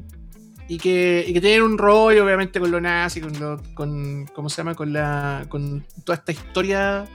y 0.68 0.78
que, 0.78 1.24
y 1.26 1.32
que 1.32 1.40
tienen 1.40 1.62
un 1.62 1.78
rollo, 1.78 2.24
obviamente, 2.24 2.58
con 2.58 2.70
lo 2.72 2.80
nazi, 2.80 3.20
con, 3.20 3.38
lo, 3.38 3.62
con 3.74 4.26
¿cómo 4.34 4.48
se 4.48 4.56
llama? 4.58 4.74
Con, 4.74 4.92
la, 4.92 5.46
con 5.48 5.86
toda 6.04 6.16
esta 6.18 6.32
historia 6.32 7.06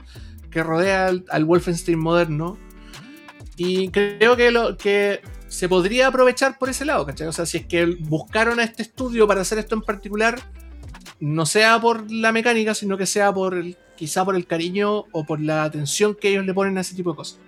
que 0.50 0.62
rodea 0.62 1.06
al, 1.08 1.24
al 1.28 1.44
Wolfenstein 1.44 1.98
moderno. 1.98 2.56
Y 3.56 3.88
creo 3.88 4.36
que, 4.36 4.50
lo, 4.50 4.76
que 4.76 5.20
se 5.48 5.68
podría 5.68 6.06
aprovechar 6.06 6.58
por 6.58 6.70
ese 6.70 6.84
lado, 6.84 7.04
¿cachai? 7.04 7.26
O 7.26 7.32
sea, 7.32 7.46
si 7.46 7.58
es 7.58 7.66
que 7.66 7.84
buscaron 7.84 8.60
a 8.60 8.64
este 8.64 8.82
estudio 8.82 9.26
para 9.26 9.42
hacer 9.42 9.58
esto 9.58 9.74
en 9.74 9.82
particular, 9.82 10.40
no 11.20 11.46
sea 11.46 11.80
por 11.80 12.10
la 12.10 12.32
mecánica, 12.32 12.74
sino 12.74 12.96
que 12.96 13.06
sea 13.06 13.32
por 13.32 13.54
el, 13.54 13.76
quizá 13.96 14.24
por 14.24 14.34
el 14.34 14.46
cariño 14.46 15.04
o 15.12 15.24
por 15.24 15.40
la 15.40 15.64
atención 15.64 16.14
que 16.14 16.30
ellos 16.30 16.46
le 16.46 16.54
ponen 16.54 16.78
a 16.78 16.80
ese 16.80 16.94
tipo 16.94 17.10
de 17.10 17.16
cosas. 17.16 17.38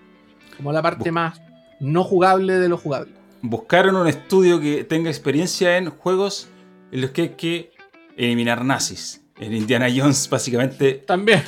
Como 0.57 0.73
la 0.73 0.83
parte 0.83 1.11
más 1.11 1.41
no 1.81 2.05
jugable 2.05 2.55
de 2.55 2.69
lo 2.69 2.79
jugable. 2.79 3.13
Buscaron 3.43 3.97
un 3.97 4.07
estudio 4.07 4.61
que 4.61 4.85
tenga 4.85 5.11
experiencia 5.11 5.77
en 5.77 5.91
juegos 5.91 6.49
en 6.93 7.01
los 7.01 7.11
que 7.11 7.23
hay 7.23 7.29
que 7.31 7.73
eliminar 8.17 8.65
nazis. 8.65 9.23
En 9.39 9.53
Indiana 9.53 9.89
Jones, 9.95 10.29
básicamente, 10.31 10.95
También. 10.95 11.43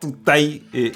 tú 0.00 0.08
estás 0.08 0.34
ahí, 0.34 0.66
eh, 0.72 0.92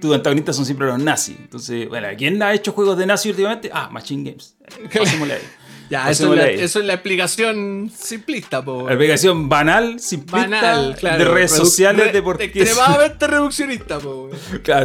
tus 0.00 0.14
antagonistas 0.14 0.56
son 0.56 0.64
siempre 0.64 0.86
los 0.86 0.98
nazis. 0.98 1.36
Entonces, 1.38 1.88
bueno, 1.88 2.08
¿quién 2.16 2.42
ha 2.42 2.52
hecho 2.54 2.72
juegos 2.72 2.98
de 2.98 3.06
nazis 3.06 3.30
últimamente? 3.30 3.70
Ah, 3.72 3.88
Machine 3.90 4.30
Games. 4.30 4.56
Pasémosle 4.98 5.34
ahí. 5.34 5.40
Ya, 5.88 6.10
eso 6.10 6.32
es, 6.32 6.38
la, 6.40 6.44
ahí. 6.46 6.58
eso 6.58 6.80
es 6.80 6.84
la 6.84 6.94
explicación 6.94 7.92
simplista, 7.96 8.60
po. 8.64 8.88
La 8.88 8.94
aplicación 8.96 9.48
banal, 9.48 10.00
simplista, 10.00 10.40
Banal, 10.48 10.96
claro. 10.98 11.18
de 11.24 11.30
redes 11.30 11.52
sociales 11.52 12.06
re- 12.06 12.12
de 12.12 12.22
por. 12.22 12.42
Extremadamente 12.42 13.24
reduccionista, 13.28 14.00
po. 14.00 14.28
Claro, 14.64 14.84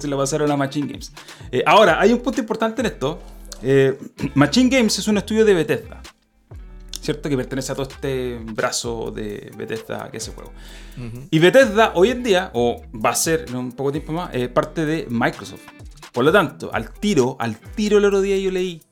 se 0.00 0.08
la 0.08 0.16
pasaron 0.16 0.50
a 0.50 0.56
Machine 0.56 0.86
Games. 0.86 1.12
Eh, 1.52 1.62
ahora, 1.66 2.00
hay 2.00 2.14
un 2.14 2.20
punto 2.20 2.40
importante 2.40 2.80
en 2.80 2.86
esto. 2.86 3.20
Eh, 3.62 3.98
Machine 4.34 4.70
Games 4.74 4.98
es 4.98 5.06
un 5.06 5.18
estudio 5.18 5.44
de 5.44 5.52
Bethesda. 5.52 6.00
¿Cierto? 7.08 7.30
Que 7.30 7.38
pertenece 7.38 7.72
a 7.72 7.74
todo 7.74 7.88
este 7.88 8.38
brazo 8.52 9.10
de 9.10 9.50
Bethesda 9.56 10.10
que 10.10 10.18
hace 10.18 10.30
juego. 10.30 10.52
Y 11.30 11.38
Bethesda 11.38 11.92
hoy 11.94 12.10
en 12.10 12.22
día, 12.22 12.50
o 12.52 12.82
va 12.94 13.08
a 13.08 13.14
ser 13.14 13.46
en 13.48 13.56
un 13.56 13.72
poco 13.72 13.92
tiempo 13.92 14.12
más, 14.12 14.28
eh, 14.34 14.50
parte 14.50 14.84
de 14.84 15.06
Microsoft. 15.08 15.62
Por 16.12 16.26
lo 16.26 16.32
tanto, 16.32 16.68
al 16.70 16.92
tiro, 16.92 17.38
al 17.40 17.56
tiro 17.58 17.96
el 17.96 18.04
otro 18.04 18.20
día 18.20 18.36
yo 18.36 18.50
leí 18.50 18.82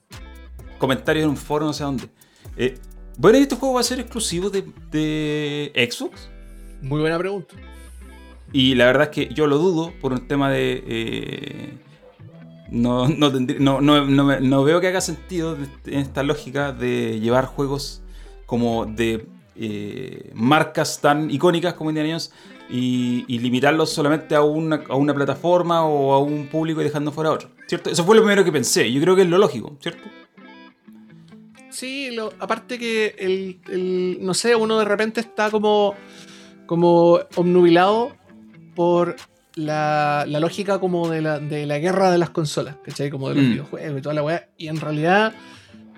comentarios 0.79 1.25
en 1.25 1.29
un 1.29 1.37
foro, 1.37 1.67
no 1.67 1.75
sé 1.75 1.85
dónde. 1.85 2.05
Eh, 2.57 2.79
bueno, 3.19 3.37
¿y 3.37 3.43
este 3.43 3.57
juego 3.57 3.75
va 3.75 3.81
a 3.81 3.85
ser 3.85 4.01
exclusivo 4.01 4.49
de, 4.49 4.65
de 4.91 5.91
Xbox? 5.91 6.31
Muy 6.81 7.01
buena 7.03 7.19
pregunta. 7.19 7.55
Y 8.51 8.77
la 8.77 8.87
verdad 8.87 9.03
es 9.03 9.09
que 9.11 9.35
yo 9.35 9.47
lo 9.47 9.59
dudo 9.59 9.93
por 10.01 10.15
un 10.15 10.27
tema 10.27 10.51
de... 10.51 10.83
eh, 10.87 11.79
no, 12.71 13.09
no, 13.09 13.29
no, 13.31 13.81
no- 13.83 14.07
no 14.07 14.25
me- 14.25 14.41
no 14.41 14.65
veo 14.65 14.81
que 14.81 14.87
haga 14.89 15.03
sentido 15.03 15.55
en 15.85 15.99
esta 15.99 16.23
lógica 16.23 16.73
de 16.73 17.21
llevar 17.21 17.45
juegos 17.45 18.03
como 18.47 18.87
de 18.87 19.27
eh, 19.57 20.31
marcas 20.35 21.01
tan 21.01 21.31
icónicas 21.31 21.75
como 21.75 21.91
Indiana 21.91 22.09
Jones 22.11 22.33
y, 22.71 23.25
y 23.29 23.39
limitarlos 23.39 23.91
solamente 23.91 24.35
a 24.35 24.43
una, 24.43 24.83
a 24.89 24.97
una 24.97 25.15
plataforma 25.15 25.85
o 25.85 26.13
a 26.15 26.19
un 26.21 26.47
público 26.49 26.81
y 26.81 26.85
dejando 26.85 27.13
fuera 27.13 27.31
a 27.31 27.33
otro. 27.35 27.51
¿Cierto? 27.67 27.91
Eso 27.91 28.05
fue 28.05 28.17
lo 28.17 28.23
primero 28.23 28.45
que 28.45 28.53
pensé. 28.53 28.91
Yo 28.93 29.01
creo 29.01 29.17
que 29.17 29.23
es 29.23 29.29
lo 29.29 29.39
lógico, 29.39 29.77
¿cierto? 29.81 30.09
Sí, 31.71 32.11
lo- 32.13 32.33
aparte 32.39 32.79
que 32.79 33.15
el, 33.19 33.61
el- 33.69 34.19
no 34.21 34.35
sé, 34.35 34.55
uno 34.57 34.79
de 34.79 34.85
repente 34.85 35.21
está 35.21 35.51
como, 35.51 35.95
como 36.67 37.19
obnubilado 37.37 38.17
por 38.75 39.17
la, 39.57 40.25
la 40.27 40.41
lógica 40.41 40.79
como 40.79 41.09
de 41.09 41.21
la, 41.23 41.39
de 41.39 41.67
la 41.67 41.79
guerra 41.79 42.11
de 42.11 42.19
las 42.19 42.31
consolas, 42.31 42.77
¿cachai? 42.85 43.11
Como 43.11 43.29
de 43.29 43.35
los 43.37 43.45
Mm. 43.45 43.51
videojuegos 43.51 43.99
y 43.99 44.03
toda 44.03 44.15
la 44.15 44.23
weá. 44.23 44.49
Y 44.57 44.69
en 44.69 44.81
realidad, 44.81 45.35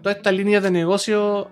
todas 0.02 0.16
estas 0.18 0.34
líneas 0.34 0.62
de 0.62 0.70
negocio, 0.70 1.50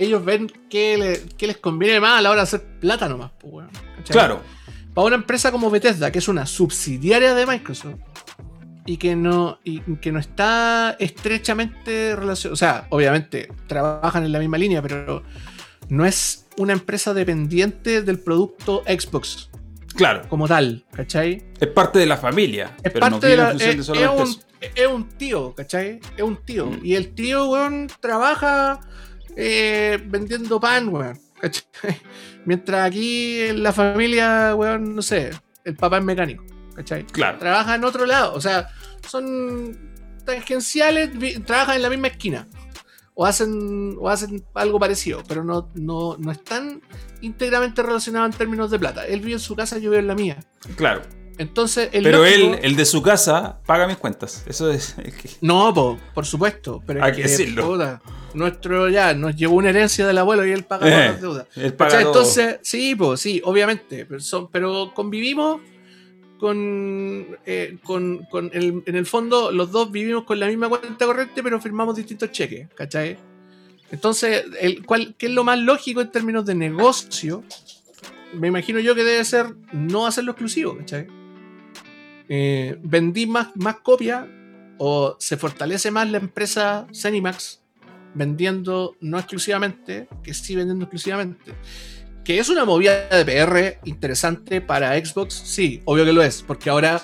ellos 0.00 0.24
ven 0.24 0.50
qué, 0.70 0.96
le- 0.98 1.22
qué 1.36 1.46
les 1.46 1.56
conviene 1.58 2.00
más 2.00 2.18
a 2.18 2.22
la 2.22 2.30
hora 2.30 2.40
de 2.40 2.44
hacer 2.44 2.62
plata 2.80 3.08
nomás, 3.08 3.30
pues, 3.38 3.52
weón, 3.52 3.70
¿cachai? 3.98 4.12
Claro. 4.14 4.40
para 4.94 5.06
una 5.06 5.16
empresa 5.16 5.50
como 5.52 5.70
Bethesda, 5.70 6.10
que 6.10 6.18
es 6.18 6.28
una 6.28 6.46
subsidiaria 6.46 7.34
de 7.34 7.46
Microsoft 7.46 7.96
y 8.84 8.96
que 8.96 9.14
no, 9.16 9.58
y 9.64 9.80
que 9.96 10.10
no 10.12 10.18
está 10.18 10.96
estrechamente 10.98 12.14
relacionada, 12.16 12.52
o 12.52 12.56
sea, 12.56 12.86
obviamente 12.90 13.48
trabajan 13.66 14.24
en 14.24 14.32
la 14.32 14.38
misma 14.38 14.58
línea, 14.58 14.82
pero 14.82 15.22
no 15.88 16.04
es 16.04 16.46
una 16.58 16.72
empresa 16.72 17.14
dependiente 17.14 18.02
del 18.02 18.18
producto 18.18 18.82
Xbox 18.86 19.50
Claro. 19.94 20.22
como 20.28 20.48
tal, 20.48 20.84
¿cachai? 20.92 21.42
Es 21.60 21.68
parte 21.68 21.98
de 21.98 22.06
la 22.06 22.16
familia. 22.16 22.72
Es 22.82 22.92
pero 22.92 23.00
parte 23.00 23.26
no 23.26 23.30
de 23.30 23.36
la. 23.36 23.50
Es, 23.52 23.58
de 23.58 23.72
es 23.72 23.88
un, 23.88 24.36
es 24.74 24.86
un 24.86 25.08
tío, 25.10 25.54
¿cachai? 25.54 26.00
Es 26.16 26.22
un 26.22 26.36
tío. 26.36 26.66
Mm. 26.66 26.80
Y 26.82 26.94
el 26.94 27.14
tío, 27.14 27.46
weón, 27.50 27.88
trabaja 28.00 28.80
eh, 29.36 30.02
vendiendo 30.06 30.60
pan, 30.60 30.88
weón. 30.88 31.18
¿cachai? 31.42 32.00
Mientras 32.44 32.86
aquí 32.86 33.40
en 33.40 33.62
la 33.62 33.72
familia, 33.72 34.54
weón, 34.54 34.94
no 34.94 35.02
sé, 35.02 35.30
el 35.64 35.76
papá 35.76 35.98
es 35.98 36.04
mecánico, 36.04 36.44
¿cachai? 36.74 37.04
Claro. 37.04 37.38
Trabaja 37.38 37.74
en 37.74 37.84
otro 37.84 38.06
lado. 38.06 38.34
O 38.34 38.40
sea, 38.40 38.68
son 39.06 39.78
tangenciales, 40.24 41.10
trabajan 41.44 41.76
en 41.76 41.82
la 41.82 41.90
misma 41.90 42.08
esquina. 42.08 42.48
O 43.14 43.26
hacen, 43.26 43.96
o 44.00 44.08
hacen 44.08 44.42
algo 44.54 44.78
parecido, 44.78 45.22
pero 45.28 45.44
no, 45.44 45.70
no, 45.74 46.16
no 46.18 46.32
están 46.32 46.80
íntegramente 47.20 47.82
relacionados 47.82 48.32
en 48.32 48.38
términos 48.38 48.70
de 48.70 48.78
plata. 48.78 49.06
Él 49.06 49.20
vive 49.20 49.34
en 49.34 49.38
su 49.38 49.54
casa, 49.54 49.76
yo 49.76 49.90
vivo 49.90 50.00
en 50.00 50.06
la 50.06 50.14
mía. 50.14 50.38
Claro. 50.76 51.02
Entonces, 51.42 51.88
el 51.92 52.02
Pero 52.04 52.18
lógico- 52.18 52.54
él, 52.54 52.58
el 52.62 52.76
de 52.76 52.84
su 52.84 53.02
casa, 53.02 53.58
paga 53.66 53.86
mis 53.86 53.96
cuentas. 53.98 54.44
Eso 54.46 54.70
es. 54.70 54.94
No, 55.40 55.72
po, 55.74 55.98
por 56.14 56.24
supuesto. 56.24 56.82
Pero 56.86 57.02
Hay 57.04 57.12
que 57.12 57.22
que, 57.22 57.28
decirlo. 57.28 57.66
puta, 57.68 58.00
nuestro 58.34 58.88
ya 58.88 59.12
nos 59.14 59.34
llevó 59.36 59.56
una 59.56 59.70
herencia 59.70 60.06
del 60.06 60.18
abuelo 60.18 60.46
y 60.46 60.52
él 60.52 60.64
paga 60.64 60.86
Eh, 60.88 61.08
las 61.10 61.20
deudas. 61.20 61.46
él 61.56 61.74
paga 61.74 61.90
¿Cachai? 61.90 62.04
todo. 62.04 62.12
Entonces, 62.22 62.58
sí, 62.62 62.94
pues 62.94 63.20
sí, 63.20 63.40
obviamente. 63.44 64.06
Pero, 64.06 64.20
son- 64.20 64.48
pero 64.50 64.92
convivimos 64.94 65.60
con. 66.38 67.26
eh, 67.46 67.76
con, 67.84 68.24
con 68.30 68.50
el- 68.52 68.82
en 68.86 68.96
el 68.96 69.06
fondo, 69.06 69.52
los 69.52 69.70
dos 69.70 69.90
vivimos 69.90 70.24
con 70.24 70.38
la 70.40 70.46
misma 70.46 70.68
cuenta 70.68 71.06
corriente, 71.06 71.42
pero 71.42 71.60
firmamos 71.60 71.96
distintos 71.96 72.30
cheques, 72.32 72.68
¿cachai? 72.74 73.16
Entonces, 73.90 74.44
el, 74.60 74.84
¿cuál, 74.86 75.14
¿qué 75.18 75.26
es 75.26 75.32
lo 75.32 75.44
más 75.44 75.58
lógico 75.58 76.00
en 76.00 76.10
términos 76.10 76.46
de 76.46 76.54
negocio? 76.54 77.44
Me 78.32 78.48
imagino 78.48 78.80
yo 78.80 78.94
que 78.94 79.04
debe 79.04 79.22
ser 79.24 79.54
no 79.72 80.06
hacerlo 80.06 80.32
exclusivo, 80.32 80.76
¿cachai? 80.78 81.06
Eh, 82.34 82.78
vendí 82.82 83.26
más, 83.26 83.48
más 83.56 83.80
copias 83.80 84.24
o 84.78 85.16
se 85.20 85.36
fortalece 85.36 85.90
más 85.90 86.10
la 86.10 86.16
empresa 86.16 86.86
Zenimax 86.94 87.60
vendiendo 88.14 88.96
no 89.02 89.18
exclusivamente, 89.18 90.08
que 90.22 90.32
sí 90.32 90.56
vendiendo 90.56 90.86
exclusivamente. 90.86 91.52
Que 92.24 92.38
es 92.38 92.48
una 92.48 92.64
movida 92.64 93.06
de 93.06 93.24
PR 93.26 93.86
interesante 93.86 94.62
para 94.62 94.96
Xbox, 94.96 95.34
sí, 95.34 95.82
obvio 95.84 96.06
que 96.06 96.14
lo 96.14 96.22
es, 96.22 96.42
porque 96.42 96.70
ahora 96.70 97.02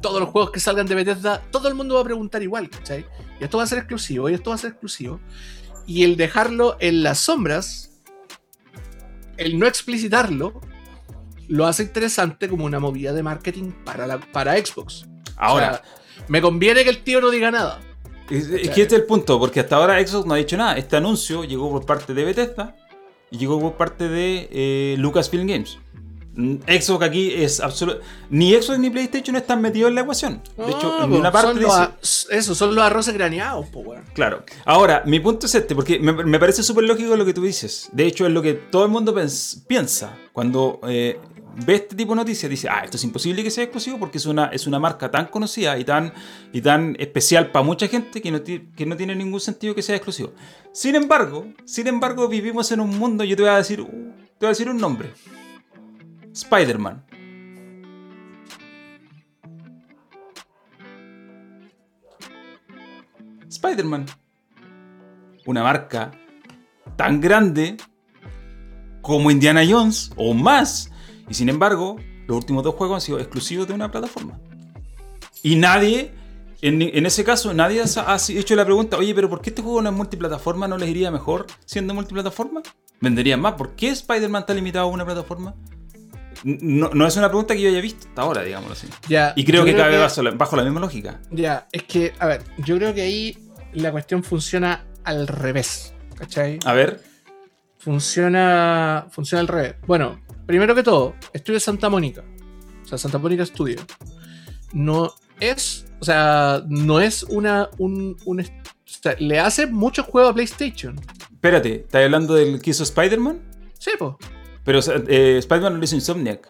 todos 0.00 0.20
los 0.20 0.30
juegos 0.30 0.52
que 0.52 0.60
salgan 0.60 0.86
de 0.86 0.94
Bethesda, 0.94 1.42
todo 1.50 1.68
el 1.68 1.74
mundo 1.74 1.96
va 1.96 2.00
a 2.00 2.04
preguntar 2.04 2.42
igual, 2.42 2.70
¿cachai? 2.70 3.04
Y 3.38 3.44
esto 3.44 3.58
va 3.58 3.64
a 3.64 3.66
ser 3.66 3.76
exclusivo, 3.76 4.30
y 4.30 4.34
esto 4.34 4.48
va 4.48 4.56
a 4.56 4.58
ser 4.58 4.70
exclusivo. 4.70 5.20
Y 5.86 6.04
el 6.04 6.16
dejarlo 6.16 6.78
en 6.80 7.02
las 7.02 7.18
sombras, 7.18 8.00
el 9.36 9.58
no 9.58 9.66
explicitarlo, 9.66 10.62
lo 11.48 11.66
hace 11.66 11.82
interesante 11.84 12.48
como 12.48 12.64
una 12.64 12.78
movida 12.78 13.12
de 13.12 13.22
marketing 13.22 13.72
para, 13.84 14.06
la, 14.06 14.18
para 14.20 14.56
Xbox. 14.56 15.06
Ahora, 15.36 15.68
O 15.68 15.72
sea, 15.74 16.24
me 16.28 16.40
conviene 16.40 16.84
que 16.84 16.90
el 16.90 17.02
tío 17.02 17.20
no 17.20 17.30
diga 17.30 17.50
nada. 17.50 17.80
es, 18.30 18.48
es 18.48 18.70
que 18.70 18.82
este 18.82 18.94
es 18.96 19.00
el 19.00 19.04
punto, 19.04 19.38
porque 19.38 19.60
hasta 19.60 19.76
ahora 19.76 20.04
Xbox 20.06 20.26
no 20.26 20.34
ha 20.34 20.38
dicho 20.38 20.56
nada. 20.56 20.76
Este 20.76 20.96
anuncio 20.96 21.44
llegó 21.44 21.70
por 21.70 21.84
parte 21.86 22.14
de 22.14 22.24
Bethesda 22.24 22.76
y 23.30 23.38
llegó 23.38 23.58
por 23.60 23.74
parte 23.76 24.08
de 24.08 24.48
eh, 24.52 24.94
Lucasfilm 24.98 25.46
Games. 25.46 25.78
Mm, 26.34 26.56
Xbox 26.66 27.04
aquí 27.04 27.30
es 27.34 27.60
absoluto. 27.60 28.00
Ni 28.30 28.54
Xbox 28.54 28.78
ni 28.78 28.88
PlayStation 28.88 29.36
están 29.36 29.60
metidos 29.60 29.90
en 29.90 29.96
la 29.96 30.00
ecuación. 30.00 30.42
De 30.56 30.70
hecho, 30.70 30.96
No, 30.98 31.04
en 31.04 31.10
po, 31.10 31.16
una 31.18 31.30
parte 31.30 31.48
son 31.48 31.60
los 31.62 31.78
dice- 32.00 32.26
eso, 32.30 32.54
son 32.54 32.74
los 32.74 32.82
arroces 32.82 33.12
graneados, 33.12 33.66
po, 33.68 33.80
weón. 33.80 34.04
Claro. 34.14 34.42
Ahora, 34.64 35.02
mi 35.04 35.20
punto 35.20 35.44
es 35.44 35.54
este, 35.54 35.74
porque 35.74 35.98
me, 35.98 36.12
me 36.12 36.38
parece 36.38 36.62
súper 36.62 36.84
lógico 36.84 37.16
lo 37.16 37.26
que 37.26 37.34
tú 37.34 37.42
dices. 37.42 37.90
De 37.92 38.06
hecho, 38.06 38.24
es 38.26 38.32
lo 38.32 38.40
que 38.40 38.54
todo 38.54 38.84
el 38.84 38.90
mundo 38.90 39.14
piensa 39.68 40.16
cuando 40.32 40.80
eh, 40.88 41.18
ve 41.54 41.74
este 41.74 41.96
tipo 41.96 42.12
de 42.12 42.16
noticias. 42.16 42.48
Dice, 42.48 42.68
ah, 42.68 42.82
esto 42.84 42.96
es 42.96 43.04
imposible 43.04 43.42
que 43.42 43.50
sea 43.50 43.64
exclusivo 43.64 43.98
porque 43.98 44.18
es 44.18 44.26
una, 44.26 44.46
es 44.46 44.66
una 44.66 44.78
marca 44.78 45.10
tan 45.10 45.26
conocida 45.26 45.78
y 45.78 45.84
tan, 45.84 46.12
y 46.52 46.60
tan 46.60 46.96
especial 46.98 47.50
para 47.50 47.64
mucha 47.64 47.88
gente 47.88 48.20
que 48.20 48.30
no, 48.30 48.42
que 48.42 48.86
no 48.86 48.96
tiene 48.96 49.14
ningún 49.14 49.40
sentido 49.40 49.74
que 49.74 49.82
sea 49.82 49.96
exclusivo. 49.96 50.32
Sin 50.72 50.94
embargo, 50.94 51.46
sin 51.64 51.86
embargo, 51.86 52.28
vivimos 52.28 52.70
en 52.72 52.80
un 52.80 52.98
mundo, 52.98 53.24
yo 53.24 53.36
te 53.36 53.42
voy 53.42 53.50
a 53.50 53.56
decir, 53.56 53.80
uh, 53.80 53.86
te 53.86 54.46
voy 54.46 54.46
a 54.46 54.48
decir 54.48 54.68
un 54.68 54.78
nombre. 54.78 55.12
Spider-Man. 56.32 57.04
Spider-Man. 63.48 64.06
Una 65.44 65.62
marca 65.62 66.10
tan 66.96 67.20
grande 67.20 67.76
como 69.02 69.30
Indiana 69.30 69.62
Jones 69.68 70.10
o 70.16 70.32
más. 70.32 70.91
Y 71.32 71.34
sin 71.34 71.48
embargo, 71.48 71.96
los 72.26 72.36
últimos 72.36 72.62
dos 72.62 72.74
juegos 72.74 72.96
han 72.96 73.00
sido 73.00 73.18
exclusivos 73.18 73.66
de 73.66 73.72
una 73.72 73.90
plataforma. 73.90 74.38
Y 75.42 75.56
nadie, 75.56 76.12
en, 76.60 76.82
en 76.82 77.06
ese 77.06 77.24
caso, 77.24 77.54
nadie 77.54 77.80
ha, 77.80 78.14
ha 78.14 78.18
hecho 78.28 78.54
la 78.54 78.66
pregunta, 78.66 78.98
oye, 78.98 79.14
pero 79.14 79.30
¿por 79.30 79.40
qué 79.40 79.48
este 79.48 79.62
juego 79.62 79.80
no 79.80 79.88
es 79.88 79.96
multiplataforma? 79.96 80.68
¿No 80.68 80.76
les 80.76 80.90
iría 80.90 81.10
mejor 81.10 81.46
siendo 81.64 81.94
multiplataforma? 81.94 82.60
¿Venderían 83.00 83.40
más? 83.40 83.54
¿Por 83.54 83.74
qué 83.74 83.88
Spider-Man 83.88 84.40
está 84.42 84.52
limitado 84.52 84.84
a 84.84 84.90
una 84.90 85.06
plataforma? 85.06 85.54
No, 86.44 86.90
no 86.90 87.06
es 87.06 87.16
una 87.16 87.28
pregunta 87.28 87.54
que 87.54 87.62
yo 87.62 87.70
haya 87.70 87.80
visto 87.80 88.08
hasta 88.08 88.20
ahora, 88.20 88.42
digámoslo 88.42 88.74
así. 88.74 88.88
Ya, 89.08 89.32
Y 89.34 89.46
creo 89.46 89.64
que 89.64 89.74
cabe 89.74 89.96
bajo 89.96 90.22
la, 90.22 90.32
bajo 90.32 90.54
la 90.56 90.64
misma 90.64 90.80
lógica. 90.80 91.22
Ya, 91.30 91.66
es 91.72 91.84
que, 91.84 92.12
a 92.18 92.26
ver, 92.26 92.42
yo 92.58 92.76
creo 92.76 92.92
que 92.92 93.00
ahí 93.00 93.38
la 93.72 93.90
cuestión 93.90 94.22
funciona 94.22 94.84
al 95.02 95.26
revés. 95.26 95.94
¿Cachai? 96.14 96.58
A 96.66 96.74
ver, 96.74 97.02
funciona, 97.82 99.06
funciona 99.10 99.40
al 99.40 99.48
revés. 99.48 99.74
Bueno, 99.86 100.20
primero 100.46 100.74
que 100.74 100.82
todo, 100.82 101.14
Estudio 101.32 101.58
Santa 101.60 101.88
Mónica. 101.88 102.22
O 102.84 102.86
sea, 102.86 102.96
Santa 102.98 103.18
Mónica 103.18 103.44
Studio. 103.44 103.80
No 104.72 105.12
es, 105.40 105.86
o 106.00 106.04
sea, 106.04 106.62
no 106.68 107.00
es 107.00 107.24
una, 107.24 107.68
un, 107.78 108.16
un 108.24 108.40
o 108.40 108.44
sea, 108.84 109.16
le 109.18 109.40
hace 109.40 109.66
muchos 109.66 110.06
juegos 110.06 110.30
a 110.30 110.34
PlayStation. 110.34 110.98
Espérate, 111.32 111.80
¿estás 111.80 112.04
hablando 112.04 112.34
del 112.34 112.60
que 112.60 112.70
hizo 112.70 112.84
Spider-Man? 112.84 113.40
Sí, 113.78 113.90
pues. 113.98 114.12
Pero 114.64 114.78
eh, 115.08 115.38
Spider-Man 115.38 115.78
lo 115.78 115.84
hizo 115.84 115.96
Insomniac. 115.96 116.48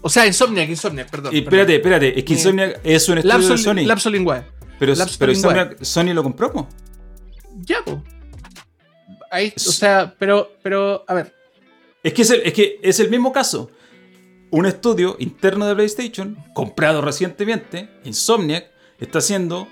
O 0.00 0.08
sea, 0.08 0.26
Insomniac, 0.26 0.68
Insomniac, 0.70 1.10
perdón. 1.10 1.34
Y 1.34 1.40
espérate, 1.40 1.76
espérate, 1.76 2.18
es 2.18 2.24
que 2.24 2.32
Eh, 2.32 2.36
Insomniac 2.36 2.80
es 2.82 3.08
un 3.08 3.18
estudio 3.18 3.48
de 3.48 3.58
Sony. 3.58 3.84
Lapso 3.84 4.08
Linguae. 4.08 4.44
pero 4.78 4.94
Lapso 4.94 5.16
pero. 5.18 5.32
Insomniac, 5.32 5.82
Sony 5.84 6.14
lo 6.14 6.22
compró, 6.22 6.50
po. 6.50 6.68
Ya, 7.60 7.76
pues. 7.84 7.98
Ahí, 9.32 9.52
o 9.56 9.60
sea, 9.60 10.14
pero, 10.18 10.52
pero, 10.62 11.04
a 11.08 11.14
ver. 11.14 11.34
Es 12.02 12.12
que 12.12 12.20
es, 12.20 12.30
el, 12.30 12.42
es 12.42 12.52
que 12.52 12.78
es 12.82 13.00
el 13.00 13.08
mismo 13.08 13.32
caso. 13.32 13.70
Un 14.50 14.66
estudio 14.66 15.16
interno 15.18 15.66
de 15.66 15.74
PlayStation, 15.74 16.36
comprado 16.52 17.00
recientemente, 17.00 17.88
Insomniac, 18.04 18.70
está 19.00 19.20
haciendo 19.20 19.66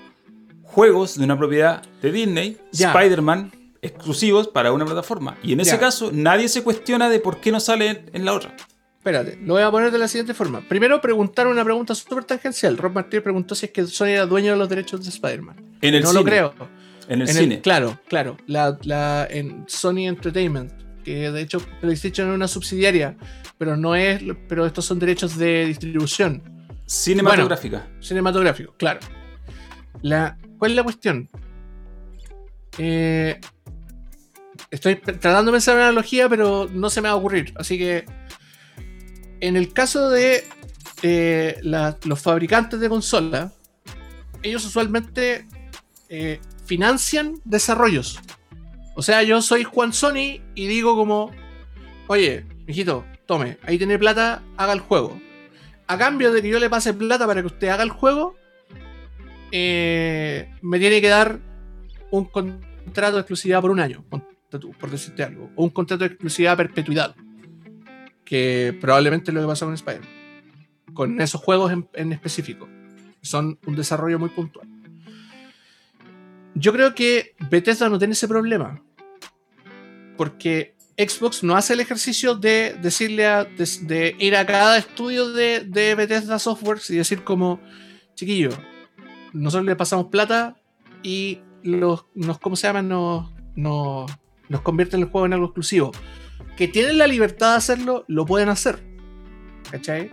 juegos 0.63 1.15
de 1.19 1.25
una 1.25 1.37
propiedad 1.37 1.83
de 2.01 2.11
Disney. 2.11 2.57
Spider-Man, 2.73 3.51
exclusivos 3.83 4.47
para 4.47 4.71
una 4.71 4.85
plataforma. 4.85 5.37
Y 5.43 5.53
en 5.53 5.59
ese 5.59 5.73
Ya. 5.73 5.79
caso, 5.79 6.09
nadie 6.11 6.47
se 6.49 6.63
cuestiona 6.63 7.07
de 7.09 7.19
por 7.19 7.39
qué 7.39 7.51
no 7.51 7.59
sale 7.59 8.05
en, 8.11 8.25
la 8.25 8.33
otra. 8.33 8.55
Espérate, 8.97 9.37
lo 9.43 9.53
voy 9.53 9.63
a 9.63 9.69
poner 9.69 9.91
de 9.91 9.99
la 9.99 10.07
siguiente 10.07 10.33
forma. 10.33 10.61
Primero 10.67 11.01
preguntaron 11.01 11.51
una 11.53 11.63
pregunta 11.63 11.93
súper 11.93 12.23
tangencial. 12.23 12.79
Rob 12.79 12.93
Martínez 12.93 13.23
preguntó 13.23 13.53
si 13.53 13.67
es 13.67 13.71
que 13.71 13.85
Sony 13.85 14.07
era 14.07 14.25
dueño 14.25 14.53
de 14.53 14.57
los 14.57 14.69
derechos 14.69 15.03
de 15.03 15.09
Spider-Man. 15.09 15.55
No 15.59 15.79
cine. 15.81 16.01
lo 16.13 16.23
creo. 16.23 16.53
En 17.11 17.21
el 17.21 17.29
En 17.29 17.35
cine. 17.35 17.61
claro, 17.61 17.99
claro. 18.07 18.37
La, 18.47 18.77
la- 18.83 19.27
en 19.29 19.65
Sony 19.67 20.07
Entertainment, 20.07 20.71
que 21.03 21.29
de 21.31 21.41
hecho 21.41 21.59
PlayStation 21.81 22.29
es 22.29 22.35
una 22.35 22.47
subsidiaria, 22.47 23.17
pero 23.57 23.75
no 23.75 23.95
es, 23.95 24.21
pero 24.47 24.65
estos 24.65 24.85
son 24.85 24.97
derechos 24.99 25.37
de 25.37 25.65
distribución 25.65 26.41
Cinematográfica. 26.85 27.87
cinematográfico, 27.99 28.73
claro. 28.77 28.99
La, 30.01 30.37
¿Cuál 30.57 30.71
es 30.71 30.77
la 30.77 30.83
cuestión? 30.83 31.29
Eh, 32.77 33.39
estoy 34.69 34.95
tratando 34.95 35.51
de 35.51 35.55
pensar 35.55 35.75
una 35.75 35.85
analogía, 35.87 36.29
pero 36.29 36.69
no 36.71 36.89
se 36.89 37.01
me 37.01 37.07
va 37.09 37.13
a 37.13 37.17
ocurrir. 37.17 37.53
Así 37.55 37.77
que, 37.77 38.05
en 39.41 39.57
el 39.57 39.73
caso 39.73 40.09
de 40.09 40.43
eh, 41.03 41.57
la- 41.63 41.97
los 42.05 42.21
fabricantes 42.21 42.79
de 42.79 42.87
consolas, 42.89 43.51
ellos 44.43 44.63
usualmente 44.65 45.47
eh, 46.09 46.39
financian 46.71 47.35
desarrollos. 47.43 48.17
O 48.95 49.01
sea, 49.01 49.23
yo 49.23 49.41
soy 49.41 49.65
Juan 49.65 49.91
Sony 49.91 50.39
y 50.55 50.67
digo 50.67 50.95
como, 50.95 51.29
oye, 52.07 52.45
mijito, 52.65 53.03
tome, 53.25 53.57
ahí 53.63 53.77
tiene 53.77 53.99
plata, 53.99 54.41
haga 54.55 54.71
el 54.71 54.79
juego. 54.79 55.19
A 55.87 55.97
cambio 55.97 56.31
de 56.31 56.41
que 56.41 56.47
yo 56.47 56.59
le 56.59 56.69
pase 56.69 56.93
plata 56.93 57.27
para 57.27 57.41
que 57.41 57.47
usted 57.47 57.67
haga 57.67 57.83
el 57.83 57.89
juego, 57.89 58.37
eh, 59.51 60.49
me 60.61 60.79
tiene 60.79 61.01
que 61.01 61.09
dar 61.09 61.41
un 62.09 62.23
contrato 62.23 63.15
de 63.15 63.19
exclusividad 63.19 63.59
por 63.59 63.71
un 63.71 63.81
año, 63.81 64.05
por 64.09 64.89
decirte 64.89 65.23
algo. 65.23 65.49
O 65.57 65.65
un 65.65 65.71
contrato 65.71 66.05
de 66.05 66.11
exclusividad 66.11 66.53
a 66.53 66.55
perpetuidad. 66.55 67.15
Que 68.23 68.77
probablemente 68.79 69.31
es 69.31 69.35
lo 69.35 69.41
que 69.41 69.47
pasó 69.47 69.65
con 69.65 69.73
Spider-Man. 69.73 70.09
Con 70.93 71.19
esos 71.19 71.41
juegos 71.41 71.73
en 71.95 72.13
específico. 72.13 72.69
Son 73.21 73.59
un 73.65 73.75
desarrollo 73.75 74.19
muy 74.19 74.29
puntual. 74.29 74.80
Yo 76.55 76.73
creo 76.73 76.93
que 76.93 77.35
Bethesda 77.49 77.89
no 77.89 77.97
tiene 77.97 78.13
ese 78.13 78.27
problema. 78.27 78.83
Porque 80.17 80.75
Xbox 80.97 81.43
no 81.43 81.55
hace 81.55 81.73
el 81.73 81.79
ejercicio 81.79 82.35
de 82.35 82.75
decirle 82.81 83.25
a. 83.27 83.45
de, 83.45 84.15
ir 84.19 84.35
a 84.35 84.45
cada 84.45 84.77
estudio 84.77 85.31
de, 85.31 85.61
de 85.61 85.95
Bethesda 85.95 86.39
Softworks 86.39 86.89
y 86.89 86.97
decir 86.97 87.23
como. 87.23 87.59
Chiquillo, 88.13 88.49
nosotros 89.33 89.65
le 89.65 89.75
pasamos 89.75 90.07
plata 90.07 90.55
y 91.01 91.39
los, 91.63 92.05
nos, 92.13 92.39
¿cómo 92.39 92.55
se 92.55 92.67
llama? 92.67 92.81
Nos, 92.81 93.31
nos, 93.55 94.11
nos 94.49 94.61
convierten 94.61 95.01
el 95.01 95.07
juego 95.07 95.25
en 95.25 95.33
algo 95.33 95.45
exclusivo. 95.45 95.91
Que 96.57 96.67
tienen 96.67 96.97
la 96.97 97.07
libertad 97.07 97.51
de 97.51 97.57
hacerlo, 97.57 98.05
lo 98.07 98.25
pueden 98.25 98.49
hacer. 98.49 98.83
¿Cachai? 99.71 100.11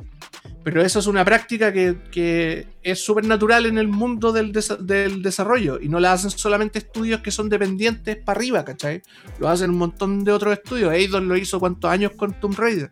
Pero 0.64 0.82
eso 0.82 0.98
es 0.98 1.06
una 1.06 1.24
práctica 1.24 1.72
que, 1.72 1.96
que 2.10 2.66
es 2.82 3.02
súper 3.02 3.24
natural 3.26 3.64
en 3.66 3.78
el 3.78 3.88
mundo 3.88 4.32
del, 4.32 4.52
desa- 4.52 4.76
del 4.76 5.22
desarrollo. 5.22 5.78
Y 5.80 5.88
no 5.88 5.98
la 6.00 6.12
hacen 6.12 6.30
solamente 6.30 6.78
estudios 6.78 7.20
que 7.20 7.30
son 7.30 7.48
dependientes 7.48 8.16
para 8.16 8.38
arriba, 8.38 8.64
¿cachai? 8.64 9.02
Lo 9.38 9.48
hacen 9.48 9.70
un 9.70 9.78
montón 9.78 10.24
de 10.24 10.32
otros 10.32 10.52
estudios. 10.52 10.92
Eidos 10.92 11.22
lo 11.22 11.36
hizo 11.36 11.58
cuántos 11.58 11.90
años 11.90 12.12
con 12.16 12.38
Tomb 12.38 12.58
Raider. 12.58 12.90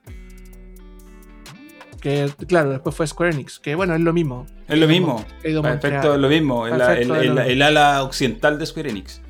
Que, 2.00 2.30
claro, 2.46 2.70
después 2.70 2.94
fue 2.94 3.06
Square 3.06 3.32
Enix. 3.34 3.58
Que 3.58 3.74
bueno, 3.74 3.94
es 3.94 4.00
lo 4.00 4.12
mismo. 4.12 4.46
Es 4.68 4.78
lo 4.78 4.86
mismo. 4.86 5.24
Eidos 5.42 5.62
Perfecto, 5.62 6.14
es 6.14 6.20
lo 6.20 6.28
mismo. 6.28 6.66
El, 6.66 6.76
Perfecto, 6.76 6.94
el- 6.94 7.02
es 7.02 7.08
lo 7.08 7.14
el- 7.16 7.30
mismo. 7.30 7.40
el 7.50 7.62
ala 7.62 8.02
occidental 8.04 8.58
de 8.58 8.66
Square 8.66 8.90
Enix. 8.90 9.20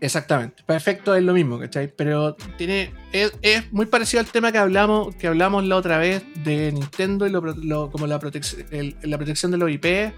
Exactamente. 0.00 0.62
Perfecto 0.64 1.14
es 1.14 1.22
lo 1.22 1.32
mismo, 1.32 1.58
¿cachai? 1.58 1.92
Pero 1.94 2.36
tiene. 2.58 2.92
Es, 3.12 3.32
muy 3.72 3.86
parecido 3.86 4.20
al 4.20 4.26
tema 4.26 4.52
que 4.52 4.58
hablamos, 4.58 5.14
que 5.16 5.26
hablamos 5.26 5.64
la 5.64 5.76
otra 5.76 5.98
vez 5.98 6.22
de 6.44 6.70
Nintendo 6.72 7.26
y 7.26 7.30
lo, 7.30 7.90
como 7.90 8.06
la, 8.06 8.14
la 9.02 9.18
protección 9.18 9.50
de 9.50 9.56
los 9.56 9.70
IP. 9.70 10.12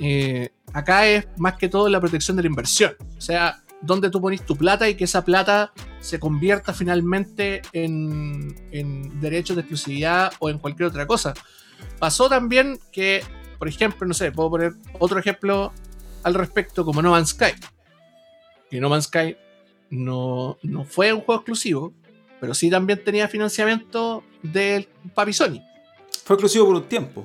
Eh, 0.00 0.48
acá 0.72 1.06
es 1.06 1.26
más 1.36 1.54
que 1.54 1.68
todo 1.68 1.88
la 1.88 2.00
protección 2.00 2.36
de 2.36 2.42
la 2.44 2.48
inversión. 2.48 2.94
O 3.16 3.20
sea, 3.20 3.62
donde 3.82 4.10
tú 4.10 4.20
pones 4.20 4.44
tu 4.44 4.56
plata 4.56 4.88
y 4.88 4.94
que 4.94 5.04
esa 5.04 5.24
plata 5.24 5.72
se 6.00 6.18
convierta 6.18 6.72
finalmente 6.72 7.62
en, 7.72 8.56
en 8.72 9.20
derechos 9.20 9.56
de 9.56 9.62
exclusividad 9.62 10.32
o 10.38 10.48
en 10.48 10.58
cualquier 10.58 10.88
otra 10.88 11.06
cosa. 11.06 11.34
Pasó 11.98 12.28
también 12.28 12.78
que, 12.92 13.22
por 13.58 13.68
ejemplo, 13.68 14.06
no 14.06 14.14
sé, 14.14 14.32
puedo 14.32 14.50
poner 14.50 14.72
otro 14.98 15.18
ejemplo 15.18 15.72
al 16.22 16.34
respecto 16.34 16.84
como 16.84 17.02
No 17.02 17.10
Man's 17.10 17.30
Sky. 17.30 17.52
Que 18.70 18.80
No 18.80 18.88
Man's 18.88 19.04
Sky 19.04 19.36
no, 19.90 20.58
no 20.62 20.84
fue 20.84 21.12
un 21.12 21.20
juego 21.20 21.40
exclusivo, 21.40 21.92
pero 22.40 22.54
sí 22.54 22.68
también 22.70 23.02
tenía 23.02 23.26
financiamiento 23.28 24.22
del 24.42 24.86
Papi 25.14 25.32
Sony. 25.32 25.60
Fue 26.24 26.34
exclusivo 26.34 26.66
por 26.66 26.74
un 26.76 26.84
tiempo. 26.88 27.24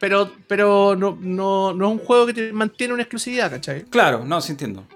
Pero, 0.00 0.30
pero 0.46 0.94
no, 0.96 1.16
no, 1.20 1.74
no 1.74 1.86
es 1.86 1.92
un 1.92 1.98
juego 1.98 2.26
que 2.26 2.34
te 2.34 2.52
mantiene 2.52 2.94
una 2.94 3.02
exclusividad, 3.02 3.50
¿cachai? 3.50 3.84
Claro, 3.84 4.24
no, 4.24 4.40
sí 4.40 4.52
entiendo. 4.52 4.86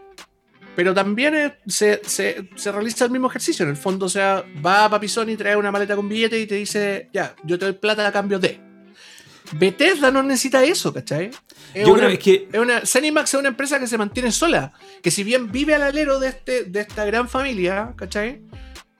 Pero 0.76 0.94
también 0.94 1.34
es- 1.34 1.52
se, 1.66 2.00
se- 2.04 2.48
se 2.54 2.72
realiza 2.72 3.04
el 3.04 3.10
mismo 3.10 3.28
ejercicio. 3.28 3.64
En 3.64 3.70
el 3.70 3.76
fondo, 3.76 4.06
o 4.06 4.08
sea, 4.08 4.44
va 4.64 4.84
a 4.84 4.90
Papi 4.90 5.08
Sony, 5.08 5.36
trae 5.36 5.56
una 5.56 5.70
maleta 5.72 5.96
con 5.96 6.08
billete 6.08 6.38
y 6.40 6.46
te 6.46 6.54
dice, 6.54 7.08
ya, 7.12 7.34
yo 7.44 7.58
te 7.58 7.66
doy 7.66 7.74
plata 7.74 8.06
a 8.06 8.12
cambio 8.12 8.38
de. 8.38 8.60
Bethesda 9.52 10.10
no 10.10 10.22
necesita 10.22 10.64
eso, 10.64 10.92
¿cachai? 10.92 11.30
Es 11.74 11.86
Yo 11.86 11.92
una- 11.94 12.06
creo 12.06 12.18
que 12.18 12.48
es 12.52 12.58
una, 12.58 12.80
Zenimax 12.86 13.34
es 13.34 13.40
una 13.40 13.48
empresa 13.48 13.78
que 13.78 13.86
se 13.86 13.98
mantiene 13.98 14.32
sola. 14.32 14.72
Que 15.02 15.10
si 15.10 15.24
bien 15.24 15.50
vive 15.52 15.74
al 15.74 15.82
alero 15.82 16.18
de, 16.18 16.28
este, 16.28 16.64
de 16.64 16.80
esta 16.80 17.04
gran 17.04 17.28
familia, 17.28 17.92
¿cachai? 17.96 18.42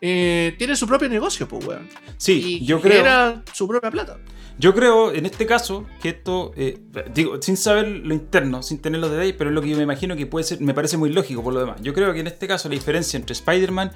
Eh, 0.00 0.54
tiene 0.58 0.74
su 0.76 0.86
propio 0.86 1.08
negocio, 1.08 1.46
pues, 1.48 1.64
weón. 1.64 1.88
sí, 2.16 2.58
y 2.60 2.64
yo 2.66 2.80
creo. 2.80 2.92
genera 2.98 3.42
su 3.52 3.68
propia 3.68 3.90
plata. 3.90 4.18
Yo 4.58 4.74
creo 4.74 5.12
en 5.12 5.24
este 5.26 5.46
caso 5.46 5.86
que 6.02 6.10
esto, 6.10 6.52
eh, 6.56 6.78
digo, 7.14 7.40
sin 7.40 7.56
saber 7.56 7.88
lo 7.88 8.12
interno, 8.12 8.62
sin 8.62 8.80
tener 8.80 9.00
los 9.00 9.10
detalles, 9.10 9.34
pero 9.38 9.50
es 9.50 9.54
lo 9.54 9.62
que 9.62 9.70
yo 9.70 9.76
me 9.76 9.82
imagino 9.84 10.14
que 10.16 10.26
puede 10.26 10.44
ser, 10.44 10.60
me 10.60 10.74
parece 10.74 10.96
muy 10.98 11.10
lógico 11.10 11.42
por 11.42 11.54
lo 11.54 11.60
demás. 11.60 11.80
Yo 11.82 11.94
creo 11.94 12.12
que 12.12 12.20
en 12.20 12.26
este 12.26 12.46
caso 12.46 12.68
la 12.68 12.74
diferencia 12.74 13.16
entre 13.16 13.32
Spider-Man 13.32 13.92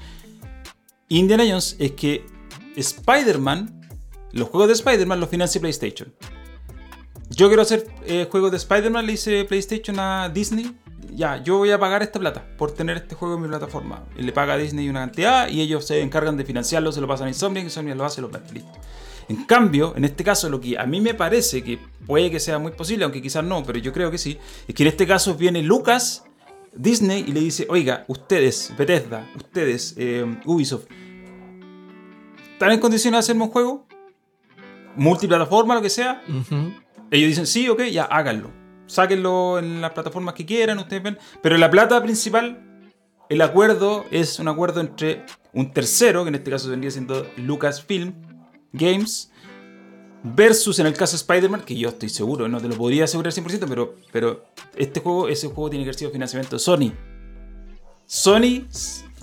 e 1.10 1.16
Indiana 1.16 1.44
Jones 1.46 1.76
es 1.78 1.92
que 1.92 2.24
Spider-Man, 2.76 3.80
los 4.32 4.48
juegos 4.48 4.68
de 4.68 4.74
Spider-Man 4.74 5.20
los 5.20 5.28
financia 5.28 5.60
PlayStation. 5.60 6.14
Yo 7.30 7.48
quiero 7.48 7.62
hacer 7.62 7.86
eh, 8.06 8.28
juegos 8.30 8.50
de 8.50 8.56
Spider-Man, 8.58 9.04
le 9.04 9.12
dice 9.12 9.44
PlayStation 9.44 9.98
a 9.98 10.28
Disney. 10.28 10.76
Ya, 11.12 11.42
yo 11.42 11.58
voy 11.58 11.70
a 11.70 11.78
pagar 11.78 12.02
esta 12.02 12.18
plata 12.18 12.46
por 12.56 12.72
tener 12.72 12.98
este 12.98 13.14
juego 13.14 13.36
en 13.36 13.42
mi 13.42 13.48
plataforma. 13.48 14.04
Y 14.16 14.22
le 14.22 14.32
paga 14.32 14.54
a 14.54 14.56
Disney 14.58 14.88
una 14.88 15.00
cantidad 15.00 15.48
y 15.48 15.60
ellos 15.60 15.86
se 15.86 16.02
encargan 16.02 16.36
de 16.36 16.44
financiarlo, 16.44 16.92
se 16.92 17.00
lo 17.00 17.08
pasan 17.08 17.26
a 17.26 17.30
Insomniac, 17.30 17.64
Insomniac 17.64 17.96
lo 17.96 18.04
hace, 18.04 18.20
lo 18.20 18.28
vende, 18.28 18.52
listo. 18.52 18.70
En 19.28 19.44
cambio, 19.44 19.94
en 19.96 20.04
este 20.04 20.22
caso, 20.22 20.48
lo 20.48 20.60
que 20.60 20.78
a 20.78 20.86
mí 20.86 21.00
me 21.00 21.14
parece 21.14 21.64
que 21.64 21.80
puede 22.06 22.30
que 22.30 22.38
sea 22.38 22.58
muy 22.58 22.72
posible, 22.72 23.04
aunque 23.04 23.20
quizás 23.20 23.42
no, 23.42 23.64
pero 23.64 23.78
yo 23.78 23.92
creo 23.92 24.10
que 24.10 24.18
sí, 24.18 24.38
es 24.68 24.74
que 24.74 24.84
en 24.84 24.88
este 24.88 25.06
caso 25.06 25.34
viene 25.34 25.62
Lucas, 25.62 26.24
Disney, 26.72 27.24
y 27.26 27.32
le 27.32 27.40
dice, 27.40 27.66
oiga, 27.68 28.04
ustedes, 28.06 28.72
Bethesda, 28.78 29.28
ustedes, 29.34 29.94
eh, 29.96 30.24
Ubisoft, 30.44 30.84
¿están 32.52 32.70
en 32.70 32.78
condiciones 32.78 33.16
de 33.16 33.20
hacerme 33.20 33.44
un 33.44 33.50
juego? 33.50 33.86
Multiplataforma, 34.94 35.74
lo 35.74 35.82
que 35.82 35.90
sea. 35.90 36.22
Ellos 37.10 37.28
dicen, 37.28 37.46
sí, 37.46 37.68
ok, 37.68 37.82
ya 37.84 38.04
háganlo. 38.04 38.50
Sáquenlo 38.86 39.58
en 39.58 39.80
las 39.80 39.92
plataformas 39.92 40.34
que 40.34 40.46
quieran, 40.46 40.78
ustedes 40.78 41.02
ven. 41.02 41.18
Pero 41.42 41.56
la 41.58 41.70
plata 41.70 42.02
principal, 42.02 42.60
el 43.28 43.40
acuerdo 43.42 44.04
es 44.10 44.38
un 44.38 44.48
acuerdo 44.48 44.80
entre 44.80 45.24
un 45.52 45.72
tercero, 45.72 46.22
que 46.24 46.28
en 46.28 46.34
este 46.36 46.50
caso 46.50 46.68
vendría 46.70 46.90
siendo 46.90 47.26
Lucasfilm 47.36 48.12
Games, 48.72 49.30
versus 50.22 50.78
en 50.80 50.86
el 50.86 50.94
caso 50.94 51.12
de 51.12 51.18
Spider-Man, 51.18 51.62
que 51.62 51.76
yo 51.76 51.88
estoy 51.88 52.08
seguro, 52.08 52.48
no 52.48 52.60
te 52.60 52.68
lo 52.68 52.76
podría 52.76 53.04
asegurar 53.04 53.32
100%, 53.32 53.66
pero, 53.68 53.94
pero 54.12 54.44
este 54.76 55.00
juego, 55.00 55.28
ese 55.28 55.46
juego 55.48 55.70
tiene 55.70 55.84
que 55.84 55.90
haber 55.90 55.98
sido 55.98 56.10
financiamiento 56.10 56.56
de 56.56 56.60
Sony. 56.60 56.92
Sony 58.06 58.64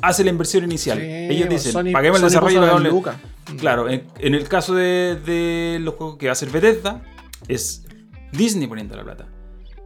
hace 0.01 0.23
la 0.23 0.29
inversión 0.29 0.63
inicial. 0.63 0.97
Sí, 0.99 1.05
Ellos 1.05 1.47
pues, 1.47 1.63
dicen, 1.63 1.71
Sony- 1.73 1.91
paguemos 1.93 2.21
el 2.23 2.29
Sony 2.29 2.47
desarrollo. 2.49 2.79
lucas. 2.89 3.15
Claro, 3.59 3.89
en, 3.89 4.05
en 4.19 4.33
el 4.35 4.47
caso 4.47 4.73
de, 4.75 5.17
de 5.25 5.79
los 5.81 5.95
juegos 5.95 6.17
que 6.17 6.27
va 6.27 6.31
a 6.31 6.33
hacer 6.33 6.49
Bethesda, 6.49 7.01
es 7.47 7.85
Disney 8.31 8.67
poniendo 8.67 8.95
la 8.95 9.03
plata. 9.03 9.27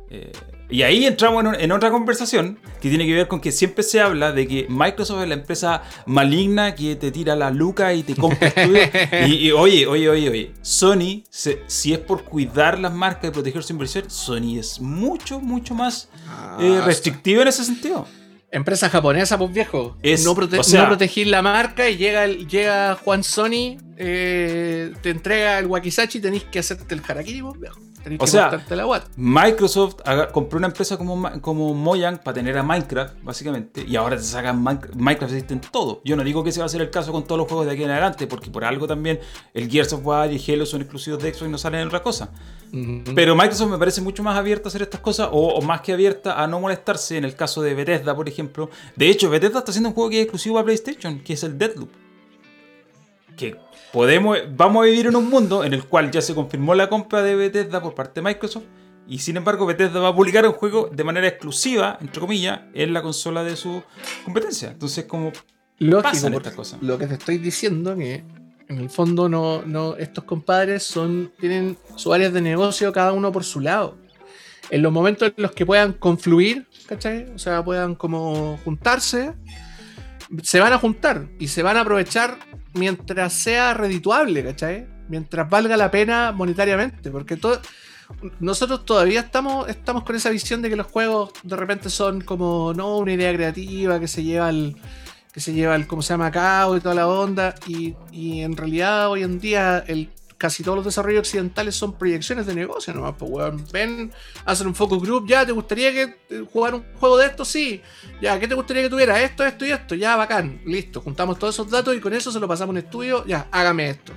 Eh, 0.10 0.32
y 0.70 0.84
ahí 0.84 1.06
entramos 1.06 1.46
en, 1.60 1.72
otra 1.72 1.92
conversación 1.92 2.60
que 2.82 2.90
tiene 2.90 3.06
que 3.06 3.14
ver 3.14 3.28
con 3.28 3.40
que 3.42 3.52
siempre 3.52 3.84
se 3.84 4.00
habla 4.02 4.32
de 4.32 4.48
que 4.48 4.66
Microsoft 4.70 5.22
es 5.24 5.28
la 5.28 5.34
empresa 5.36 5.84
maligna 6.06 6.76
que 6.76 6.96
te 6.96 7.12
tira 7.12 7.36
la 7.36 7.52
luca 7.52 7.94
y 7.94 8.04
te 8.04 8.16
compra 8.16 8.48
estudios. 8.48 8.90
y, 9.28 9.48
y, 9.48 9.52
oye, 9.52 9.86
oye, 9.86 10.10
oye, 10.10 10.30
oye, 10.30 10.54
Sony, 10.62 11.24
se- 11.30 11.62
si 11.68 11.92
es 11.94 12.00
por 12.00 12.24
cuidar 12.24 12.80
las 12.80 12.94
marcas 12.94 13.30
y 13.30 13.34
proteger 13.34 13.64
su 13.64 13.74
inversión, 13.74 14.10
Sony 14.10 14.58
es 14.60 14.80
mucho, 14.82 15.40
mucho 15.42 15.74
más 15.74 16.10
Ah, 16.28 16.58
eh, 16.62 16.82
restrictivo 16.86 17.42
en 17.42 17.48
ese 17.50 17.64
sentido. 17.66 18.06
Empresa 18.52 18.90
japonesa, 18.90 19.38
pues 19.38 19.54
viejo. 19.54 19.98
Es- 20.04 20.24
no, 20.24 20.34
prote- 20.36 20.60
o 20.60 20.64
sea- 20.64 20.84
no 20.84 20.88
protegir 20.88 21.28
la 21.28 21.42
marca 21.42 21.90
y 21.90 21.98
llega, 21.98 22.24
el- 22.24 22.48
llega 22.48 22.96
Juan 22.96 23.24
Sony, 23.24 23.78
eh, 23.98 24.94
te 25.02 25.10
entrega 25.10 25.60
el 25.60 25.66
wakizachi 25.66 26.20
y 26.20 26.22
tenéis 26.22 26.44
que 26.46 26.60
hacerte 26.60 26.96
el 26.96 27.02
harakiri, 27.08 27.42
pues 27.42 27.60
viejo. 27.60 27.80
Tenéis 28.08 28.22
O 28.22 28.26
que 28.26 28.32
sea, 28.32 28.50
cortarte 28.50 28.76
la 28.76 28.84
guata. 28.86 29.08
Microsoft 29.18 29.96
haga- 30.06 30.32
compró 30.32 30.58
una 30.58 30.68
empresa 30.68 30.98
como, 30.98 31.30
como 31.42 31.74
Mojang 31.74 32.18
para 32.24 32.36
tener 32.36 32.58
a 32.58 32.64
Minecraft, 32.64 33.16
básicamente, 33.24 33.84
y 33.86 33.96
ahora 33.96 34.16
te 34.18 34.24
sacan 34.24 34.64
Min- 34.64 34.80
Minecraft 34.96 35.34
existe 35.34 35.54
en 35.54 35.62
todo. 35.62 36.02
Yo 36.06 36.16
no 36.16 36.24
digo 36.24 36.44
que 36.44 36.52
ese 36.52 36.60
va 36.60 36.66
a 36.68 36.70
ser 36.70 36.82
el 36.82 36.90
caso 36.90 37.12
con 37.12 37.24
todos 37.26 37.38
los 37.40 37.48
juegos 37.48 37.66
de 37.66 37.74
aquí 37.74 37.84
en 37.84 37.92
adelante, 37.92 38.28
porque 38.28 38.50
por 38.50 38.64
algo 38.64 38.88
también 38.88 39.20
el 39.54 39.70
Gears 39.70 39.92
of 39.94 40.06
War 40.06 40.32
y 40.32 40.42
Halo 40.52 40.66
son 40.66 40.82
exclusivos 40.82 41.22
de 41.22 41.34
Xbox 41.34 41.48
y 41.48 41.52
no 41.52 41.58
salen 41.58 41.82
en 41.82 41.88
otra 41.88 42.02
cosa. 42.02 42.30
Pero 43.16 43.36
Microsoft 43.36 43.70
me 43.72 43.78
parece 43.78 44.02
mucho 44.02 44.24
más 44.24 44.38
abierta 44.38 44.68
a 44.68 44.70
hacer 44.70 44.82
estas 44.82 45.00
cosas, 45.02 45.30
o, 45.32 45.50
o 45.56 45.62
más 45.62 45.82
que 45.82 45.94
abierta 45.94 46.42
a 46.42 46.48
no 46.48 46.60
molestarse 46.60 47.18
en 47.18 47.26
el 47.26 47.36
caso 47.36 47.62
de 47.62 47.74
Bethesda, 47.74 48.16
por 48.16 48.28
ejemplo. 48.28 48.70
De 48.96 49.10
hecho, 49.10 49.30
Bethesda 49.30 49.60
está 49.60 49.72
haciendo 49.72 49.90
un 49.90 49.96
juego 49.96 50.10
que 50.10 50.18
es 50.20 50.24
exclusivo 50.24 50.60
a 50.60 50.64
PlayStation, 50.64 51.20
que 51.20 51.34
es 51.34 51.44
el 51.44 51.58
Deadloop. 51.58 51.90
Que 53.38 53.56
podemos, 53.92 54.38
vamos 54.56 54.84
a 54.84 54.86
vivir 54.86 55.08
en 55.08 55.16
un 55.16 55.30
mundo 55.30 55.64
en 55.64 55.74
el 55.74 55.86
cual 55.86 56.12
ya 56.12 56.22
se 56.22 56.36
confirmó 56.36 56.76
la 56.76 56.90
compra 56.90 57.22
de 57.24 57.36
Bethesda 57.36 57.82
por 57.82 57.96
parte 57.96 58.22
de 58.22 58.26
Microsoft, 58.26 58.66
y 59.08 59.20
sin 59.20 59.38
embargo 59.38 59.66
Bethesda 59.66 60.00
va 60.00 60.10
a 60.10 60.16
publicar 60.16 60.46
un 60.46 60.54
juego 60.54 60.90
de 60.92 61.04
manera 61.04 61.28
exclusiva, 61.28 61.98
entre 62.02 62.20
comillas, 62.20 62.62
en 62.74 62.94
la 62.94 63.02
consola 63.02 63.44
de 63.44 63.56
su 63.56 63.82
competencia. 64.26 64.72
Entonces, 64.72 65.06
como 65.06 65.32
Lógico, 65.80 66.02
pasan 66.02 66.34
estas 66.34 66.54
cosas. 66.54 66.82
lo 66.82 66.98
que 66.98 67.08
te 67.08 67.14
estoy 67.14 67.38
diciendo 67.38 67.96
que 67.96 68.24
en 68.68 68.80
el 68.80 68.90
fondo 68.90 69.30
no, 69.30 69.62
no, 69.66 69.96
estos 69.96 70.26
compadres 70.26 70.84
son, 70.84 71.32
tienen 71.40 71.78
sus 71.96 72.14
áreas 72.14 72.34
de 72.34 72.42
negocio 72.42 72.92
cada 72.92 73.14
uno 73.14 73.32
por 73.32 73.46
su 73.46 73.62
lado. 73.62 73.98
En 74.70 74.82
los 74.82 74.92
momentos 74.92 75.32
en 75.38 75.42
los 75.42 75.54
que 75.54 75.66
puedan 75.66 75.94
confluir, 75.94 76.68
¿cachai? 76.88 77.32
O 77.34 77.40
sea, 77.40 77.64
puedan 77.64 77.96
como 77.96 78.60
juntarse, 78.66 79.34
se 80.44 80.60
van 80.60 80.74
a 80.74 80.80
juntar 80.80 81.30
y 81.40 81.48
se 81.48 81.64
van 81.64 81.78
a 81.78 81.82
aprovechar 81.82 82.38
mientras 82.78 83.34
sea 83.34 83.74
redituable, 83.74 84.44
¿cachai? 84.44 84.88
Mientras 85.10 85.50
valga 85.50 85.78
la 85.78 85.92
pena 85.92 86.32
monetariamente, 86.32 87.10
porque 87.12 87.38
todo, 87.38 87.60
nosotros 88.40 88.86
todavía 88.86 89.22
estamos, 89.22 89.70
estamos 89.70 90.04
con 90.04 90.16
esa 90.16 90.30
visión 90.30 90.62
de 90.62 90.70
que 90.70 90.76
los 90.76 90.88
juegos 90.88 91.32
de 91.44 91.56
repente 91.56 91.90
son 91.90 92.22
como, 92.22 92.74
no, 92.74 92.98
una 92.98 93.14
idea 93.14 93.34
creativa 93.34 94.00
que 94.00 94.08
se 94.08 94.24
lleva 94.24 94.48
al, 94.48 94.76
que 95.34 95.40
se 95.40 95.54
lleva 95.54 95.76
el, 95.76 95.88
¿cómo 95.88 96.02
se 96.02 96.14
llama? 96.14 96.32
cabo 96.32 96.78
y 96.78 96.82
toda 96.82 96.96
la 96.96 97.08
onda. 97.08 97.56
Y, 97.68 97.96
y 98.12 98.42
en 98.42 98.56
realidad 98.56 99.10
hoy 99.10 99.24
en 99.24 99.40
día 99.40 99.84
el, 99.88 100.10
casi 100.38 100.64
todos 100.64 100.78
los 100.78 100.86
desarrollos 100.86 101.22
occidentales 101.22 101.76
son 101.76 101.98
proyecciones 101.98 102.46
de 102.46 102.56
negocio 102.56 102.94
nomás. 102.94 103.16
Pues, 103.18 103.32
weón. 103.32 103.64
Ven, 103.72 104.12
hacen 104.46 104.68
un 104.68 104.76
focus 104.76 105.02
group, 105.02 105.28
ya, 105.28 105.46
¿te 105.46 105.52
gustaría 105.52 105.92
que 105.92 106.02
eh, 106.30 106.46
jugar 106.52 106.76
un 106.76 106.84
juego 107.00 107.18
de 107.18 107.28
esto? 107.28 107.46
Sí. 107.46 107.82
Ya, 108.22 108.40
¿qué 108.40 108.48
te 108.48 108.56
gustaría 108.56 108.84
que 108.84 108.90
tuviera? 108.90 109.22
Esto, 109.22 109.46
esto 109.46 109.66
y 109.66 109.72
esto. 109.72 109.96
Ya, 109.96 110.16
bacán. 110.16 110.62
Listo. 110.66 111.02
Juntamos 111.02 111.40
todos 111.40 111.56
esos 111.56 111.70
datos 111.70 111.96
y 111.96 112.00
con 112.00 112.14
eso 112.14 112.32
se 112.32 112.40
lo 112.40 112.48
pasamos 112.48 112.70
a 112.70 112.72
un 112.72 112.78
estudio. 112.78 113.26
Ya, 113.26 113.48
hágame 113.52 113.90
esto. 113.90 114.14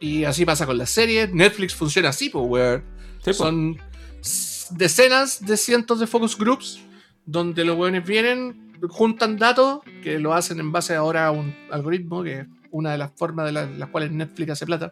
Y 0.00 0.24
así 0.24 0.44
pasa 0.44 0.66
con 0.66 0.76
las 0.78 0.90
series. 0.90 1.32
Netflix 1.32 1.74
funciona 1.74 2.10
así, 2.10 2.28
pues, 2.28 2.44
weón. 2.46 2.84
Sí. 3.24 3.32
Son 3.32 3.78
decenas 4.70 5.44
de 5.44 5.56
cientos 5.56 6.00
de 6.00 6.06
focus 6.06 6.36
groups 6.36 6.80
donde 7.24 7.64
los 7.64 7.76
weones 7.76 8.04
vienen, 8.04 8.72
juntan 8.88 9.38
datos 9.38 9.80
que 10.02 10.18
lo 10.18 10.34
hacen 10.34 10.58
en 10.60 10.72
base 10.72 10.94
ahora 10.94 11.26
a 11.26 11.30
un 11.30 11.54
algoritmo, 11.70 12.22
que 12.22 12.46
una 12.72 12.90
de 12.92 12.98
las 12.98 13.12
formas 13.14 13.46
de 13.46 13.52
la- 13.52 13.66
las 13.66 13.88
cuales 13.88 14.10
Netflix 14.10 14.50
hace 14.50 14.66
plata. 14.66 14.90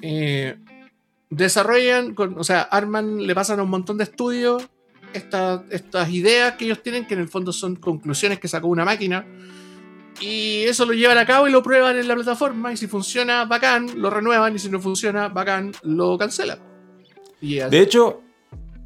Eh, 0.00 0.56
desarrollan, 1.30 2.14
con- 2.14 2.38
o 2.38 2.44
sea, 2.44 2.62
arman, 2.62 3.26
le 3.26 3.34
pasan 3.34 3.60
a 3.60 3.62
un 3.62 3.70
montón 3.70 3.98
de 3.98 4.04
estudios 4.04 4.66
esta- 5.12 5.64
estas 5.70 6.10
ideas 6.10 6.54
que 6.54 6.64
ellos 6.64 6.82
tienen, 6.82 7.06
que 7.06 7.14
en 7.14 7.20
el 7.20 7.28
fondo 7.28 7.52
son 7.52 7.76
conclusiones 7.76 8.38
que 8.38 8.48
sacó 8.48 8.68
una 8.68 8.84
máquina. 8.84 9.26
Y 10.20 10.62
eso 10.64 10.84
lo 10.84 10.92
llevan 10.94 11.16
a 11.18 11.24
cabo 11.26 11.46
y 11.46 11.52
lo 11.52 11.62
prueban 11.62 11.96
en 11.96 12.08
la 12.08 12.14
plataforma. 12.14 12.72
Y 12.72 12.76
si 12.76 12.86
funciona, 12.88 13.44
bacán, 13.44 14.00
lo 14.00 14.10
renuevan. 14.10 14.54
Y 14.54 14.58
si 14.58 14.68
no 14.68 14.80
funciona, 14.80 15.28
bacán, 15.28 15.72
lo 15.82 16.18
cancelan. 16.18 16.58
Y 17.40 17.56
De 17.56 17.80
hecho, 17.80 18.20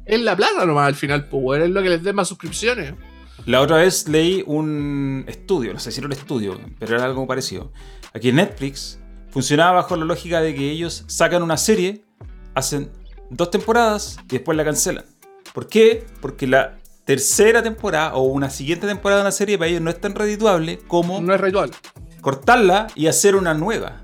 es 0.05 0.21
la 0.21 0.35
plata 0.35 0.65
nomás 0.65 0.87
al 0.87 0.95
final, 0.95 1.27
pues, 1.27 1.63
es 1.63 1.69
lo 1.71 1.81
que 1.81 1.89
les 1.89 2.03
dé 2.03 2.13
más 2.13 2.27
suscripciones. 2.27 2.93
La 3.45 3.61
otra 3.61 3.77
vez 3.77 4.07
leí 4.07 4.43
un 4.47 5.25
estudio, 5.27 5.73
no 5.73 5.79
sé 5.79 5.91
si 5.91 5.99
era 5.99 6.07
un 6.07 6.13
estudio, 6.13 6.59
pero 6.79 6.95
era 6.95 7.05
algo 7.05 7.27
parecido. 7.27 7.71
Aquí 8.13 8.31
Netflix 8.31 8.99
funcionaba 9.31 9.73
bajo 9.81 9.95
la 9.95 10.05
lógica 10.05 10.39
de 10.41 10.53
que 10.55 10.69
ellos 10.71 11.03
sacan 11.07 11.43
una 11.43 11.57
serie, 11.57 12.05
hacen 12.55 12.91
dos 13.29 13.51
temporadas 13.51 14.17
y 14.29 14.33
después 14.33 14.55
la 14.55 14.63
cancelan. 14.63 15.05
¿Por 15.53 15.67
qué? 15.67 16.05
Porque 16.21 16.47
la 16.47 16.77
tercera 17.05 17.61
temporada 17.61 18.13
o 18.13 18.23
una 18.23 18.49
siguiente 18.49 18.87
temporada 18.87 19.21
de 19.21 19.25
una 19.27 19.31
serie 19.31 19.57
para 19.57 19.69
ellos 19.69 19.81
no 19.81 19.89
es 19.89 19.99
tan 19.99 20.15
redituable 20.15 20.79
como 20.87 21.19
No 21.19 21.33
es 21.33 21.41
ritual. 21.41 21.71
cortarla 22.21 22.87
y 22.95 23.07
hacer 23.07 23.35
una 23.35 23.53
nueva. 23.53 24.02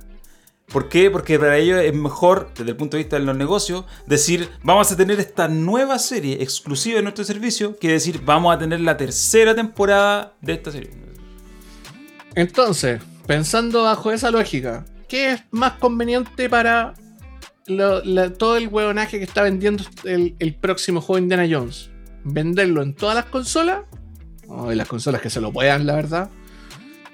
¿Por 0.72 0.88
qué? 0.88 1.10
Porque 1.10 1.40
para 1.40 1.58
ellos 1.58 1.82
es 1.82 1.94
mejor, 1.94 2.52
desde 2.56 2.72
el 2.72 2.78
punto 2.78 2.96
de 2.96 3.04
vista 3.04 3.18
de 3.18 3.26
los 3.26 3.36
negocios, 3.36 3.86
decir 4.06 4.50
vamos 4.64 4.92
a 4.92 4.96
tener 4.96 5.20
esta 5.20 5.48
nueva 5.48 5.98
serie 5.98 6.42
exclusiva 6.44 6.98
de 6.98 7.04
nuestro 7.04 7.24
servicio 7.24 7.78
que 7.78 7.90
decir 7.90 8.22
vamos 8.24 8.56
a 8.56 8.60
tener 8.60 8.80
la 8.82 8.96
tercera 8.96 9.56
temporada 9.56 10.34
de 10.42 10.54
esta 10.54 10.72
serie. 10.72 10.92
Entonces, 12.36 13.02
pensando 13.26 13.84
bajo 13.84 14.12
esa 14.12 14.30
lógica, 14.30 14.86
¿qué 15.08 15.34
es 15.34 15.44
más 15.50 15.74
conveniente 15.74 16.50
para 16.50 16.94
todo 18.38 18.58
el 18.58 18.68
huevonaje 18.68 19.18
que 19.18 19.26
está 19.26 19.42
vendiendo 19.42 19.84
el, 20.04 20.36
el 20.38 20.56
próximo 20.56 21.02
juego 21.02 21.20
Indiana 21.20 21.48
Jones? 21.50 21.90
¿Venderlo 22.24 22.84
en 22.84 22.94
todas 22.94 23.16
las 23.16 23.26
consolas? 23.26 23.82
O 24.48 24.72
en 24.72 24.78
las 24.78 24.88
consolas 24.88 25.22
que 25.22 25.30
se 25.32 25.42
lo 25.42 25.52
puedan, 25.52 25.88
la 25.88 25.96
verdad. 25.96 26.30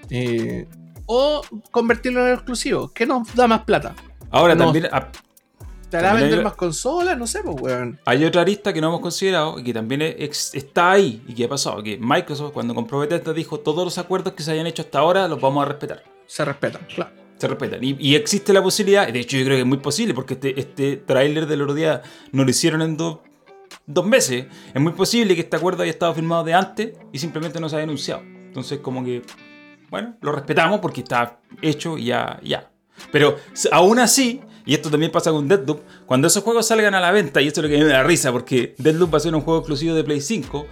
Eh, 0.09 0.67
o 1.05 1.41
convertirlo 1.71 2.25
en 2.27 2.33
exclusivo. 2.33 2.91
¿Qué 2.93 3.05
nos 3.05 3.33
da 3.35 3.47
más 3.47 3.61
plata? 3.63 3.95
Ahora 4.31 4.57
también 4.57 4.87
ah, 4.91 5.09
¿Te 5.89 5.97
hará 5.97 6.13
vender 6.13 6.39
hay- 6.39 6.43
más 6.43 6.55
consolas? 6.55 7.17
No 7.17 7.27
sé, 7.27 7.41
pues, 7.43 7.55
weón. 7.61 7.99
hay 8.05 8.25
otra 8.25 8.41
arista 8.41 8.73
que 8.73 8.81
no 8.81 8.87
hemos 8.87 9.01
considerado 9.01 9.59
y 9.59 9.63
que 9.63 9.73
también 9.73 10.01
está 10.01 10.91
ahí 10.91 11.23
y 11.27 11.33
que 11.35 11.45
ha 11.45 11.49
pasado, 11.49 11.81
que 11.83 11.97
Microsoft 11.97 12.51
cuando 12.53 12.73
compró 12.73 12.99
Bethesda 12.99 13.33
dijo 13.33 13.59
todos 13.59 13.85
los 13.85 13.97
acuerdos 13.97 14.33
que 14.33 14.43
se 14.43 14.51
hayan 14.51 14.67
hecho 14.67 14.81
hasta 14.81 14.99
ahora 14.99 15.27
los 15.27 15.39
vamos 15.39 15.63
a 15.63 15.67
respetar. 15.69 16.03
Se 16.25 16.43
respeta, 16.43 16.79
claro. 16.93 17.11
Se 17.37 17.47
respetan. 17.47 17.83
Y, 17.83 17.95
y 17.99 18.15
existe 18.15 18.51
la 18.51 18.63
posibilidad, 18.63 19.07
de 19.11 19.19
hecho 19.19 19.37
yo 19.37 19.43
creo 19.45 19.57
que 19.57 19.61
es 19.61 19.67
muy 19.67 19.77
posible, 19.77 20.13
porque 20.13 20.33
este, 20.35 20.59
este 20.59 20.97
tráiler 20.97 21.45
del 21.45 21.61
otro 21.61 21.75
día 21.75 22.01
no 22.31 22.43
lo 22.43 22.49
hicieron 22.49 22.81
en 22.81 22.97
dos 22.97 23.19
dos 23.87 24.05
meses. 24.05 24.47
Es 24.73 24.81
muy 24.81 24.93
posible 24.93 25.35
que 25.35 25.41
este 25.41 25.55
acuerdo 25.57 25.83
haya 25.83 25.91
estado 25.91 26.13
firmado 26.15 26.43
de 26.43 26.53
antes 26.55 26.93
y 27.11 27.19
simplemente 27.19 27.59
no 27.59 27.69
se 27.69 27.75
haya 27.75 27.83
anunciado. 27.83 28.21
Entonces 28.23 28.79
como 28.79 29.03
que, 29.03 29.21
bueno, 29.89 30.15
lo 30.21 30.31
respetamos 30.31 30.79
porque 30.79 31.01
está 31.01 31.39
hecho 31.61 31.97
y 31.97 32.05
ya, 32.05 32.39
ya. 32.43 32.69
Pero 33.11 33.37
aún 33.71 33.99
así, 33.99 34.41
y 34.65 34.73
esto 34.73 34.89
también 34.89 35.11
pasa 35.11 35.31
con 35.31 35.47
Deadloop, 35.47 35.81
cuando 36.05 36.27
esos 36.27 36.43
juegos 36.43 36.67
salgan 36.67 36.95
a 36.95 36.99
la 36.99 37.11
venta, 37.11 37.41
y 37.41 37.47
esto 37.47 37.59
es 37.59 37.63
lo 37.63 37.69
que 37.69 37.75
a 37.75 37.79
mí 37.79 37.85
me 37.85 37.91
da 37.91 38.03
risa, 38.03 38.31
porque 38.31 38.73
Deadloop 38.77 39.13
va 39.13 39.17
a 39.17 39.21
ser 39.21 39.35
un 39.35 39.41
juego 39.41 39.59
exclusivo 39.59 39.93
de 39.95 40.03
Play 40.03 40.21
5, 40.21 40.65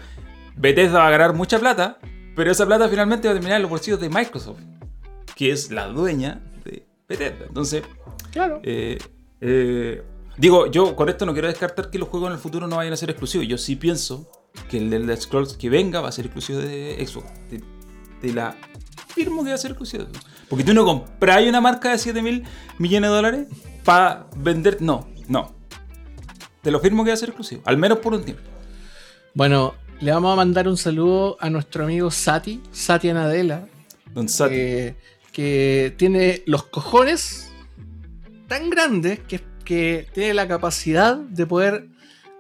Bethesda 0.56 1.00
va 1.00 1.08
a 1.08 1.12
ganar 1.12 1.34
mucha 1.34 1.60
plata, 1.60 2.00
pero 2.36 2.52
esa 2.52 2.66
plata 2.66 2.88
finalmente 2.90 3.28
va 3.28 3.32
a 3.34 3.36
terminar 3.36 3.58
en 3.58 3.64
los 3.64 3.72
bolsillos 3.72 4.00
de 4.00 4.10
Microsoft, 4.10 4.60
que 5.36 5.52
es 5.52 5.72
la 5.72 5.88
dueña 5.88 6.42
de 6.64 6.86
Bethesda. 7.08 7.46
Entonces, 7.48 7.84
Claro. 8.32 8.62
eh, 8.64 8.98
eh, 9.42 10.02
digo, 10.38 10.68
yo 10.72 10.96
con 10.96 11.10
esto 11.10 11.26
no 11.26 11.34
quiero 11.34 11.48
descartar 11.48 11.90
que 11.90 12.00
los 12.00 12.08
juegos 12.10 12.28
en 12.30 12.34
el 12.34 12.40
futuro 12.40 12.68
no 12.68 12.78
vayan 12.78 12.94
a 12.94 12.98
ser 12.98 13.10
exclusivos. 13.10 13.48
Yo 13.48 13.58
sí 13.58 13.76
pienso 13.76 14.30
que 14.70 14.78
el 14.78 14.92
Elder 14.94 15.20
Scrolls 15.20 15.58
que 15.58 15.70
venga 15.70 16.02
va 16.02 16.10
a 16.10 16.12
ser 16.12 16.26
exclusivo 16.26 16.60
de 16.60 17.04
Xbox. 17.06 17.28
Te 18.22 18.32
la 18.34 18.56
firmo 19.14 19.44
que 19.44 19.50
va 19.50 19.56
a 19.56 19.58
ser 19.58 19.72
exclusivo. 19.72 20.06
Porque 20.50 20.64
tú 20.64 20.74
no 20.74 20.86
compras 20.86 21.44
una 21.48 21.62
marca 21.62 21.92
de 21.92 21.98
7 21.98 22.22
mil 22.22 22.44
millones 22.78 23.10
de 23.10 23.16
dólares 23.16 23.48
para 23.84 24.28
vender. 24.36 24.82
No, 24.82 25.08
no. 25.28 25.56
Te 26.62 26.72
lo 26.72 26.80
firmo 26.80 27.04
que 27.04 27.10
va 27.12 27.14
a 27.16 27.18
ser 27.18 27.30
exclusivo. 27.30 27.62
Al 27.66 27.78
menos 27.78 28.00
por 28.00 28.14
un 28.14 28.24
tiempo. 28.24 28.44
Bueno, 29.34 29.76
le 30.00 30.12
vamos 30.12 30.34
a 30.34 30.36
mandar 30.36 30.68
un 30.68 30.78
saludo 30.78 31.38
a 31.40 31.50
nuestro 31.50 31.84
amigo 31.84 32.12
Sati, 32.12 32.62
Sati 32.72 33.10
Anadela, 33.10 33.68
Don 34.14 34.30
Sati. 34.30 34.54
que, 34.54 34.96
que 35.32 35.94
tiene 35.98 36.44
los 36.46 36.64
cojones 36.64 37.52
tan 38.48 38.70
grandes 38.70 39.20
que, 39.20 39.42
que 39.66 40.08
tiene 40.14 40.34
la 40.34 40.48
capacidad 40.48 41.16
de 41.18 41.46
poder 41.46 41.88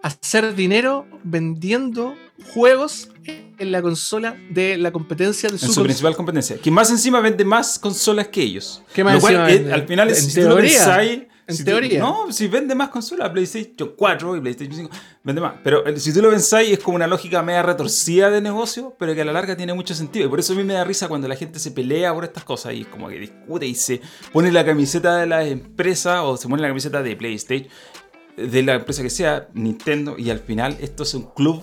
hacer 0.03 0.53
dinero 0.53 1.07
vendiendo 1.23 2.15
juegos 2.53 3.09
en 3.25 3.71
la 3.71 3.81
consola 3.81 4.35
de 4.49 4.77
la 4.77 4.91
competencia 4.91 5.47
de 5.49 5.55
En 5.55 5.59
su, 5.59 5.71
su 5.73 5.83
principal 5.83 6.15
competencia. 6.15 6.57
Que 6.57 6.71
más 6.71 6.89
encima 6.91 7.19
vende 7.21 7.45
más 7.45 7.79
consolas 7.79 8.27
que 8.27 8.41
ellos. 8.41 8.81
¿Qué 8.93 9.03
más 9.03 9.15
Lo 9.15 9.21
cual, 9.21 9.37
al 9.37 9.87
final, 9.87 10.09
En 10.09 10.15
si 10.15 10.33
tú 10.33 10.41
lo 10.47 10.55
teoría. 10.55 10.71
pensáis, 10.71 11.21
En 11.47 11.55
si 11.55 11.63
tú- 11.63 11.71
teoría. 11.71 11.99
no, 11.99 12.31
si 12.31 12.47
vende 12.47 12.75
más 12.75 12.89
consolas, 12.89 13.29
PlayStation 13.29 13.93
4 13.95 14.35
y 14.37 14.41
PlayStation 14.41 14.75
5, 14.75 14.89
vende 15.23 15.41
más. 15.41 15.53
Pero 15.63 15.85
eh, 15.85 15.97
si 15.99 16.11
tú 16.13 16.21
lo 16.21 16.29
pensáis, 16.31 16.71
es 16.71 16.79
como 16.79 16.95
una 16.95 17.07
lógica 17.07 17.41
media 17.43 17.61
retorcida 17.63 18.29
de 18.29 18.41
negocio, 18.41 18.95
pero 18.99 19.13
que 19.15 19.21
a 19.21 19.25
la 19.25 19.31
larga 19.33 19.55
tiene 19.55 19.73
mucho 19.73 19.93
sentido. 19.93 20.25
Y 20.25 20.29
por 20.29 20.39
eso 20.39 20.53
a 20.53 20.55
mí 20.55 20.63
me 20.63 20.73
da 20.73 20.83
risa 20.83 21.07
cuando 21.07 21.27
la 21.27 21.35
gente 21.35 21.59
se 21.59 21.71
pelea 21.71 22.13
por 22.13 22.23
estas 22.25 22.43
cosas 22.43 22.73
y 22.73 22.81
es 22.81 22.87
como 22.87 23.07
que 23.07 23.19
discute 23.19 23.65
y 23.65 23.75
se 23.75 24.01
pone 24.33 24.51
la 24.51 24.65
camiseta 24.65 25.17
de 25.17 25.27
la 25.27 25.45
empresa 25.45 26.23
o 26.23 26.35
se 26.37 26.47
pone 26.49 26.61
la 26.61 26.67
camiseta 26.69 27.01
de 27.03 27.15
PlayStation, 27.15 27.67
de 28.35 28.63
la 28.63 28.73
empresa 28.73 29.03
que 29.03 29.09
sea, 29.11 29.47
Nintendo, 29.53 30.15
y 30.17 30.29
al 30.31 30.39
final 30.39 30.75
esto 30.81 31.03
es 31.03 31.13
un 31.13 31.23
club 31.33 31.61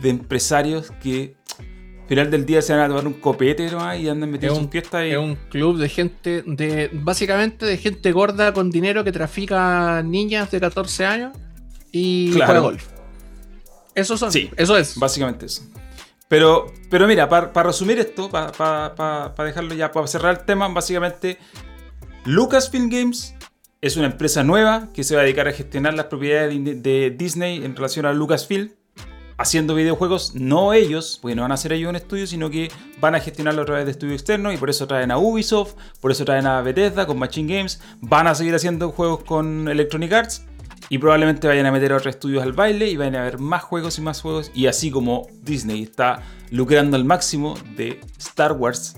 de 0.00 0.10
empresarios 0.10 0.90
que 1.02 1.36
al 1.58 2.08
final 2.08 2.30
del 2.30 2.44
día 2.44 2.60
se 2.62 2.72
van 2.74 2.82
a 2.82 2.88
tomar 2.88 3.06
un 3.06 3.14
copete 3.14 3.70
¿no? 3.70 3.94
y 3.96 4.08
andan 4.08 4.30
metidos 4.30 4.58
en 4.58 4.64
y... 5.06 5.10
Es 5.12 5.16
un 5.18 5.36
club 5.48 5.78
de 5.78 5.88
gente, 5.88 6.42
de 6.46 6.90
básicamente 6.92 7.64
de 7.64 7.76
gente 7.78 8.12
gorda 8.12 8.52
con 8.52 8.70
dinero 8.70 9.04
que 9.04 9.12
trafica 9.12 10.02
niñas 10.02 10.50
de 10.50 10.60
14 10.60 11.06
años 11.06 11.36
y 11.92 12.30
Claro. 12.32 12.46
juega 12.46 12.60
golf. 12.60 12.86
Eso 13.94 14.16
son. 14.18 14.30
Sí. 14.32 14.50
Eso 14.56 14.76
es. 14.76 14.98
Básicamente 14.98 15.46
eso. 15.46 15.62
Pero, 16.28 16.66
pero 16.90 17.06
mira, 17.06 17.28
para 17.28 17.50
resumir 17.62 17.98
esto, 18.00 18.28
para 18.30 19.32
dejarlo 19.38 19.74
ya, 19.74 19.92
para 19.92 20.06
cerrar 20.08 20.38
el 20.40 20.44
tema, 20.44 20.66
básicamente 20.68 21.38
Lucasfilm 22.24 22.88
Games 22.90 23.34
es 23.80 23.96
una 23.96 24.06
empresa 24.06 24.42
nueva 24.42 24.88
que 24.94 25.04
se 25.04 25.14
va 25.14 25.20
a 25.20 25.24
dedicar 25.24 25.46
a 25.46 25.52
gestionar 25.52 25.94
las 25.94 26.06
propiedades 26.06 26.64
de- 26.64 26.74
de 26.74 27.10
Disney 27.10 27.64
en 27.64 27.76
relación 27.76 28.06
a 28.06 28.12
Lucasfilm, 28.12 28.70
haciendo 29.36 29.74
videojuegos, 29.74 30.34
no 30.34 30.72
ellos, 30.72 31.18
porque 31.20 31.34
no 31.34 31.42
van 31.42 31.50
a 31.50 31.54
hacer 31.54 31.72
ellos 31.72 31.90
un 31.90 31.96
estudio, 31.96 32.26
sino 32.26 32.50
que 32.50 32.70
van 33.00 33.14
a 33.14 33.20
gestionarlo 33.20 33.62
a 33.62 33.64
través 33.64 33.84
de 33.84 33.90
estudios 33.92 34.14
externos 34.14 34.54
y 34.54 34.56
por 34.56 34.70
eso 34.70 34.86
traen 34.86 35.10
a 35.10 35.18
Ubisoft, 35.18 35.74
por 36.00 36.10
eso 36.10 36.24
traen 36.24 36.46
a 36.46 36.60
Bethesda 36.62 37.06
con 37.06 37.18
Machine 37.18 37.54
Games, 37.54 37.80
van 38.00 38.26
a 38.26 38.34
seguir 38.34 38.54
haciendo 38.54 38.90
juegos 38.90 39.24
con 39.24 39.68
Electronic 39.68 40.12
Arts 40.12 40.46
y 40.88 40.98
probablemente 40.98 41.48
vayan 41.48 41.66
a 41.66 41.72
meter 41.72 41.92
a 41.92 41.96
otros 41.96 42.14
estudios 42.14 42.42
al 42.42 42.52
baile 42.52 42.88
y 42.88 42.96
vayan 42.96 43.16
a 43.16 43.22
haber 43.22 43.38
más 43.38 43.62
juegos 43.62 43.98
y 43.98 44.02
más 44.02 44.20
juegos. 44.20 44.50
Y 44.54 44.66
así 44.66 44.90
como 44.90 45.26
Disney 45.42 45.82
está 45.82 46.22
lucrando 46.50 46.96
al 46.96 47.04
máximo 47.04 47.54
de 47.76 48.00
Star 48.18 48.52
Wars 48.52 48.96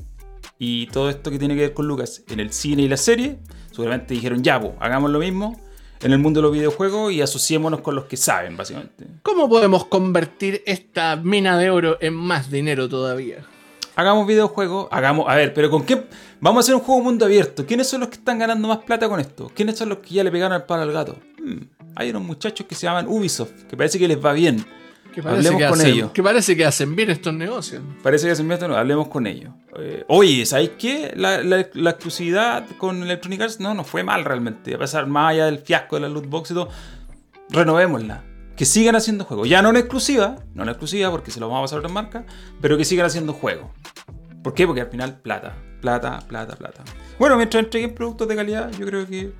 y 0.58 0.86
todo 0.88 1.10
esto 1.10 1.30
que 1.30 1.38
tiene 1.38 1.54
que 1.54 1.60
ver 1.60 1.74
con 1.74 1.86
Lucas 1.86 2.22
en 2.28 2.40
el 2.40 2.52
cine 2.52 2.82
y 2.82 2.88
la 2.88 2.96
serie, 2.96 3.38
seguramente 3.70 4.14
dijeron 4.14 4.42
ya, 4.42 4.60
pues, 4.60 4.72
hagamos 4.80 5.10
lo 5.10 5.18
mismo 5.18 5.60
en 6.02 6.12
el 6.12 6.18
mundo 6.18 6.40
de 6.40 6.42
los 6.42 6.52
videojuegos 6.52 7.12
y 7.12 7.22
asociémonos 7.22 7.80
con 7.80 7.94
los 7.94 8.04
que 8.04 8.16
saben, 8.16 8.56
básicamente. 8.56 9.06
¿Cómo 9.22 9.48
podemos 9.48 9.86
convertir 9.86 10.62
esta 10.66 11.16
mina 11.16 11.58
de 11.58 11.70
oro 11.70 11.98
en 12.00 12.14
más 12.14 12.50
dinero 12.50 12.88
todavía? 12.88 13.44
Hagamos 13.96 14.26
videojuegos, 14.26 14.88
hagamos. 14.90 15.26
A 15.26 15.34
ver, 15.36 15.54
pero 15.54 15.70
¿con 15.70 15.84
qué? 15.84 16.04
Vamos 16.38 16.58
a 16.58 16.62
hacer 16.64 16.74
un 16.74 16.82
juego 16.82 17.02
mundo 17.02 17.24
abierto. 17.24 17.64
¿Quiénes 17.64 17.88
son 17.88 18.00
los 18.00 18.10
que 18.10 18.16
están 18.16 18.38
ganando 18.38 18.68
más 18.68 18.78
plata 18.78 19.08
con 19.08 19.18
esto? 19.20 19.50
¿Quiénes 19.54 19.78
son 19.78 19.88
los 19.88 19.98
que 19.98 20.14
ya 20.14 20.22
le 20.22 20.30
pegaron 20.30 20.54
el 20.54 20.64
palo 20.64 20.82
al 20.82 20.92
gato? 20.92 21.16
Hmm, 21.42 21.62
hay 21.94 22.10
unos 22.10 22.22
muchachos 22.22 22.66
que 22.66 22.74
se 22.74 22.86
llaman 22.86 23.06
Ubisoft, 23.08 23.62
que 23.68 23.74
parece 23.74 23.98
que 23.98 24.06
les 24.06 24.22
va 24.22 24.34
bien. 24.34 24.64
Que 25.16 25.22
parece 25.22 25.48
que 25.56 25.64
con 25.66 25.80
hacen, 25.80 25.86
ellos. 25.94 26.10
Que 26.12 26.22
parece 26.22 26.56
que 26.58 26.64
hacen 26.66 26.94
bien 26.94 27.08
estos 27.08 27.32
negocios. 27.32 27.82
Parece 28.02 28.30
que 28.30 28.64
hablemos 28.74 29.08
con 29.08 29.26
ellos. 29.26 29.50
Eh, 29.78 30.04
oye, 30.08 30.44
¿sabéis 30.44 30.72
qué? 30.78 31.14
La, 31.16 31.42
la- 31.42 31.66
la 31.72 31.90
exclusividad 31.90 32.66
con 32.76 33.02
Electronic 33.02 33.40
Arts 33.40 33.58
no, 33.58 33.72
no 33.72 33.82
fue 33.82 34.04
mal 34.04 34.26
realmente. 34.26 34.74
A 34.74 34.78
pesar 34.78 35.06
más 35.06 35.30
allá 35.30 35.46
del 35.46 35.60
fiasco 35.60 35.96
de 35.96 36.02
la 36.02 36.08
loot 36.10 36.26
box 36.28 36.50
y 36.50 36.54
todo, 36.54 36.68
renovémosla. 37.48 38.24
Que 38.56 38.66
sigan 38.66 38.94
haciendo 38.94 39.24
juegos. 39.24 39.48
Ya 39.48 39.62
no 39.62 39.70
en 39.70 39.76
exclusiva, 39.76 40.36
no 40.52 40.64
en 40.64 40.68
exclusiva 40.68 41.10
porque 41.10 41.30
se 41.30 41.40
lo 41.40 41.48
vamos 41.48 41.60
a 41.60 41.64
pasar 41.64 41.76
a 41.76 41.80
otras 41.80 41.92
marcas, 41.92 42.24
pero 42.60 42.76
que 42.76 42.84
sigan 42.84 43.06
haciendo 43.06 43.32
juegos. 43.32 43.68
¿Por 44.42 44.52
qué? 44.52 44.66
Porque 44.66 44.82
al 44.82 44.88
final, 44.90 45.18
plata, 45.20 45.54
plata, 45.80 46.18
plata, 46.28 46.56
plata. 46.56 46.82
Bueno, 47.18 47.38
mientras 47.38 47.64
entreguen 47.64 47.94
productos 47.94 48.28
de 48.28 48.36
calidad, 48.36 48.70
yo 48.78 48.84
creo 48.84 49.06
que. 49.06 49.20
eh, 49.20 49.32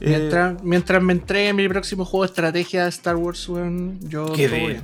Mientras, 0.00 0.62
mientras 0.62 1.02
me 1.02 1.12
entregue 1.12 1.52
mi 1.52 1.68
próximo 1.68 2.04
juego 2.04 2.22
de 2.22 2.28
estrategia 2.28 2.84
de 2.84 2.88
Star 2.90 3.16
Wars, 3.16 3.48
yo 4.00 4.32
qué 4.32 4.46
bien. 4.48 4.82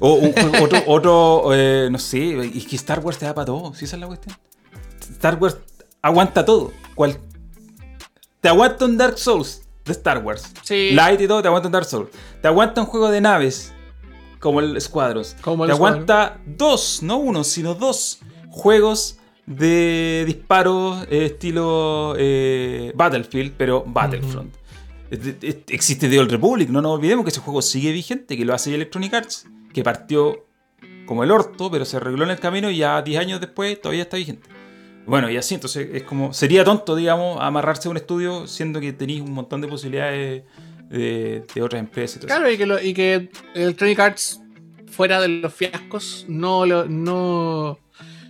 O 0.00 0.14
un 0.14 0.32
juego- 0.32 0.64
otro, 0.64 0.82
otro 0.86 1.54
eh, 1.54 1.88
no 1.90 1.98
sé, 1.98 2.38
es 2.56 2.66
que 2.66 2.76
Star 2.76 3.00
Wars 3.00 3.18
te 3.18 3.26
da 3.26 3.34
para 3.34 3.46
todo, 3.46 3.74
si 3.74 3.84
esa 3.84 3.96
es 3.96 4.00
la 4.00 4.06
cuestión. 4.06 4.36
Star 5.12 5.36
Wars 5.40 5.56
aguanta 6.02 6.44
todo. 6.44 6.72
Cual- 6.94 7.18
te 8.40 8.48
aguanta 8.48 8.84
un 8.84 8.96
Dark 8.96 9.18
Souls 9.18 9.62
de 9.84 9.92
Star 9.92 10.18
Wars. 10.24 10.52
Sí. 10.62 10.90
Light 10.92 11.20
y 11.20 11.26
todo, 11.28 11.42
te 11.42 11.48
aguanta 11.48 11.68
un 11.68 11.72
Dark 11.72 11.86
Souls. 11.86 12.10
Te 12.40 12.46
aguanta 12.48 12.80
un 12.82 12.86
juego 12.86 13.10
de 13.10 13.20
naves, 13.20 13.72
como 14.38 14.60
el. 14.60 14.76
Como 15.40 15.64
el 15.64 15.68
te 15.70 15.74
aguanta 15.74 16.38
dos, 16.46 17.02
no 17.02 17.16
uno, 17.16 17.42
sino 17.42 17.74
dos 17.74 18.20
juegos 18.50 19.16
de 19.46 20.24
disparos 20.26 21.04
eh, 21.10 21.24
estilo 21.26 22.14
eh, 22.18 22.92
Battlefield, 22.94 23.54
pero 23.56 23.82
Battlefront. 23.86 24.54
Es 25.10 25.24
de- 25.24 25.48
es- 25.48 25.56
Existe 25.68 26.08
The 26.08 26.20
Old 26.20 26.30
Republic, 26.30 26.68
no 26.68 26.80
nos 26.82 26.92
olvidemos 26.92 27.24
que 27.24 27.30
ese 27.30 27.40
juego 27.40 27.62
sigue 27.62 27.90
vigente, 27.92 28.36
que 28.36 28.44
lo 28.44 28.52
hace 28.54 28.74
Electronic 28.74 29.14
Arts, 29.14 29.46
que 29.72 29.82
partió 29.82 30.46
como 31.06 31.24
el 31.24 31.30
orto, 31.30 31.70
pero 31.70 31.84
se 31.84 31.96
arregló 31.96 32.24
en 32.24 32.30
el 32.30 32.38
camino 32.38 32.70
y 32.70 32.78
ya 32.78 33.00
10 33.02 33.20
años 33.20 33.40
después 33.40 33.80
todavía 33.80 34.02
está 34.02 34.16
vigente. 34.16 34.48
Bueno, 35.06 35.30
y 35.30 35.36
así, 35.38 35.54
entonces 35.54 35.88
es 35.92 36.02
como. 36.02 36.34
Sería 36.34 36.64
tonto, 36.64 36.94
digamos, 36.94 37.38
amarrarse 37.40 37.88
a 37.88 37.90
un 37.90 37.96
estudio 37.96 38.46
siendo 38.46 38.78
que 38.80 38.92
tenéis 38.92 39.22
un 39.22 39.32
montón 39.32 39.60
de 39.62 39.68
posibilidades 39.68 40.44
de, 40.90 41.44
de 41.54 41.62
otras 41.62 41.80
empresas 41.80 42.16
y 42.16 42.20
todo 42.20 42.28
eso. 42.28 42.36
Claro, 42.36 42.52
y 42.52 42.58
que, 42.58 42.66
lo- 42.66 42.82
y 42.82 42.92
que 42.92 43.30
Electronic 43.54 43.98
Arts, 44.00 44.42
fuera 44.90 45.18
de 45.20 45.28
los 45.28 45.54
fiascos, 45.54 46.26
no, 46.28 46.66
lo- 46.66 46.84
no, 46.84 47.78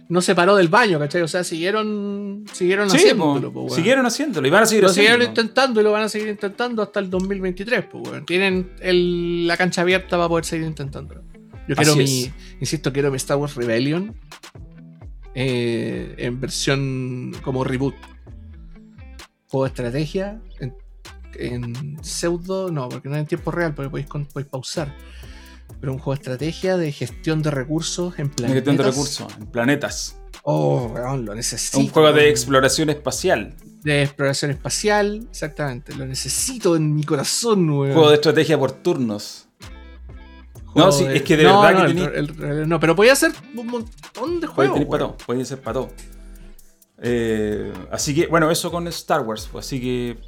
no 0.09 0.21
se 0.23 0.35
paró 0.35 0.57
del 0.57 0.69
baño, 0.69 0.99
¿cachai? 0.99 1.21
O 1.23 1.29
sea, 1.29 1.45
siguieron, 1.45 2.45
siguieron 2.53 2.89
Sí, 2.91 2.97
haciéndolo, 2.97 3.53
po, 3.53 3.69
siguieron 3.69 4.07
haciéndolo 4.07 4.49
y 4.49 4.51
van 4.51 4.63
a 4.63 4.67
seguir 4.67 4.85
Lo 4.85 4.89
siguieron 4.91 5.23
intentando 5.23 5.81
y 5.81 5.85
lo 5.85 5.93
van 5.93 6.05
a 6.05 6.09
seguir 6.09 6.29
intentando 6.29 6.83
hasta 6.83 7.01
el 7.01 7.11
2023, 7.11 7.85
pues, 7.91 8.09
weón. 8.09 8.25
Tienen 8.27 8.73
el- 8.81 9.47
la 9.47 9.57
cancha 9.57 9.83
abierta 9.83 10.17
para 10.17 10.29
poder 10.29 10.45
seguir 10.47 10.67
intentándolo. 10.67 11.23
Yo 11.69 11.77
quiero 11.77 11.95
mi, 11.97 12.33
insisto, 12.61 12.91
quiero 12.93 13.11
mi 13.11 13.17
Star 13.19 13.37
Wars 13.37 13.55
Rebellion 13.55 14.15
eh, 15.35 16.15
en 16.19 16.41
versión 16.41 17.33
como 17.43 17.63
reboot. 17.65 17.95
Juego 19.49 19.65
de 19.65 19.69
estrategia 19.69 20.41
en, 20.61 20.75
en 21.35 22.03
pseudo, 22.03 22.71
no, 22.71 22.89
porque 22.89 23.09
no 23.09 23.15
es 23.17 23.21
en 23.21 23.27
tiempo 23.27 23.51
real, 23.51 23.75
porque 23.75 23.91
podéis, 23.91 24.07
podéis 24.09 24.49
pausar. 24.51 24.95
Pero 25.81 25.93
un 25.93 25.99
juego 25.99 26.15
de 26.17 26.23
estrategia 26.23 26.77
de 26.77 26.91
gestión 26.93 27.43
de 27.43 27.51
recursos 27.51 28.19
en 28.19 28.31
planetas. 28.31 28.55
gestión 28.57 28.77
de 28.77 28.83
recursos, 28.83 29.27
en 29.39 29.47
planetas. 29.47 30.21
Oh, 30.43 30.91
weón, 30.95 31.25
lo 31.25 31.35
necesito. 31.35 31.79
un 31.79 31.89
juego 31.89 32.13
de 32.13 32.29
exploración 32.31 32.91
espacial. 32.91 33.55
De 33.83 34.03
exploración 34.03 34.51
espacial, 34.51 35.27
exactamente. 35.31 35.95
Lo 35.95 36.05
necesito 36.07 36.75
en 36.77 36.95
mi 36.95 37.05
corazón, 37.05 37.69
weón. 37.71 37.93
Juego 37.93 38.09
de 38.09 38.15
estrategia 38.17 38.59
por 38.59 38.73
turnos. 38.73 39.49
Juego 40.65 40.89
No, 40.89 40.93
sí, 40.93 41.05
es 41.09 41.23
que 41.23 41.37
de 41.37 41.45
verdad 41.45 41.77
que 41.77 41.83
el- 41.93 41.97
tení- 41.97 42.13
el- 42.15 42.45
el- 42.61 42.69
no, 42.69 42.79
pero 42.81 42.95
podía 42.97 43.15
ser 43.15 43.33
un 43.57 43.67
montón 43.67 44.41
de 44.41 44.47
juegos. 44.47 45.15
puede 45.27 45.45
ser 45.45 45.61
para 45.61 45.75
todo. 45.75 45.91
Eh, 47.01 47.73
así 47.93 48.15
que, 48.15 48.27
bueno, 48.27 48.51
eso 48.51 48.71
con 48.71 48.87
Star 48.89 49.21
Wars. 49.23 49.49
pues, 49.51 49.67
Así 49.67 49.81
que, 49.81 50.19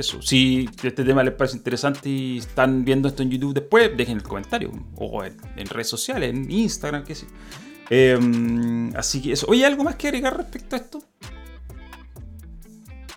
eso. 0.00 0.20
Si 0.22 0.68
este 0.82 1.04
tema 1.04 1.22
les 1.22 1.34
parece 1.34 1.56
interesante 1.56 2.08
y 2.08 2.38
están 2.38 2.84
viendo 2.84 3.08
esto 3.08 3.22
en 3.22 3.30
YouTube 3.30 3.54
después, 3.54 3.96
dejen 3.96 4.16
el 4.18 4.22
comentario. 4.22 4.72
O 4.96 5.24
en, 5.24 5.66
redes 5.66 5.88
sociales, 5.88 6.30
en 6.30 6.50
Instagram, 6.50 7.04
qué 7.04 7.14
sé. 7.14 7.26
Eh, 7.90 8.90
así 8.96 9.22
que 9.22 9.32
eso. 9.32 9.46
Oye, 9.48 9.64
¿algo 9.64 9.84
más 9.84 9.96
que 9.96 10.08
agregar 10.08 10.36
respecto 10.36 10.76
a 10.76 10.78
esto? 10.78 11.02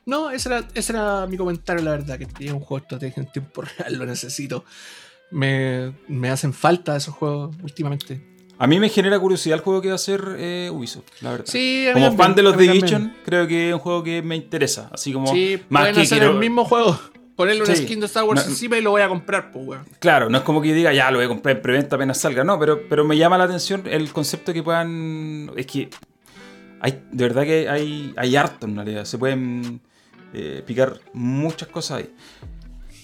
No, 0.05 0.29
ese 0.31 0.49
era, 0.49 0.67
ese 0.73 0.93
era 0.93 1.25
mi 1.27 1.37
comentario, 1.37 1.83
la 1.83 1.91
verdad, 1.91 2.17
que 2.17 2.45
es 2.45 2.51
un 2.51 2.59
juego 2.59 2.79
de 2.79 2.83
estrategia 2.83 3.23
en 3.23 3.31
tiempo 3.31 3.61
real, 3.77 3.95
lo 3.95 4.05
necesito. 4.05 4.65
Me, 5.31 5.93
me 6.07 6.29
hacen 6.29 6.53
falta 6.53 6.95
esos 6.95 7.15
juegos 7.15 7.55
últimamente. 7.63 8.32
A 8.63 8.67
mí 8.67 8.79
me 8.79 8.87
genera 8.87 9.19
curiosidad 9.19 9.57
el 9.57 9.61
juego 9.63 9.81
que 9.81 9.89
va 9.89 9.93
a 9.93 9.95
hacer 9.95 10.23
eh, 10.37 10.69
Ubisoft, 10.71 11.03
la 11.21 11.31
verdad. 11.31 11.45
Sí, 11.47 11.85
a 11.89 11.93
mí 11.95 12.01
Como 12.01 12.15
fan 12.17 12.33
de 12.33 12.43
los. 12.43 12.57
Division, 12.57 13.13
creo 13.25 13.45
que 13.45 13.67
es 13.69 13.73
un 13.73 13.79
juego 13.81 14.03
que 14.03 14.21
me 14.21 14.35
interesa. 14.37 14.89
Así 14.93 15.11
como, 15.11 15.27
Sí, 15.33 15.61
más 15.69 15.81
pueden 15.81 15.95
que 15.95 16.01
hacer 16.01 16.17
quiero- 16.19 16.33
el 16.33 16.39
mismo 16.39 16.63
juego. 16.63 16.97
Ponerle 17.35 17.63
una 17.63 17.75
Sí. 17.75 17.83
skin 17.83 17.99
de 17.99 18.05
Star 18.05 18.23
Wars 18.23 18.45
No- 18.45 18.49
encima 18.51 18.77
y 18.77 18.81
lo 18.81 18.91
voy 18.91 19.01
a 19.01 19.09
comprar, 19.09 19.51
pues, 19.51 19.65
weón. 19.67 19.83
Claro, 19.99 20.29
no 20.29 20.37
es 20.37 20.43
como 20.43 20.61
que 20.61 20.69
yo 20.69 20.75
diga, 20.75 20.93
ya 20.93 21.09
lo 21.11 21.17
voy 21.17 21.25
a 21.25 21.27
comprar 21.29 21.55
en 21.57 21.61
preventa 21.61 21.95
apenas 21.97 22.19
salga, 22.19 22.43
no, 22.43 22.57
pero, 22.59 22.87
pero 22.87 23.03
me 23.03 23.17
llama 23.17 23.37
la 23.37 23.43
atención 23.45 23.83
el 23.87 24.13
concepto 24.13 24.53
que 24.53 24.63
puedan. 24.63 25.51
Es 25.57 25.65
que 25.65 25.89
hay, 26.79 27.01
de 27.11 27.23
verdad 27.27 27.43
que 27.43 27.67
hay, 27.67 28.13
hay 28.15 28.35
harto 28.35 28.65
en 28.67 28.75
realidad, 28.75 29.03
se 29.05 29.17
pueden 29.17 29.81
eh, 30.33 30.63
picar 30.65 30.99
muchas 31.13 31.67
cosas 31.67 31.97
ahí. 31.99 32.09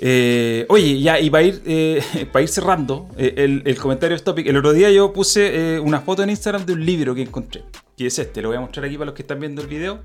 Eh, 0.01 0.65
oye, 0.69 1.01
ya, 1.01 1.19
y 1.19 1.29
para 1.29 1.43
ir, 1.43 1.61
eh, 1.65 2.01
para 2.31 2.43
ir 2.43 2.49
cerrando 2.49 3.09
eh, 3.17 3.33
el, 3.37 3.63
el 3.65 3.77
comentario 3.77 4.17
de 4.17 4.23
topic, 4.23 4.47
el 4.47 4.55
otro 4.55 4.71
día 4.71 4.89
yo 4.91 5.11
puse 5.11 5.75
eh, 5.75 5.79
una 5.79 5.99
foto 5.99 6.23
en 6.23 6.29
Instagram 6.29 6.65
de 6.65 6.73
un 6.73 6.85
libro 6.85 7.13
que 7.13 7.21
encontré, 7.21 7.63
que 7.97 8.07
es 8.07 8.17
este, 8.17 8.41
lo 8.41 8.47
voy 8.47 8.57
a 8.57 8.61
mostrar 8.61 8.85
aquí 8.85 8.95
para 8.95 9.07
los 9.07 9.15
que 9.15 9.23
están 9.23 9.39
viendo 9.39 9.61
el 9.61 9.67
video. 9.67 10.01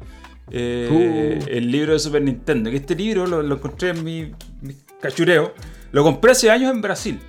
Uh. 0.47 1.39
El 1.49 1.71
libro 1.71 1.95
de 1.95 1.99
Super 1.99 2.21
Nintendo, 2.21 2.71
que 2.71 2.77
este 2.77 2.95
libro 2.95 3.27
lo, 3.27 3.43
lo 3.43 3.55
encontré 3.55 3.91
en 3.91 4.05
mi, 4.05 4.33
mi 4.61 4.77
cachureo, 5.01 5.55
lo 5.93 6.03
compré 6.03 6.33
hace 6.33 6.51
años 6.51 6.71
en 6.73 6.83
Brasil. 6.83 7.21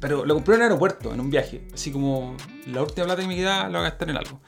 Pero 0.00 0.24
lo 0.24 0.34
compré 0.34 0.56
en 0.56 0.60
el 0.60 0.64
aeropuerto, 0.66 1.14
en 1.14 1.20
un 1.20 1.30
viaje. 1.30 1.62
Así 1.72 1.90
como 1.90 2.36
la 2.66 2.82
última 2.82 3.06
plata 3.06 3.22
que 3.22 3.28
me 3.28 3.34
quedaba 3.34 3.64
la 3.64 3.78
voy 3.78 3.86
a 3.86 3.90
gastar 3.90 4.10
en 4.10 4.18
algo. 4.18 4.38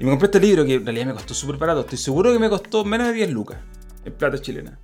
Y 0.00 0.04
me 0.04 0.10
compré 0.10 0.26
este 0.26 0.40
libro 0.40 0.64
que 0.64 0.74
en 0.74 0.86
realidad 0.86 1.06
me 1.06 1.12
costó 1.12 1.34
súper 1.34 1.58
barato. 1.58 1.80
Estoy 1.80 1.98
seguro 1.98 2.32
que 2.32 2.38
me 2.38 2.48
costó 2.48 2.82
menos 2.84 3.08
de 3.08 3.12
10 3.12 3.30
lucas 3.30 3.58
en 4.04 4.12
plata 4.14 4.40
chilena. 4.40 4.78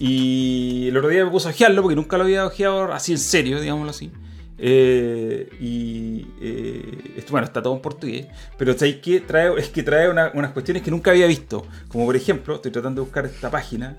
Y 0.00 0.88
el 0.88 0.96
otro 0.96 1.10
día 1.10 1.24
me 1.24 1.30
puse 1.30 1.46
a 1.46 1.50
ojearlo 1.50 1.82
porque 1.82 1.94
nunca 1.94 2.16
lo 2.16 2.24
había 2.24 2.46
ojeado 2.46 2.92
así 2.92 3.12
en 3.12 3.18
serio, 3.18 3.60
digámoslo 3.60 3.90
así. 3.90 4.10
Eh, 4.62 5.48
y 5.60 6.26
eh, 6.40 7.12
esto, 7.16 7.32
bueno, 7.32 7.46
está 7.46 7.62
todo 7.62 7.74
en 7.74 7.80
portugués, 7.80 8.26
pero 8.58 8.72
¿sabéis 8.74 8.96
qué? 8.96 9.20
Trae, 9.20 9.52
es 9.58 9.68
que 9.68 9.82
trae 9.82 10.08
unas 10.10 10.52
cuestiones 10.52 10.82
que 10.82 10.90
nunca 10.90 11.10
había 11.10 11.26
visto. 11.26 11.66
Como 11.88 12.06
por 12.06 12.16
ejemplo, 12.16 12.56
estoy 12.56 12.70
tratando 12.70 13.02
de 13.02 13.04
buscar 13.04 13.26
esta 13.26 13.50
página, 13.50 13.98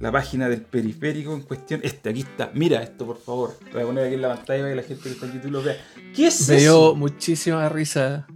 la 0.00 0.10
página 0.10 0.48
del 0.48 0.62
periférico 0.62 1.34
en 1.34 1.42
cuestión. 1.42 1.80
Este, 1.82 2.08
aquí 2.10 2.20
está. 2.20 2.50
Mira 2.54 2.82
esto, 2.82 3.06
por 3.06 3.18
favor. 3.18 3.56
Lo 3.66 3.72
voy 3.72 3.82
a 3.82 3.86
poner 3.86 4.06
aquí 4.06 4.14
en 4.14 4.22
la 4.22 4.34
pantalla 4.34 4.62
para 4.62 4.70
que 4.70 4.76
la 4.76 4.82
gente 4.82 5.02
que 5.02 5.10
está 5.10 5.26
en 5.26 5.32
YouTube 5.34 5.50
lo 5.52 5.62
vea. 5.62 5.76
¿Qué 6.14 6.26
es 6.28 6.48
Me 6.48 6.56
eso? 6.56 6.62
dio 6.62 6.94
muchísima 6.94 7.68
risa. 7.68 8.26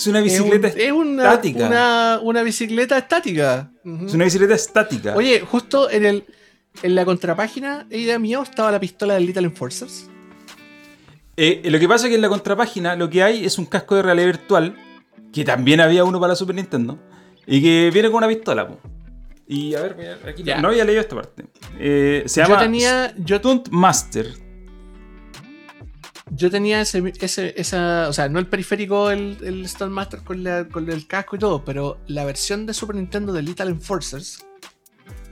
Es 0.00 0.06
una 0.06 0.20
bicicleta 0.20 0.68
es, 0.68 0.74
un- 0.74 0.80
es 0.80 0.92
una, 0.92 1.22
estática. 1.24 1.66
Una, 1.66 2.20
una 2.22 2.42
bicicleta 2.42 2.96
estática. 2.98 3.70
Es 3.84 4.14
una 4.14 4.24
bicicleta 4.24 4.54
estática. 4.54 5.14
Oye, 5.16 5.40
justo 5.40 5.90
en 5.90 6.06
el 6.06 6.24
en 6.82 6.94
la 6.94 7.04
contrapágina, 7.04 7.86
idea 7.90 8.18
mía, 8.18 8.40
estaba 8.42 8.70
la 8.70 8.78
pistola 8.80 9.14
del 9.14 9.26
Little 9.26 9.42
Enforcers. 9.44 10.08
Eh, 11.36 11.62
lo 11.64 11.78
que 11.78 11.88
pasa 11.88 12.06
es 12.06 12.10
que 12.10 12.14
en 12.16 12.22
la 12.22 12.28
contrapágina 12.28 12.96
lo 12.96 13.08
que 13.10 13.22
hay 13.22 13.44
es 13.44 13.58
un 13.58 13.66
casco 13.66 13.96
de 13.96 14.02
realidad 14.02 14.26
virtual, 14.26 14.76
que 15.32 15.44
también 15.44 15.80
había 15.80 16.04
uno 16.04 16.20
para 16.20 16.32
la 16.32 16.36
Super 16.36 16.54
Nintendo, 16.54 16.98
y 17.46 17.60
que 17.62 17.90
viene 17.92 18.08
con 18.08 18.18
una 18.18 18.28
pistola. 18.28 18.68
po. 18.68 18.78
Y 19.48 19.74
a 19.74 19.82
ver, 19.82 19.94
voy 19.94 20.06
a- 20.06 20.18
aquí 20.30 20.42
Ya. 20.44 20.60
no 20.60 20.68
había 20.68 20.84
leído 20.84 21.00
esta 21.00 21.16
parte. 21.16 21.44
Eh, 21.78 22.22
se 22.26 22.40
Yo 22.40 22.46
llama 22.48 22.60
tenía, 22.60 23.14
yo, 23.18 23.38
Stunt 23.38 23.68
Master. 23.70 24.28
Yo 26.30 26.50
tenía 26.50 26.80
ese, 26.80 27.12
ese, 27.20 27.54
esa, 27.56 28.08
o 28.08 28.12
sea, 28.12 28.28
no 28.28 28.38
el 28.38 28.46
periférico, 28.46 29.10
el, 29.10 29.36
el 29.42 29.64
Stone 29.64 29.92
Master 29.92 30.20
con, 30.20 30.42
la- 30.44 30.66
con 30.68 30.88
el 30.90 31.06
casco 31.06 31.36
y 31.36 31.38
todo, 31.38 31.64
pero 31.64 31.98
la 32.06 32.24
versión 32.24 32.66
de 32.66 32.74
Super 32.74 32.96
Nintendo 32.96 33.32
de 33.32 33.42
Little 33.42 33.66
Enforcers, 33.70 34.44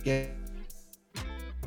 que 0.02 0.22
es 0.22 0.28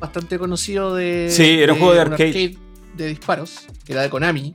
bastante 0.00 0.38
conocido 0.38 0.94
de. 0.94 1.28
Sí, 1.30 1.60
era 1.62 1.72
un 1.72 1.78
juego 1.78 1.94
de 1.94 2.00
un 2.00 2.12
arcade. 2.12 2.58
de 2.96 3.06
disparos, 3.06 3.66
que 3.84 3.92
era 3.92 4.02
de 4.02 4.10
Konami. 4.10 4.54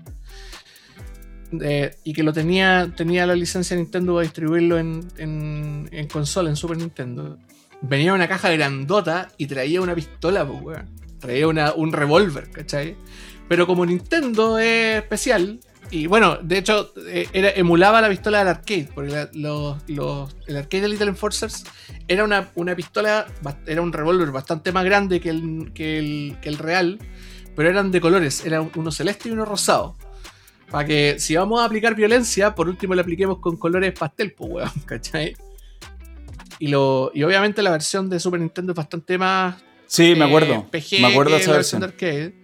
eh, 1.61 1.95
y 2.03 2.13
que 2.13 2.23
lo 2.23 2.33
tenía, 2.33 2.91
tenía 2.95 3.25
la 3.25 3.35
licencia 3.35 3.75
de 3.75 3.81
Nintendo 3.83 4.19
a 4.19 4.21
distribuirlo 4.21 4.77
en, 4.77 5.07
en, 5.17 5.89
en 5.91 6.07
consola, 6.07 6.49
en 6.49 6.55
Super 6.55 6.77
Nintendo. 6.77 7.37
Venía 7.81 8.09
en 8.09 8.15
una 8.15 8.27
caja 8.27 8.49
grandota 8.51 9.29
y 9.37 9.45
traía 9.47 9.81
una 9.81 9.95
pistola, 9.95 10.45
pues, 10.45 10.61
weón. 10.61 10.89
Traía 11.19 11.47
una, 11.47 11.73
un 11.73 11.93
revólver, 11.93 12.49
¿cachai? 12.51 12.95
Pero 13.47 13.65
como 13.67 13.85
Nintendo 13.85 14.59
es 14.59 14.97
especial, 15.01 15.59
y 15.89 16.05
bueno, 16.07 16.37
de 16.41 16.57
hecho, 16.57 16.91
eh, 17.07 17.27
era, 17.31 17.49
emulaba 17.51 18.01
la 18.01 18.09
pistola 18.09 18.39
del 18.39 18.49
arcade, 18.49 18.89
porque 18.93 19.11
la- 19.11 19.29
los- 19.33 19.77
los- 19.87 20.35
el 20.47 20.57
arcade 20.57 20.81
de 20.81 20.87
Little 20.89 21.07
Enforcers 21.07 21.63
era 22.09 22.25
una, 22.25 22.49
una 22.55 22.75
pistola, 22.75 23.25
era 23.65 23.81
un 23.81 23.93
revólver 23.93 24.31
bastante 24.31 24.71
más 24.73 24.83
grande 24.83 25.21
que 25.21 25.29
el, 25.29 25.71
que, 25.73 25.97
el, 25.99 26.37
que 26.41 26.49
el 26.49 26.57
real, 26.57 26.99
pero 27.55 27.69
eran 27.69 27.89
de 27.91 28.01
colores, 28.01 28.45
era 28.45 28.61
uno 28.61 28.91
celeste 28.91 29.29
y 29.29 29.31
uno 29.31 29.45
rosado. 29.45 29.95
Para 30.69 30.85
que 30.85 31.15
si 31.19 31.37
vamos 31.37 31.61
a 31.61 31.65
aplicar 31.65 31.95
violencia, 31.95 32.53
por 32.53 32.67
último 32.67 32.93
la 32.93 33.01
apliquemos 33.01 33.39
con 33.39 33.55
colores 33.55 33.93
pastel, 33.97 34.33
pues 34.33 34.51
weón, 34.51 34.71
¿cachai? 34.85 35.37
Y, 36.59 36.67
lo, 36.67 37.11
y 37.13 37.23
obviamente 37.23 37.61
la 37.61 37.71
versión 37.71 38.09
de 38.09 38.19
Super 38.19 38.41
Nintendo 38.41 38.73
es 38.73 38.75
bastante 38.75 39.17
más 39.17 39.55
Sí, 39.85 40.15
me 40.17 40.25
eh, 40.25 40.27
acuerdo. 40.27 40.67
PG 40.69 40.99
me 41.01 41.07
acuerdo 41.07 41.35
de 41.35 41.41
esa 41.41 41.51
versión. 41.53 41.79
de 41.79 41.87
arcade. 41.87 42.36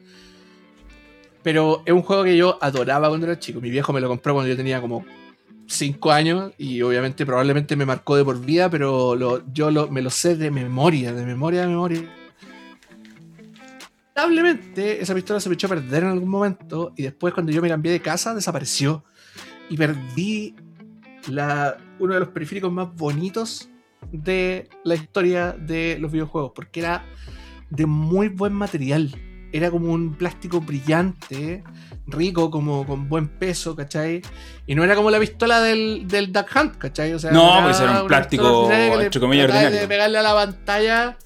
Pero 1.44 1.84
es 1.86 1.94
un 1.94 2.02
juego 2.02 2.24
que 2.24 2.38
yo 2.38 2.57
adoraba 2.61 3.10
cuando 3.10 3.28
era 3.28 3.38
chico. 3.38 3.60
Mi 3.60 3.70
viejo 3.70 3.91
me 3.94 3.99
lo 4.02 4.07
compró 4.07 4.34
cuando 4.34 4.49
yo 4.49 4.56
tenía 4.56 4.80
como 4.82 5.06
5 5.68 6.11
años 6.11 6.53
y 6.57 6.82
obviamente 6.82 7.26
probablemente 7.26 7.76
me 7.76 7.86
marcó 7.86 8.15
de 8.15 8.24
por 8.24 8.40
vida, 8.40 8.70
pero 8.70 9.44
yo 9.53 9.72
me 9.90 10.02
lo 10.02 10.10
sé 10.10 10.36
de 10.36 10.52
memoria, 10.52 11.14
de 11.14 11.26
memoria, 11.26 11.61
de 11.61 11.68
memoria. 11.68 12.03
Lamentablemente 14.15 15.02
esa 15.02 15.15
pistola 15.15 15.40
se 15.40 15.49
me 15.49 15.56
echó 15.56 15.68
a 15.68 15.72
perder 15.72 16.03
en 16.03 16.10
algún 16.10 16.30
momento 16.30 16.94
y 16.95 17.03
después 17.03 17.34
cuando 17.34 17.52
yo 17.52 17.61
me 17.61 17.70
cambié 17.70 17.91
de 17.91 17.99
casa 17.99 18.36
desapareció 18.36 19.03
y 19.70 19.76
perdí 19.76 20.56
uno 21.99 22.14
de 22.14 22.20
los 22.20 22.30
periféricos 22.30 22.72
más 22.72 22.94
bonitos 22.95 23.70
de 24.11 24.70
la 24.84 24.95
historia 24.95 25.53
de 25.53 25.98
los 25.99 26.11
videojuegos 26.11 26.52
porque 26.53 26.82
era 26.82 27.06
de 27.70 27.86
muy 27.86 28.30
buen 28.30 28.53
material. 28.53 29.14
Era 29.53 29.69
como 29.71 29.93
un 29.93 30.15
plástico 30.15 30.59
brillante, 30.59 31.63
rico, 32.07 32.49
como 32.51 32.85
con 32.85 33.07
buen 33.07 33.27
peso, 33.30 33.75
¿cachai? 33.75 34.21
Y 34.67 34.73
no 34.75 34.84
era 34.84 34.95
como 34.95 35.09
la 35.11 35.19
pistola 35.19 35.61
del, 35.61 36.05
del 36.07 36.34
Duck 36.34 36.47
Hunt, 36.55 36.77
¿cachai? 36.77 37.13
O 37.13 37.19
sea, 37.19 37.31
No, 37.31 37.61
pues 37.63 37.80
era 37.80 38.01
un 38.01 38.07
plástico, 38.07 38.69
entre 38.71 39.19
comillas, 39.21 39.45
tratabas 39.45 39.65
ordinario. 39.67 39.80
de 39.81 39.88
pegarle 39.88 40.17
a 40.17 40.21
la 40.23 40.34
pantalla, 40.34 41.17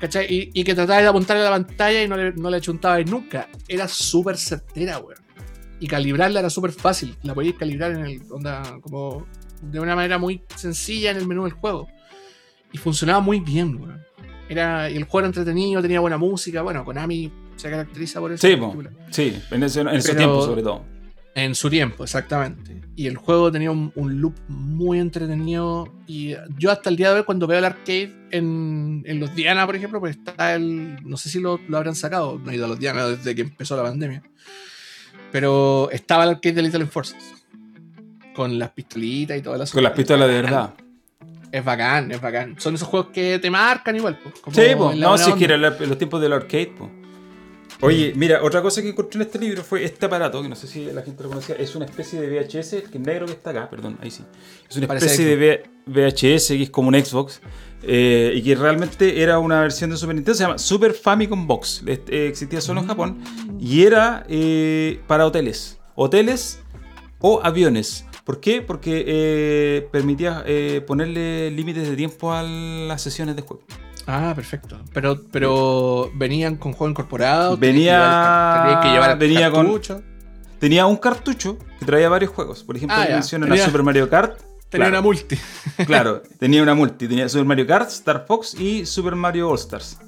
¿cachai? 0.00 0.26
Y, 0.28 0.50
y 0.52 0.64
que 0.64 0.74
trataba 0.74 1.00
de 1.00 1.06
apuntarle 1.06 1.42
a 1.46 1.50
la 1.50 1.64
pantalla 1.64 2.02
y 2.02 2.08
no 2.08 2.16
le, 2.16 2.32
no 2.32 2.50
le 2.50 2.56
achuntabais 2.56 3.08
nunca. 3.08 3.48
Era 3.68 3.86
súper 3.88 4.36
certera, 4.36 4.98
weón. 4.98 5.22
Y 5.80 5.86
calibrarla 5.86 6.40
era 6.40 6.50
súper 6.50 6.72
fácil. 6.72 7.16
La 7.22 7.34
podíais 7.34 7.56
calibrar 7.56 7.92
en 7.92 8.04
el. 8.04 8.22
Onda, 8.30 8.62
como 8.82 9.26
de 9.62 9.78
una 9.80 9.94
manera 9.94 10.18
muy 10.18 10.42
sencilla 10.56 11.12
en 11.12 11.18
el 11.18 11.26
menú 11.26 11.44
del 11.44 11.52
juego. 11.52 11.86
Y 12.72 12.78
funcionaba 12.78 13.20
muy 13.20 13.38
bien, 13.40 13.76
weón. 13.80 14.02
Era, 14.48 14.88
el 14.88 15.04
juego 15.04 15.20
era 15.20 15.26
entretenido, 15.28 15.80
tenía 15.82 16.00
buena 16.00 16.18
música. 16.18 16.62
Bueno, 16.62 16.84
Konami 16.84 17.30
se 17.56 17.70
caracteriza 17.70 18.20
por 18.20 18.32
eso. 18.32 18.46
Sí. 18.46 18.56
Sí, 19.10 19.42
en, 19.50 19.62
ese, 19.62 19.80
en 19.80 19.88
esos 19.88 20.06
Pero- 20.10 20.18
tiempos 20.18 20.44
sobre 20.46 20.62
todo. 20.62 20.84
En 21.34 21.54
su 21.54 21.70
tiempo, 21.70 22.04
exactamente. 22.04 22.82
Y 22.94 23.06
el 23.06 23.16
juego 23.16 23.50
tenía 23.50 23.70
un, 23.70 23.90
un 23.94 24.20
loop 24.20 24.34
muy 24.48 24.98
entretenido. 24.98 25.90
Y 26.06 26.34
yo 26.58 26.70
hasta 26.70 26.90
el 26.90 26.96
día 26.96 27.10
de 27.10 27.20
hoy, 27.20 27.24
cuando 27.24 27.46
veo 27.46 27.58
el 27.58 27.64
arcade 27.64 28.12
en, 28.32 29.02
en 29.06 29.18
los 29.18 29.34
Diana, 29.34 29.64
por 29.64 29.74
ejemplo, 29.74 29.98
pues 29.98 30.18
está 30.18 30.54
el. 30.54 30.98
No 31.02 31.16
sé 31.16 31.30
si 31.30 31.40
lo, 31.40 31.58
lo 31.68 31.78
habrán 31.78 31.94
sacado. 31.94 32.38
No 32.38 32.50
he 32.50 32.56
ido 32.56 32.66
a 32.66 32.68
los 32.68 32.78
Diana 32.78 33.06
desde 33.06 33.34
que 33.34 33.40
empezó 33.42 33.76
la 33.78 33.82
pandemia. 33.84 34.22
Pero 35.30 35.88
estaba 35.90 36.24
el 36.24 36.30
arcade 36.30 36.54
de 36.56 36.62
Little 36.62 36.80
Enforcers. 36.82 37.24
Con 38.34 38.58
las 38.58 38.70
pistolitas 38.72 39.38
y 39.38 39.40
todas 39.40 39.58
las 39.58 39.72
Con 39.72 39.82
las 39.82 39.92
pistolas 39.92 40.28
de 40.28 40.34
verdad. 40.42 40.74
Es 41.52 41.64
bacán, 41.64 42.10
es 42.10 42.20
bacán. 42.20 42.56
Son 42.58 42.74
esos 42.74 42.88
juegos 42.88 43.10
que 43.12 43.38
te 43.38 43.50
marcan 43.50 43.94
igual. 43.94 44.18
pues, 44.22 44.40
como 44.40 44.56
Sí, 44.56 44.62
la 44.98 45.06
no, 45.06 45.18
si 45.18 45.30
es 45.30 45.36
que 45.36 45.44
onda. 45.44 45.44
era 45.44 45.56
la- 45.58 45.86
los 45.86 45.98
tiempos 45.98 46.20
del 46.20 46.32
arcade, 46.32 46.72
po. 46.78 46.90
Oye, 47.82 48.12
mira, 48.14 48.42
otra 48.44 48.62
cosa 48.62 48.80
que 48.80 48.90
encontré 48.90 49.18
en 49.20 49.26
este 49.26 49.38
libro 49.40 49.62
fue 49.64 49.84
este 49.84 50.06
aparato, 50.06 50.40
que 50.40 50.48
no 50.48 50.54
sé 50.54 50.68
si 50.68 50.84
la 50.92 51.02
gente 51.02 51.20
lo 51.24 51.28
conocía, 51.30 51.56
es 51.56 51.74
una 51.74 51.84
especie 51.84 52.20
de 52.20 52.28
VHS, 52.28 52.74
el 52.76 52.82
que 52.90 52.98
negro 53.00 53.26
que 53.26 53.32
está 53.32 53.50
acá, 53.50 53.68
perdón, 53.68 53.98
ahí 54.00 54.10
sí. 54.10 54.24
Es 54.70 54.76
una 54.76 54.86
Parece 54.86 55.06
especie 55.06 55.36
de 55.36 55.64
VHS 55.86 56.48
que 56.56 56.62
es 56.62 56.70
como 56.70 56.88
un 56.88 56.94
Xbox, 56.94 57.40
eh, 57.82 58.32
y 58.36 58.42
que 58.42 58.54
realmente 58.54 59.20
era 59.20 59.40
una 59.40 59.60
versión 59.62 59.90
de 59.90 59.96
Super 59.96 60.14
Nintendo, 60.14 60.36
se 60.36 60.44
llama 60.44 60.58
Super 60.58 60.92
Famicom 60.94 61.46
Box, 61.48 61.82
Este, 61.84 62.14
eh, 62.24 62.28
existía 62.28 62.60
solo 62.60 62.80
en 62.82 62.86
Japón, 62.86 63.18
y 63.58 63.82
era 63.82 64.24
eh, 64.28 65.00
para 65.08 65.26
hoteles, 65.26 65.80
hoteles 65.96 66.60
o 67.18 67.40
aviones. 67.42 68.04
¿Por 68.24 68.40
qué? 68.40 68.62
Porque 68.62 69.04
eh, 69.06 69.88
permitía 69.90 70.42
eh, 70.46 70.82
ponerle 70.86 71.50
límites 71.50 71.88
de 71.88 71.96
tiempo 71.96 72.32
a 72.32 72.42
las 72.42 73.02
sesiones 73.02 73.34
de 73.36 73.42
juego. 73.42 73.62
Ah, 74.06 74.32
perfecto. 74.34 74.78
Pero, 74.92 75.20
pero 75.30 76.10
venían 76.14 76.56
con 76.56 76.72
juego 76.72 76.90
incorporado. 76.90 77.56
Venía- 77.56 78.78
que 78.82 78.88
llevar 78.88 79.10
el 79.12 79.18
venía 79.18 79.50
con- 79.50 79.66
cartucho. 79.66 80.02
Tenía 80.58 80.86
un 80.86 80.96
cartucho 80.96 81.58
que 81.78 81.84
traía 81.84 82.08
varios 82.08 82.30
juegos. 82.32 82.62
Por 82.62 82.76
ejemplo, 82.76 82.96
Ah, 82.98 83.06
mencionan 83.10 83.48
Tenía- 83.48 83.64
a 83.64 83.66
Super 83.66 83.82
Mario 83.82 84.08
Kart. 84.08 84.38
Tenía 84.68 84.86
claro, 84.86 84.90
una 84.90 85.00
multi. 85.02 85.36
claro, 85.86 86.22
tenía 86.38 86.62
una 86.62 86.74
multi. 86.74 87.08
Tenía 87.08 87.28
Super 87.28 87.44
Mario 87.44 87.66
Kart, 87.66 87.88
Star 87.90 88.24
Fox 88.26 88.54
y 88.54 88.86
Super 88.86 89.14
Mario 89.16 89.50
All 89.50 89.56
Stars. 89.58 89.98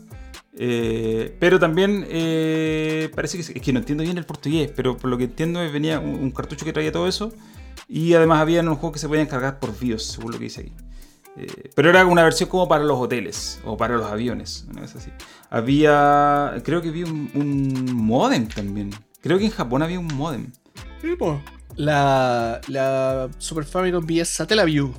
Eh, 0.56 1.36
pero 1.40 1.58
también 1.58 2.06
eh, 2.08 3.10
parece 3.14 3.36
que 3.36 3.42
es 3.58 3.62
que 3.62 3.72
no 3.72 3.80
entiendo 3.80 4.04
bien 4.04 4.16
el 4.18 4.24
portugués, 4.24 4.70
pero 4.74 4.96
por 4.96 5.10
lo 5.10 5.18
que 5.18 5.24
entiendo 5.24 5.58
venía 5.72 5.98
un, 5.98 6.14
un 6.14 6.30
cartucho 6.30 6.64
que 6.64 6.72
traía 6.72 6.92
todo 6.92 7.08
eso. 7.08 7.32
Y 7.88 8.14
además 8.14 8.40
había 8.40 8.60
unos 8.60 8.78
juegos 8.78 8.94
que 8.94 8.98
se 9.00 9.08
podían 9.08 9.26
cargar 9.26 9.58
por 9.60 9.78
BIOS, 9.78 10.02
según 10.04 10.32
lo 10.32 10.38
que 10.38 10.44
dice 10.44 10.60
aquí. 10.62 10.72
Eh, 11.36 11.70
pero 11.74 11.90
era 11.90 12.06
una 12.06 12.22
versión 12.22 12.48
como 12.48 12.68
para 12.68 12.84
los 12.84 12.96
hoteles 12.98 13.60
o 13.64 13.76
para 13.76 13.96
los 13.96 14.06
aviones. 14.06 14.66
una 14.70 14.82
cosa 14.82 14.98
así. 14.98 15.10
Había. 15.50 16.54
Creo 16.64 16.80
que 16.82 16.90
vi 16.90 17.02
un, 17.02 17.30
un 17.34 17.92
modem 17.94 18.46
también. 18.48 18.90
Creo 19.20 19.38
que 19.38 19.44
en 19.46 19.50
Japón 19.50 19.82
había 19.82 19.98
un 19.98 20.06
modem. 20.14 20.50
La, 21.76 22.60
la 22.68 23.28
Super 23.38 23.64
Famicom 23.64 24.04
VS 24.06 24.28
Satellaview. 24.28 24.92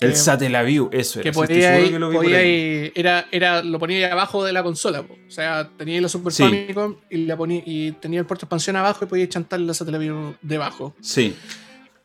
El 0.00 0.10
Que- 0.10 0.16
Satellaview, 0.16 0.90
eso 0.92 1.20
era. 1.20 1.22
Que 1.22 1.28
estoy 1.30 1.46
podía, 1.46 1.76
seguro 1.76 1.86
ir- 1.86 1.92
que 1.92 1.98
lo 1.98 2.12
podía 2.12 2.38
ahí. 2.38 2.92
era, 2.94 3.26
era, 3.30 3.62
lo 3.62 3.78
ponía 3.78 3.98
ahí 4.06 4.12
abajo 4.12 4.44
de 4.44 4.52
la 4.52 4.62
consola. 4.62 5.02
po. 5.04 5.14
O 5.14 5.30
sea, 5.30 5.70
tenía 5.76 6.00
la 6.00 6.08
Super 6.08 6.32
Sí. 6.32 6.42
Famicom 6.42 6.96
y, 7.08 7.18
la 7.24 7.36
ponía, 7.36 7.62
y 7.64 7.92
tenía 7.92 8.18
el 8.20 8.26
puerto 8.26 8.42
de 8.42 8.46
expansión 8.46 8.74
abajo 8.76 9.04
y 9.04 9.08
podía 9.08 9.28
chantar 9.28 9.60
la 9.60 9.72
Satellaview 9.74 10.34
debajo. 10.42 10.94
Sí. 11.00 11.36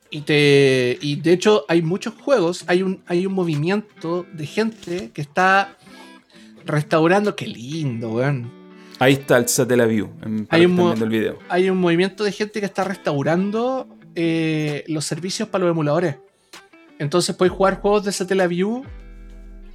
Y, 0.09 0.21
te, 0.21 0.97
y 1.01 1.17
de 1.17 1.33
hecho 1.33 1.65
hay 1.67 1.81
muchos 1.81 2.13
juegos, 2.15 2.63
hay 2.67 2.81
un, 2.81 3.03
hay 3.07 3.25
un 3.25 3.33
movimiento 3.33 4.25
de 4.33 4.45
gente 4.45 5.11
que 5.11 5.21
está 5.21 5.77
restaurando, 6.65 7.35
qué 7.35 7.47
lindo, 7.47 8.09
weón. 8.11 8.51
Ahí 8.99 9.13
está 9.13 9.37
el 9.37 9.47
Satellaview. 9.47 10.09
Hay 10.49 10.65
un 10.65 11.09
video. 11.09 11.39
hay 11.49 11.69
un 11.69 11.77
movimiento 11.77 12.23
de 12.23 12.31
gente 12.31 12.59
que 12.59 12.65
está 12.65 12.83
restaurando 12.83 13.87
eh, 14.15 14.83
los 14.87 15.05
servicios 15.05 15.49
para 15.49 15.65
los 15.65 15.71
emuladores. 15.71 16.15
Entonces 16.97 17.35
puedes 17.35 17.53
jugar 17.53 17.79
juegos 17.79 18.05
de 18.05 18.11
Satellaview 18.11 18.83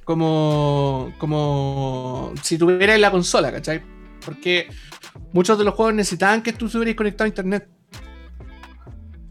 como, 0.03 1.13
como 1.17 2.33
si 2.41 2.57
tuvieras 2.57 2.99
la 2.99 3.11
consola, 3.11 3.51
¿cachai? 3.51 3.81
Porque 4.25 4.67
muchos 5.31 5.57
de 5.57 5.63
los 5.63 5.73
juegos 5.73 5.93
necesitaban 5.93 6.41
que 6.41 6.51
tú 6.51 6.65
estuvieras 6.65 6.95
conectado 6.95 7.25
a 7.25 7.27
internet. 7.29 7.69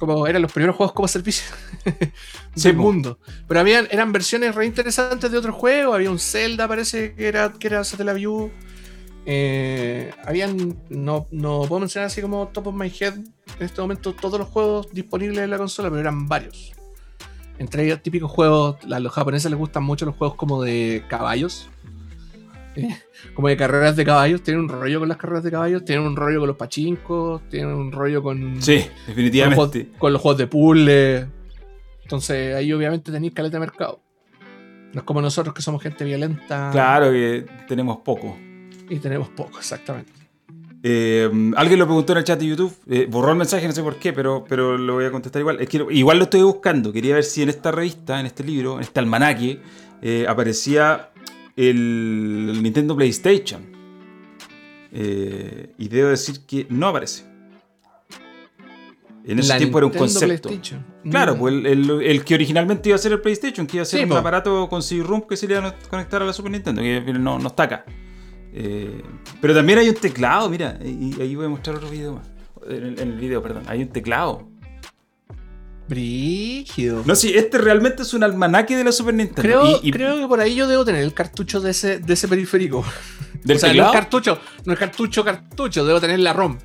Como 0.03 0.27
eran 0.27 0.43
los 0.43 0.51
primeros 0.51 0.75
juegos 0.75 0.93
como 0.95 1.07
servicio 1.07 1.45
Sí, 2.57 2.71
del 2.71 2.77
mundo. 2.77 3.21
Pero 3.47 3.61
habían, 3.61 3.87
eran 3.89 4.11
versiones 4.11 4.53
re 4.53 4.67
interesantes 4.67 5.31
de 5.31 5.39
otros 5.39 5.55
juegos. 5.55 5.95
Había 5.95 6.11
un 6.11 6.19
Zelda, 6.19 6.67
parece 6.67 7.15
que 7.15 7.29
era, 7.29 7.53
que 7.53 7.69
era 7.69 7.85
Satellaview. 7.85 8.51
Eh, 9.27 10.11
habían, 10.27 10.77
no, 10.91 11.29
no 11.31 11.61
puedo 11.69 11.79
mencionar 11.79 12.09
así 12.09 12.21
como 12.21 12.49
top 12.49 12.67
of 12.67 12.75
my 12.75 12.93
head 12.99 13.15
en 13.15 13.27
este 13.61 13.81
momento 13.81 14.13
todos 14.13 14.41
los 14.41 14.49
juegos 14.49 14.89
disponibles 14.93 15.39
en 15.39 15.51
la 15.51 15.59
consola, 15.59 15.89
pero 15.89 16.01
eran 16.01 16.27
varios. 16.27 16.73
Entre 17.59 17.85
ellos 17.85 18.03
típicos 18.03 18.29
juegos, 18.29 18.79
a 18.91 18.99
los 18.99 19.13
japoneses 19.13 19.53
les 19.53 19.61
gustan 19.61 19.85
mucho 19.85 20.05
los 20.05 20.17
juegos 20.17 20.37
como 20.37 20.65
de 20.65 21.05
caballos. 21.07 21.71
Como 23.35 23.49
de 23.49 23.57
carreras 23.57 23.97
de 23.97 24.05
caballos, 24.05 24.43
tienen 24.43 24.63
un 24.65 24.69
rollo 24.69 25.01
con 25.01 25.09
las 25.09 25.19
carreras 25.19 25.45
de 25.45 25.51
caballos, 25.51 25.85
tienen 25.85 26.05
un 26.07 26.17
rollo 26.17 26.41
con 26.41 26.49
los 26.49 26.57
pachincos, 26.57 27.43
tienen 27.49 27.75
un 27.75 27.93
rollo 27.93 28.23
con, 28.23 28.61
Sí, 28.63 28.79
con, 28.79 28.83
los 28.83 28.87
juegos, 28.87 29.07
definitivamente. 29.07 29.89
con 29.99 30.13
los 30.13 30.23
juegos 30.23 30.39
de 30.39 30.47
puzzle. 30.47 31.27
Entonces 32.03 32.55
ahí 32.55 32.73
obviamente 32.73 33.13
tenéis 33.13 33.33
caleta 33.35 33.57
de 33.57 33.61
mercado. 33.61 34.01
No 34.93 35.01
es 35.01 35.05
como 35.05 35.23
nosotros 35.23 35.55
que 35.55 35.63
somos 35.63 35.83
gente 35.83 36.05
violenta 36.05 36.69
Claro 36.71 37.11
que 37.11 37.47
tenemos 37.67 37.99
poco. 37.99 38.37
y 38.91 38.99
tenemos 38.99 39.29
poco, 39.31 39.59
exactamente. 39.59 40.13
Eh, 40.85 41.31
alguien 41.57 41.79
lo 41.79 41.87
preguntó 41.87 42.13
en 42.13 42.19
el 42.19 42.25
chat 42.25 42.39
de 42.41 42.47
YouTube. 42.49 42.75
eh, 42.89 43.07
borró 43.09 43.31
el 43.31 43.39
mensaje, 43.39 43.67
no 43.67 43.73
sé 43.73 43.83
por 43.83 43.97
qué, 43.97 44.13
pero, 44.13 44.45
pero 44.49 44.77
lo 44.77 44.95
voy 44.95 45.05
a 45.05 45.11
contestar 45.13 45.41
igual. 45.41 45.61
Es 45.61 45.69
que 45.69 45.87
igual 45.91 46.19
lo 46.19 46.25
estoy 46.25 46.43
buscando. 46.43 46.93
Quería 46.93 47.15
ver 47.15 47.25
si 47.25 47.43
en 47.43 47.49
esta 47.51 47.71
revista, 47.71 48.19
en 48.19 48.27
este 48.27 48.43
libro, 48.43 48.75
en 48.77 48.81
este 48.83 48.99
almanaque, 48.99 49.61
eh, 50.03 50.27
aparecía 50.29 51.11
el, 51.57 52.59
Nintendo 52.63 52.97
PlayStation. 52.97 53.63
Eh, 54.93 55.73
y 55.79 55.89
debo 55.89 56.09
decir 56.11 56.41
que 56.47 56.67
no 56.69 56.89
aparece. 56.89 57.25
En 59.25 59.39
ese 59.39 59.49
La 59.51 59.59
tiempo 59.59 59.79
era 59.79 59.87
un 59.87 59.93
concepto. 59.93 60.51
Claro, 61.09 61.37
Mm. 61.37 61.39
pues 61.39 61.55
el, 61.55 61.67
el- 61.67 62.03
el 62.03 62.25
que 62.25 62.35
originalmente 62.35 62.89
iba 62.89 62.97
a 62.97 62.99
ser 62.99 63.13
el 63.13 63.21
PlayStation, 63.21 63.67
que 63.67 63.77
iba 63.77 63.83
a 63.83 63.87
ser 63.87 64.01
Sí, 64.01 64.05
un 64.05 64.11
po. 64.11 64.17
aparato 64.17 64.69
con 64.69 64.83
CD-ROOM 64.83 65.23
que 65.29 65.37
se 65.37 65.47
le 65.47 65.55
iba 65.59 65.69
a 65.69 65.75
conectar 65.89 66.21
a 66.23 66.25
la 66.25 66.33
Super 66.33 66.51
Nintendo, 66.51 66.83
que 66.83 67.01
no, 67.19 67.39
no 67.39 67.47
está 67.49 67.63
acá. 67.65 67.85
Eh, 68.53 69.01
pero 69.41 69.55
también 69.55 69.79
hay 69.79 69.89
un 69.89 69.95
teclado, 69.95 70.51
mira, 70.51 70.79
y, 70.85 71.15
y 71.17 71.23
ahí 71.23 71.35
voy 71.37 71.47
a 71.47 71.49
mostrar 71.49 71.77
otro 71.77 71.89
video 71.89 72.15
más. 72.15 72.29
En 72.69 72.83
el, 72.85 72.99
en 73.01 73.13
el 73.13 73.19
video, 73.19 73.41
perdón, 73.43 73.63
hay 73.67 73.83
un 73.83 73.89
teclado. 73.89 74.49
Brígido. 75.93 77.03
No, 77.07 77.15
sí, 77.15 77.33
este 77.35 77.59
realmente 77.59 78.03
es 78.03 78.15
un 78.15 78.25
almanaque 78.25 78.77
de 78.77 78.85
la 78.85 78.93
Super 78.93 79.15
Nintendo. 79.15 79.43
creo, 79.43 79.81
y, 79.83 79.89
y 79.89 79.91
creo 79.93 80.17
que 80.19 80.27
por 80.27 80.41
ahí 80.41 80.55
yo 80.55 80.67
debo 80.67 80.85
tener 80.85 81.03
el 81.03 81.13
cartucho 81.15 81.61
de 81.61 81.71
ese, 81.73 81.99
de 81.99 82.13
ese 82.15 82.29
periférico. 82.29 82.85
del 83.45 83.57
o 83.57 83.61
sea, 83.61 83.75
no 83.75 83.87
es 83.87 83.93
cartucho, 83.93 84.39
no 84.65 84.73
es 84.73 84.79
cartucho, 84.79 85.23
cartucho, 85.25 85.85
debo 85.85 86.01
tener 86.01 86.19
la 86.21 86.33
ROM. 86.33 86.59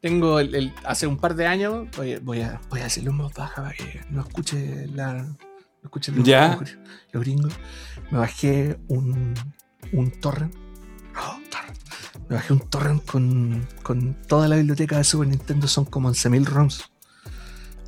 Tengo 0.00 0.40
el, 0.40 0.54
el- 0.54 0.72
hace 0.84 1.06
un 1.06 1.18
par 1.18 1.34
de 1.34 1.46
años, 1.46 1.88
voy, 1.96 2.16
voy 2.16 2.40
a, 2.40 2.60
voy 2.70 2.80
a 2.80 2.86
hacerlo 2.86 3.12
más 3.12 3.32
baja 3.34 3.62
para 3.62 3.74
que 3.74 4.00
no 4.10 4.20
escuche 4.22 4.86
la. 4.94 5.14
No 5.14 5.36
escuche 5.84 6.12
los, 6.12 6.24
Ya. 6.24 6.56
los- 6.60 6.76
los 7.12 7.22
gringos. 7.22 7.52
Me 8.10 8.18
bajé 8.18 8.78
un, 8.88 9.34
un 9.92 10.10
torrent. 10.20 10.54
Oh, 11.18 11.38
torrent. 11.50 11.78
Me 12.28 12.36
bajé 12.36 12.52
un 12.52 12.60
torrent 12.70 13.04
con, 13.04 13.66
con 13.82 14.14
toda 14.26 14.48
la 14.48 14.56
biblioteca 14.56 14.96
de 14.98 15.04
Super 15.04 15.28
Nintendo, 15.28 15.66
son 15.68 15.84
como 15.84 16.10
11.000 16.10 16.44
ROMs. 16.44 16.90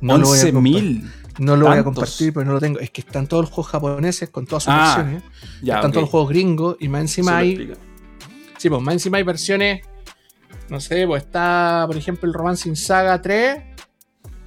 No 0.01 0.17
lo 0.17 0.27
voy 0.27 0.39
a 0.39 0.43
compa- 0.43 0.61
11.000. 0.61 1.11
No 1.39 1.55
lo 1.55 1.67
voy 1.67 1.77
a 1.77 1.83
compartir, 1.83 2.33
pero 2.33 2.45
no 2.45 2.53
lo 2.53 2.59
tengo. 2.59 2.79
Es 2.79 2.89
que 2.91 2.99
están 3.01 3.25
todos 3.27 3.43
los 3.45 3.49
juegos 3.51 3.71
japoneses 3.71 4.29
con 4.29 4.45
todas 4.45 4.63
sus 4.63 4.73
Ah, 4.75 4.95
versiones. 4.97 5.23
Ya, 5.61 5.75
están 5.75 5.89
ok. 5.89 5.93
todos 5.93 6.03
los 6.03 6.09
juegos 6.09 6.29
gringos 6.29 6.75
y 6.79 6.89
más 6.89 7.01
encima 7.01 7.37
hay. 7.37 7.73
Sí, 8.57 8.69
pues 8.69 8.81
más 8.81 8.93
encima 8.93 9.17
hay 9.17 9.23
versiones. 9.23 9.81
No 10.69 10.79
sé, 10.81 11.07
pues 11.07 11.23
está, 11.23 11.85
por 11.87 11.95
ejemplo, 11.95 12.27
el 12.27 12.33
Romancing 12.33 12.75
Saga 12.75 13.21
3 13.21 13.57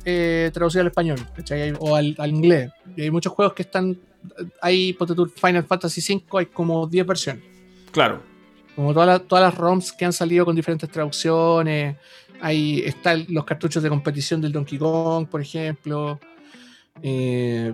eh, 0.04 0.50
traducido 0.52 0.82
al 0.82 0.88
español, 0.88 1.18
¿cachai? 1.34 1.72
O 1.78 1.96
al, 1.96 2.14
al 2.18 2.30
inglés. 2.30 2.70
Y 2.96 3.02
hay 3.02 3.10
muchos 3.10 3.32
juegos 3.32 3.54
que 3.54 3.62
están. 3.62 3.98
Hay, 4.60 4.92
tú, 4.92 5.26
Final 5.34 5.64
Fantasy 5.64 6.00
V, 6.14 6.38
hay 6.38 6.46
como 6.46 6.86
10 6.86 7.06
versiones. 7.06 7.44
Claro. 7.90 8.20
Como 8.76 8.92
todas 8.92 9.08
las, 9.08 9.28
todas 9.28 9.42
las 9.44 9.54
ROMs 9.54 9.92
que 9.92 10.04
han 10.04 10.12
salido 10.12 10.44
con 10.44 10.54
diferentes 10.54 10.88
traducciones. 10.90 11.96
Ahí 12.42 12.82
están 12.84 13.24
los 13.28 13.44
cartuchos 13.44 13.82
de 13.82 13.88
competición 13.88 14.40
del 14.40 14.52
Donkey 14.52 14.76
Kong, 14.78 15.26
por 15.28 15.40
ejemplo. 15.40 16.18
Eh, 17.02 17.72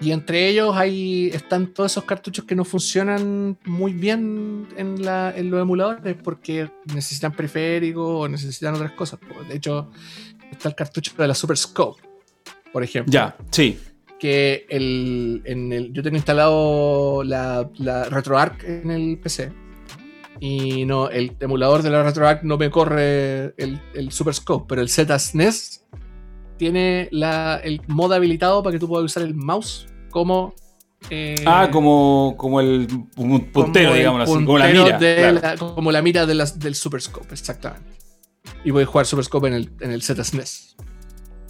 y 0.00 0.12
entre 0.12 0.48
ellos 0.48 0.74
hay, 0.74 1.28
están 1.28 1.66
todos 1.74 1.92
esos 1.92 2.04
cartuchos 2.04 2.46
que 2.46 2.56
no 2.56 2.64
funcionan 2.64 3.58
muy 3.66 3.92
bien 3.92 4.66
en, 4.78 5.02
la- 5.04 5.32
en 5.36 5.50
los 5.50 5.60
emuladores 5.60 6.16
porque 6.24 6.70
necesitan 6.94 7.32
periféricos 7.32 8.02
o 8.24 8.26
necesitan 8.28 8.74
otras 8.74 8.92
cosas. 8.92 9.20
De 9.48 9.56
hecho, 9.56 9.90
está 10.50 10.70
el 10.70 10.74
cartucho 10.74 11.12
de 11.18 11.28
la 11.28 11.34
Super 11.34 11.56
Scope, 11.58 12.00
por 12.72 12.82
ejemplo 12.82 13.12
Ya, 13.12 13.36
sí. 13.50 13.78
que 14.18 14.64
el, 14.70 15.42
en 15.44 15.70
el, 15.70 15.92
yo 15.92 16.02
tengo 16.02 16.16
instalado 16.16 17.22
la, 17.22 17.68
la 17.76 18.04
RetroArch 18.04 18.64
en 18.64 18.90
el 18.90 19.18
PC. 19.18 19.52
Y 20.42 20.86
no, 20.86 21.10
el 21.10 21.36
emulador 21.38 21.82
de 21.82 21.90
la 21.90 22.02
RetroArch 22.02 22.42
no 22.44 22.56
me 22.56 22.70
corre 22.70 23.52
el, 23.58 23.78
el 23.94 24.10
Super 24.10 24.32
Scope, 24.34 24.64
pero 24.68 24.80
el 24.80 24.88
ZSNES 24.88 25.84
tiene 26.56 27.08
la, 27.12 27.60
el 27.62 27.82
modo 27.88 28.14
habilitado 28.14 28.62
para 28.62 28.72
que 28.72 28.78
tú 28.80 28.88
puedas 28.88 29.04
usar 29.04 29.22
el 29.22 29.34
mouse 29.34 29.86
como. 30.10 30.54
eh, 31.10 31.36
Ah, 31.46 31.68
como, 31.70 32.34
como 32.38 32.60
el 32.60 32.88
un 33.16 33.40
puntero, 33.52 33.92
digamos 33.94 34.22
así, 34.22 34.32
como 34.32 34.58
la 34.58 34.68
mira. 34.68 34.98
de 34.98 35.14
claro. 35.16 35.40
la- 35.42 35.56
como 35.74 35.92
la 35.92 36.00
mira 36.02 36.24
de 36.26 36.34
del 36.56 36.74
Super 36.74 37.00
Scope, 37.02 37.32
exactamente. 37.32 37.90
Y 38.64 38.70
voy 38.70 38.82
a 38.84 38.86
jugar 38.86 39.04
Super 39.06 39.24
Scope 39.26 39.48
en 39.48 39.54
el, 39.54 39.70
en 39.80 39.90
el 39.90 40.02
ZSNES. 40.02 40.76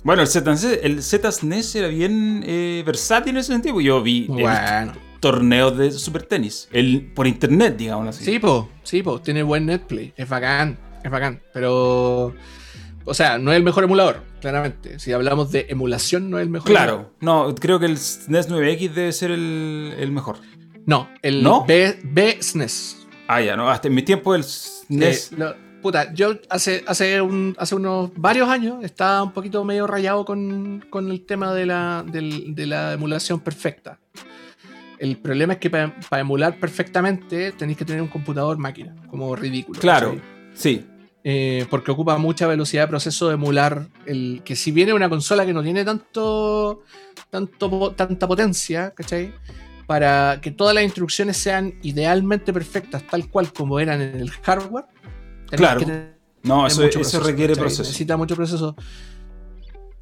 Bueno, 0.03 0.23
el 0.23 0.29
ZSNES, 0.29 0.81
el 0.83 1.03
ZSNES 1.03 1.75
era 1.77 1.89
bien 1.89 2.43
eh, 2.47 2.83
versátil 2.85 3.31
en 3.31 3.37
ese 3.39 3.53
sentido. 3.53 3.75
porque 3.75 3.87
Yo 3.87 4.03
vi 4.03 4.27
Bueno. 4.29 4.93
Torneos 5.21 5.77
de 5.77 5.91
Super 5.93 6.23
Tenis. 6.25 6.69
El, 6.73 7.13
por 7.15 7.27
internet, 7.27 7.77
digamos 7.77 8.09
así. 8.09 8.25
Sí, 8.25 8.39
po, 8.39 8.69
sí, 8.83 9.03
po, 9.03 9.21
tiene 9.21 9.43
buen 9.43 9.67
netplay, 9.67 10.13
es 10.17 10.29
bacán, 10.29 10.79
es 11.05 11.11
bacán, 11.11 11.41
pero... 11.53 12.35
O 13.07 13.15
sea, 13.15 13.39
no 13.39 13.51
es 13.51 13.57
el 13.57 13.63
mejor 13.65 13.83
emulador, 13.85 14.23
claramente. 14.41 14.99
Si 14.99 15.11
hablamos 15.13 15.51
de 15.51 15.67
emulación, 15.71 16.31
no 16.31 16.39
es 16.39 16.43
el 16.43 16.51
mejor. 16.51 16.69
Claro, 16.71 17.13
no, 17.21 17.55
creo 17.55 17.81
que 17.81 17.87
el 17.87 17.97
SNES 17.99 18.51
9X 18.51 18.93
debe 18.93 19.13
ser 19.13 19.31
el, 19.31 19.95
el 19.99 20.13
mejor. 20.13 20.37
emulador. 20.37 20.81
No, 20.87 21.09
el 21.23 21.43
¿No? 21.43 21.65
B, 21.67 21.99
B 22.05 22.37
SNES. 22.41 23.07
Ah, 23.27 23.41
ya, 23.41 23.57
no, 23.57 23.71
hasta 23.71 23.89
en 23.89 23.95
mi 23.95 24.03
tiempo 24.03 24.35
el 24.35 24.45
SNES. 24.45 25.33
Eh, 25.33 25.37
lo- 25.39 25.55
puta, 25.81 26.13
yo 26.13 26.37
hace, 26.51 26.85
hace, 26.87 27.21
un- 27.23 27.57
hace 27.59 27.75
unos 27.75 28.11
varios 28.17 28.49
años 28.51 28.85
estaba 28.85 29.23
un 29.23 29.33
poquito 29.33 29.65
medio 29.65 29.87
rayado 29.87 30.25
con, 30.27 30.85
con 30.91 31.11
el 31.11 31.25
tema 31.25 31.55
de 31.55 31.67
la, 31.67 32.05
del- 32.07 32.55
de 32.55 32.67
la 32.67 32.93
emulación 32.93 33.41
perfecta. 33.41 33.99
El 35.01 35.17
problema 35.17 35.55
es 35.55 35.59
que 35.59 35.71
para 35.71 35.93
emular 36.21 36.59
perfectamente 36.61 37.53
tenéis 37.53 37.79
que 37.79 37.85
tener 37.87 38.03
un 38.03 38.09
computador 38.09 38.59
máquina, 38.59 38.95
como 39.09 39.35
ridículo. 39.35 39.81
claro, 39.81 40.17
sí. 40.55 40.87
Eh, 41.25 41.67
porque 41.69 41.91
ocupa 41.91 42.17
mucha 42.17 42.47
velocidad 42.47 42.85
de 42.85 42.89
proceso 42.89 43.29
de 43.29 43.35
emular 43.35 43.89
el 44.07 44.41
que 44.45 44.57
si 44.57 44.73
viene 44.73 44.95
una 44.95 45.09
consola 45.11 45.45
que 45.45 45.53
no 45.53 45.63
tiene 45.63 45.85
tanto, 45.85 46.83
tanto 47.29 47.93
tanta 47.97 48.27
potencia, 48.29 48.91
¿cachai? 48.93 49.33
Para 49.87 50.39
que 50.41 50.51
todas 50.51 50.75
las 50.75 50.85
instrucciones 50.85 51.37
sean 51.37 51.75
idealmente 51.83 52.53
perfectas, 52.55 53.03
tal 53.07 53.29
cual 53.29 53.53
como 53.53 53.81
eran 53.81 54.01
en 54.01 54.17
el 54.21 54.31
hardware. 54.31 54.85
Claro. 55.51 55.81
que 55.81 56.13
No, 56.43 56.67
eso, 56.67 56.81
mucho 56.83 57.01
eso 57.01 57.11
proceso, 57.11 57.23
requiere 57.25 57.53
¿cachai? 57.55 57.65
proceso. 57.65 57.83
Necesita 57.83 58.17
mucho 58.17 58.37
proceso. 58.37 58.77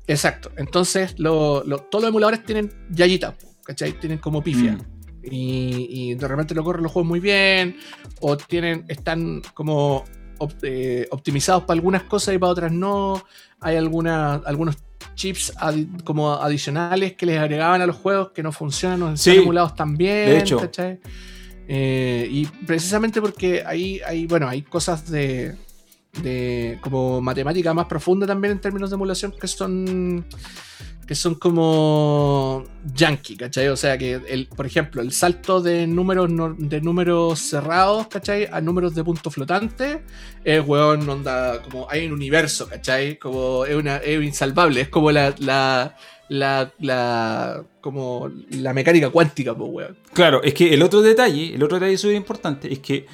Exacto. 0.06 0.50
Entonces, 0.56 1.14
lo- 1.18 1.62
lo- 1.64 1.78
todos 1.80 2.02
los 2.04 2.08
emuladores 2.10 2.44
tienen 2.44 2.70
yayitas, 2.90 3.34
¿cachai? 3.68 3.92
Tienen 3.92 4.18
como 4.18 4.42
pifia. 4.42 4.72
Mm. 4.72 5.26
Y, 5.30 5.88
y 5.90 6.14
de 6.14 6.26
repente 6.26 6.54
lo 6.54 6.64
corren 6.64 6.82
los 6.82 6.90
juegos 6.90 7.06
muy 7.08 7.20
bien. 7.20 7.76
O 8.20 8.36
tienen, 8.38 8.84
están 8.88 9.42
como 9.52 10.04
op- 10.38 10.54
eh, 10.62 11.06
optimizados 11.10 11.64
para 11.64 11.74
algunas 11.74 12.04
cosas 12.04 12.34
y 12.34 12.38
para 12.38 12.50
otras 12.52 12.72
no. 12.72 13.22
Hay 13.60 13.76
alguna, 13.76 14.34
algunos 14.46 14.76
chips 15.14 15.52
adi- 15.56 16.02
como 16.04 16.32
adicionales 16.32 17.12
que 17.14 17.26
les 17.26 17.38
agregaban 17.38 17.82
a 17.82 17.86
los 17.86 17.96
juegos 17.96 18.30
que 18.30 18.42
no 18.42 18.52
funcionan 18.52 19.02
o 19.02 19.16
Sí, 19.16 19.30
están 19.30 19.42
emulados 19.42 19.74
también. 19.74 20.30
de 20.30 20.38
hecho. 20.38 20.58
¿cachai? 20.58 20.98
Eh, 21.68 22.26
y 22.30 22.46
precisamente 22.46 23.20
porque 23.20 23.62
ahí 23.66 24.00
hay, 24.06 24.26
bueno, 24.26 24.48
hay 24.48 24.62
cosas 24.62 25.10
de, 25.10 25.54
de 26.22 26.78
como 26.80 27.20
matemática 27.20 27.74
más 27.74 27.84
profunda 27.86 28.26
también 28.26 28.52
en 28.52 28.60
términos 28.60 28.88
de 28.88 28.94
emulación 28.94 29.34
que 29.38 29.46
son 29.46 30.24
que 31.08 31.14
son 31.14 31.36
como 31.36 32.64
yankee, 32.94 33.38
¿cachai? 33.38 33.68
O 33.68 33.76
sea 33.76 33.96
que, 33.96 34.20
el, 34.28 34.46
por 34.46 34.66
ejemplo, 34.66 35.00
el 35.00 35.10
salto 35.10 35.62
de 35.62 35.86
números, 35.86 36.28
de 36.58 36.82
números 36.82 37.38
cerrados, 37.38 38.08
¿cachai? 38.08 38.46
A 38.52 38.60
números 38.60 38.94
de 38.94 39.02
punto 39.02 39.30
flotante, 39.30 40.02
es, 40.44 40.62
weón, 40.66 41.08
onda, 41.08 41.62
como 41.62 41.88
hay 41.88 42.06
un 42.06 42.12
universo, 42.12 42.68
¿cachai? 42.68 43.18
Como 43.18 43.64
es, 43.64 43.74
una, 43.74 43.96
es 43.96 44.22
insalvable, 44.22 44.82
es 44.82 44.90
como 44.90 45.10
la, 45.10 45.34
la, 45.38 45.96
la, 46.28 46.74
la, 46.78 47.64
como 47.80 48.30
la 48.50 48.74
mecánica 48.74 49.08
cuántica, 49.08 49.56
pues, 49.56 49.70
weón. 49.72 49.96
Claro, 50.12 50.42
es 50.42 50.52
que 50.52 50.74
el 50.74 50.82
otro 50.82 51.00
detalle, 51.00 51.54
el 51.54 51.62
otro 51.62 51.78
detalle 51.78 51.96
súper 51.96 52.16
importante, 52.16 52.70
es 52.70 52.80
que 52.80 53.06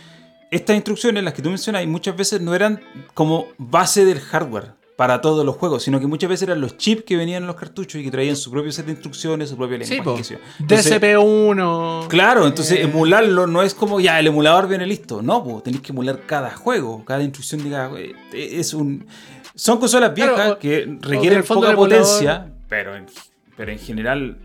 estas 0.51 0.75
instrucciones, 0.75 1.23
las 1.23 1.33
que 1.33 1.43
tú 1.43 1.49
mencionas, 1.49 1.87
muchas 1.87 2.17
veces 2.17 2.41
no 2.41 2.57
eran 2.57 2.81
como 3.15 3.47
base 3.57 4.05
del 4.05 4.19
hardware 4.19 4.73
para 4.97 5.21
todos 5.21 5.45
los 5.45 5.57
juegos, 5.57 5.83
sino 5.83 5.99
que 5.99 6.07
muchas 6.07 6.31
veces 6.31 6.49
eran 6.49 6.61
los 6.61 6.77
chips 6.77 7.03
que 7.05 7.17
venían 7.17 7.43
en 7.43 7.47
los 7.47 7.57
cartuchos 7.57 8.01
y 8.01 8.05
que 8.05 8.11
traían 8.11 8.37
su 8.37 8.51
propio 8.51 8.71
set 8.71 8.87
de 8.87 8.93
instrucciones, 8.93 9.51
su 9.51 9.57
propio 9.57 9.79
lenguaje. 9.79 10.25
Sí, 10.25 10.37
DCP1. 10.61 12.07
Claro, 12.09 12.47
entonces 12.47 12.79
eh. 12.79 12.83
emularlo 12.83 13.47
no 13.47 13.63
es 13.63 13.75
como 13.75 14.01
ya 14.01 14.21
el 14.21 14.29
emulador 14.29 14.69
viene 14.69 14.87
listo. 14.87 15.21
No, 15.23 15.43
pues 15.43 15.65
tenéis 15.65 15.83
que 15.83 15.93
emular 15.93 16.21
cada 16.27 16.55
juego, 16.55 17.05
cada 17.05 17.23
instrucción 17.23 17.65
de 17.65 17.71
cada 17.71 17.99
eh, 17.99 18.15
Es 18.33 18.73
un. 18.75 19.07
Son 19.57 19.79
consolas 19.79 20.15
viejas 20.15 20.57
que 20.57 20.99
requieren 21.01 21.43
poca 21.45 21.75
potencia, 21.75 22.53
pero 22.69 22.97
en, 22.97 23.07
pero 23.57 23.71
en 23.71 23.79
general 23.79 24.39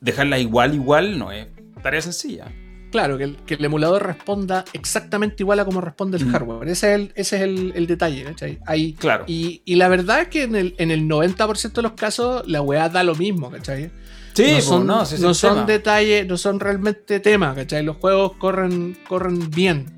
dejarla 0.00 0.38
igual, 0.38 0.74
igual 0.74 1.18
no 1.18 1.30
es 1.30 1.46
tarea 1.82 2.02
sencilla. 2.02 2.46
Claro, 2.90 3.18
que 3.18 3.54
el, 3.54 3.64
emulador 3.64 4.06
responda 4.06 4.64
exactamente 4.72 5.42
igual 5.42 5.60
a 5.60 5.64
como 5.64 5.80
responde 5.80 6.18
el 6.18 6.26
mm. 6.26 6.32
hardware. 6.32 6.68
Ese 6.68 6.94
es 6.94 6.94
el, 6.94 7.12
ese 7.14 7.36
es 7.36 7.42
el, 7.42 7.86
detalle, 7.86 8.24
¿cachai? 8.24 8.58
Ahí, 8.66 8.94
claro. 8.94 9.24
Y, 9.26 9.62
la 9.74 9.88
verdad 9.88 10.22
es 10.22 10.28
que 10.28 10.44
en 10.44 10.54
el, 10.54 10.74
en 10.78 10.90
el 10.90 11.08
90% 11.08 11.72
de 11.72 11.82
los 11.82 11.92
casos 11.92 12.46
la 12.46 12.62
weá 12.62 12.88
da 12.88 13.02
lo 13.02 13.14
mismo, 13.14 13.50
¿cachai? 13.50 13.90
Sí, 14.34 14.52
no 14.52 14.60
son, 14.60 14.86
no, 14.86 15.04
no 15.18 15.34
son 15.34 15.66
detalles, 15.66 16.26
no 16.26 16.36
son 16.36 16.60
realmente 16.60 17.20
temas, 17.20 17.54
¿cachai? 17.56 17.82
Los 17.82 17.96
juegos 17.96 18.32
corren, 18.38 18.96
corren 19.08 19.50
bien. 19.50 19.96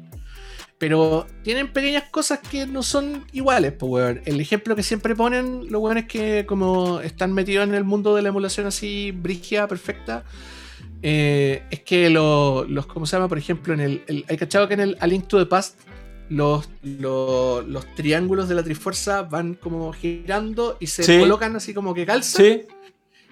Pero 0.78 1.26
tienen 1.42 1.72
pequeñas 1.72 2.04
cosas 2.04 2.38
que 2.38 2.64
no 2.66 2.84
son 2.84 3.26
iguales, 3.32 3.72
pues, 3.72 3.90
weón. 3.90 4.20
El 4.24 4.40
ejemplo 4.40 4.76
que 4.76 4.84
siempre 4.84 5.16
ponen 5.16 5.70
los 5.70 5.82
weones 5.82 6.06
que 6.06 6.46
como 6.46 7.00
están 7.00 7.32
metidos 7.32 7.66
en 7.66 7.74
el 7.74 7.82
mundo 7.82 8.14
de 8.14 8.22
la 8.22 8.28
emulación 8.28 8.66
así, 8.68 9.10
brigia, 9.10 9.66
perfecta, 9.66 10.24
eh, 11.02 11.62
es 11.70 11.80
que 11.80 12.10
los, 12.10 12.86
¿cómo 12.86 13.06
se 13.06 13.16
llama? 13.16 13.28
Por 13.28 13.38
ejemplo, 13.38 13.74
en 13.74 13.80
el, 13.80 14.24
hay 14.28 14.36
cachado 14.36 14.68
que 14.68 14.74
en 14.74 14.80
el 14.80 14.96
A 15.00 15.06
Link 15.06 15.26
to 15.26 15.38
the 15.38 15.46
Past 15.46 15.78
los, 16.28 16.68
los, 16.82 17.86
triángulos 17.94 18.48
de 18.48 18.54
la 18.54 18.62
Trifuerza 18.62 19.22
van 19.22 19.54
como 19.54 19.92
girando 19.92 20.76
y 20.80 20.86
se 20.86 21.20
colocan 21.20 21.56
así 21.56 21.72
como 21.72 21.94
que 21.94 22.04
calzan. 22.04 22.44
Sí. 22.44 22.62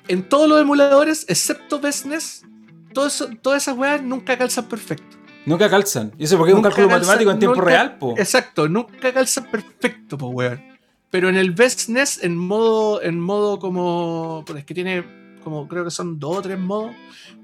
En 0.09 0.23
todos 0.23 0.49
los 0.49 0.61
emuladores, 0.61 1.27
excepto 1.29 1.81
Business, 1.81 2.45
todas 2.93 3.23
esas 3.57 3.77
weas 3.77 4.03
nunca 4.03 4.39
calzan 4.39 4.69
perfecto. 4.69 5.17
Nunca 5.45 5.69
calzan. 5.69 6.13
Y 6.19 6.25
eso 6.25 6.39
porque 6.39 6.53
es 6.53 6.57
un 6.57 6.63
cálculo 6.63 6.89
matemático 6.89 7.31
en 7.31 7.39
tiempo 7.39 7.61
real, 7.61 7.99
po. 7.99 8.15
Exacto, 8.17 8.69
nunca 8.69 9.13
calzan 9.13 9.51
perfecto, 9.51 10.17
po, 10.17 10.29
weón. 10.29 10.61
Pero 11.11 11.29
en 11.29 11.37
el 11.37 11.53
Business, 11.53 12.23
en 12.23 12.37
modo, 12.37 13.03
en 13.03 13.21
modo 13.21 13.59
como. 13.59 14.45
Es 14.57 14.65
que 14.65 14.75
tiene 14.75 15.05
como 15.47 15.69
creo 15.69 15.85
que 15.85 15.93
son 15.93 16.19
dos 16.19 16.39
o 16.39 16.43
tres 16.43 16.59
modos. 16.59 16.91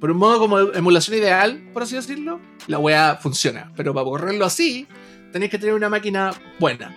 Por 0.00 0.10
un 0.10 0.16
modo 0.16 0.40
como 0.40 0.58
emulación 0.58 1.16
ideal, 1.16 1.70
por 1.72 1.84
así 1.84 1.94
decirlo, 1.94 2.40
la 2.66 2.80
weá 2.80 3.14
funciona. 3.14 3.70
Pero 3.76 3.94
para 3.94 4.02
correrlo 4.02 4.44
así, 4.44 4.88
tenéis 5.30 5.52
que 5.52 5.58
tener 5.60 5.76
una 5.76 5.88
máquina 5.88 6.32
buena. 6.58 6.96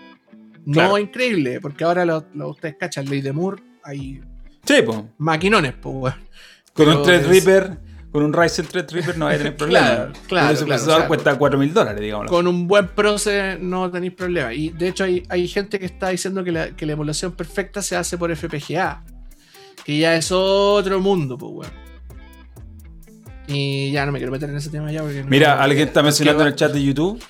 No 0.66 0.98
increíble, 0.98 1.62
porque 1.62 1.84
ahora 1.84 2.06
lo, 2.06 2.26
ustedes 2.48 2.78
cachan, 2.80 3.08
Ley 3.08 3.22
de 3.22 3.34
Moore, 3.34 3.62
hay 3.84 4.20
sí, 4.64 4.74
maquinones, 5.20 5.76
pues 5.80 6.16
Con 6.74 6.90
un 6.90 7.04
Threadripper, 7.04 7.78
con 8.12 8.24
un 8.24 8.34
Ryzen 8.34 8.66
Threadripper 8.66 9.16
no 9.16 9.28
hay 9.28 9.36
a 9.36 9.38
tener 9.38 9.56
problema. 9.58 9.86
claro, 9.86 10.14
claro. 10.28 10.54
Ese 10.56 10.66
procesador 10.66 11.08
cuesta 11.08 11.38
4 11.38 11.60
mil 11.60 11.72
dólares, 11.72 12.02
digamos. 12.02 12.32
Con 12.32 12.48
un 12.48 12.68
buen 12.68 12.88
proceso 12.88 13.60
no 13.62 13.92
tenéis 13.92 14.14
problema. 14.14 14.52
Y 14.56 14.70
de 14.70 14.88
hecho 14.88 15.04
hay, 15.04 15.22
hay 15.30 15.48
gente 15.48 15.78
que 15.78 15.86
está 15.86 16.10
diciendo 16.10 16.44
que 16.44 16.52
la, 16.52 16.76
que 16.76 16.88
la 16.88 16.94
emulación 16.94 17.34
perfecta 17.34 17.84
se 17.84 17.96
hace 17.96 18.18
por 18.18 18.36
FPGA. 18.36 19.04
Que 19.86 20.00
ya 20.00 20.16
es 20.16 20.32
otro 20.32 21.00
mundo, 21.00 21.38
pues, 21.38 21.52
weón. 21.54 21.86
Y 23.48 23.92
ya 23.92 24.06
no 24.06 24.12
me 24.12 24.18
quiero 24.18 24.32
meter 24.32 24.50
en 24.50 24.58
ese 24.58 24.70
tema 24.70 24.92
ya. 24.92 25.02
Porque 25.02 25.24
Mira, 25.24 25.62
alguien 25.62 25.88
está 25.88 26.02
mencionando 26.02 26.42
en 26.42 26.48
el 26.48 26.56
chat 26.56 26.72
de 26.74 26.84
YouTube 26.84 27.24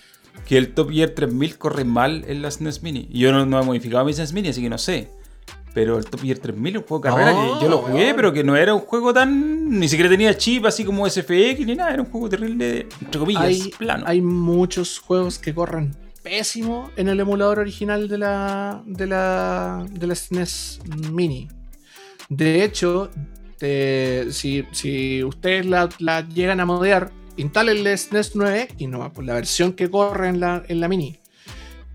que 0.45 0.57
el 0.57 0.73
Top 0.73 0.91
Gear 0.91 1.09
3000 1.09 1.57
corre 1.57 1.83
mal 1.83 2.23
en 2.27 2.41
la 2.41 2.51
SNES 2.51 2.83
Mini. 2.83 3.07
Y 3.11 3.19
yo 3.19 3.31
no, 3.31 3.45
no 3.45 3.61
he 3.61 3.65
modificado 3.65 4.05
mi 4.05 4.13
SNES 4.13 4.33
Mini, 4.33 4.49
así 4.49 4.61
que 4.61 4.69
no 4.69 4.77
sé. 4.77 5.09
Pero 5.73 5.97
el 5.97 6.05
Top 6.05 6.21
Gear 6.21 6.37
3000 6.37 6.75
es 6.75 6.81
un 6.81 6.87
juego 6.87 7.03
de 7.03 7.09
carrera 7.09 7.31
que 7.33 7.63
yo 7.65 7.69
lo 7.69 7.79
jugué, 7.79 8.13
pero 8.13 8.31
que 8.31 8.43
no 8.43 8.55
era 8.55 8.73
un 8.73 8.81
juego 8.81 9.13
tan. 9.13 9.69
Ni 9.77 9.89
siquiera 9.89 10.09
tenía 10.09 10.37
chip 10.37 10.65
así 10.65 10.85
como 10.85 11.09
SFX 11.09 11.65
ni 11.65 11.75
nada. 11.75 11.91
Era 11.91 12.01
un 12.03 12.09
juego 12.09 12.29
terrible, 12.29 12.87
entre 13.01 13.19
comillas, 13.19 13.43
hay, 13.43 13.71
plano. 13.77 14.05
Hay 14.07 14.21
muchos 14.21 14.99
juegos 14.99 15.37
que 15.37 15.53
corren 15.53 15.93
pésimo 16.23 16.89
en 16.95 17.09
el 17.09 17.19
emulador 17.19 17.59
original 17.59 18.07
de 18.07 18.17
la, 18.17 18.81
de 18.85 19.05
la, 19.05 19.85
de 19.91 20.07
la 20.07 20.15
SNES 20.15 20.79
Mini. 21.11 21.49
De 22.29 22.63
hecho, 22.63 23.11
si, 23.59 25.23
ustedes 25.23 25.65
la, 25.65 26.27
llegan 26.27 26.59
a 26.59 26.65
modear, 26.65 27.11
instalen 27.37 27.85
el 27.85 27.97
SNES 27.97 28.35
9 28.35 28.67
y 28.77 28.87
no, 28.87 29.11
pues 29.13 29.25
la 29.27 29.33
versión 29.33 29.73
que 29.73 29.89
corre 29.89 30.29
en 30.29 30.39
la, 30.39 30.63
en 30.67 30.79
la 30.79 30.87
mini. 30.87 31.19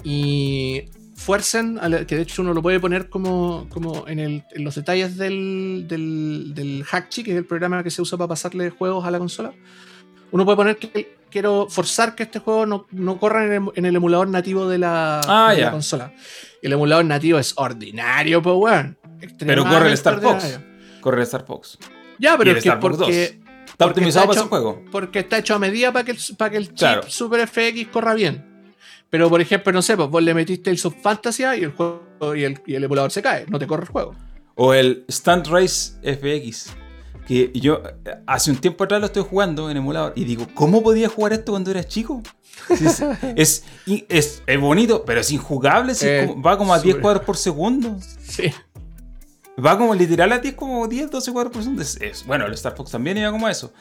Y 0.04 0.84
fuercen, 1.14 1.78
que 2.06 2.16
de 2.16 2.22
hecho 2.22 2.42
uno 2.42 2.54
lo 2.54 2.62
puede 2.62 2.80
poner 2.80 3.08
como, 3.10 3.66
como 3.68 4.06
en, 4.08 4.44
los 4.54 4.74
detalles 4.74 5.16
del, 5.16 5.84
del, 5.86 6.54
del 6.54 6.84
que 7.14 7.20
es 7.20 7.36
el 7.36 7.44
programa 7.44 7.82
que 7.82 7.90
se 7.90 8.00
usa 8.00 8.16
para 8.16 8.28
pasarle 8.28 8.70
juegos 8.70 9.04
a 9.04 9.10
la 9.10 9.18
consola. 9.18 9.52
Uno 10.32 10.44
puede 10.44 10.56
poner 10.56 10.76
que 10.78 11.18
quiero 11.30 11.66
forzar 11.68 12.14
que 12.14 12.22
este 12.24 12.38
juego 12.38 12.66
no, 12.66 13.18
corra 13.18 13.44
en 13.44 13.84
el, 13.84 13.96
emulador 13.96 14.28
nativo 14.28 14.68
de 14.68 14.78
la, 14.78 15.20
ah, 15.26 15.70
consola. 15.70 16.12
El 16.62 16.72
emulador 16.72 17.04
nativo 17.04 17.38
es 17.38 17.52
ordinario, 17.56 18.40
pues, 18.42 18.56
weón. 18.56 18.99
Pero 19.38 19.64
corre 19.64 19.88
el 19.88 19.94
Star 19.94 20.20
Fox. 20.20 20.58
Corre 21.00 21.18
el 21.18 21.22
Star 21.22 21.46
Fox. 21.46 21.78
Ya, 22.18 22.36
pero 22.36 22.52
es 22.52 22.62
que 22.62 22.72
porque. 22.72 23.40
Está 23.66 23.86
optimizado 23.86 24.26
para 24.26 24.40
ese 24.40 24.48
juego. 24.48 24.82
Porque 24.92 25.20
está 25.20 25.38
hecho 25.38 25.54
a 25.54 25.58
medida 25.58 25.90
para 25.90 26.04
que 26.04 26.10
el, 26.10 26.18
para 26.36 26.50
que 26.50 26.56
el 26.58 26.74
chip 26.74 27.04
Super 27.08 27.48
FX 27.48 27.88
corra 27.90 28.12
bien. 28.14 28.44
Pero 29.08 29.28
por 29.28 29.40
ejemplo, 29.40 29.72
no 29.72 29.82
sé, 29.82 29.96
pues 29.96 30.08
vos 30.08 30.22
le 30.22 30.34
metiste 30.34 30.70
el 30.70 30.78
Subfantasia 30.78 31.56
y 31.56 31.64
el 31.64 31.72
juego 31.72 32.34
y 32.34 32.44
el, 32.44 32.60
y 32.66 32.74
el 32.74 32.84
emulador 32.84 33.10
se 33.10 33.22
cae, 33.22 33.46
no 33.48 33.58
te 33.58 33.66
corre 33.66 33.84
el 33.84 33.88
juego. 33.88 34.14
O 34.54 34.74
el 34.74 35.04
Stunt 35.10 35.46
Race 35.48 35.94
FX. 36.02 36.74
Que 37.26 37.50
yo 37.54 37.82
hace 38.26 38.50
un 38.50 38.58
tiempo 38.58 38.84
atrás 38.84 39.00
lo 39.00 39.06
estoy 39.06 39.24
jugando 39.28 39.70
en 39.70 39.76
emulador 39.76 40.12
y 40.16 40.24
digo, 40.24 40.46
¿cómo 40.54 40.82
podía 40.82 41.08
jugar 41.08 41.32
esto 41.32 41.52
cuando 41.52 41.70
eras 41.70 41.86
chico? 41.86 42.22
es, 43.36 43.64
es, 44.08 44.42
es, 44.46 44.60
bonito, 44.60 45.04
pero 45.04 45.20
es 45.20 45.30
injugable. 45.30 45.94
Eh, 46.02 46.34
va 46.44 46.58
como 46.58 46.74
a 46.74 46.78
10 46.78 46.96
cuadros 46.96 47.24
por 47.24 47.36
segundo. 47.36 47.96
Sí. 48.22 48.52
Va 49.64 49.76
como 49.76 49.94
literal 49.94 50.32
a 50.32 50.38
10, 50.38 50.54
como 50.54 50.86
10, 50.86 51.10
12 51.10 51.32
cuadros 51.32 51.52
por 51.52 51.62
segundo. 51.62 51.82
Es, 51.82 52.24
bueno, 52.26 52.46
el 52.46 52.54
Star 52.54 52.76
Fox 52.76 52.92
también 52.92 53.18
iba 53.18 53.30
como 53.30 53.48
eso. 53.48 53.72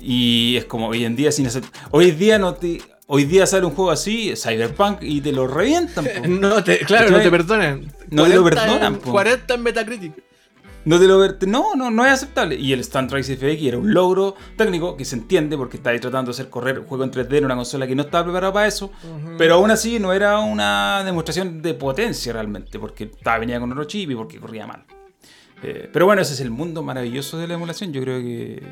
Y 0.00 0.56
es 0.56 0.64
como 0.64 0.88
hoy 0.88 1.04
en 1.04 1.16
día 1.16 1.32
sin 1.32 1.46
hacer. 1.46 1.64
Hoy 1.90 2.12
día 2.12 2.38
no 2.38 2.54
te. 2.54 2.80
Hoy 3.06 3.24
día 3.24 3.46
sale 3.46 3.64
un 3.64 3.72
juego 3.72 3.90
así, 3.90 4.34
Cyberpunk, 4.36 4.98
y 5.00 5.20
te 5.22 5.32
lo 5.32 5.46
revientan. 5.46 6.06
No 6.40 6.62
te, 6.62 6.78
claro, 6.80 7.10
no 7.10 7.20
te 7.20 7.30
perdonan. 7.30 7.92
No 8.10 8.24
te 8.24 8.34
lo 8.34 8.44
perdonan. 8.44 8.96
40 8.96 9.54
en 9.54 9.62
Metacritic. 9.62 10.12
No 10.84 10.98
te 10.98 11.06
lo 11.06 11.18
no, 11.46 11.74
no, 11.74 11.90
no 11.90 12.06
es 12.06 12.12
aceptable. 12.12 12.54
Y 12.54 12.72
el 12.72 12.82
Stunt 12.82 13.10
Race 13.10 13.36
FX 13.36 13.62
era 13.62 13.78
un 13.78 13.92
logro 13.92 14.36
técnico 14.56 14.96
que 14.96 15.04
se 15.04 15.16
entiende 15.16 15.56
porque 15.56 15.78
estáis 15.78 16.00
tratando 16.00 16.30
de 16.30 16.36
hacer 16.36 16.48
correr 16.48 16.78
un 16.78 16.86
juego 16.86 17.04
en 17.04 17.10
3D 17.10 17.38
en 17.38 17.44
una 17.44 17.56
consola 17.56 17.86
que 17.86 17.94
no 17.94 18.02
estaba 18.02 18.24
preparada 18.24 18.52
para 18.52 18.66
eso. 18.66 18.90
Pero 19.36 19.54
aún 19.54 19.70
así 19.70 19.98
no 19.98 20.12
era 20.12 20.38
una 20.38 21.02
demostración 21.04 21.60
de 21.60 21.74
potencia 21.74 22.32
realmente, 22.32 22.78
porque 22.78 23.04
estaba 23.04 23.38
venía 23.38 23.60
con 23.60 23.70
otro 23.72 23.84
chip 23.84 24.10
y 24.10 24.14
porque 24.14 24.38
corría 24.38 24.66
mal. 24.66 24.84
Eh, 25.62 25.88
pero 25.92 26.06
bueno, 26.06 26.22
ese 26.22 26.34
es 26.34 26.40
el 26.40 26.50
mundo 26.50 26.82
maravilloso 26.82 27.38
de 27.38 27.48
la 27.48 27.54
emulación. 27.54 27.92
Yo 27.92 28.00
creo 28.02 28.20
que. 28.20 28.62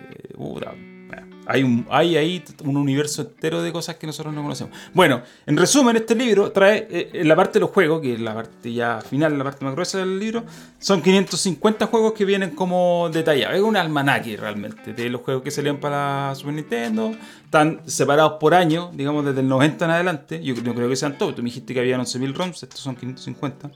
Hay, 1.48 1.62
un, 1.62 1.86
hay 1.90 2.16
ahí 2.16 2.44
un 2.64 2.76
universo 2.76 3.22
entero 3.22 3.62
de 3.62 3.72
cosas 3.72 3.94
que 3.96 4.06
nosotros 4.06 4.34
no 4.34 4.42
conocemos. 4.42 4.76
Bueno, 4.92 5.22
en 5.46 5.56
resumen, 5.56 5.94
este 5.94 6.16
libro 6.16 6.50
trae 6.50 6.88
eh, 6.90 7.24
la 7.24 7.36
parte 7.36 7.54
de 7.54 7.60
los 7.60 7.70
juegos, 7.70 8.00
que 8.00 8.14
es 8.14 8.20
la 8.20 8.34
parte 8.34 8.72
ya 8.72 9.00
final, 9.00 9.38
la 9.38 9.44
parte 9.44 9.64
más 9.64 9.74
gruesa 9.74 9.98
del 9.98 10.18
libro, 10.18 10.44
son 10.80 11.02
550 11.02 11.86
juegos 11.86 12.14
que 12.14 12.24
vienen 12.24 12.50
como 12.50 13.08
detallados. 13.12 13.54
Es 13.54 13.62
un 13.62 13.76
almanaque 13.76 14.36
realmente 14.36 14.92
de 14.92 15.08
los 15.08 15.20
juegos 15.20 15.44
que 15.44 15.52
salieron 15.52 15.78
para 15.78 16.34
Super 16.34 16.54
Nintendo. 16.54 17.12
Están 17.44 17.80
separados 17.86 18.34
por 18.40 18.52
año, 18.52 18.90
digamos 18.92 19.24
desde 19.24 19.40
el 19.40 19.48
90 19.48 19.84
en 19.84 19.90
adelante. 19.92 20.42
Yo 20.42 20.54
no 20.64 20.74
creo 20.74 20.88
que 20.88 20.96
sean 20.96 21.16
todos. 21.16 21.36
Tú 21.36 21.42
me 21.42 21.46
dijiste 21.46 21.72
que 21.72 21.78
había 21.78 21.96
11.000 21.96 22.34
ROMs, 22.34 22.62
estos 22.64 22.80
son 22.80 22.96
550. 22.96 23.70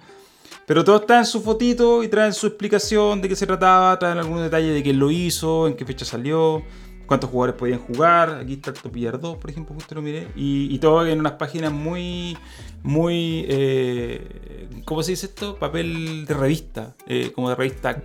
Pero 0.70 0.84
todo 0.84 0.98
está 0.98 1.18
en 1.18 1.26
su 1.26 1.40
fotito 1.40 2.04
y 2.04 2.06
traen 2.06 2.32
su 2.32 2.46
explicación 2.46 3.20
de 3.20 3.28
qué 3.28 3.34
se 3.34 3.44
trataba, 3.44 3.98
traen 3.98 4.18
algunos 4.18 4.44
detalles 4.44 4.72
de 4.72 4.84
quién 4.84 5.00
lo 5.00 5.10
hizo, 5.10 5.66
en 5.66 5.74
qué 5.74 5.84
fecha 5.84 6.04
salió 6.04 6.62
cuántos 7.06 7.28
jugadores 7.28 7.58
podían 7.58 7.80
jugar. 7.80 8.38
Aquí 8.40 8.52
está 8.52 8.70
el 8.70 8.76
Topillar 8.76 9.18
2, 9.18 9.38
por 9.38 9.50
ejemplo, 9.50 9.74
justo 9.74 9.96
lo 9.96 10.02
miré. 10.02 10.28
Y, 10.36 10.78
todo 10.78 11.04
en 11.04 11.18
unas 11.18 11.32
páginas 11.32 11.72
muy, 11.72 12.38
muy, 12.84 13.46
eh, 13.48 14.68
¿cómo 14.84 15.02
se 15.02 15.10
dice 15.10 15.26
esto? 15.26 15.56
Papel 15.58 16.24
de 16.24 16.34
revista, 16.34 16.94
eh, 17.08 17.32
como 17.34 17.48
de 17.48 17.56
revista 17.56 18.04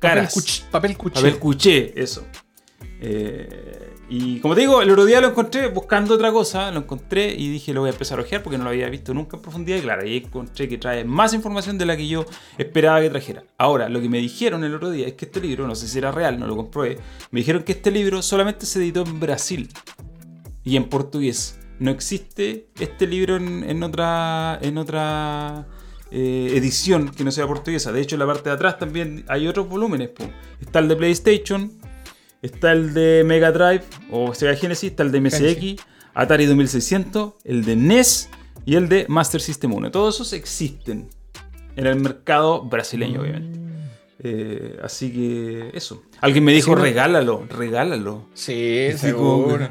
caras. 0.00 0.34
cuch- 0.34 0.68
papel 0.68 0.96
cuché. 0.96 1.14
Papel 1.14 1.38
cuché, 1.38 1.92
eso. 2.02 2.26
Eh, 3.00 3.89
y 4.12 4.40
como 4.40 4.56
te 4.56 4.62
digo, 4.62 4.82
el 4.82 4.90
otro 4.90 5.04
día 5.04 5.20
lo 5.20 5.28
encontré 5.28 5.68
buscando 5.68 6.14
otra 6.14 6.32
cosa, 6.32 6.72
lo 6.72 6.80
encontré 6.80 7.32
y 7.32 7.48
dije 7.48 7.72
lo 7.72 7.82
voy 7.82 7.90
a 7.90 7.92
empezar 7.92 8.18
a 8.18 8.22
ojear 8.22 8.42
porque 8.42 8.58
no 8.58 8.64
lo 8.64 8.70
había 8.70 8.90
visto 8.90 9.14
nunca 9.14 9.36
en 9.36 9.42
profundidad 9.42 9.78
y 9.78 9.82
claro, 9.82 10.02
ahí 10.02 10.16
encontré 10.16 10.68
que 10.68 10.78
trae 10.78 11.04
más 11.04 11.32
información 11.32 11.78
de 11.78 11.86
la 11.86 11.96
que 11.96 12.08
yo 12.08 12.26
esperaba 12.58 13.00
que 13.00 13.08
trajera. 13.08 13.44
Ahora, 13.56 13.88
lo 13.88 14.00
que 14.00 14.08
me 14.08 14.18
dijeron 14.18 14.64
el 14.64 14.74
otro 14.74 14.90
día 14.90 15.06
es 15.06 15.14
que 15.14 15.26
este 15.26 15.40
libro, 15.40 15.64
no 15.68 15.76
sé 15.76 15.86
si 15.86 15.98
era 15.98 16.10
real, 16.10 16.40
no 16.40 16.48
lo 16.48 16.56
comprobé, 16.56 16.98
me 17.30 17.38
dijeron 17.38 17.62
que 17.62 17.70
este 17.70 17.92
libro 17.92 18.20
solamente 18.20 18.66
se 18.66 18.80
editó 18.80 19.02
en 19.02 19.20
Brasil 19.20 19.68
y 20.64 20.74
en 20.74 20.88
portugués. 20.88 21.60
No 21.78 21.92
existe 21.92 22.66
este 22.80 23.06
libro 23.06 23.36
en, 23.36 23.82
otra, 23.84 24.58
en 24.60 24.76
otra 24.76 25.68
eh, 26.10 26.52
edición 26.56 27.10
que 27.10 27.22
no 27.22 27.30
sea 27.30 27.46
portuguesa. 27.46 27.92
De 27.92 28.00
hecho, 28.00 28.16
en 28.16 28.20
la 28.20 28.26
parte 28.26 28.48
de 28.48 28.56
atrás 28.56 28.76
también 28.76 29.24
hay 29.28 29.46
otros 29.46 29.68
volúmenes. 29.68 30.10
Está 30.60 30.80
el 30.80 30.88
de 30.88 30.96
PlayStation, 30.96 31.70
está 32.42 32.72
el 32.72 32.94
de 32.94 33.22
Mega 33.24 33.52
Drive 33.52 33.84
o 34.10 34.34
Sega 34.34 34.54
Genesis, 34.54 34.90
está 34.90 35.02
el 35.02 35.12
de 35.12 35.20
MSX, 35.20 35.38
Genesis. 35.38 35.80
Atari 36.14 36.46
2600, 36.46 37.34
el 37.44 37.64
de 37.64 37.76
NES 37.76 38.30
y 38.66 38.76
el 38.76 38.88
de 38.88 39.06
Master 39.08 39.40
System 39.40 39.72
1. 39.74 39.90
Todos 39.90 40.16
esos 40.16 40.32
existen 40.32 41.08
en 41.76 41.86
el 41.86 41.96
mercado 42.00 42.62
brasileño, 42.62 43.20
obviamente. 43.22 43.58
Eh, 44.22 44.78
así 44.82 45.12
que 45.12 45.70
eso. 45.72 46.02
Alguien 46.20 46.44
me 46.44 46.52
dijo, 46.52 46.74
Sí, 46.76 46.82
regálalo, 46.82 47.46
regálalo. 47.48 48.26
Sí, 48.34 48.88
seguro. 48.96 49.70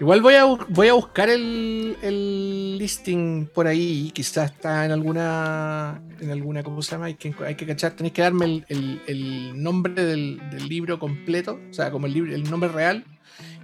Igual 0.00 0.20
voy 0.20 0.34
a, 0.34 0.44
voy 0.44 0.88
a 0.88 0.92
buscar 0.94 1.28
el, 1.30 1.96
el 2.02 2.78
listing 2.78 3.46
por 3.46 3.66
ahí. 3.66 4.10
Quizás 4.14 4.50
está 4.52 4.84
en 4.84 4.92
alguna. 4.92 6.00
En 6.20 6.30
alguna, 6.30 6.62
¿cómo 6.62 6.82
se 6.82 6.92
llama? 6.92 7.06
Hay 7.06 7.14
que, 7.14 7.34
hay 7.46 7.54
que 7.54 7.66
cachar. 7.66 7.92
Tenéis 7.92 8.12
que 8.14 8.22
darme 8.22 8.44
el, 8.46 8.64
el- 8.68 9.00
el 9.06 9.62
nombre 9.62 10.04
del, 10.04 10.40
del 10.50 10.68
libro 10.68 10.98
completo. 10.98 11.58
O 11.70 11.72
sea, 11.72 11.90
como 11.90 12.06
el, 12.06 12.12
libro, 12.14 12.34
el 12.34 12.48
nombre 12.50 12.68
real. 12.70 13.04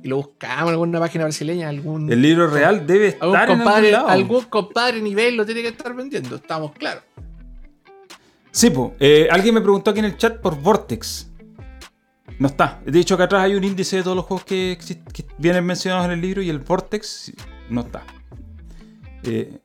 Y 0.03 0.09
lo 0.09 0.17
buscamos 0.17 0.65
en 0.69 0.71
alguna 0.71 1.01
página 1.01 1.25
brasileña. 1.25 1.69
Algún, 1.69 2.11
El 2.13 2.23
libro 2.23 2.49
real 2.49 2.87
debe 2.87 3.17
algún 3.21 3.37
estar 3.37 3.51
en 3.51 3.57
compadre, 3.59 3.87
algún 3.89 3.93
lado. 3.93 4.09
algún 4.09 4.45
compadre 4.45 5.01
nivel 5.03 5.37
lo 5.37 5.45
tiene 5.45 5.63
que 5.63 5.69
estar 5.69 5.95
vendiendo. 5.95 6.37
Estamos 6.37 6.73
claros. 6.73 7.03
Sí, 8.51 8.71
po. 8.71 8.95
Eh, 8.99 9.29
alguien 9.31 9.55
me 9.55 9.61
preguntó 9.61 9.91
aquí 9.91 9.99
en 10.01 10.07
el 10.07 10.17
chat 10.17 10.39
por 10.41 10.57
Vortex. 10.61 11.28
No 12.39 12.49
está. 12.49 12.81
De 12.85 12.99
hecho, 12.99 13.15
acá 13.15 13.25
atrás 13.25 13.43
hay 13.45 13.55
un 13.55 13.65
índice 13.65 13.97
de 13.97 14.03
todos 14.03 14.17
los 14.17 14.25
juegos 14.25 14.45
que, 14.45 14.79
vienen 15.39 15.65
mencionados 15.65 16.07
en 16.07 16.13
el 16.13 16.21
libro 16.21 16.43
y 16.43 16.51
el 16.51 16.59
Vortex 16.59 17.33
no 17.71 17.83
está. 17.83 18.05
Eh, 19.25 19.59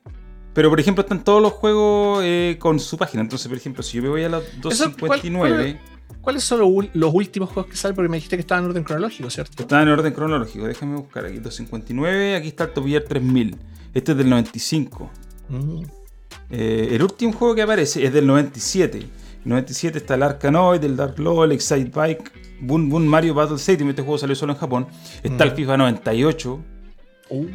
pero, 0.54 0.70
por 0.70 0.80
ejemplo, 0.80 1.02
están 1.02 1.24
todos 1.24 1.42
los 1.42 1.54
juegos 1.54 2.22
eh, 2.24 2.58
con 2.60 2.80
su 2.80 2.98
página. 2.98 3.22
Entonces, 3.22 3.48
por 3.48 3.58
ejemplo, 3.58 3.84
si 3.84 3.98
yo 3.98 4.04
me 4.04 4.10
voy 4.10 4.24
a 4.24 4.30
la 4.30 4.40
¿cuál- 4.40 4.62
259, 4.62 5.80
¿Cuáles 6.24 6.46
son 6.46 6.60
los, 6.94 7.14
últimos 7.14 7.50
juegos 7.50 7.70
que 7.70 7.76
salen? 7.76 7.96
Porque 7.96 8.08
me 8.08 8.16
dijiste 8.16 8.38
que 8.38 8.42
estaban 8.42 8.64
en 8.64 8.70
orden 8.70 8.86
cronológico, 8.86 9.30
¿cierto? 9.30 9.64
está 9.64 9.82
en 9.82 9.90
orden 9.90 10.14
cronológico. 10.14 10.66
Déjame 10.66 10.96
buscar 10.96 11.26
aquí. 11.26 11.36
259, 11.36 12.38
aquí 12.38 12.48
está 12.48 12.64
el 12.64 12.70
Top 12.72 12.88
Gear 12.88 13.04
3000. 13.04 13.58
Este 13.94 14.12
es 14.14 14.18
del 14.18 14.30
95. 14.30 15.12
Mm. 15.50 15.84
Eh, 16.50 16.90
el 16.92 17.04
último 17.04 17.34
juego 17.34 17.56
que 17.56 17.62
aparece 17.62 18.06
es 18.06 18.14
del 18.14 18.26
97. 18.26 19.00
En 19.00 19.10
97 19.44 19.98
está 19.98 20.16
el 20.16 20.24
Arkanoid, 20.24 20.82
el 20.86 20.96
Dark 20.96 21.20
Law, 21.20 21.44
el 21.44 21.52
Excite 21.52 21.92
Bike, 21.94 22.32
Boom 22.66 22.90
Boom 22.90 23.06
Mario 23.08 23.34
Battle 23.34 23.58
Stadium. 23.58 23.90
Este 23.90 24.02
juego 24.02 24.18
salió 24.18 24.36
solo 24.36 24.54
en 24.54 24.60
Japón. 24.60 24.88
Está 25.22 25.44
el 25.44 25.52
Mm. 25.52 25.56
FIFA 25.56 25.78
98. 25.78 26.64
Uh, 27.30 27.46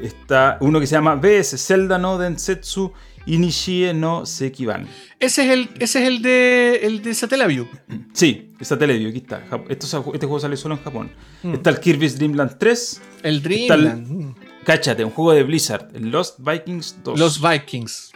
Está 0.00 0.58
uno 0.60 0.78
que 0.78 0.86
se 0.86 0.92
llama 0.94 1.14
BS 1.16 1.56
Zelda 1.58 1.98
no 1.98 2.18
Densetsu 2.18 2.92
Inishie 3.26 3.94
no 3.94 4.26
Sekiban. 4.26 4.86
Ese 5.18 5.44
es 5.46 5.50
el, 5.50 5.70
ese 5.80 6.02
es 6.02 6.08
el 6.08 6.20
de 6.22 6.80
el 6.82 7.02
de 7.02 7.14
Satellaview. 7.14 7.66
Sí, 8.12 8.50
está 8.60 8.78
Teleview, 8.78 9.08
aquí 9.08 9.18
está. 9.18 9.42
Es- 9.68 9.78
este 9.94 10.26
juego 10.26 10.38
salió 10.40 10.56
solo 10.58 10.74
en 10.74 10.82
Japón. 10.82 11.10
Mm. 11.42 11.54
Está 11.54 11.70
el 11.70 11.80
Kirby's 11.80 12.16
Dream 12.18 12.34
Land 12.34 12.58
3. 12.58 13.00
El 13.22 13.34
el- 13.36 13.42
Dreamland. 13.42 14.06
mm. 14.10 14.34
Cáchate, 14.64 15.04
un 15.04 15.10
juego 15.10 15.32
de 15.32 15.42
Blizzard. 15.42 15.88
El 15.94 16.10
Lost 16.10 16.38
Vikings 16.40 16.98
2. 17.02 17.18
Los 17.18 17.40
Vikings. 17.40 18.12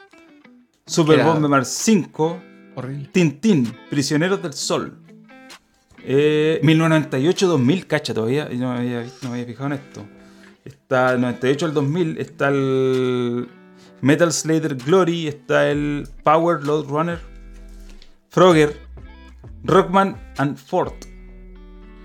Super 0.86 1.24
Bomberman 1.24 1.64
5. 1.64 2.40
Horrible. 2.76 3.08
Tintín, 3.12 3.74
Prisioneros 3.90 4.42
del 4.42 4.52
Sol. 4.52 4.98
Eh, 6.10 6.58
1998-2000, 6.62 7.86
cacha, 7.86 8.14
todavía 8.14 8.48
yo 8.50 8.58
no 8.60 8.72
me, 8.72 8.78
había, 8.78 9.02
no 9.22 9.28
me 9.30 9.34
había 9.34 9.44
fijado 9.46 9.66
en 9.66 9.72
esto. 9.74 10.06
Está 10.64 11.12
el 11.12 11.20
98 11.20 11.66
al 11.66 11.74
2000, 11.74 12.18
está 12.18 12.48
el 12.48 13.46
Metal 14.00 14.32
Slayer 14.32 14.74
Glory, 14.76 15.28
está 15.28 15.70
el 15.70 16.08
Power 16.24 16.64
Load 16.64 16.86
Runner, 16.88 17.18
Frogger, 18.30 18.74
Rockman 19.64 20.16
and 20.38 20.56
Fort, 20.56 20.94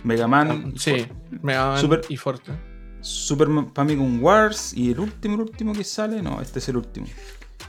Mega 0.04 0.28
Man, 0.28 0.50
Ah, 0.68 0.72
Sí, 0.78 1.06
Mega 1.42 1.68
Man 1.68 1.80
Super- 1.80 2.02
y 2.10 2.18
Forte. 2.18 2.52
Super 3.02 3.48
Famicom 3.74 4.22
Wars 4.24 4.74
y 4.74 4.92
el 4.92 5.00
último, 5.00 5.36
el 5.36 5.42
último 5.42 5.74
que 5.74 5.84
sale, 5.84 6.22
no, 6.22 6.42
este 6.42 6.60
es 6.60 6.68
el 6.70 6.78
último. 6.78 7.08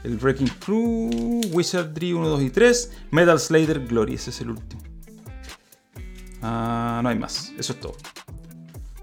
El 0.03 0.17
Breaking 0.17 0.49
Crew, 0.65 1.41
Wizardry 1.51 2.11
1, 2.13 2.27
2 2.27 2.41
y 2.43 2.49
3, 2.49 2.91
Metal 3.11 3.39
Slayer 3.39 3.79
Glory, 3.85 4.15
ese 4.15 4.29
es 4.31 4.41
el 4.41 4.49
último. 4.51 4.81
Ah, 6.47 6.99
no 7.01 7.09
hay 7.09 7.17
más, 7.17 7.51
eso 7.57 7.73
es 7.73 7.79
todo. 7.79 7.95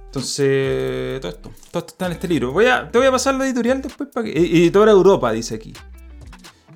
Entonces, 0.06 1.20
todo 1.20 1.30
esto, 1.32 1.50
todo 1.70 1.78
esto 1.80 1.86
está 1.86 2.06
en 2.06 2.12
este 2.12 2.28
libro. 2.28 2.52
Voy 2.52 2.66
a, 2.66 2.88
te 2.90 2.98
voy 2.98 3.06
a 3.06 3.10
pasar 3.10 3.34
la 3.34 3.46
editorial 3.46 3.80
después 3.82 4.08
para 4.12 4.24
que. 4.26 4.32
Editora 4.38 4.92
Europa, 4.92 5.32
dice 5.32 5.54
aquí. 5.56 5.72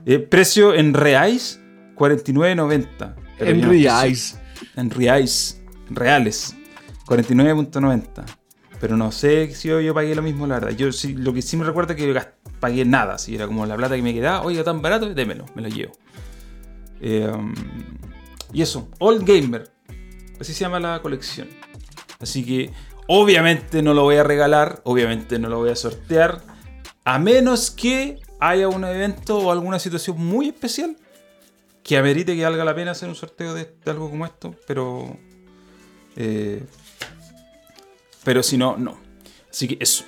Eh, 0.07 0.19
precio 0.19 0.73
en 0.75 0.95
reais, 0.95 1.61
49.90. 1.97 3.15
Pero 3.39 3.51
En 3.51 3.61
yo 3.61 3.69
Reais. 3.69 4.39
en 4.77 4.91
reais, 4.91 5.61
reales, 5.91 6.57
49.90. 7.07 8.25
Pero 8.81 8.97
no 8.97 9.13
sé 9.13 9.55
si 9.55 9.69
yo, 9.69 9.81
yo 9.81 9.93
pagué 9.95 10.15
lo 10.15 10.23
mismo, 10.23 10.47
la 10.47 10.55
verdad. 10.59 10.71
Yo 10.77 10.91
sí, 10.93 11.15
lo 11.15 11.33
que 11.35 11.43
sí 11.43 11.57
me 11.57 11.65
recuerdo 11.65 11.93
es 11.93 11.99
que 11.99 12.13
gast- 12.15 12.33
pagué 12.61 12.85
nada. 12.87 13.19
Si 13.19 13.35
era 13.35 13.47
como 13.47 13.67
la 13.67 13.77
plata 13.77 13.97
que 13.97 14.03
me 14.03 14.15
quedaba, 14.15 14.43
oiga, 14.43 14.65
tan 14.65 14.81
barato, 14.83 15.13
démelo, 15.15 15.45
me 15.55 15.63
lo 15.63 15.69
llevo. 15.69 15.93
Eh, 17.01 17.31
y 18.53 18.63
eso, 18.63 18.89
Old 18.99 19.25
Gamer. 19.27 19.71
Así 20.41 20.53
se 20.53 20.61
llama 20.61 20.81
la 20.81 21.01
colección. 21.03 21.49
Así 22.21 22.45
que, 22.45 22.71
obviamente 23.07 23.83
no 23.83 23.95
lo 23.95 24.03
voy 24.03 24.17
a 24.17 24.23
regalar, 24.23 24.81
obviamente 24.85 25.39
no 25.39 25.49
lo 25.49 25.59
voy 25.59 25.71
a 25.71 25.77
sortear. 25.77 26.43
A 27.05 27.19
menos 27.19 27.71
que 27.71 28.21
haya 28.41 28.69
un 28.69 28.85
evento 28.85 29.39
o 29.39 29.53
alguna 29.53 29.79
situación 29.79 30.19
muy 30.19 30.49
especial 30.49 30.97
que 31.83 31.97
amerite 31.97 32.35
que 32.35 32.43
valga 32.43 32.65
la 32.65 32.75
pena 32.75 32.91
hacer 32.91 33.09
un 33.09 33.15
sorteo 33.15 33.55
de, 33.55 33.73
algo 33.87 34.11
como 34.11 34.27
esto, 34.27 34.57
pero. 34.67 35.17
eh, 36.17 36.65
pero 38.25 38.43
si 38.43 38.59
no, 38.59 38.77
no. 38.77 38.99
Así 39.49 39.69
que 39.69 39.79
eso. 39.81 40.05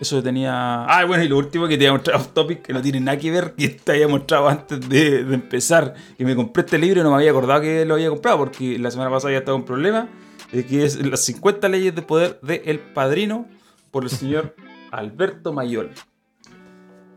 Eso 0.00 0.22
tenía. 0.22 0.84
Ah, 0.84 1.04
bueno, 1.06 1.24
y 1.24 1.28
lo 1.28 1.38
último 1.38 1.66
que 1.66 1.78
te 1.78 1.84
había 1.86 1.92
mostrado 1.94 2.20
off 2.20 2.28
topic, 2.34 2.62
que 2.62 2.72
no 2.74 2.82
tiene 2.82 3.00
nada 3.00 3.16
que 3.18 3.30
ver, 3.30 3.54
que 3.54 3.68
te 3.68 3.92
había 3.92 4.06
mostrado 4.08 4.48
antes 4.48 4.86
de, 4.88 5.24
de 5.24 5.34
empezar. 5.34 5.94
Que 6.18 6.24
me 6.24 6.36
compré 6.36 6.64
este 6.64 6.78
libro 6.78 7.00
y 7.00 7.04
no 7.04 7.10
me 7.10 7.16
había 7.16 7.30
acordado 7.30 7.62
que 7.62 7.84
lo 7.86 7.94
había 7.94 8.10
comprado, 8.10 8.36
porque 8.38 8.78
la 8.78 8.90
semana 8.90 9.10
pasada 9.10 9.32
ya 9.32 9.38
estaba 9.38 9.56
un 9.56 9.64
problema. 9.64 10.08
eh, 10.52 10.64
que 10.64 10.84
es 10.84 10.96
Las 11.06 11.20
50 11.24 11.68
leyes 11.70 11.94
de 11.94 12.02
poder 12.02 12.38
de 12.42 12.62
El 12.66 12.78
Padrino, 12.78 13.46
por 13.90 14.04
el 14.04 14.10
señor 14.10 14.54
Alberto 14.90 15.52
Mayol. 15.54 15.90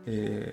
Eh, 0.06 0.50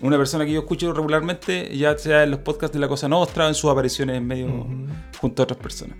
una 0.00 0.16
persona 0.16 0.44
que 0.44 0.52
yo 0.52 0.60
escucho 0.60 0.92
regularmente, 0.92 1.76
ya 1.76 1.96
sea 1.98 2.24
en 2.24 2.30
los 2.32 2.40
podcasts 2.40 2.74
de 2.74 2.80
La 2.80 2.88
Cosa 2.88 3.08
Nostra 3.08 3.44
o 3.44 3.48
en 3.48 3.54
sus 3.54 3.70
apariciones 3.70 4.16
en 4.16 4.26
medio 4.26 4.46
Ujú. 4.46 4.86
junto 5.20 5.42
a 5.42 5.44
otras 5.44 5.58
personas. 5.60 5.96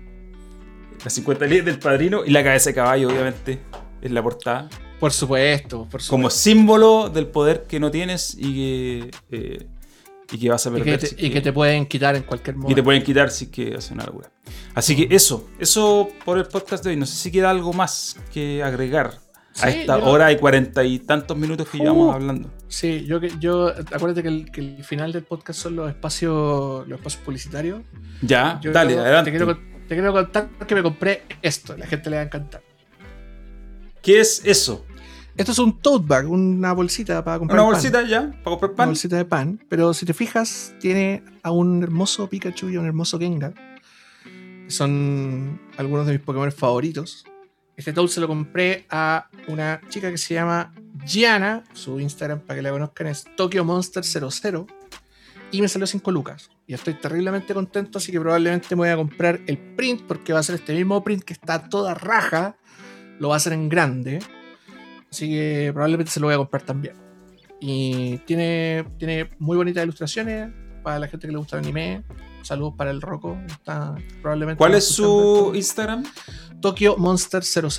Las 1.03 1.13
50 1.13 1.45
leyes 1.45 1.65
del 1.65 1.79
padrino 1.79 2.25
y 2.25 2.31
la 2.31 2.43
cabeza 2.43 2.71
de 2.71 2.73
caballo, 2.75 3.07
obviamente, 3.09 3.59
es 4.01 4.11
la 4.11 4.21
portada. 4.21 4.69
Por 5.01 5.11
supuesto, 5.11 5.87
por 5.89 5.99
Como 6.07 6.29
supuesto. 6.29 6.39
símbolo 6.39 7.09
del 7.09 7.27
poder 7.27 7.63
que 7.67 7.79
no 7.81 7.91
tienes 7.91 8.35
y 8.39 8.53
que, 8.53 9.11
eh, 9.31 9.67
y 10.31 10.37
que 10.37 10.49
vas 10.49 10.65
a 10.65 10.69
Y 10.69 10.73
perder. 10.73 11.01
si 11.01 11.15
te, 11.15 11.25
y 11.25 11.27
que- 11.29 11.33
que 11.33 11.41
te 11.41 11.51
pueden 11.51 11.85
quitar 11.87 12.15
en 12.15 12.23
cualquier 12.23 12.55
y 12.55 12.59
momento. 12.59 12.75
te 12.75 12.83
pueden 12.83 13.03
quitar 13.03 13.29
si 13.31 13.45
es 13.45 13.51
que 13.51 13.75
hace 13.75 13.93
una 13.93 14.05
locura. 14.05 14.31
Así 14.75 14.95
que 14.95 15.13
eso, 15.13 15.49
eso 15.59 16.07
por 16.23 16.37
el 16.37 16.45
podcast 16.45 16.83
de 16.85 16.91
hoy. 16.91 16.95
No 16.95 17.05
sé 17.05 17.15
si 17.15 17.31
queda 17.31 17.49
algo 17.49 17.73
más 17.73 18.15
que 18.33 18.63
agregar 18.63 19.19
Sí, 19.53 19.65
a 19.65 19.69
esta 19.71 19.97
hora 19.97 20.31
y 20.31 20.37
cuarenta 20.37 20.83
y 20.83 20.99
tantos 20.99 21.35
minutos 21.35 21.67
que 21.67 21.79
llevamos 21.79 22.07
Uh. 22.07 22.11
hablando. 22.13 22.49
Sí, 22.69 23.03
yo, 23.05 23.19
que- 23.19 23.31
yo 23.39 23.67
acuérdate 23.69 24.21
que 24.21 24.29
el, 24.29 24.51
que 24.51 24.61
el 24.61 24.83
final 24.85 25.11
del 25.11 25.23
podcast 25.23 25.59
son 25.59 25.75
los 25.75 25.89
espacios, 25.89 26.87
los 26.87 26.99
espacios 26.99 27.23
publicitarios. 27.23 27.81
Ya, 28.21 28.59
Yo 28.63 28.71
dale, 28.71 28.93
te 28.93 28.99
adelante. 28.99 29.31
quiero, 29.31 29.57
te 29.57 29.95
quiero 29.95 30.13
contar 30.13 30.47
que 30.67 30.75
me 30.75 30.83
compré 30.83 31.23
esto, 31.41 31.75
la 31.75 31.87
gente 31.87 32.09
le 32.11 32.15
va 32.17 32.21
a 32.21 32.25
encantar. 32.25 32.61
¿Qué 34.01 34.19
es 34.19 34.41
eso? 34.45 34.85
Esto 35.37 35.53
es 35.53 35.59
un 35.59 35.79
tote 35.79 36.05
bag, 36.07 36.29
una 36.29 36.73
bolsita 36.73 37.23
para 37.23 37.39
comprar 37.39 37.59
¿Una 37.59 37.65
pan. 37.67 37.73
bolsita 37.73 38.01
ya? 38.07 38.21
¿Para 38.43 38.43
comprar 38.43 38.69
Una 38.71 38.77
pan? 38.77 38.87
bolsita 38.89 39.15
de 39.17 39.25
pan. 39.25 39.59
Pero 39.69 39.93
si 39.93 40.05
te 40.05 40.13
fijas, 40.13 40.75
tiene 40.79 41.23
a 41.41 41.51
un 41.51 41.81
hermoso 41.81 42.27
Pikachu 42.29 42.69
y 42.69 42.75
a 42.75 42.79
un 42.79 42.85
hermoso 42.85 43.17
Gengar. 43.17 43.53
Son 44.67 45.59
algunos 45.77 46.05
de 46.07 46.13
mis 46.13 46.21
Pokémon 46.21 46.51
favoritos. 46.51 47.25
Este 47.75 47.93
tote 47.93 48.11
se 48.13 48.21
lo 48.21 48.27
compré 48.27 48.85
a 48.89 49.29
una 49.47 49.81
chica 49.89 50.11
que 50.11 50.17
se 50.17 50.33
llama 50.35 50.73
Gianna. 51.05 51.63
Su 51.73 51.99
Instagram, 51.99 52.41
para 52.41 52.57
que 52.57 52.61
la 52.61 52.71
conozcan, 52.71 53.07
es 53.07 53.25
Tokyo 53.35 53.63
Monster 53.65 54.03
00. 54.03 54.67
y 55.53 55.61
me 55.61 55.67
salió 55.67 55.87
5 55.87 56.11
lucas. 56.11 56.49
Y 56.67 56.73
estoy 56.73 56.93
terriblemente 56.93 57.53
contento, 57.53 57.97
así 57.97 58.11
que 58.11 58.19
probablemente 58.19 58.67
me 58.75 58.81
voy 58.81 58.89
a 58.89 58.95
comprar 58.95 59.41
el 59.47 59.57
print 59.57 60.03
porque 60.07 60.31
va 60.31 60.39
a 60.39 60.43
ser 60.43 60.55
este 60.55 60.73
mismo 60.73 61.03
print 61.03 61.23
que 61.23 61.33
está 61.33 61.67
toda 61.67 61.93
raja. 61.93 62.55
Lo 63.19 63.29
va 63.29 63.35
a 63.35 63.37
hacer 63.37 63.53
en 63.53 63.67
grande. 63.67 64.19
Así 65.11 65.29
que 65.29 65.71
probablemente 65.73 66.09
se 66.09 66.19
lo 66.21 66.27
voy 66.27 66.35
a 66.35 66.37
comprar 66.37 66.63
también. 66.63 66.95
Y 67.59 68.17
tiene, 68.19 68.85
tiene 68.97 69.29
muy 69.39 69.57
bonitas 69.57 69.83
ilustraciones 69.83 70.49
para 70.83 70.99
la 70.99 71.07
gente 71.07 71.27
que 71.27 71.33
le 71.33 71.37
gusta 71.37 71.57
el 71.57 71.65
anime. 71.65 72.03
Saludos 72.43 72.75
para 72.77 72.91
el 72.91 73.01
Rocco. 73.01 73.37
Está 73.45 73.95
probablemente 74.21 74.57
¿Cuál 74.57 74.75
es 74.75 74.87
su 74.87 75.51
Instagram? 75.53 76.05
Tokyo 76.61 76.95
Monster 76.97 77.43
00. 77.43 77.69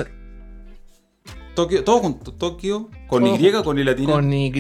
Tokio, 1.55 1.83
todo 1.85 1.99
junto. 2.01 2.33
Tokio 2.35 2.91
con 3.09 3.27
Y 3.27 3.49
o 3.49 3.65
con 3.65 3.79
I 3.79 3.85
latina. 3.85 4.13
Con 4.13 4.33
Y. 4.33 4.51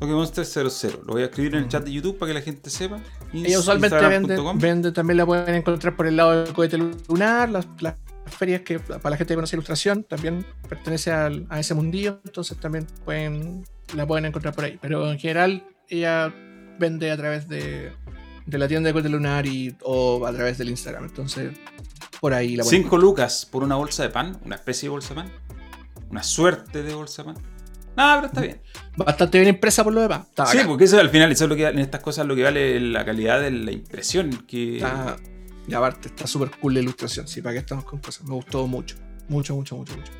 Tokyo 0.00 0.16
Monster 0.16 0.46
00. 0.46 1.02
Lo 1.06 1.12
voy 1.12 1.22
a 1.22 1.26
escribir 1.26 1.54
en 1.54 1.64
el 1.64 1.68
chat 1.68 1.84
de 1.84 1.92
YouTube 1.92 2.18
para 2.18 2.30
que 2.30 2.34
la 2.38 2.42
gente 2.42 2.70
sepa. 2.70 2.98
Ellos 3.34 3.60
usualmente 3.60 3.96
venden, 3.96 4.58
venden, 4.58 4.92
también 4.94 5.18
la 5.18 5.26
pueden 5.26 5.54
encontrar 5.54 5.94
por 5.96 6.06
el 6.06 6.16
lado 6.16 6.44
del 6.44 6.54
cohete 6.54 6.78
lunar, 6.78 7.50
las, 7.50 7.66
las 7.80 7.94
ferias 8.26 8.62
que 8.62 8.78
para 8.78 9.10
la 9.10 9.16
gente 9.16 9.32
que 9.32 9.34
conoce 9.36 9.56
ilustración 9.56 10.04
también 10.04 10.44
pertenece 10.68 11.12
al, 11.12 11.46
a 11.48 11.60
ese 11.60 11.74
mundillo, 11.74 12.20
entonces 12.24 12.58
también 12.58 12.86
pueden 13.04 13.64
la 13.94 14.06
pueden 14.06 14.26
encontrar 14.26 14.54
por 14.54 14.64
ahí. 14.64 14.78
Pero 14.80 15.10
en 15.10 15.18
general 15.18 15.66
ella 15.88 16.34
vende 16.78 17.10
a 17.10 17.16
través 17.16 17.48
de, 17.48 17.92
de 18.46 18.58
la 18.58 18.68
tienda 18.68 18.88
de 18.88 18.92
cohete 18.92 19.08
lunar 19.08 19.46
y, 19.46 19.76
o 19.82 20.26
a 20.26 20.32
través 20.32 20.58
del 20.58 20.70
Instagram, 20.70 21.04
entonces 21.04 21.52
por 22.20 22.34
ahí 22.34 22.56
la 22.56 22.64
pueden 22.64 22.82
5 22.82 22.98
lucas 22.98 23.46
por 23.50 23.62
una 23.62 23.76
bolsa 23.76 24.02
de 24.02 24.10
pan, 24.10 24.38
una 24.44 24.56
especie 24.56 24.88
de 24.88 24.90
bolsa 24.90 25.10
de 25.10 25.22
pan, 25.22 25.32
una 26.10 26.22
suerte 26.22 26.82
de 26.82 26.94
bolsa 26.94 27.22
de 27.22 27.32
pan. 27.32 27.42
No, 27.96 28.12
pero 28.16 28.26
está 28.26 28.40
bien. 28.42 28.60
Bastante 28.96 29.38
bien 29.38 29.54
impresa 29.54 29.82
por 29.82 29.92
lo 29.94 30.02
demás. 30.02 30.26
sí, 30.50 30.58
porque 30.66 30.84
eso 30.84 31.00
al 31.00 31.08
final, 31.08 31.32
eso 31.32 31.44
es 31.44 31.50
lo 31.50 31.56
que 31.56 31.66
en 31.66 31.78
estas 31.78 32.02
cosas 32.02 32.26
lo 32.26 32.36
que 32.36 32.42
vale 32.42 32.78
la 32.78 33.06
calidad 33.06 33.40
de 33.40 33.50
la 33.50 33.72
impresión. 33.72 34.30
Que... 34.46 34.76
Está, 34.76 35.16
y 35.68 35.74
aparte, 35.74 36.08
está 36.08 36.26
súper 36.26 36.50
cool 36.60 36.74
la 36.74 36.80
ilustración. 36.80 37.26
Sí, 37.26 37.42
para 37.42 37.54
qué 37.54 37.58
estamos 37.60 37.84
con 37.84 37.98
cosas. 37.98 38.24
Me 38.24 38.34
gustó 38.34 38.66
mucho. 38.66 38.96
Mucho, 39.28 39.56
mucho, 39.56 39.76
mucho, 39.76 39.96
mucho. 39.96 40.12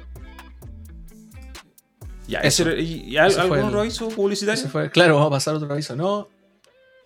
Ya, 2.27 2.41
eso. 2.41 2.69
¿Y, 2.73 3.17
algún 3.17 3.61
otro 3.61 3.81
aviso 3.81 4.09
publicitario? 4.09 4.69
Fue, 4.69 4.91
claro, 4.91 5.15
vamos 5.15 5.29
a 5.29 5.31
pasar 5.31 5.55
otro 5.55 5.73
aviso. 5.73 5.95
No, 5.95 6.29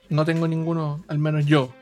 no 0.09 0.25
tengo 0.25 0.49
ninguno, 0.49 1.05
al 1.09 1.19
menos 1.19 1.45
yo. 1.45 1.75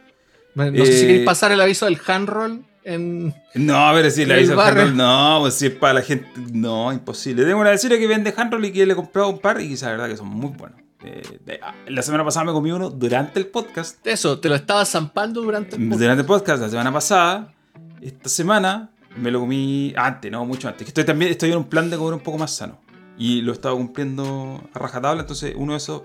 No 0.54 0.64
sé 0.84 0.92
si 0.92 1.00
queréis 1.02 1.22
eh, 1.22 1.24
pasar 1.24 1.52
el 1.52 1.60
aviso 1.60 1.84
del 1.84 2.00
handroll 2.04 2.64
en. 2.82 3.32
No, 3.54 3.90
pero 3.94 4.10
si 4.10 4.22
el 4.22 4.32
aviso 4.32 4.52
del 4.52 4.60
handroll, 4.60 4.96
no, 4.96 5.38
pues 5.42 5.54
si 5.54 5.66
es 5.66 5.72
para 5.72 5.94
la 5.94 6.02
gente. 6.02 6.28
No, 6.52 6.92
imposible. 6.92 7.44
Tengo 7.44 7.60
una 7.60 7.70
vecina 7.70 7.96
que 7.96 8.06
vende 8.08 8.34
handroll 8.36 8.64
y 8.64 8.72
que 8.72 8.84
le 8.84 8.94
he 8.94 8.96
comprado 8.96 9.28
un 9.28 9.38
par 9.38 9.60
y 9.60 9.68
quizá 9.68 9.86
la 9.86 9.92
verdad 9.92 10.08
que 10.08 10.16
son 10.16 10.26
muy 10.26 10.50
buenos. 10.50 10.80
Eh, 11.04 11.60
ah, 11.62 11.74
la 11.86 12.02
semana 12.02 12.24
pasada 12.24 12.46
me 12.46 12.52
comí 12.52 12.72
uno 12.72 12.90
durante 12.90 13.38
el 13.38 13.46
podcast. 13.46 14.04
Eso, 14.06 14.40
te 14.40 14.48
lo 14.48 14.54
estaba 14.54 14.84
zampando 14.84 15.42
durante 15.42 15.76
el 15.76 15.82
podcast. 15.82 16.00
Durante 16.00 16.20
el 16.20 16.26
podcast, 16.26 16.62
la 16.62 16.70
semana 16.70 16.92
pasada. 16.92 17.54
Esta 18.00 18.28
semana 18.28 18.90
me 19.16 19.30
lo 19.30 19.40
comí 19.40 19.92
antes, 19.96 20.30
no, 20.30 20.44
mucho 20.44 20.68
antes. 20.68 20.88
Estoy 20.88 21.04
también 21.04 21.30
estoy 21.30 21.50
en 21.52 21.58
un 21.58 21.68
plan 21.68 21.88
de 21.90 21.96
comer 21.96 22.14
un 22.14 22.20
poco 22.20 22.38
más 22.38 22.54
sano. 22.54 22.80
Y 23.16 23.42
lo 23.42 23.52
he 23.52 23.54
estado 23.54 23.76
cumpliendo 23.76 24.62
a 24.72 24.78
rajatabla. 24.78 25.22
Entonces, 25.22 25.54
uno 25.56 25.72
de 25.72 25.78
esos, 25.78 26.02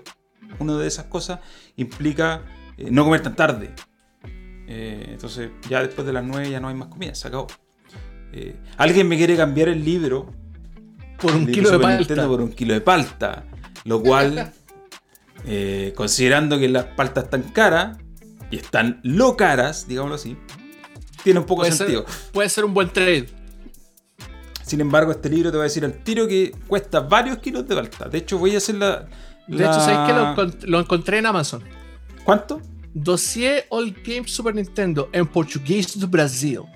uno 0.58 0.78
de 0.78 0.86
esas 0.86 1.06
cosas 1.06 1.40
implica 1.76 2.42
eh, 2.76 2.88
no 2.90 3.04
comer 3.04 3.22
tan 3.22 3.36
tarde. 3.36 3.72
Eh, 4.66 5.08
entonces, 5.10 5.50
ya 5.68 5.82
después 5.82 6.06
de 6.06 6.12
las 6.12 6.24
9 6.24 6.50
ya 6.50 6.60
no 6.60 6.68
hay 6.68 6.74
más 6.74 6.88
comida, 6.88 7.14
se 7.14 7.28
acabó. 7.28 7.46
Alguien 8.78 9.06
me 9.06 9.16
quiere 9.16 9.36
cambiar 9.36 9.68
el 9.68 9.84
libro 9.84 10.32
por 11.20 11.32
un 11.36 11.46
kilo 11.46 11.70
de 11.70 11.78
palta. 11.78 12.26
Por 12.26 12.40
un 12.40 12.52
kilo 12.52 12.74
de 12.74 12.80
palta. 12.80 13.44
Lo 13.84 14.02
cual 14.02 14.52
Eh, 15.46 15.92
considerando 15.94 16.58
que 16.58 16.68
las 16.68 16.84
paltas 16.84 17.24
están 17.24 17.42
caras 17.42 17.98
y 18.50 18.56
están 18.56 19.00
lo 19.02 19.36
caras, 19.36 19.86
digámoslo 19.86 20.14
así, 20.14 20.36
tiene 21.22 21.40
un 21.40 21.46
poco 21.46 21.64
de 21.64 21.72
sentido. 21.72 22.04
puede 22.32 22.48
ser 22.48 22.64
un 22.64 22.74
buen 22.74 22.90
trade. 22.90 23.28
Sin 24.62 24.80
embargo, 24.80 25.12
este 25.12 25.28
libro 25.28 25.50
te 25.50 25.58
va 25.58 25.64
a 25.64 25.66
decir 25.66 25.84
al 25.84 26.02
tiro 26.02 26.26
que 26.26 26.52
cuesta 26.66 27.00
varios 27.00 27.38
kilos 27.38 27.68
de 27.68 27.74
palta. 27.74 28.08
De 28.08 28.18
hecho, 28.18 28.38
voy 28.38 28.54
a 28.54 28.58
hacer 28.58 28.76
la. 28.76 29.06
De 29.46 29.62
hecho, 29.62 29.74
¿sabes 29.74 30.48
qué? 30.60 30.66
Lo, 30.66 30.80
encontré 30.80 31.18
en 31.18 31.26
Amazon. 31.26 31.62
¿Cuánto? 32.24 32.62
Dossier 32.94 33.66
All 33.68 33.94
Games 34.04 34.32
Super 34.32 34.54
Nintendo 34.54 35.10
em 35.12 35.24
português 35.26 35.96
do 35.96 36.08
Brasil. 36.08 36.66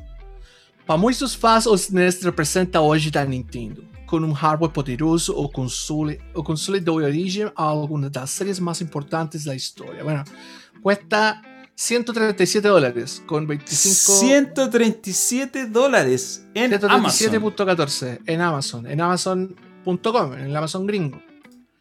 Para 0.87 0.99
muitos 0.99 1.35
fãs, 1.35 1.67
o 1.67 1.77
SNES 1.77 2.23
representa 2.23 2.81
hoje 2.81 3.11
da 3.11 3.25
Nintendo. 3.25 3.85
Con 4.09 4.25
un 4.25 4.33
hardware 4.33 4.73
poderoso 4.73 5.37
o 5.37 5.53
console, 5.53 6.19
o 6.35 6.43
console 6.43 6.81
de 6.81 6.91
origen 6.91 7.53
a 7.55 7.71
algunas 7.71 8.11
de 8.11 8.21
las 8.21 8.31
series 8.31 8.61
más 8.61 8.81
importantes 8.81 9.45
de 9.45 9.51
la 9.51 9.55
historia. 9.55 10.03
Bueno, 10.03 10.25
cuesta 10.83 11.43
137 11.75 12.67
dólares 12.67 13.23
con 13.27 13.47
25... 13.47 14.13
137 14.13 15.67
dólares 15.67 16.47
en 16.55 16.73
137.14 16.73 18.21
en 18.27 18.41
Amazon, 18.41 18.87
en 18.87 19.01
Amazon.com, 19.01 20.33
en 20.33 20.41
el 20.41 20.57
Amazon 20.57 20.87
gringo. 20.87 21.23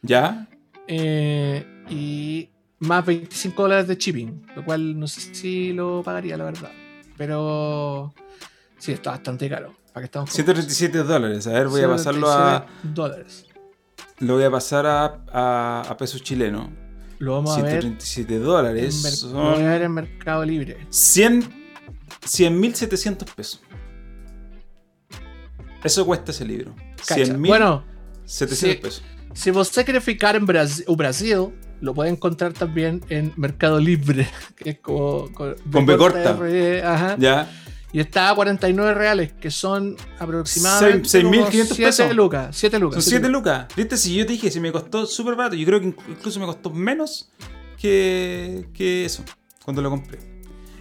¿Ya? 0.02 0.48
Eh, 0.86 1.66
y 1.90 2.50
más 2.80 3.06
25 3.06 3.62
dólares 3.62 3.88
de 3.88 3.96
shipping, 3.96 4.46
lo 4.54 4.66
cual 4.66 5.00
no 5.00 5.08
sé 5.08 5.34
si 5.34 5.72
lo 5.72 6.04
pagaría, 6.04 6.36
la 6.36 6.44
verdad. 6.44 6.72
Pero 7.16 8.14
sí, 8.78 8.92
está 8.92 9.12
bastante 9.12 9.50
caro. 9.50 9.74
137 10.28 11.04
dólares. 11.04 11.48
A 11.48 11.52
ver, 11.52 11.68
voy 11.68 11.82
a 11.82 11.90
pasarlo 11.90 12.32
a. 12.32 12.66
dólares. 12.84 13.46
Lo 14.20 14.36
voy 14.36 14.44
a 14.44 14.52
pasar 14.52 14.86
a, 14.86 15.82
a, 15.82 15.98
pesos 15.98 16.24
chilenos. 16.24 16.70
Lo 17.20 17.34
vamos 17.34 17.54
137 17.54 18.34
a 18.34 18.38
ver 18.38 18.46
dólares. 18.46 19.24
Lo 19.24 19.52
voy 19.52 19.64
a 19.64 19.70
ver 19.70 19.82
en 19.84 19.92
Mercado 19.92 20.44
Libre. 20.44 20.88
100 20.90 21.58
100.700 22.28 23.26
pesos. 23.34 23.62
Eso 25.84 26.06
cuesta 26.06 26.32
ese 26.32 26.46
libro. 26.46 26.76
100.000. 26.98 27.48
Bueno, 27.48 27.84
700 28.26 28.82
pesos. 28.82 29.04
Si 29.34 29.52
usted 29.52 29.86
quiere 29.86 30.02
ficar 30.02 30.36
en 30.36 30.46
Brasil, 30.46 30.86
Brasil, 30.96 31.54
lo 31.80 31.94
puede 31.94 32.10
encontrar 32.10 32.54
también 32.54 33.02
en 33.10 33.34
Mercado 33.38 33.80
Libre, 33.80 34.28
que 34.56 34.72
es 34.72 34.80
como. 34.80 35.32
Con, 35.34 35.56
B 35.86 35.98
corta. 35.98 36.38
ajá. 36.84 37.16
Ya. 37.20 37.50
Y 37.94 38.00
está 38.00 38.30
a 38.30 38.36
49 38.36 38.94
reales, 38.94 39.34
que 39.34 39.50
son 39.50 39.96
aproximadamente 40.20 41.08
6.500 41.08 41.78
pesos. 41.78 42.16
lucas. 42.16 42.56
7 42.56 42.80
lucas. 42.80 43.04
Son 43.04 43.10
7 43.12 43.30
lucas. 43.30 43.68
¿Viste? 43.76 43.98
Si 43.98 44.14
yo 44.16 44.26
te 44.26 44.34
dije, 44.34 44.52
si 44.52 44.60
me 44.60 44.72
costó 44.72 45.06
súper 45.06 45.36
barato, 45.36 45.56
yo 45.56 45.66
creo 45.66 45.80
que 45.80 45.88
incluso 46.10 46.40
me 46.40 46.46
costó 46.46 46.70
menos 46.70 47.32
que, 47.78 48.68
que 48.74 49.06
eso, 49.06 49.24
cuando 49.64 49.82
lo 49.82 49.90
compré. 49.90 50.20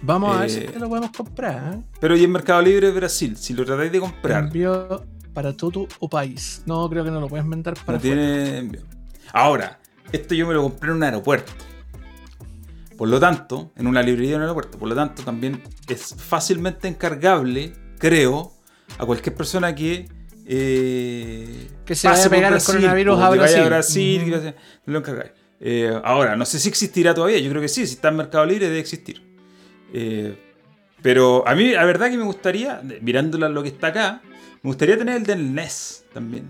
Vamos 0.01 0.35
a 0.35 0.41
ver 0.41 0.49
si 0.49 0.59
eh, 0.59 0.73
lo 0.77 0.89
podemos 0.89 1.11
comprar. 1.11 1.73
¿eh? 1.73 1.81
Pero 1.99 2.15
y 2.15 2.23
en 2.23 2.31
Mercado 2.31 2.61
Libre 2.61 2.87
de 2.87 2.93
Brasil, 2.93 3.37
si 3.37 3.53
lo 3.53 3.65
tratáis 3.65 3.91
de 3.91 3.99
comprar. 3.99 4.43
Envío 4.43 5.03
para 5.33 5.53
todo 5.53 5.87
o 5.99 6.09
país. 6.09 6.61
No, 6.65 6.89
creo 6.89 7.03
que 7.03 7.11
no 7.11 7.19
lo 7.19 7.27
puedes 7.27 7.45
mandar 7.45 7.75
para 7.85 7.97
no 7.97 8.01
tiene 8.01 8.57
envío. 8.57 8.81
Ahora, 9.33 9.79
esto 10.11 10.35
yo 10.35 10.47
me 10.47 10.53
lo 10.53 10.63
compré 10.63 10.89
en 10.91 10.97
un 10.97 11.03
aeropuerto. 11.03 11.51
Por 12.97 13.09
lo 13.09 13.19
tanto, 13.19 13.71
en 13.75 13.85
una 13.85 14.01
librería 14.01 14.31
en 14.31 14.37
un 14.37 14.41
aeropuerto, 14.43 14.79
por 14.79 14.89
lo 14.89 14.95
tanto, 14.95 15.23
también 15.23 15.61
es 15.87 16.15
fácilmente 16.17 16.87
encargable, 16.87 17.73
creo, 17.99 18.51
a 18.97 19.05
cualquier 19.05 19.35
persona 19.35 19.75
que. 19.75 20.09
Eh, 20.47 21.67
que 21.85 21.93
se 21.93 22.07
vaya 22.07 22.25
a 22.25 22.29
pegar 22.29 22.53
el 22.53 22.63
coronavirus 22.63 23.19
a 23.19 23.29
Brasil. 23.29 23.55
Vaya 23.55 23.65
a 23.65 23.69
Brasil 23.69 24.55
lo 24.85 25.03
eh, 25.59 25.99
ahora, 26.03 26.35
no 26.35 26.45
sé 26.45 26.59
si 26.59 26.69
existirá 26.69 27.13
todavía, 27.13 27.39
yo 27.39 27.49
creo 27.49 27.61
que 27.61 27.67
sí, 27.67 27.87
si 27.87 27.93
está 27.93 28.09
en 28.09 28.17
Mercado 28.17 28.45
Libre 28.45 28.67
debe 28.67 28.79
existir. 28.79 29.23
Eh, 29.93 30.37
pero 31.01 31.47
a 31.47 31.55
mí, 31.55 31.71
la 31.71 31.85
verdad 31.85 32.09
que 32.09 32.17
me 32.17 32.23
gustaría, 32.23 32.81
mirándola 33.01 33.49
lo 33.49 33.63
que 33.63 33.69
está 33.69 33.87
acá, 33.87 34.21
me 34.61 34.69
gustaría 34.69 34.97
tener 34.97 35.17
el 35.17 35.23
del 35.23 35.53
NES 35.53 36.05
también, 36.13 36.49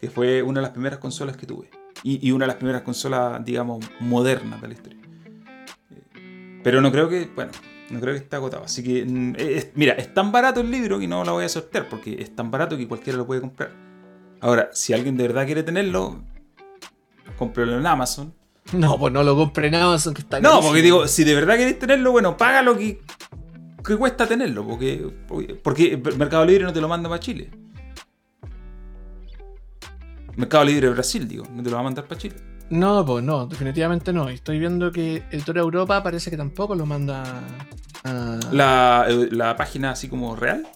que 0.00 0.10
fue 0.10 0.42
una 0.42 0.60
de 0.60 0.62
las 0.62 0.72
primeras 0.72 0.98
consolas 0.98 1.36
que 1.36 1.46
tuve. 1.46 1.70
Y, 2.02 2.26
y 2.26 2.32
una 2.32 2.44
de 2.44 2.48
las 2.48 2.56
primeras 2.56 2.82
consolas, 2.82 3.44
digamos, 3.44 3.84
modernas 4.00 4.60
de 4.60 4.68
la 4.68 4.74
historia. 4.74 4.99
Pero 6.62 6.80
no 6.80 6.92
creo 6.92 7.08
que, 7.08 7.28
bueno, 7.34 7.52
no 7.90 8.00
creo 8.00 8.14
que 8.14 8.20
esté 8.20 8.36
agotado. 8.36 8.64
Así 8.64 8.82
que, 8.82 9.04
mm, 9.04 9.34
mira, 9.74 9.94
es 9.94 10.12
tan 10.14 10.32
barato 10.32 10.60
el 10.60 10.70
libro 10.70 10.98
que 10.98 11.08
no 11.08 11.24
lo 11.24 11.32
voy 11.32 11.44
a 11.44 11.48
sortear 11.48 11.88
porque 11.88 12.16
es 12.20 12.34
tan 12.34 12.50
barato 12.50 12.76
que 12.76 12.86
cualquiera 12.86 13.18
lo 13.18 13.26
puede 13.26 13.40
comprar. 13.40 13.72
Ahora, 14.40 14.70
si 14.72 14.92
alguien 14.92 15.16
de 15.16 15.28
verdad 15.28 15.46
quiere 15.46 15.62
tenerlo, 15.62 16.22
cómprelo 17.36 17.78
en 17.78 17.86
Amazon. 17.86 18.34
No, 18.72 18.98
pues 18.98 19.12
no 19.12 19.22
lo 19.22 19.34
compre 19.34 19.68
en 19.68 19.74
Amazon, 19.74 20.14
que 20.14 20.20
está 20.20 20.40
No, 20.40 20.60
porque 20.60 20.82
digo, 20.82 21.08
si 21.08 21.24
de 21.24 21.34
verdad 21.34 21.56
queréis 21.56 21.78
tenerlo, 21.78 22.12
bueno, 22.12 22.36
paga 22.36 22.62
lo 22.62 22.76
que, 22.76 23.00
que 23.84 23.96
cuesta 23.96 24.26
tenerlo. 24.26 24.66
Porque, 24.66 25.10
porque 25.62 25.96
Mercado 26.16 26.44
Libre 26.44 26.64
no 26.64 26.72
te 26.72 26.80
lo 26.80 26.88
manda 26.88 27.08
para 27.08 27.20
Chile. 27.20 27.50
Mercado 30.36 30.64
Libre 30.64 30.86
de 30.88 30.94
Brasil, 30.94 31.26
digo, 31.26 31.44
no 31.52 31.62
te 31.62 31.70
lo 31.70 31.76
va 31.76 31.80
a 31.80 31.84
mandar 31.84 32.06
para 32.06 32.20
Chile. 32.20 32.36
No, 32.70 33.04
pues 33.04 33.22
no, 33.24 33.46
definitivamente 33.46 34.12
no. 34.12 34.28
Estoy 34.28 34.58
viendo 34.60 34.92
que 34.92 35.22
Tour 35.44 35.58
Europa 35.58 36.02
parece 36.02 36.30
que 36.30 36.36
tampoco 36.36 36.74
lo 36.74 36.86
manda 36.86 37.22
a... 38.04 38.38
¿La, 38.52 39.06
eh, 39.08 39.28
la 39.32 39.56
página 39.56 39.90
así 39.90 40.08
como 40.08 40.36
real? 40.36 40.66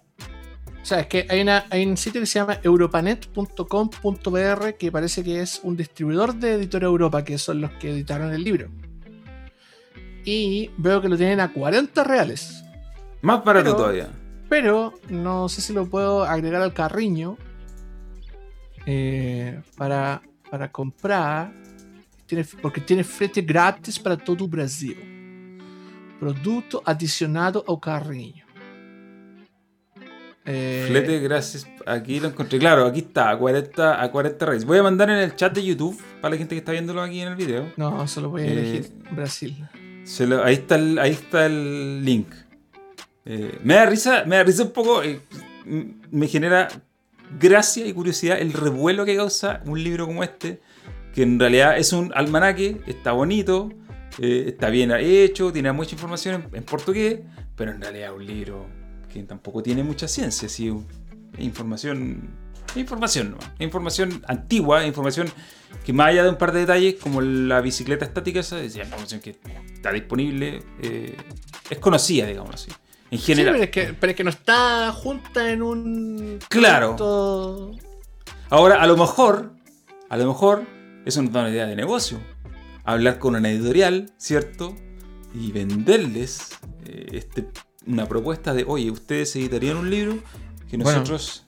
O 0.82 0.86
sea, 0.86 1.00
es 1.00 1.06
que 1.06 1.26
hay, 1.30 1.40
una, 1.40 1.64
hay 1.70 1.86
un 1.86 1.96
sitio 1.96 2.20
que 2.20 2.26
se 2.26 2.38
llama 2.40 2.58
europanet.com.br 2.62 4.72
que 4.78 4.92
parece 4.92 5.24
que 5.24 5.40
es 5.40 5.60
un 5.62 5.76
distribuidor 5.76 6.34
de 6.34 6.54
Editora 6.54 6.86
Europa, 6.86 7.24
que 7.24 7.38
son 7.38 7.60
los 7.62 7.70
que 7.72 7.90
editaron 7.90 8.32
el 8.34 8.44
libro. 8.44 8.68
Y 10.24 10.70
veo 10.76 11.00
que 11.00 11.08
lo 11.08 11.16
tienen 11.16 11.40
a 11.40 11.52
40 11.52 12.04
reales. 12.04 12.64
Más 13.22 13.42
barato 13.44 13.64
Pero- 13.66 13.76
todavía. 13.76 14.08
Pero 14.48 14.94
no 15.08 15.48
sé 15.48 15.62
si 15.62 15.72
lo 15.72 15.86
puedo 15.86 16.24
agregar 16.24 16.60
al 16.60 16.74
carriño 16.74 17.38
eh, 18.84 19.62
para, 19.78 20.20
para 20.50 20.70
comprar. 20.70 21.50
Tiene- 22.34 22.48
porque 22.60 22.80
tiene 22.80 23.04
frete 23.04 23.42
grátis 23.42 23.98
para 23.98 24.16
todo 24.16 24.44
o 24.44 24.48
Brasil. 24.48 24.96
Produto 26.18 26.82
adicionado 26.84 27.62
ao 27.66 27.78
carriño. 27.78 28.44
Eh, 30.46 30.84
Flete, 30.88 31.20
gracias. 31.20 31.66
Aquí 31.86 32.20
lo 32.20 32.28
encontré. 32.28 32.58
Claro, 32.58 32.84
aquí 32.86 33.00
está, 33.00 33.30
a 33.30 33.38
40, 33.38 34.02
a 34.02 34.10
40 34.10 34.46
reais. 34.46 34.64
Voy 34.64 34.78
a 34.78 34.82
mandar 34.82 35.08
en 35.10 35.16
el 35.18 35.34
chat 35.36 35.54
de 35.54 35.64
YouTube 35.64 35.98
para 36.20 36.32
la 36.34 36.38
gente 36.38 36.54
que 36.54 36.58
está 36.58 36.72
viéndolo 36.72 37.00
aquí 37.02 37.20
en 37.20 37.28
el 37.28 37.36
video. 37.36 37.72
No, 37.76 38.06
solo 38.08 38.30
voy 38.30 38.42
a 38.42 38.46
Eh, 38.46 38.52
elegir 38.52 38.92
Brasil. 39.12 39.66
Se 40.04 40.26
lo- 40.26 40.42
ahí, 40.44 40.54
está 40.54 40.74
el, 40.74 40.98
ahí 40.98 41.12
está 41.12 41.46
el 41.46 42.04
link. 42.04 42.28
Eh, 43.24 43.58
me 43.62 43.74
da 43.74 43.86
risa, 43.86 44.24
me 44.26 44.36
da 44.36 44.42
risa 44.44 44.64
un 44.64 44.72
poco. 44.72 45.02
eh, 45.02 45.20
me 46.10 46.26
genera 46.28 46.68
gracia 47.40 47.86
y 47.86 47.92
curiosidad 47.94 48.38
el 48.38 48.52
revuelo 48.52 49.06
que 49.06 49.16
causa 49.16 49.62
un 49.64 49.82
libro 49.82 50.04
como 50.06 50.22
este. 50.22 50.60
Que 51.14 51.22
en 51.22 51.38
realidad 51.38 51.78
es 51.78 51.92
un 51.92 52.12
almanaque, 52.14 52.80
está 52.86 53.12
bonito, 53.12 53.70
eh, 54.18 54.46
está 54.48 54.68
bien 54.68 54.90
hecho, 54.92 55.52
tiene 55.52 55.70
mucha 55.72 55.94
información 55.94 56.34
en, 56.52 56.56
en 56.58 56.64
portugués, 56.64 57.20
pero 57.56 57.70
en 57.70 57.80
realidad 57.80 58.10
es 58.10 58.16
un 58.16 58.26
libro 58.26 58.66
que 59.12 59.22
tampoco 59.22 59.62
tiene 59.62 59.84
mucha 59.84 60.08
ciencia. 60.08 60.48
Sí, 60.48 60.72
información. 61.38 62.42
Información, 62.76 63.30
nomás, 63.32 63.50
información 63.60 64.22
antigua, 64.26 64.84
información 64.84 65.28
que 65.84 65.92
más 65.92 66.08
allá 66.08 66.24
de 66.24 66.30
un 66.30 66.36
par 66.38 66.50
de 66.52 66.60
detalles, 66.60 66.96
como 67.00 67.20
la 67.20 67.60
bicicleta 67.60 68.04
estática, 68.04 68.40
esa 68.40 68.60
es 68.60 68.74
información 68.74 69.20
que 69.20 69.38
está 69.72 69.92
disponible, 69.92 70.60
eh, 70.82 71.16
es 71.70 71.78
conocida, 71.78 72.26
digamos 72.26 72.54
así. 72.54 72.72
En 73.12 73.18
Sí, 73.18 73.26
general. 73.26 73.52
pero, 73.54 73.64
es 73.64 73.70
que, 73.70 73.94
pero 73.94 74.10
es 74.10 74.16
que 74.16 74.24
no 74.24 74.30
está 74.30 74.90
junta 74.92 75.52
en 75.52 75.62
un. 75.62 76.38
Claro. 76.48 76.96
Ahora, 78.50 78.80
a 78.82 78.86
lo 78.88 78.96
mejor, 78.96 79.52
a 80.08 80.16
lo 80.16 80.26
mejor, 80.26 80.64
eso 81.04 81.22
nos 81.22 81.32
da 81.32 81.40
una 81.40 81.50
idea 81.50 81.66
de 81.66 81.76
negocio. 81.76 82.18
Hablar 82.84 83.18
con 83.18 83.34
una 83.34 83.50
editorial, 83.50 84.10
¿cierto? 84.18 84.76
Y 85.34 85.52
venderles 85.52 86.50
eh, 86.86 87.06
este, 87.12 87.46
una 87.86 88.06
propuesta 88.06 88.52
de, 88.54 88.64
oye, 88.66 88.90
ustedes 88.90 89.34
editarían 89.36 89.76
un 89.76 89.90
libro 89.90 90.18
que 90.70 90.76
Bueno, 90.76 91.00
nosotros... 91.00 91.46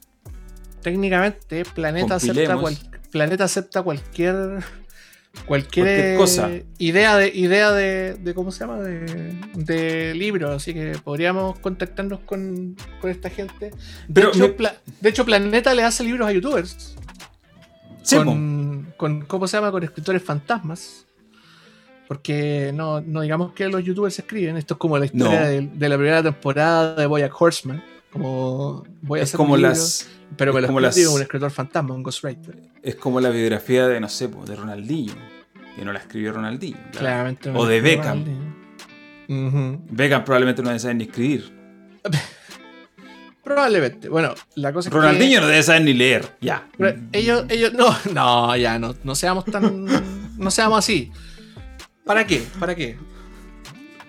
Técnicamente, 0.83 1.65
Planeta 1.75 2.15
acepta, 2.17 2.57
cual- 2.57 2.79
Planeta 3.11 3.45
acepta 3.45 3.83
cualquier. 3.83 4.63
Cualquier, 5.47 6.17
Cualquier 6.17 6.17
cosa. 6.17 6.51
idea 6.79 7.15
de 7.19 7.29
idea 7.29 7.71
de, 7.71 8.15
de 8.15 8.33
cómo 8.35 8.51
se 8.51 8.61
llama 8.61 8.81
de, 8.81 9.39
de 9.55 10.15
libro 10.15 10.51
así 10.53 10.73
que 10.73 10.97
podríamos 11.05 11.59
contactarnos 11.59 12.21
con, 12.21 12.75
con 13.03 13.11
esta 13.11 13.29
gente 13.29 13.67
de, 13.67 13.75
Pero 14.15 14.29
hecho, 14.31 14.39
me- 14.39 14.49
Pla- 14.49 14.77
de 15.03 15.09
hecho 15.11 15.27
Planeta 15.27 15.75
le 15.75 15.83
hace 15.83 16.05
libros 16.05 16.27
a 16.27 16.33
youtubers 16.33 16.97
Sí, 18.07 18.17
con, 18.17 18.93
con 18.97 19.21
cómo 19.23 19.47
se 19.49 19.57
llama 19.57 19.71
con 19.73 19.83
escritores 19.83 20.23
fantasmas 20.23 21.05
porque 22.09 22.71
no, 22.75 23.01
no 23.01 23.21
digamos 23.23 23.53
que 23.53 23.69
los 23.69 23.83
youtubers 23.83 24.17
escriben 24.19 24.57
esto 24.57 24.75
es 24.75 24.79
como 24.79 24.97
la 24.97 25.07
historia 25.07 25.41
No. 25.41 25.47
de, 25.47 25.61
de 25.63 25.89
la 25.89 25.97
primera 25.97 26.23
temporada 26.23 26.95
de 26.95 27.07
Boyack 27.07 27.41
Horseman 27.41 27.83
como 28.13 28.85
voy 29.03 29.19
a 29.21 29.23
es 29.25 29.31
hacer 29.31 29.39
como 29.39 29.57
libro, 29.57 29.71
las... 29.71 30.09
pero 30.37 30.53
me 30.53 30.61
es 30.61 30.67
como 30.67 30.81
las- 30.81 30.97
un 30.97 31.21
escritor 31.21 31.51
fantasma 31.51 31.95
un 31.95 32.03
ghostwriter 32.05 32.57
Es 32.83 32.95
como 32.95 33.21
la 33.21 33.31
biografía 33.31 33.89
de, 33.89 33.99
no 34.01 34.09
sé, 34.09 34.29
de 34.29 34.55
Ronaldinho. 34.57 35.15
Que 35.75 35.85
no 35.85 35.93
la 35.93 35.99
escribió 35.99 36.33
Ronaldinho. 36.33 36.79
claramente 36.93 37.51
O 37.51 37.67
de 37.67 37.81
Beckham. 37.83 38.25
Ujú. 39.29 39.81
Beckham 39.91 40.25
probablemente 40.25 40.63
no 40.63 40.79
saber 40.79 40.97
ni 40.97 41.05
escribir. 41.05 41.53
probablemente 43.47 44.09
bueno 44.09 44.35
la 44.57 44.73
cosa 44.73 44.89
es 44.89 44.93
que- 44.93 44.99
Ronaldinho 44.99 45.41
no 45.41 45.47
debe 45.47 45.63
saber 45.63 45.83
ni 45.83 45.95
leer. 45.95 46.37
Ya. 46.41 46.69
Ellos, 47.13 47.45
ellos, 47.49 47.73
no, 47.73 47.97
no, 48.13 48.57
ya, 48.57 48.77
no, 48.79 48.95
no 49.05 49.15
seamos 49.15 49.45
tan, 49.45 49.85
no 50.37 50.51
seamos 50.51 50.81
así. 50.81 51.13
¿Para 52.05 52.27
qué? 52.27 52.43
¿Para 52.59 52.75
qué? 52.75 52.97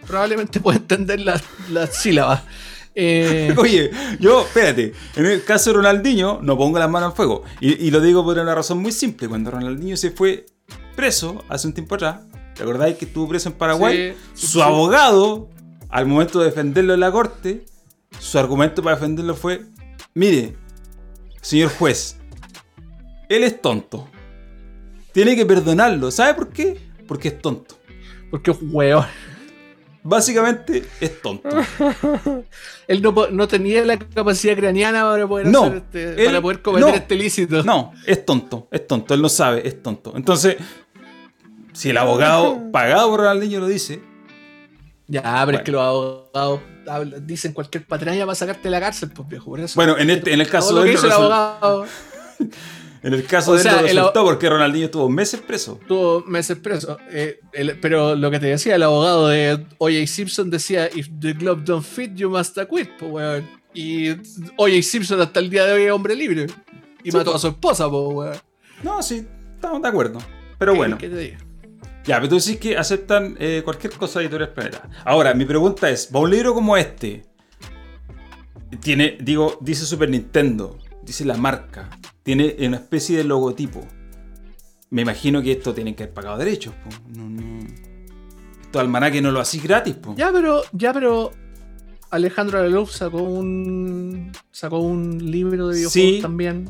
Probablemente 0.07 0.59
pueda 0.59 0.77
entender 0.79 1.19
las 1.19 1.43
las 1.69 1.95
sílabas. 1.95 2.41
Eh, 2.95 3.53
Oye, 3.57 3.91
yo, 4.19 4.41
espérate, 4.41 4.93
en 5.15 5.25
el 5.27 5.43
caso 5.43 5.69
de 5.69 5.75
Ronaldinho, 5.77 6.39
no 6.41 6.57
pongo 6.57 6.79
las 6.79 6.89
manos 6.89 7.11
al 7.11 7.15
fuego. 7.15 7.43
Y, 7.61 7.85
y 7.85 7.91
lo 7.91 8.01
digo 8.01 8.23
por 8.23 8.39
una 8.39 8.55
razón 8.55 8.79
muy 8.79 8.91
simple. 8.91 9.27
Cuando 9.27 9.51
Ronaldinho 9.51 9.95
se 9.97 10.09
fue 10.11 10.47
preso 10.95 11.43
hace 11.47 11.67
un 11.67 11.73
tiempo 11.73 11.93
atrás, 11.95 12.21
¿te 12.55 12.63
acordáis 12.63 12.97
que 12.97 13.05
estuvo 13.05 13.27
preso 13.29 13.49
en 13.49 13.55
Paraguay? 13.55 14.15
Sí, 14.33 14.47
su 14.47 14.57
sí. 14.59 14.61
abogado, 14.61 15.49
al 15.89 16.07
momento 16.07 16.39
de 16.39 16.45
defenderlo 16.45 16.95
en 16.95 17.01
la 17.01 17.11
corte, 17.11 17.65
su 18.19 18.37
argumento 18.39 18.81
para 18.83 18.95
defenderlo 18.95 19.35
fue: 19.35 19.61
Mire, 20.13 20.55
señor 21.41 21.69
juez, 21.71 22.17
él 23.29 23.43
es 23.43 23.61
tonto. 23.61 24.07
Tiene 25.11 25.35
que 25.35 25.45
perdonarlo. 25.45 26.11
¿Sabe 26.11 26.33
por 26.35 26.49
qué? 26.49 26.77
Porque 27.07 27.29
es 27.29 27.41
tonto. 27.41 27.75
porque 28.29 28.51
es 28.51 28.57
hueón. 28.61 29.05
Básicamente 30.03 30.85
es 31.01 31.21
tonto. 31.21 31.49
Él 32.87 33.01
no, 33.01 33.13
no 33.29 33.45
tenía 33.47 33.83
la 33.83 33.97
capacidad 33.99 34.55
craneana 34.55 35.01
para 35.03 35.27
poder, 35.27 35.47
No, 35.47 35.63
hacer 35.65 35.77
este- 35.77 36.09
él- 36.21 36.25
para 36.27 36.41
poder 36.41 36.61
cometer 36.61 36.87
no. 36.89 36.95
este 36.95 37.15
ilícito. 37.15 37.61
No, 37.63 37.91
es 38.05 38.25
tonto, 38.25 38.69
es 38.71 38.87
tonto, 38.87 39.13
él 39.13 39.21
no 39.21 39.27
sabe, 39.27 39.67
es 39.67 39.83
tonto. 39.83 40.13
Entonces, 40.15 40.55
si 41.73 41.89
el 41.89 41.97
abogado 41.97 42.57
pagado 42.71 43.09
por 43.09 43.19
Ronaldinho 43.19 43.59
lo 43.59 43.67
dice, 43.67 44.01
Ya, 45.07 45.21
pero 45.21 45.45
Bueno. 45.45 45.57
es 45.59 45.63
que 45.63 45.71
los 45.71 45.81
abogados 45.81 46.59
hablan- 46.85 47.25
dicen 47.25 47.53
cualquier 47.53 47.85
patraña 47.85 48.25
para 48.25 48.35
sacarte 48.35 48.63
de 48.63 48.69
la 48.71 48.79
cárcel, 48.81 49.09
pues 49.13 49.27
viejo. 49.29 49.45
Por 49.45 49.59
eso. 49.61 49.75
bueno, 49.75 49.97
en, 49.97 50.09
este, 50.09 50.33
en 50.33 50.41
el 50.41 50.49
caso 50.49 50.73
lo 50.73 50.83
de 50.83 50.91
él, 50.93 50.99
el 51.01 51.11
abogado 51.11 51.85
en 53.03 53.13
el 53.13 53.23
caso 53.25 53.51
O 53.51 53.53
de 53.55 53.61
él 53.61 53.63
sea, 53.69 53.79
el 53.79 53.87
resultó 53.95 54.23
porque 54.25 54.49
Ronaldinho 54.49 54.85
estuvo 54.85 55.07
meses 55.09 55.39
preso. 55.41 55.79
tuvo 55.87 56.23
meses 56.25 56.57
preso. 56.57 56.97
Eh, 57.09 57.39
el- 57.53 57.79
pero 57.79 58.15
lo 58.15 58.29
que 58.31 58.39
te 58.39 58.47
decía 58.47 58.75
el 58.75 58.83
abogado 58.83 59.27
de 59.29 59.65
O.J. 59.77 60.05
Simpson 60.07 60.49
decía: 60.49 60.89
If 60.93 61.07
the 61.19 61.33
glove 61.33 61.63
don't 61.63 61.85
fit, 61.85 62.13
you 62.15 62.29
must 62.29 62.57
acquit, 62.57 62.89
pues 62.99 63.11
weón. 63.11 63.49
Y 63.73 64.09
O.J. 64.57 64.81
Simpson 64.81 65.21
hasta 65.21 65.39
el 65.39 65.49
día 65.49 65.65
de 65.65 65.73
hoy 65.73 65.83
es 65.83 65.91
hombre 65.91 66.15
libre. 66.15 66.47
Y 67.03 67.11
Sí, 67.11 67.17
mató 67.17 67.33
a 67.35 67.39
su 67.39 67.47
esposa, 67.47 67.89
pues 67.89 68.03
weón. 68.13 68.35
No, 68.83 69.01
sí, 69.01 69.25
estamos 69.55 69.81
de 69.81 69.87
acuerdo. 69.87 70.19
Pero 70.57 70.73
¿Qué- 70.73 70.77
bueno, 70.77 70.97
¿Qué 70.97 71.07
te 71.09 71.17
digo? 71.17 71.37
Ya, 72.07 72.15
pero 72.15 72.29
tú 72.29 72.35
decís 72.37 72.57
que 72.57 72.77
aceptan 72.77 73.35
eh, 73.39 73.61
cualquier 73.63 73.93
cosa 73.93 74.19
de 74.19 74.25
Editorial 74.25 74.53
Planeta. 74.53 74.89
Ahora, 75.05 75.33
mi 75.33 75.45
pregunta 75.45 75.89
es, 75.89 76.09
¿va 76.15 76.19
un 76.21 76.31
libro 76.31 76.53
como 76.53 76.75
este? 76.77 77.25
Tiene, 78.81 79.17
digo, 79.21 79.57
dice 79.61 79.85
Super 79.85 80.09
Nintendo, 80.09 80.77
dice 81.03 81.23
la 81.25 81.35
marca, 81.37 81.89
tiene 82.23 82.55
una 82.65 82.77
especie 82.77 83.17
de 83.17 83.23
logotipo. 83.23 83.85
Me 84.89 85.01
imagino 85.01 85.41
que 85.41 85.51
esto 85.53 85.73
tienen 85.73 85.95
que 85.95 86.03
haber 86.03 86.13
pagado 86.13 86.37
derechos. 86.37 86.73
po. 86.73 86.89
No, 87.17 87.29
no. 87.29 87.65
Esto 88.61 88.79
almanaque 88.79 89.21
no 89.21 89.31
lo 89.31 89.39
hacís 89.39 89.63
gratis. 89.63 89.95
po. 89.95 90.15
Ya, 90.17 90.31
pero, 90.31 90.61
ya, 90.71 90.93
pero. 90.93 91.31
Alejandro 92.09 92.59
Alaluf 92.59 92.91
sacó 92.91 93.17
un. 93.21 94.31
sacó 94.51 94.79
un 94.79 95.29
libro 95.29 95.67
de 95.67 95.75
videojuegos 95.77 95.91
Sí. 96.15 96.19
también. 96.21 96.69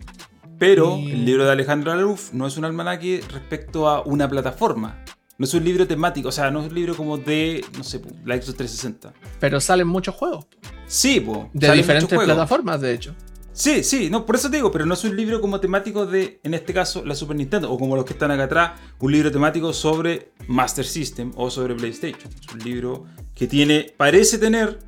Pero 0.57 0.97
Y- 0.97 1.11
el 1.11 1.25
libro 1.25 1.45
de 1.45 1.51
Alejandro 1.51 1.91
Aluf 1.91 2.33
no 2.33 2.47
es 2.47 2.57
un 2.57 2.65
almanaque 2.65 3.23
respecto 3.31 3.87
a 3.87 4.01
una 4.01 4.27
plataforma. 4.27 5.03
No 5.37 5.45
es 5.45 5.53
un 5.53 5.63
libro 5.63 5.85
temático, 5.85 6.29
o 6.29 6.31
sea, 6.31 6.49
no 6.49 6.61
es 6.61 6.69
un 6.69 6.75
libro 6.75 6.95
como 6.95 7.17
de, 7.17 7.63
no 7.77 7.83
sé, 7.83 8.01
la 8.25 8.35
Xbox 8.35 8.57
360. 8.57 9.13
Pero 9.39 9.61
salen 9.61 9.87
muchos 9.87 10.15
juegos. 10.15 10.47
Sí, 10.87 11.19
po, 11.19 11.49
De 11.53 11.71
diferentes 11.73 12.17
plataformas, 12.17 12.81
de 12.81 12.93
hecho. 12.93 13.15
Sí, 13.57 13.83
sí, 13.83 14.09
no, 14.11 14.23
por 14.25 14.35
eso 14.35 14.51
te 14.51 14.57
digo, 14.57 14.71
pero 14.71 14.85
no 14.85 14.93
es 14.93 15.03
un 15.03 15.15
libro 15.15 15.41
como 15.41 15.59
temático 15.59 16.05
de, 16.05 16.39
en 16.43 16.53
este 16.53 16.73
caso, 16.73 17.03
la 17.03 17.15
Super 17.15 17.35
Nintendo, 17.35 17.71
o 17.71 17.79
como 17.79 17.95
los 17.95 18.05
que 18.05 18.13
están 18.13 18.29
acá 18.29 18.43
atrás, 18.43 18.79
un 18.99 19.11
libro 19.11 19.31
temático 19.31 19.73
sobre 19.73 20.31
Master 20.47 20.85
System 20.85 21.31
o 21.35 21.49
sobre 21.49 21.73
PlayStation. 21.73 22.31
Es 22.39 22.53
un 22.53 22.59
libro 22.59 23.05
que 23.33 23.47
tiene, 23.47 23.93
parece 23.97 24.37
tener 24.37 24.79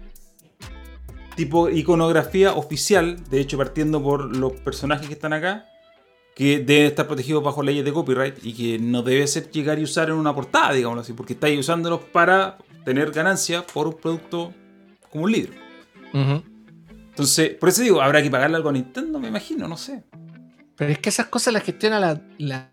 tipo 1.35 1.69
iconografía 1.69 2.53
oficial, 2.53 3.17
de 3.30 3.39
hecho 3.39 3.57
partiendo 3.57 4.03
por 4.03 4.35
los 4.35 4.53
personajes 4.53 5.07
que 5.07 5.13
están 5.13 5.34
acá, 5.34 5.69
que 6.35 6.60
deben 6.60 6.85
estar 6.88 7.06
protegidos 7.07 7.43
bajo 7.43 7.61
leyes 7.64 7.84
de 7.84 7.91
copyright 7.91 8.35
y 8.43 8.53
que 8.53 8.80
no 8.80 9.01
debe 9.03 9.27
ser 9.27 9.49
llegar 9.51 9.77
y 9.80 9.84
usar 9.84 10.10
en 10.10 10.15
una 10.15 10.34
portada, 10.34 10.72
digámoslo 10.73 11.01
así, 11.01 11.14
porque 11.14 11.34
estáis 11.34 11.60
usándolos 11.60 11.99
para 12.14 12.57
tener 12.85 13.11
ganancia 13.11 13.65
por 13.65 13.88
un 13.88 13.93
producto 13.97 14.53
como 15.11 15.26
un 15.26 15.31
libro. 15.34 15.53
Entonces, 17.10 17.49
por 17.51 17.69
eso 17.69 17.81
digo, 17.81 18.01
habrá 18.01 18.22
que 18.23 18.30
pagarle 18.31 18.56
algo 18.56 18.69
a 18.69 18.73
Nintendo, 18.73 19.19
me 19.19 19.27
imagino, 19.27 19.68
no 19.68 19.76
sé. 19.77 20.03
Pero 20.77 20.91
es 20.91 20.99
que 20.99 21.10
esas 21.10 21.27
cosas 21.27 21.53
las 21.53 21.64
gestiona 21.64 21.99
la, 21.99 22.22
la, 22.38 22.69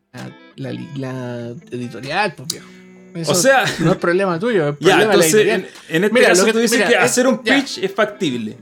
la, 0.55 0.73
la 0.97 1.49
editorial, 1.73 2.35
pues 2.37 2.49
viejo. 2.49 2.67
Eso 3.15 3.33
O 3.33 3.35
sea- 3.35 3.65
no 3.81 3.93
es 3.93 3.97
problema 3.99 4.39
tuyo, 4.39 4.69
es 4.69 4.77
Ya, 4.81 4.97
problema 4.99 5.13
de 5.13 5.19
la 5.19 5.25
en, 5.25 5.31
editorial. 5.35 5.67
en 5.89 6.05
este 6.05 6.15
Mira, 6.15 6.29
caso 6.29 6.43
lo 6.43 6.47
que- 6.47 6.53
tú 6.53 6.59
dices 6.61 6.79
mira, 6.79 6.89
que 6.91 6.95
es- 6.97 7.01
hacer 7.03 7.27
un 7.27 7.43
ya. 7.43 7.57
pitch 7.57 7.79
es 7.79 7.93
factible. 7.93 8.57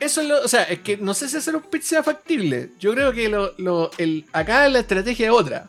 Eso 0.00 0.22
es 0.22 0.28
lo, 0.28 0.42
o 0.42 0.48
sea, 0.48 0.62
es 0.64 0.80
que 0.80 0.96
no 0.96 1.12
sé 1.14 1.28
si 1.28 1.36
hacer 1.36 1.54
un 1.54 1.62
pitch 1.62 1.82
sea 1.82 2.02
factible. 2.02 2.70
Yo 2.80 2.92
creo 2.94 3.12
que 3.12 3.28
lo, 3.28 3.52
lo- 3.58 3.90
el, 3.98 4.24
acá 4.32 4.68
la 4.68 4.80
estrategia 4.80 5.26
es 5.26 5.32
otra. 5.32 5.68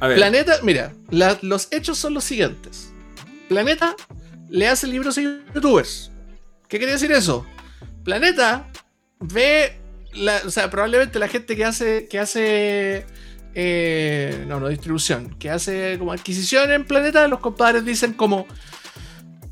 A 0.00 0.08
ver, 0.08 0.16
Planeta, 0.16 0.58
mira, 0.62 0.92
la- 1.10 1.38
los 1.42 1.68
hechos 1.70 1.98
son 1.98 2.14
los 2.14 2.24
siguientes. 2.24 2.90
Planeta 3.48 3.94
le 4.48 4.68
hace 4.68 4.86
libros 4.86 5.18
a 5.18 5.22
youtubers. 5.22 6.10
¿Qué 6.68 6.78
quiere 6.78 6.92
decir 6.94 7.12
eso? 7.12 7.46
Planeta 8.04 8.66
ve, 9.20 9.78
la, 10.14 10.40
o 10.46 10.50
sea, 10.50 10.70
probablemente 10.70 11.18
la 11.18 11.28
gente 11.28 11.54
que 11.56 11.64
hace, 11.64 12.06
que 12.08 12.18
hace, 12.18 13.04
eh, 13.54 14.44
no, 14.48 14.60
no 14.60 14.68
distribución, 14.68 15.34
que 15.38 15.50
hace 15.50 15.96
como 15.98 16.12
adquisición 16.12 16.70
en 16.70 16.84
Planeta, 16.86 17.28
los 17.28 17.40
compadres 17.40 17.84
dicen 17.84 18.12
como, 18.14 18.46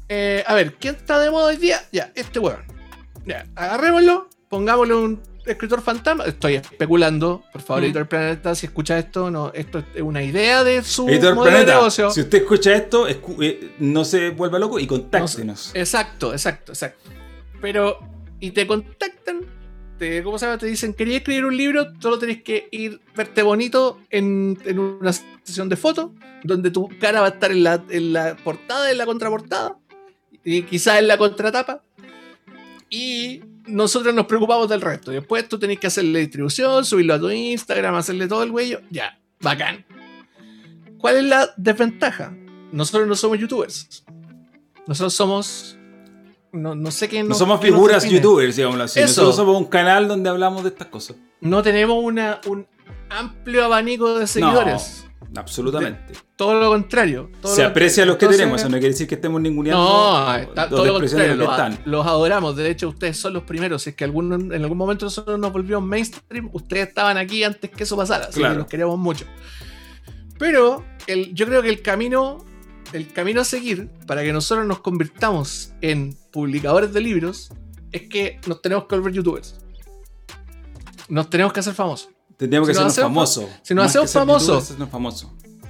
eh, 0.09 0.45
a 0.47 0.55
ver, 0.55 0.75
¿quién 0.75 0.95
está 0.95 1.19
de 1.19 1.31
moda 1.31 1.47
hoy 1.49 1.57
día? 1.57 1.83
Ya, 1.93 2.13
este 2.15 2.39
weón. 2.39 2.65
Ya, 3.27 3.47
agarrémoslo, 3.55 4.29
pongámosle 4.49 4.95
un 4.95 5.21
escritor 5.45 5.81
fantasma. 5.83 6.25
Estoy 6.25 6.55
especulando, 6.55 7.43
por 7.53 7.63
favor, 7.63 7.83
Mm. 7.83 7.87
Editor 7.87 8.09
Planeta, 8.09 8.55
si 8.55 8.67
escucha 8.67 8.99
esto, 8.99 9.31
no, 9.31 9.51
esto 9.55 9.83
es 9.95 10.03
una 10.03 10.23
idea 10.23 10.65
de 10.65 10.83
su 10.83 11.09
Editor 11.09 11.35
modelo 11.35 11.59
de 11.59 11.63
Planeta, 11.65 11.79
negocio. 11.79 12.11
si 12.11 12.21
usted 12.21 12.39
escucha 12.39 12.75
esto, 12.75 13.09
escu- 13.09 13.37
eh, 13.43 13.73
no 13.79 14.05
se 14.05 14.31
vuelva 14.31 14.59
loco 14.59 14.79
y 14.79 14.83
No 14.85 14.89
contáctenos. 14.89 15.73
Exacto, 15.75 16.33
exacto, 16.33 16.73
exacto. 16.73 17.11
Pero, 17.61 17.99
y 18.41 18.51
te 18.53 18.67
contactan, 18.67 19.41
te, 19.99 20.23
¿cómo 20.23 20.39
se 20.39 20.47
llama? 20.47 20.59
Te 20.59 20.67
dicen, 20.67 20.93
quería 20.95 21.17
escribir 21.19 21.45
un 21.47 21.57
libro, 21.57 21.87
solo 22.01 22.19
tenés 22.19 22.43
que 22.43 22.69
ir, 22.71 23.01
verte 23.17 23.43
bonito 23.43 24.01
en, 24.11 24.59
en 24.65 24.79
una 24.79 25.13
sesión 25.43 25.69
de 25.69 25.77
fotos, 25.77 26.11
donde 26.45 26.71
tu 26.71 26.89
cara 27.01 27.21
va 27.21 27.29
a 27.29 27.31
estar 27.31 27.51
en 27.51 27.63
la, 27.65 27.83
en 27.91 28.13
la 28.13 28.37
portada, 28.37 28.91
en 28.91 28.99
la 28.99 29.07
contraportada, 29.07 29.77
y 30.45 30.63
quizás 30.63 30.99
en 30.99 31.09
la 31.09 31.17
contratapa. 31.19 31.83
Y 32.91 33.41
nosotros 33.67 34.15
nos 34.15 34.27
preocupamos 34.27 34.69
del 34.69 34.81
resto. 34.81 35.11
Después 35.11 35.49
tú 35.49 35.59
tenés 35.59 35.79
que 35.81 35.89
hacerle 35.89 36.21
distribución, 36.21 36.85
subirlo 36.85 37.15
a 37.15 37.19
tu 37.19 37.31
Instagram, 37.31 37.95
hacerle 37.97 38.29
todo 38.29 38.43
el 38.43 38.51
huello. 38.51 38.81
Ya, 38.91 39.19
bacán. 39.41 39.85
¿Cuál 40.99 41.17
es 41.19 41.25
la 41.25 41.49
desventaja? 41.57 42.35
Nosotros 42.73 43.07
no 43.07 43.15
somos 43.17 43.39
youtubers. 43.39 44.05
Nosotros 44.87 45.15
somos. 45.15 45.79
No, 46.53 46.75
no 46.75 46.91
sé 46.91 47.09
qué. 47.09 47.23
No 47.23 47.31
nos- 47.31 47.39
somos 47.39 47.61
figuras 47.61 48.09
youtubers, 48.09 48.57
digámoslo 48.57 48.85
así. 48.85 49.01
Eso. 49.01 49.09
Nosotros 49.23 49.37
somos 49.37 49.57
un 49.61 49.67
canal 49.67 50.09
donde 50.09 50.31
hablamos 50.31 50.63
de 50.63 50.71
estas 50.71 50.87
cosas. 50.89 51.17
No 51.41 51.63
tenemos 51.63 52.03
una, 52.03 52.41
un 52.47 52.67
amplio 53.11 53.65
abanico 53.65 54.19
de 54.19 54.27
seguidores. 54.27 55.07
Absolutamente. 55.37 56.15
Todo 56.37 56.61
lo 56.61 56.69
contrario. 56.71 57.31
todo 57.41 57.55
Se 57.55 57.63
lo 57.63 57.69
aprecia 57.69 58.03
a 58.03 58.07
los 58.07 58.17
que 58.17 58.25
Entonces- 58.27 58.39
tenemos, 58.41 58.61
eso 58.61 58.69
no 58.69 58.75
quiere 58.79 58.89
decir 58.93 59.07
que 59.09 59.15
estemos 59.17 59.41
ninguneando 59.41 59.83
No, 59.83 60.35
está 60.37 60.69
todo 60.69 60.85
lo 60.85 60.93
contrario. 60.95 61.29
los 61.35 61.39
que 61.39 61.45
Los, 61.45 61.51
están. 61.51 61.79
los 61.85 62.07
adoramos. 62.07 62.57
De 62.57 62.71
hecho, 62.71 62.89
ustedes 62.89 63.17
son 63.19 63.33
los 63.35 63.43
primeros. 63.45 63.83
Si 63.83 63.91
es 63.91 63.97
que 63.97 64.05
algún, 64.05 64.33
en 64.53 64.63
algún 64.63 64.79
momento 64.79 65.07
nosotros 65.07 65.39
nos 65.39 65.53
volvimos 65.53 65.83
mainstream, 65.83 66.51
ustedes 66.53 66.89
estaban 66.89 67.17
aquí 67.17 67.43
antes 67.45 67.71
que 67.71 67.83
eso 67.85 67.97
pasara. 67.97 68.27
Así 68.27 68.41
Claro. 68.41 68.55
que 68.55 68.59
los 68.59 68.67
queremos 68.69 68.99
mucho. 68.99 69.25
Pero 70.39 70.85
el, 71.07 71.35
yo 71.35 71.47
creo 71.47 71.63
que 71.63 71.69
el 71.71 71.81
camino, 71.83 72.45
el 72.93 73.13
camino 73.13 73.41
a 73.41 73.45
seguir 73.45 73.89
para 74.07 74.23
que 74.23 74.33
nosotros 74.33 74.67
nos 74.67 74.81
convirtamos 74.81 75.73
en 75.81 76.15
publicadores 76.33 76.93
de 76.93 77.01
libros 77.01 77.51
es 77.93 78.09
que 78.09 78.39
nos 78.47 78.61
tenemos 78.61 78.85
que 78.87 78.97
volver 78.97 79.13
youtubers. 79.15 79.59
Nos 81.09 81.31
tenemos 81.31 81.53
que 81.53 81.61
hacer 81.61 81.73
famosos. 81.73 82.11
Tendríamos 82.37 82.69
que 82.69 82.75
Si 82.75 82.81
hacernos 82.81 82.97
famosos. 83.13 83.45
si 83.63 83.75
nos 83.75 83.87
hacemos 83.87 84.11
famosos. 84.13 84.75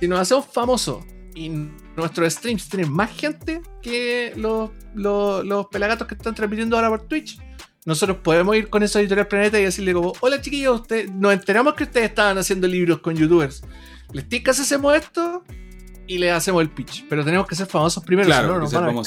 si 0.01 0.09
nos 0.09 0.21
hacemos 0.21 0.47
famosos 0.53 1.05
y 1.35 1.49
nuestros 1.97 2.33
streams 2.33 2.69
tienen 2.69 2.93
más 2.93 3.11
gente 3.13 3.61
que 3.83 4.33
los, 4.37 4.71
los, 4.95 5.45
los 5.45 5.67
pelagatos 5.67 6.07
que 6.09 6.15
están 6.15 6.35
transmitiendo 6.35 6.77
ahora 6.77 6.89
por 6.89 7.03
Twitch, 7.03 7.39
nosotros 7.85 8.19
podemos 8.23 8.57
ir 8.57 8.69
con 8.69 8.83
esa 8.83 9.01
editorial 9.01 9.29
Planeta 9.29 9.61
y 9.61 9.65
decirle 9.65 9.93
como, 9.95 10.13
hola 10.21 10.41
chiquillos, 10.41 10.81
usted- 10.81 11.09
nos 11.11 11.33
enteramos 11.33 11.75
que 11.75 11.85
ustedes 11.85 12.09
estaban 12.09 12.37
haciendo 12.39 12.67
libros 12.67 12.99
con 13.01 13.15
youtubers. 13.15 13.63
Les 14.13 14.29
ticas 14.29 14.59
hacemos 14.59 14.95
esto 14.97 15.45
y 16.09 16.19
les 16.19 16.33
hacemos 16.33 16.63
el 16.63 16.71
pitch. 16.71 17.05
Pero 17.09 17.25
tenemos 17.25 17.47
que 17.47 17.55
ser 17.55 17.67
famosos 17.67 18.03
primero, 18.05 18.27
Claro, 18.27 18.55
no 18.55 18.61
nos 18.61 18.73
van 18.73 18.99
a. 18.99 19.03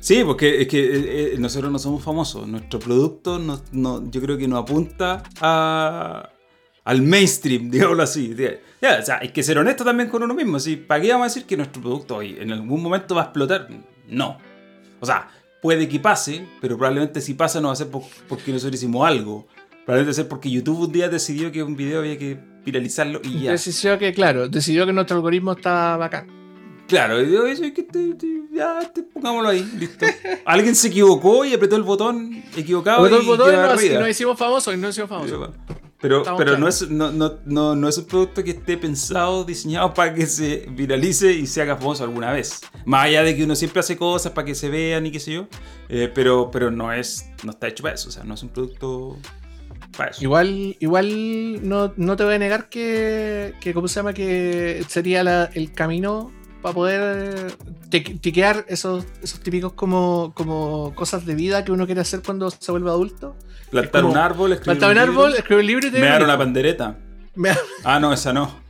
Sí, 0.00 0.22
porque 0.24 0.62
es 0.62 0.68
que 0.68 0.80
eh, 0.80 1.34
eh, 1.34 1.36
nosotros 1.38 1.70
no 1.70 1.78
somos 1.78 2.02
famosos. 2.02 2.46
Nuestro 2.48 2.78
producto 2.80 3.38
no, 3.38 3.60
no- 3.72 4.08
yo 4.10 4.20
creo 4.20 4.36
que 4.36 4.46
no 4.48 4.56
apunta 4.56 5.22
a, 5.40 6.28
al 6.84 7.02
mainstream, 7.02 7.70
digámoslo 7.70 8.02
así. 8.02 8.34
Ya, 8.80 8.98
o 9.00 9.04
sea, 9.04 9.18
hay 9.20 9.28
que 9.28 9.42
ser 9.42 9.58
honesto 9.58 9.84
también 9.84 10.08
con 10.08 10.22
uno 10.22 10.34
mismo. 10.34 10.58
¿sí? 10.58 10.76
¿Para 10.76 11.00
qué 11.02 11.10
vamos 11.10 11.26
a 11.26 11.28
decir 11.28 11.44
que 11.44 11.56
nuestro 11.56 11.80
producto 11.82 12.16
hoy 12.16 12.36
en 12.38 12.52
algún 12.52 12.82
momento 12.82 13.14
va 13.14 13.22
a 13.22 13.24
explotar? 13.26 13.68
No. 14.08 14.38
O 15.00 15.06
sea, 15.06 15.28
puede 15.60 15.88
que 15.88 16.00
pase, 16.00 16.46
pero 16.60 16.76
probablemente 16.76 17.20
si 17.20 17.34
pasa 17.34 17.60
no 17.60 17.68
va 17.68 17.74
a 17.74 17.76
ser 17.76 17.88
por- 17.88 18.02
porque 18.28 18.52
nosotros 18.52 18.74
hicimos 18.80 19.06
algo. 19.06 19.46
Probablemente 19.84 20.08
va 20.08 20.10
a 20.10 20.14
ser 20.14 20.28
porque 20.28 20.50
YouTube 20.50 20.80
un 20.80 20.92
día 20.92 21.08
decidió 21.08 21.50
que 21.52 21.62
un 21.62 21.76
video 21.76 22.00
había 22.00 22.18
que 22.18 22.38
viralizarlo 22.64 23.20
y 23.24 23.42
ya. 23.42 23.52
Decidió 23.52 23.98
que, 23.98 24.12
claro, 24.12 24.48
decidió 24.48 24.86
que 24.86 24.92
nuestro 24.92 25.16
algoritmo 25.16 25.52
estaba 25.52 25.96
bacán. 25.96 26.28
Claro, 26.88 27.20
y 27.20 27.26
digo, 27.26 27.46
eso 27.46 27.64
es 27.64 27.72
que 27.72 27.84
te- 27.84 28.14
te- 28.14 28.42
ya, 28.52 28.80
te- 28.92 29.02
pongámoslo 29.02 29.48
ahí, 29.48 29.68
listo. 29.78 30.04
Alguien 30.44 30.74
se 30.74 30.88
equivocó 30.88 31.44
y 31.44 31.54
apretó 31.54 31.76
el 31.76 31.82
botón 31.84 32.42
equivocado 32.56 32.98
Apretó 33.04 33.16
y 33.16 33.20
el 33.20 33.26
botón 33.26 33.54
y 33.84 33.88
nos, 33.98 34.08
hicimos 34.10 34.38
famosos 34.38 34.74
y 34.74 34.76
nos 34.76 34.90
hicimos 34.90 35.08
famosos. 35.08 35.50
Pero, 36.02 36.18
Estamos 36.18 36.38
pero 36.44 36.58
no, 36.58 36.66
es, 36.68 36.90
no, 36.90 37.12
no, 37.12 37.38
no, 37.46 37.74
no 37.76 37.88
es 37.88 37.96
un 37.96 38.04
producto 38.06 38.42
que 38.44 38.50
esté 38.50 38.76
pensado, 38.76 39.44
diseñado 39.44 39.94
para 39.94 40.12
que 40.12 40.26
se 40.26 40.66
viralice 40.70 41.32
y 41.32 41.46
se 41.46 41.62
haga 41.62 41.76
famoso 41.76 42.02
alguna 42.04 42.32
vez. 42.32 42.60
Más 42.84 43.04
allá 43.06 43.22
de 43.22 43.34
que 43.36 43.44
uno 43.44 43.54
siempre 43.54 43.80
hace 43.80 43.96
cosas 43.96 44.32
para 44.32 44.44
que 44.44 44.54
se 44.56 44.68
vean 44.68 45.06
y 45.06 45.12
qué 45.12 45.20
sé 45.20 45.32
yo, 45.32 45.46
eh, 45.88 46.10
pero, 46.12 46.50
pero 46.50 46.70
no 46.72 46.92
es 46.92 47.26
no 47.44 47.52
está 47.52 47.68
hecho 47.68 47.82
para 47.84 47.94
eso, 47.94 48.08
o 48.08 48.12
sea, 48.12 48.24
no 48.24 48.34
es 48.34 48.42
un 48.42 48.48
producto 48.48 49.16
para 49.96 50.10
eso. 50.10 50.22
Igual, 50.22 50.76
igual 50.80 51.68
no, 51.68 51.92
no 51.96 52.16
te 52.16 52.24
voy 52.24 52.34
a 52.34 52.38
negar 52.38 52.68
que, 52.68 53.54
que 53.60 53.72
¿cómo 53.72 53.86
se 53.88 53.96
llama? 53.96 54.12
Que 54.12 54.84
sería 54.88 55.22
la- 55.22 55.50
el 55.54 55.72
camino 55.72 56.32
para 56.62 56.74
poder 56.74 57.56
tic- 57.90 58.20
tiquear 58.20 58.64
esos, 58.68 59.04
esos 59.22 59.40
típicos 59.40 59.72
como, 59.72 60.32
como 60.34 60.94
cosas 60.94 61.26
de 61.26 61.34
vida 61.34 61.64
que 61.64 61.72
uno 61.72 61.86
quiere 61.86 62.00
hacer 62.00 62.22
cuando 62.24 62.50
se 62.50 62.70
vuelve 62.72 62.88
adulto. 62.90 63.36
Plantar 63.70 64.02
como 64.02 64.12
un 64.12 64.18
árbol, 64.18 64.52
escribir 64.52 64.80
Faltaba 64.80 64.92
un 64.92 64.98
libro, 64.98 65.12
árbol, 65.24 65.34
escribir 65.38 65.60
un 65.60 65.66
libro 65.66 65.88
y 65.88 65.90
te 65.90 66.00
me 66.00 66.06
dar 66.06 66.22
una 66.22 66.38
pandereta. 66.38 66.96
Me- 67.34 67.50
Ah, 67.84 67.98
no, 68.00 68.12
esa 68.12 68.32
no. 68.32 68.60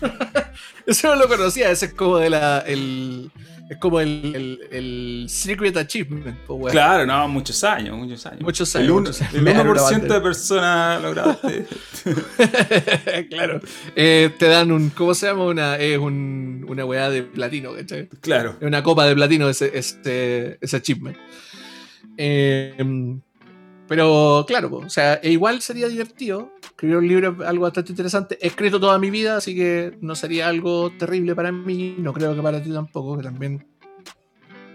Eso 0.86 1.08
no 1.08 1.16
lo 1.16 1.28
conocía, 1.28 1.70
ese 1.70 1.86
es 1.86 1.94
como 1.94 2.18
de 2.18 2.30
la. 2.30 2.58
El, 2.60 3.30
es 3.72 3.78
como 3.78 4.00
el, 4.00 4.32
el, 4.34 4.60
el 4.70 5.24
Secret 5.28 5.76
Achievement. 5.76 6.36
Claro, 6.70 7.04
no, 7.06 7.28
muchos 7.28 7.62
años, 7.64 7.96
muchos 7.96 8.24
años. 8.26 8.40
Muchos 8.42 8.74
El 8.74 8.82
años, 8.82 8.90
uno- 8.92 9.00
muchos 9.02 9.20
años. 9.22 9.34
El 9.34 9.42
Me 9.42 9.54
dan 9.54 9.68
una 9.68 9.80
1% 9.80 9.90
bandera. 9.92 10.14
de 10.14 10.20
personas 10.20 11.02
lograste. 11.02 11.66
claro. 13.30 13.60
Eh, 13.96 14.30
te 14.38 14.46
dan 14.46 14.70
un. 14.72 14.90
¿Cómo 14.90 15.14
se 15.14 15.26
llama? 15.26 15.44
Una, 15.44 15.76
es 15.76 15.98
un, 15.98 16.64
una 16.68 16.84
weá 16.84 17.10
de 17.10 17.22
platino, 17.22 17.74
¿cachai? 17.74 18.08
claro. 18.20 18.56
Es 18.60 18.66
una 18.66 18.82
copa 18.82 19.06
de 19.06 19.14
platino 19.14 19.48
ese, 19.48 19.70
ese, 19.76 20.58
ese 20.60 20.76
achievement. 20.76 21.16
Eh, 22.16 22.74
pero 23.88 24.44
claro, 24.46 24.74
o 24.76 24.88
sea, 24.88 25.14
e 25.22 25.30
igual 25.32 25.60
sería 25.62 25.88
divertido. 25.88 26.52
Escribir 26.82 26.96
un 26.96 27.06
libro 27.06 27.36
es 27.40 27.48
algo 27.48 27.62
bastante 27.62 27.92
interesante. 27.92 28.36
He 28.40 28.48
escrito 28.48 28.80
toda 28.80 28.98
mi 28.98 29.08
vida, 29.08 29.36
así 29.36 29.54
que 29.54 29.96
no 30.00 30.16
sería 30.16 30.48
algo 30.48 30.90
terrible 30.98 31.32
para 31.36 31.52
mí. 31.52 31.94
No 31.96 32.12
creo 32.12 32.34
que 32.34 32.42
para 32.42 32.60
ti 32.60 32.72
tampoco, 32.72 33.18
que 33.18 33.22
también. 33.22 33.64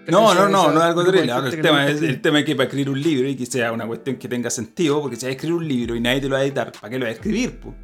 No, 0.07 0.33
no, 0.33 0.47
no, 0.47 0.71
no 0.71 0.77
es 0.79 0.85
algo 0.85 1.03
terrible. 1.03 1.33
Ahora, 1.33 1.51
gente 1.51 1.57
el 1.57 1.61
tema, 1.63 1.85
es, 1.85 2.01
el 2.01 2.21
tema 2.21 2.39
es 2.39 2.45
que 2.45 2.55
para 2.55 2.67
escribir 2.67 2.89
un 2.91 3.01
libro 3.01 3.27
y 3.27 3.35
que 3.35 3.45
sea 3.45 3.73
una 3.73 3.85
cuestión 3.85 4.15
que 4.15 4.29
tenga 4.29 4.49
sentido, 4.49 5.01
porque 5.01 5.17
si 5.17 5.25
vas 5.25 5.31
a 5.31 5.35
escribir 5.35 5.57
un 5.57 5.67
libro 5.67 5.95
y 5.97 5.99
nadie 5.99 6.21
te 6.21 6.29
lo 6.29 6.35
va 6.35 6.39
a 6.39 6.45
editar, 6.45 6.71
¿para 6.71 6.89
qué 6.89 6.97
lo 6.97 7.03
vas 7.03 7.09
a 7.09 7.15
escribir? 7.17 7.59
po? 7.59 7.75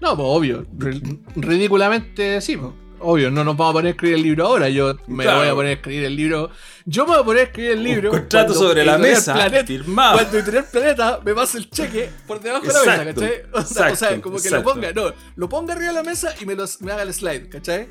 No, 0.00 0.16
pues 0.16 0.26
obvio. 0.26 0.66
Ri- 0.78 1.20
ridículamente 1.36 2.40
sí, 2.40 2.56
pues. 2.56 2.72
Obvio, 3.02 3.30
no 3.30 3.44
nos 3.44 3.56
vamos 3.56 3.70
a 3.70 3.74
poner 3.74 3.86
a 3.88 3.90
escribir 3.90 4.16
el 4.16 4.22
libro 4.22 4.46
ahora. 4.46 4.68
Yo 4.68 4.94
me 5.06 5.24
Claro. 5.24 5.38
voy 5.40 5.48
a 5.48 5.54
poner 5.54 5.70
a 5.70 5.74
escribir 5.74 6.04
el 6.04 6.16
libro. 6.16 6.50
Yo 6.84 7.04
me 7.04 7.12
voy 7.12 7.20
a 7.20 7.24
poner 7.24 7.40
a 7.40 7.44
escribir 7.46 7.70
el 7.72 7.82
libro. 7.82 8.10
Un 8.10 8.18
contrato 8.18 8.54
sobre 8.54 8.84
la 8.84 8.98
mesa, 8.98 9.34
Planeta- 9.34 9.66
firmado. 9.66 10.14
Cuando 10.18 10.36
Editorial 10.38 10.64
Planeta 10.70 11.20
me 11.24 11.34
pase 11.34 11.58
el 11.58 11.70
cheque 11.70 12.10
por 12.26 12.40
debajo 12.40 12.66
de 12.66 12.72
la 12.72 12.80
mesa, 12.80 12.94
Exacto, 13.02 13.20
¿cachai? 13.20 13.42
O 13.52 13.56
sea, 13.56 13.62
o 13.62 13.66
sea, 13.66 13.88
exacto, 13.90 14.22
como 14.22 14.36
que 14.36 14.48
exacto. 14.48 14.68
lo 14.68 14.74
ponga, 14.74 14.92
no, 14.92 15.14
lo 15.36 15.48
ponga 15.48 15.74
arriba 15.74 15.88
de 15.88 15.94
la 15.94 16.02
mesa 16.02 16.34
y 16.40 16.46
me, 16.46 16.54
los, 16.54 16.80
me 16.80 16.92
haga 16.92 17.02
el 17.02 17.12
slide, 17.14 17.48
¿cachai? 17.48 17.88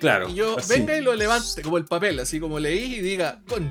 Claro. 0.00 0.28
Y 0.28 0.34
yo 0.34 0.58
así. 0.58 0.72
venga 0.74 0.96
y 0.96 1.00
lo 1.00 1.14
levante 1.14 1.60
como 1.62 1.76
el 1.78 1.84
papel, 1.84 2.20
así 2.20 2.38
como 2.38 2.58
leí 2.60 2.96
y 2.96 3.00
diga, 3.00 3.40
con 3.48 3.68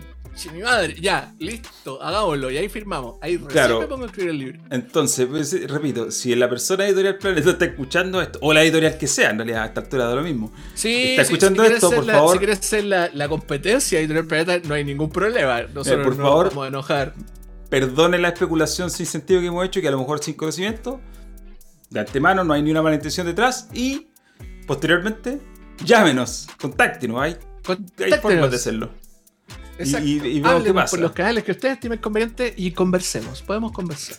mi 0.54 0.62
madre, 0.62 0.96
ya, 1.00 1.34
listo, 1.40 2.02
hagámoslo, 2.02 2.50
y 2.52 2.58
ahí 2.58 2.70
firmamos. 2.70 3.16
Ahí 3.22 3.34
recién 3.38 3.50
Claro. 3.52 3.80
me 3.82 3.88
pongo 3.88 4.04
a 4.04 4.08
escribir 4.08 4.30
el 4.32 4.38
libro. 4.40 4.60
Entonces, 4.70 5.26
pues, 5.28 5.52
eh, 5.54 5.66
repito, 5.68 6.12
si 6.12 6.36
la 6.36 6.48
persona 6.50 6.86
Editorial 6.86 7.18
Planeta 7.18 7.50
está 7.52 7.66
escuchando 7.66 8.22
esto, 8.22 8.40
o 8.42 8.54
la 8.54 8.62
editorial 8.64 8.98
que 8.98 9.08
sea, 9.08 9.32
en 9.32 9.38
realidad 9.38 9.64
a 9.64 9.66
esta 9.68 9.82
altura 9.82 10.06
da 10.06 10.16
lo 10.16 10.22
mismo. 10.24 10.52
Sí, 10.74 11.12
¿Está 11.12 11.24
sí, 11.26 11.34
escuchando 11.34 11.62
quieres 11.64 11.84
esto, 11.84 11.96
por 11.96 12.06
la- 12.06 12.14
favor? 12.14 12.32
Si 12.34 12.38
quieres 12.40 12.60
ser 12.60 12.84
la, 12.86 13.10
la 13.14 13.28
competencia 13.28 13.98
de 13.98 14.06
Editorial 14.06 14.28
Planeta, 14.28 14.68
no 14.68 14.74
hay 14.76 14.84
ningún 14.86 15.10
problema. 15.10 15.62
Nosotros 15.64 16.02
Eh, 16.02 16.04
por 16.04 16.16
no 16.18 16.24
favor. 16.24 16.50
vamos 16.50 16.66
a 16.66 16.68
enojar. 16.68 17.14
Perdone 17.70 18.18
la 18.18 18.30
especulación 18.30 18.90
sin 18.90 19.06
sentido 19.06 19.42
que 19.42 19.48
hemos 19.48 19.66
hecho, 19.66 19.82
que 19.82 19.88
a 19.88 19.92
lo 19.92 19.98
mejor 20.00 20.20
sin 20.24 20.36
conocimiento. 20.36 21.02
De 21.90 22.00
antemano, 22.00 22.44
no 22.44 22.54
hay 22.54 22.62
ni 22.62 22.72
una 22.72 22.82
mala 22.82 22.96
intención 22.96 23.26
detrás. 23.28 23.68
Y 23.74 24.08
posteriormente, 24.66 25.40
llámenos, 25.84 26.48
contáctenos. 26.60 27.22
Hay, 27.22 27.36
formas 28.22 28.50
de 28.52 28.56
hacerlo. 28.56 28.90
Exacto. 29.80 30.08
y- 30.08 30.18
y 30.38 30.42
qué 30.42 30.74
pasa. 30.74 30.92
por 30.92 31.00
los 31.00 31.12
canales 31.12 31.44
que 31.44 31.52
ustedes 31.52 31.76
estimen 31.76 32.00
conveniente 32.00 32.54
y 32.56 32.72
conversemos. 32.72 33.42
Podemos 33.42 33.72
conversar. 33.72 34.18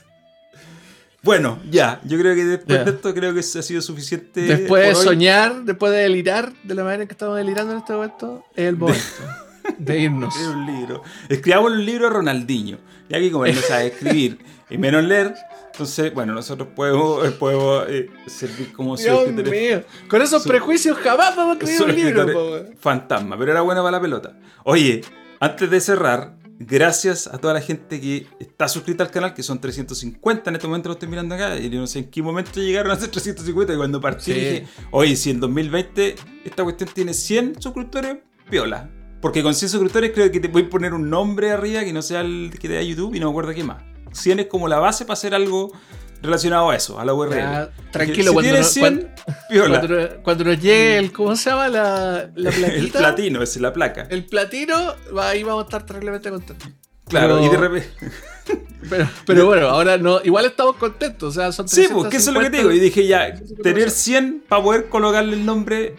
Bueno, 1.22 1.59
ya, 1.68 2.01
yo 2.05 2.16
creo 2.18 2.35
que 2.35 2.44
después 2.44 2.78
Ya. 2.78 2.85
de 2.85 2.90
esto, 2.93 3.12
creo 3.12 3.35
que 3.35 3.40
ha 3.40 3.43
sido 3.43 3.82
suficiente. 3.82 4.40
después 4.43 4.85
de 4.85 4.94
hoy. 4.94 5.05
soñar, 5.05 5.62
después 5.64 5.93
de 5.93 5.98
delirar 5.98 6.52
de 6.62 6.74
la 6.74 6.85
manera 6.85 7.02
en 7.02 7.09
que 7.09 7.14
estamos 7.14 7.36
delirando 7.36 7.72
en 7.72 7.78
este 7.78 7.93
momento, 7.93 8.44
es 8.55 8.64
el 8.68 8.76
momento. 8.76 9.02
de 9.78 9.98
irnos. 9.98 10.35
Escribir 10.35 10.56
un 10.56 10.66
libro. 10.66 11.02
Escribamos 11.28 11.72
un 11.72 11.85
libro 11.85 12.06
a 12.06 12.10
Ronaldinho. 12.10 12.78
Ya 13.09 13.18
que 13.18 13.30
como 13.32 13.47
él 13.47 13.55
no 13.55 13.60
sabe 13.62 13.89
escribir 13.89 14.39
y 14.70 14.78
menos 14.78 15.02
leer, 15.02 15.35
entonces, 15.72 16.12
bueno, 16.14 16.35
nosotros 16.35 16.68
podemos, 16.74 17.26
eh, 17.26 17.30
podemos 17.32 17.85
eh, 17.89 18.10
servir 18.26 18.72
como 18.72 18.97
Dios 18.97 19.28
mío. 19.32 19.82
Con 20.09 20.22
esos 20.22 20.47
prejuicios 20.47 20.97
jamás 20.98 21.35
vamos 21.36 21.56
a 21.60 21.64
escribir 21.64 21.82
un 21.82 21.94
libro, 21.97 22.32
po, 22.32 22.59
fantasma, 22.80 23.36
pero 23.39 23.51
era 23.52 23.60
bueno 23.62 23.82
para 23.82 23.93
la 23.98 24.01
pelota. 24.01 24.35
Oye, 24.64 25.02
antes 25.40 25.70
de 25.70 25.81
cerrar, 25.81 26.36
gracias 26.60 27.27
a 27.28 27.39
toda 27.39 27.55
la 27.55 27.60
gente 27.60 28.01
que 28.01 28.27
está 28.40 28.69
suscrita 28.69 29.05
al 29.05 29.10
canal, 29.10 29.35
que 29.35 29.43
son 29.43 29.60
350 29.60 30.51
en 30.51 30.56
este 30.56 30.66
momento 30.66 30.89
lo 30.89 30.94
estoy 30.94 31.09
mirando 31.09 31.35
acá, 31.35 31.56
y 31.56 31.70
yo 31.70 31.78
no 31.81 31.86
sé 31.86 32.01
en 32.01 32.10
qué 32.10 32.23
momento 32.23 32.60
llegaron 32.60 32.90
a 32.93 32.97
ser 32.97 33.10
350, 33.10 33.73
y 33.74 33.77
cuando 33.77 34.01
partí 34.01 34.24
Sí. 34.24 34.32
dije, 34.35 34.66
oye, 34.90 35.16
si 35.16 35.31
en 35.31 35.40
2020 35.40 36.16
esta 36.44 36.65
cuestión 36.65 36.90
tiene 36.93 37.15
100 37.15 37.60
suscriptores, 37.62 38.16
piola. 38.51 38.90
Porque 39.20 39.43
con 39.43 39.55
100 39.55 39.69
suscriptores 39.70 40.12
creo 40.15 40.31
que 40.31 40.39
te 40.40 40.48
puedes 40.48 40.69
poner 40.69 40.94
un 40.94 41.10
nombre 41.10 41.51
arriba 41.51 41.85
que 41.85 41.93
no 41.93 42.02
sea 42.02 42.20
el 42.20 42.51
que 42.59 42.69
te 42.69 42.74
da 42.74 42.82
YouTube 42.82 43.15
y 43.15 43.20
no 43.20 43.27
me 43.27 43.31
acuerdo 43.31 43.52
qué 43.52 43.65
más. 43.65 43.82
100 44.12 44.40
es 44.40 44.47
como 44.47 44.69
la 44.69 44.78
base 44.78 45.05
para 45.05 45.15
hacer 45.15 45.35
algo 45.35 45.73
relacionado 46.22 46.70
a 46.70 46.76
eso, 46.76 46.98
a 46.98 47.04
la 47.04 47.14
URL. 47.14 47.70
Tranquilo, 47.90 48.28
si 48.30 48.34
cuando, 48.34 48.52
no- 48.58 48.64
100, 48.64 49.10
piola. 49.50 49.78
cuando, 49.80 50.22
cuando 50.22 50.44
nos 50.44 50.60
llegue 50.60 50.98
el. 50.98 51.12
¿Cómo 51.12 51.36
se 51.36 51.50
llama? 51.50 51.68
La, 51.68 52.30
la 52.34 52.50
plaquita. 52.52 52.76
el 52.76 52.90
platino, 52.90 53.42
es 53.42 53.56
la 53.60 53.72
placa. 53.72 54.06
El 54.10 54.24
platino, 54.26 54.94
ahí 55.20 55.42
vamos 55.42 55.62
a 55.62 55.66
estar 55.66 55.86
terriblemente 55.86 56.30
contentos. 56.30 56.68
Claro, 57.08 57.36
Pero- 57.40 57.46
y 57.46 57.48
de 57.48 57.56
repente. 57.56 57.90
Pero, 58.88 59.08
pero 59.26 59.44
bueno, 59.46 59.66
ahora 59.68 59.98
no. 59.98 60.20
Igual 60.24 60.46
estamos 60.46 60.76
contentos. 60.76 61.36
O 61.36 61.40
sea, 61.40 61.52
son 61.52 61.68
Sí, 61.68 61.86
pues 61.92 62.08
que 62.08 62.16
eso 62.18 62.30
es 62.30 62.34
lo 62.34 62.40
que 62.40 62.48
te 62.48 62.58
digo. 62.58 62.70
Y 62.72 62.78
dije 62.78 63.06
ya, 63.06 63.26
350 63.34 63.62
tener 63.62 63.90
100 63.90 64.44
para 64.48 64.62
poder 64.62 64.88
colocarle 64.88 65.34
el 65.34 65.44
nombre, 65.44 65.96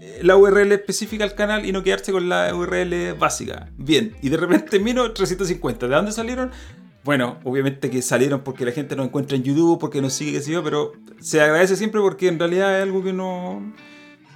eh, 0.00 0.20
la 0.22 0.36
URL 0.36 0.72
específica 0.72 1.24
al 1.24 1.34
canal 1.34 1.66
y 1.66 1.72
no 1.72 1.82
quedarse 1.82 2.12
con 2.12 2.28
la 2.28 2.54
URL 2.54 3.14
básica. 3.18 3.68
Bien, 3.76 4.16
y 4.22 4.28
de 4.28 4.36
repente 4.36 4.78
miro 4.78 5.12
350. 5.12 5.88
¿De 5.88 5.94
dónde 5.94 6.12
salieron? 6.12 6.50
Bueno, 7.06 7.38
obviamente 7.44 7.88
que 7.88 8.02
salieron 8.02 8.40
porque 8.40 8.64
la 8.64 8.72
gente 8.72 8.96
nos 8.96 9.06
encuentra 9.06 9.36
en 9.36 9.44
YouTube, 9.44 9.78
porque 9.78 10.02
nos 10.02 10.12
sigue, 10.12 10.32
qué 10.32 10.40
sé 10.42 10.50
yo, 10.50 10.64
pero 10.64 10.92
se 11.20 11.40
agradece 11.40 11.76
siempre 11.76 12.00
porque 12.00 12.26
en 12.26 12.36
realidad 12.36 12.78
es 12.78 12.82
algo 12.82 13.04
que 13.04 13.12
no. 13.12 13.72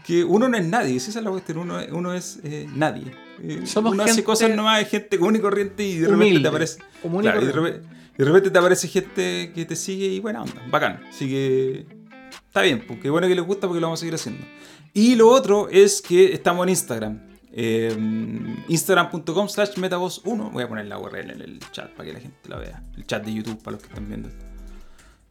que 0.07 0.23
uno 0.23 0.49
no 0.49 0.57
es 0.57 0.65
nadie, 0.65 0.95
esa 0.95 1.11
es 1.11 1.25
la 1.25 1.33
cuestión, 1.33 1.59
uno, 1.59 1.81
uno 1.91 2.15
es 2.15 2.39
eh, 2.45 2.69
nadie. 2.73 3.13
Eh, 3.43 3.63
Somos 3.65 3.93
uno 3.93 4.05
hace 4.05 4.23
cosas 4.23 4.55
nomás, 4.55 4.79
hay 4.79 4.85
gente 4.85 5.19
común 5.19 5.35
y 5.35 5.41
corriente 5.41 5.83
y 5.83 5.99
de 5.99 6.07
repente 6.07 6.15
humilde, 6.15 6.43
te 6.43 6.49
aparece. 6.49 6.79
común 7.03 7.25
y 7.25 7.27
Claro, 7.27 7.43
y 7.43 7.47
de, 7.47 7.53
repente, 7.53 7.89
y 8.15 8.19
de 8.19 8.25
repente 8.25 8.51
te 8.53 8.59
aparece 8.61 8.87
gente 8.87 9.51
que 9.53 9.65
te 9.65 9.75
sigue 9.75 10.07
y 10.07 10.21
buena 10.21 10.43
onda, 10.43 10.63
bacán. 10.71 11.03
Así 11.09 11.29
que 11.29 11.87
está 12.47 12.63
bien, 12.63 12.85
porque 12.87 13.11
bueno 13.11 13.27
que 13.27 13.35
les 13.35 13.45
gusta 13.45 13.67
porque 13.67 13.81
lo 13.81 13.89
vamos 13.89 13.99
a 13.99 14.03
seguir 14.03 14.15
haciendo. 14.15 14.47
Y 14.95 15.17
lo 15.17 15.29
otro 15.29 15.69
es 15.71 16.01
que 16.01 16.33
estamos 16.33 16.63
en 16.67 16.69
Instagram. 16.69 17.30
Eh, 17.53 17.97
Instagram.com 18.69 19.49
slash 19.49 19.71
metavoz1. 19.77 20.53
Voy 20.53 20.63
a 20.63 20.69
poner 20.69 20.87
la 20.87 20.99
URL 20.99 21.31
en 21.33 21.41
el 21.41 21.59
chat 21.73 21.91
para 21.91 22.07
que 22.09 22.13
la 22.15 22.21
gente 22.21 22.49
la 22.49 22.57
vea. 22.59 22.83
El 22.97 23.07
chat 23.07 23.25
de 23.25 23.33
YouTube 23.35 23.61
para 23.63 23.73
los 23.73 23.83
que 23.83 23.89
están 23.89 24.07
viendo 24.09 24.29
esto. 24.29 24.45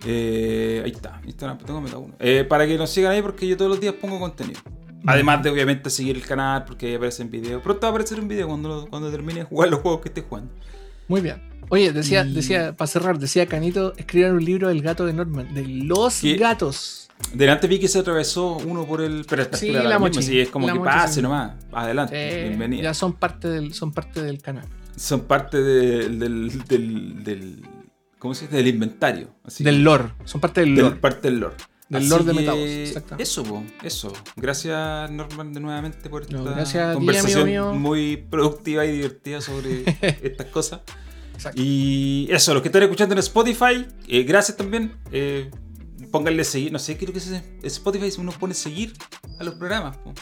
Eh, 0.05 0.81
ahí 0.85 0.91
está, 0.91 1.21
Instagram.com 1.25 1.85
metavoz1. 1.85 2.13
Eh, 2.19 2.45
para 2.47 2.65
que 2.67 2.77
nos 2.77 2.89
sigan 2.89 3.11
ahí 3.11 3.21
porque 3.21 3.47
yo 3.47 3.57
todos 3.57 3.69
los 3.71 3.79
días 3.79 3.93
pongo 3.95 4.19
contenido. 4.19 4.59
Además 5.05 5.41
de 5.43 5.49
obviamente 5.49 5.89
seguir 5.89 6.17
el 6.17 6.25
canal 6.25 6.65
porque 6.65 6.87
ahí 6.87 6.95
aparecen 6.95 7.29
videos. 7.31 7.61
Pronto 7.61 7.81
va 7.81 7.87
a 7.87 7.91
aparecer 7.91 8.19
un 8.19 8.27
video 8.27 8.47
cuando, 8.47 8.87
cuando 8.89 9.09
termine 9.09 9.39
de 9.39 9.45
jugar 9.45 9.69
los 9.69 9.79
juegos 9.79 10.01
que 10.01 10.09
esté 10.09 10.21
jugando. 10.21 10.51
Muy 11.07 11.21
bien. 11.21 11.41
Oye, 11.69 11.91
decía, 11.93 12.25
Y- 12.25 12.33
decía, 12.33 12.75
para 12.75 12.87
cerrar, 12.87 13.17
decía 13.19 13.45
Canito, 13.45 13.93
escriban 13.95 14.33
un 14.33 14.43
libro 14.43 14.67
del 14.67 14.81
gato 14.81 15.05
de 15.05 15.13
Norman, 15.13 15.53
de 15.53 15.65
los 15.67 16.19
¿Qué? 16.21 16.35
gatos. 16.35 17.09
Delante 17.33 17.67
vi 17.67 17.79
que 17.79 17.87
se 17.87 17.99
atravesó 17.99 18.57
uno 18.57 18.85
por 18.85 19.01
el. 19.01 19.25
Pero 19.29 19.43
esta 19.43 19.57
Sí, 19.57 19.71
la 19.71 19.83
mismo, 19.83 19.99
mochi, 19.99 20.21
sí, 20.23 20.39
es 20.39 20.49
como 20.49 20.67
la 20.67 20.73
que 20.73 20.79
mochi, 20.79 20.91
pase 20.91 21.13
sí. 21.15 21.21
nomás. 21.21 21.53
Adelante, 21.71 22.15
Eh, 22.15 22.47
bienvenida. 22.49 22.83
ya 22.83 22.93
son 22.93 23.13
parte 23.13 23.47
del, 23.49 23.73
son 23.73 23.91
parte 23.91 24.21
del 24.23 24.41
canal. 24.41 24.65
Son 24.95 25.21
parte 25.21 25.61
del, 25.61 26.17
del, 26.19 26.63
del, 26.67 27.23
del- 27.23 27.61
¿Cómo 28.17 28.33
se 28.33 28.45
dice? 28.45 28.57
Del 28.57 28.67
inventario. 28.67 29.29
Así 29.43 29.63
del 29.63 29.83
lore. 29.83 30.05
Son 30.25 30.41
parte 30.41 30.61
del 30.61 30.75
del- 30.75 30.85
lore. 30.85 30.95
parte 30.97 31.29
del 31.29 31.39
lore. 31.39 31.55
Del 31.87 32.01
Así 32.01 32.09
lore 32.09 32.23
de 32.25 32.83
exactamente. 32.83 33.23
Eso, 33.23 33.43
po, 33.43 33.63
eso. 33.83 34.13
Gracias, 34.35 35.09
Norman, 35.11 35.53
de 35.53 35.59
nuevamente 35.59 36.09
por 36.09 36.23
esta 36.23 36.35
No, 36.37 36.43
gracias 36.43 36.83
a 36.85 36.89
ti, 36.91 36.95
conversación 36.97 37.41
amigo 37.43 37.71
mío. 37.71 37.79
muy 37.79 38.17
productiva 38.17 38.85
y 38.85 38.91
divertida 38.91 39.41
sobre 39.41 39.83
estas 40.23 40.47
cosas. 40.47 40.81
Exacto. 41.33 41.61
Y 41.63 42.27
eso, 42.31 42.53
los 42.53 42.61
que 42.61 42.67
están 42.67 42.83
escuchando 42.83 43.13
en 43.15 43.19
Spotify, 43.19 43.85
eh, 44.07 44.23
gracias 44.23 44.57
también. 44.57 44.91
Eh, 45.11 45.49
pónganle 46.11 46.44
seguir. 46.44 46.72
No 46.72 46.80
sé, 46.80 46.98
creo 46.98 47.11
que 47.14 47.19
es 47.19 47.31
Spotify 47.64 48.10
uno 48.19 48.31
pone 48.31 48.53
seguir 48.53 48.94
a 49.40 49.44
los 49.44 49.56
programas. 49.56 49.98
po. 49.98 50.14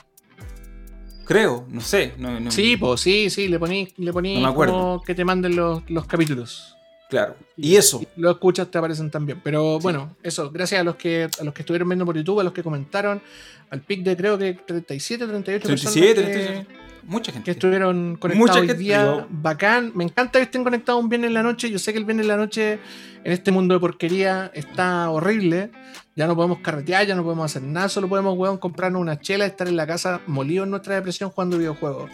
Creo, 1.25 1.65
no 1.69 1.81
sé. 1.81 2.13
No, 2.17 2.39
no- 2.39 2.51
Sí, 2.51 2.77
pues 2.77 3.01
sí, 3.01 3.29
sí, 3.29 3.47
le 3.49 3.59
poní, 3.59 3.89
le 3.97 4.13
poní 4.13 4.41
No 4.41 4.53
como 4.55 5.01
que 5.05 5.13
te 5.13 5.25
manden 5.25 5.55
los, 5.55 5.83
los 5.89 6.05
capítulos. 6.05 6.73
Claro. 7.09 7.35
Y 7.55 7.75
eso. 7.75 8.01
Lo 8.17 8.31
escuchas, 8.31 8.69
te 8.71 8.77
aparecen 8.77 9.09
también. 9.11 9.41
Pero 9.43 9.79
bueno, 9.79 10.15
eso, 10.23 10.49
gracias 10.51 10.81
a 10.81 10.83
los 10.83 10.95
que 10.95 11.29
a 11.39 11.43
los 11.43 11.53
que 11.53 11.61
estuvieron 11.61 11.87
viendo 11.89 12.05
por 12.05 12.15
YouTube, 12.15 12.39
a 12.39 12.43
los 12.43 12.53
que 12.53 12.63
comentaron, 12.63 13.21
al 13.69 13.81
pic 13.81 14.03
de 14.03 14.15
creo 14.15 14.37
que 14.37 14.53
37, 14.53 15.25
38 15.27 15.65
37, 15.67 16.21
personas 16.21 16.35
que- 16.35 16.43
37. 16.63 16.86
Mucha 17.07 17.31
gente. 17.31 17.45
que 17.45 17.51
estuvieron 17.51 18.17
conectados 18.17 18.49
Mucha 18.49 18.59
hoy 18.59 18.67
gente, 18.67 18.83
día. 18.83 19.03
digo. 19.03 19.27
Bacán. 19.29 19.91
Me 19.95 20.03
encanta 20.03 20.39
que 20.39 20.43
estén 20.43 20.63
conectados 20.63 21.01
un 21.01 21.09
viernes 21.09 21.29
en 21.29 21.33
la 21.33 21.43
noche. 21.43 21.69
Yo 21.69 21.79
sé 21.79 21.93
que 21.93 21.99
el 21.99 22.05
viernes 22.05 22.25
en 22.25 22.27
la 22.27 22.37
noche 22.37 22.79
en 23.23 23.31
este 23.31 23.51
mundo 23.51 23.73
de 23.73 23.79
porquería 23.79 24.51
está 24.53 25.09
horrible. 25.09 25.71
Ya 26.15 26.27
no 26.27 26.35
podemos 26.35 26.59
carretear, 26.59 27.07
ya 27.07 27.15
no 27.15 27.23
podemos 27.23 27.45
hacer 27.45 27.61
nada. 27.61 27.89
Solo 27.89 28.09
podemos, 28.09 28.37
weón, 28.37 28.57
comprarnos 28.57 29.01
una 29.01 29.19
chela, 29.19 29.45
estar 29.45 29.67
en 29.67 29.75
la 29.77 29.87
casa 29.87 30.21
molidos 30.27 30.65
en 30.65 30.71
nuestra 30.71 30.95
depresión 30.95 31.29
jugando 31.29 31.57
videojuegos. 31.57 32.11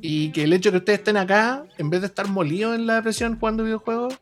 Y 0.00 0.30
que 0.30 0.44
el 0.44 0.52
hecho 0.52 0.70
de 0.70 0.72
que 0.72 0.78
ustedes 0.78 0.98
estén 1.00 1.16
acá, 1.16 1.64
en 1.76 1.90
vez 1.90 2.00
de 2.00 2.06
estar 2.06 2.28
molidos 2.28 2.76
en 2.76 2.86
la 2.86 2.94
depresión 2.96 3.38
jugando 3.38 3.64
videojuegos, 3.64 4.18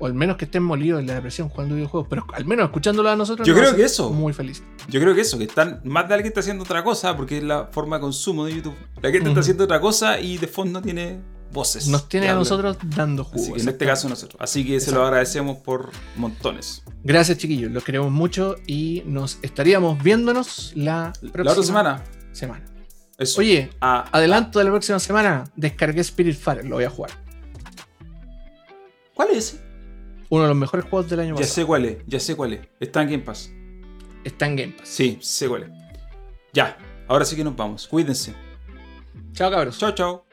o 0.00 0.06
al 0.06 0.14
menos 0.14 0.36
que 0.36 0.46
estén 0.46 0.62
molidos 0.64 0.98
en 1.00 1.06
la 1.06 1.14
depresión 1.14 1.48
jugando 1.48 1.74
videojuegos, 1.76 2.08
pero 2.10 2.26
al 2.32 2.44
menos 2.44 2.64
escuchándolo 2.64 3.08
a 3.10 3.16
nosotros, 3.16 3.46
Yo 3.46 3.54
nos 3.54 3.62
creo 3.62 3.76
que 3.76 3.84
eso. 3.84 4.10
Muy 4.10 4.32
feliz. 4.32 4.62
Yo 4.88 5.00
creo 5.00 5.14
que 5.14 5.20
eso, 5.20 5.38
que 5.38 5.44
están 5.44 5.80
más 5.84 6.08
de 6.08 6.14
alguien 6.14 6.28
está 6.28 6.40
haciendo 6.40 6.64
otra 6.64 6.82
cosa, 6.82 7.16
porque 7.16 7.38
es 7.38 7.44
la 7.44 7.66
forma 7.70 7.96
de 7.96 8.00
consumo 8.02 8.44
de 8.46 8.56
YouTube. 8.56 8.74
La 9.02 9.10
gente 9.10 9.28
está 9.28 9.40
haciendo 9.40 9.64
otra 9.64 9.80
cosa 9.80 10.18
y 10.18 10.38
de 10.38 10.46
fondo 10.48 10.82
tiene 10.82 11.20
voces. 11.52 11.88
Nos 11.88 12.08
tiene 12.08 12.28
a 12.28 12.34
nosotros 12.34 12.76
dando 12.96 13.24
jugo. 13.24 13.36
Así 13.42 13.52
que 13.52 13.60
en 13.62 13.68
este 13.68 13.84
caso 13.86 14.08
nosotros. 14.08 14.40
Así 14.40 14.64
que 14.66 14.80
se 14.80 14.92
lo 14.92 15.04
agradecemos 15.04 15.58
por 15.58 15.90
montones. 16.16 16.82
Gracias, 17.04 17.38
chiquillos. 17.38 17.70
Los 17.72 17.82
queremos 17.84 18.10
mucho 18.10 18.56
y 18.66 19.02
nos 19.06 19.38
estaríamos 19.42 20.02
viéndonos 20.02 20.72
la 20.76 21.12
próxima 21.32 21.44
La 21.44 21.50
otra 21.52 21.62
semana. 21.64 22.04
semana. 22.32 22.64
Eso. 23.18 23.40
Oye, 23.40 23.68
Ah, 23.80 24.06
adelanto 24.12 24.58
de 24.60 24.64
la 24.64 24.70
próxima 24.70 24.98
semana, 24.98 25.44
descargué 25.54 26.00
Spirit 26.00 26.36
Fire, 26.36 26.64
lo 26.64 26.76
voy 26.76 26.84
a 26.84 26.90
jugar. 26.90 27.10
¿Cuál 29.14 29.30
es 29.32 29.36
ese? 29.54 29.69
Uno 30.30 30.42
de 30.44 30.48
los 30.48 30.56
mejores 30.56 30.86
juegos 30.86 31.10
del 31.10 31.20
año 31.20 31.28
Ya 31.34 31.40
pasado. 31.40 31.54
sé 31.54 31.64
cuál 31.66 31.84
es, 31.84 31.96
ya 32.06 32.20
sé 32.20 32.34
cuál 32.36 32.52
es. 32.54 32.60
Está 32.80 33.02
en 33.02 33.10
Game 33.10 33.22
Pass. 33.24 33.52
Está 34.24 34.46
en 34.46 34.56
Game 34.56 34.72
Pass. 34.78 34.88
Sí, 34.88 35.18
sé 35.20 35.48
cuál 35.48 35.64
es. 35.64 35.70
Ya, 36.52 36.78
ahora 37.08 37.24
sí 37.24 37.36
que 37.36 37.44
nos 37.44 37.54
vamos. 37.56 37.86
Cuídense. 37.86 38.34
Chao, 39.32 39.50
cabros. 39.50 39.78
Chao, 39.78 39.92
chao. 39.92 40.24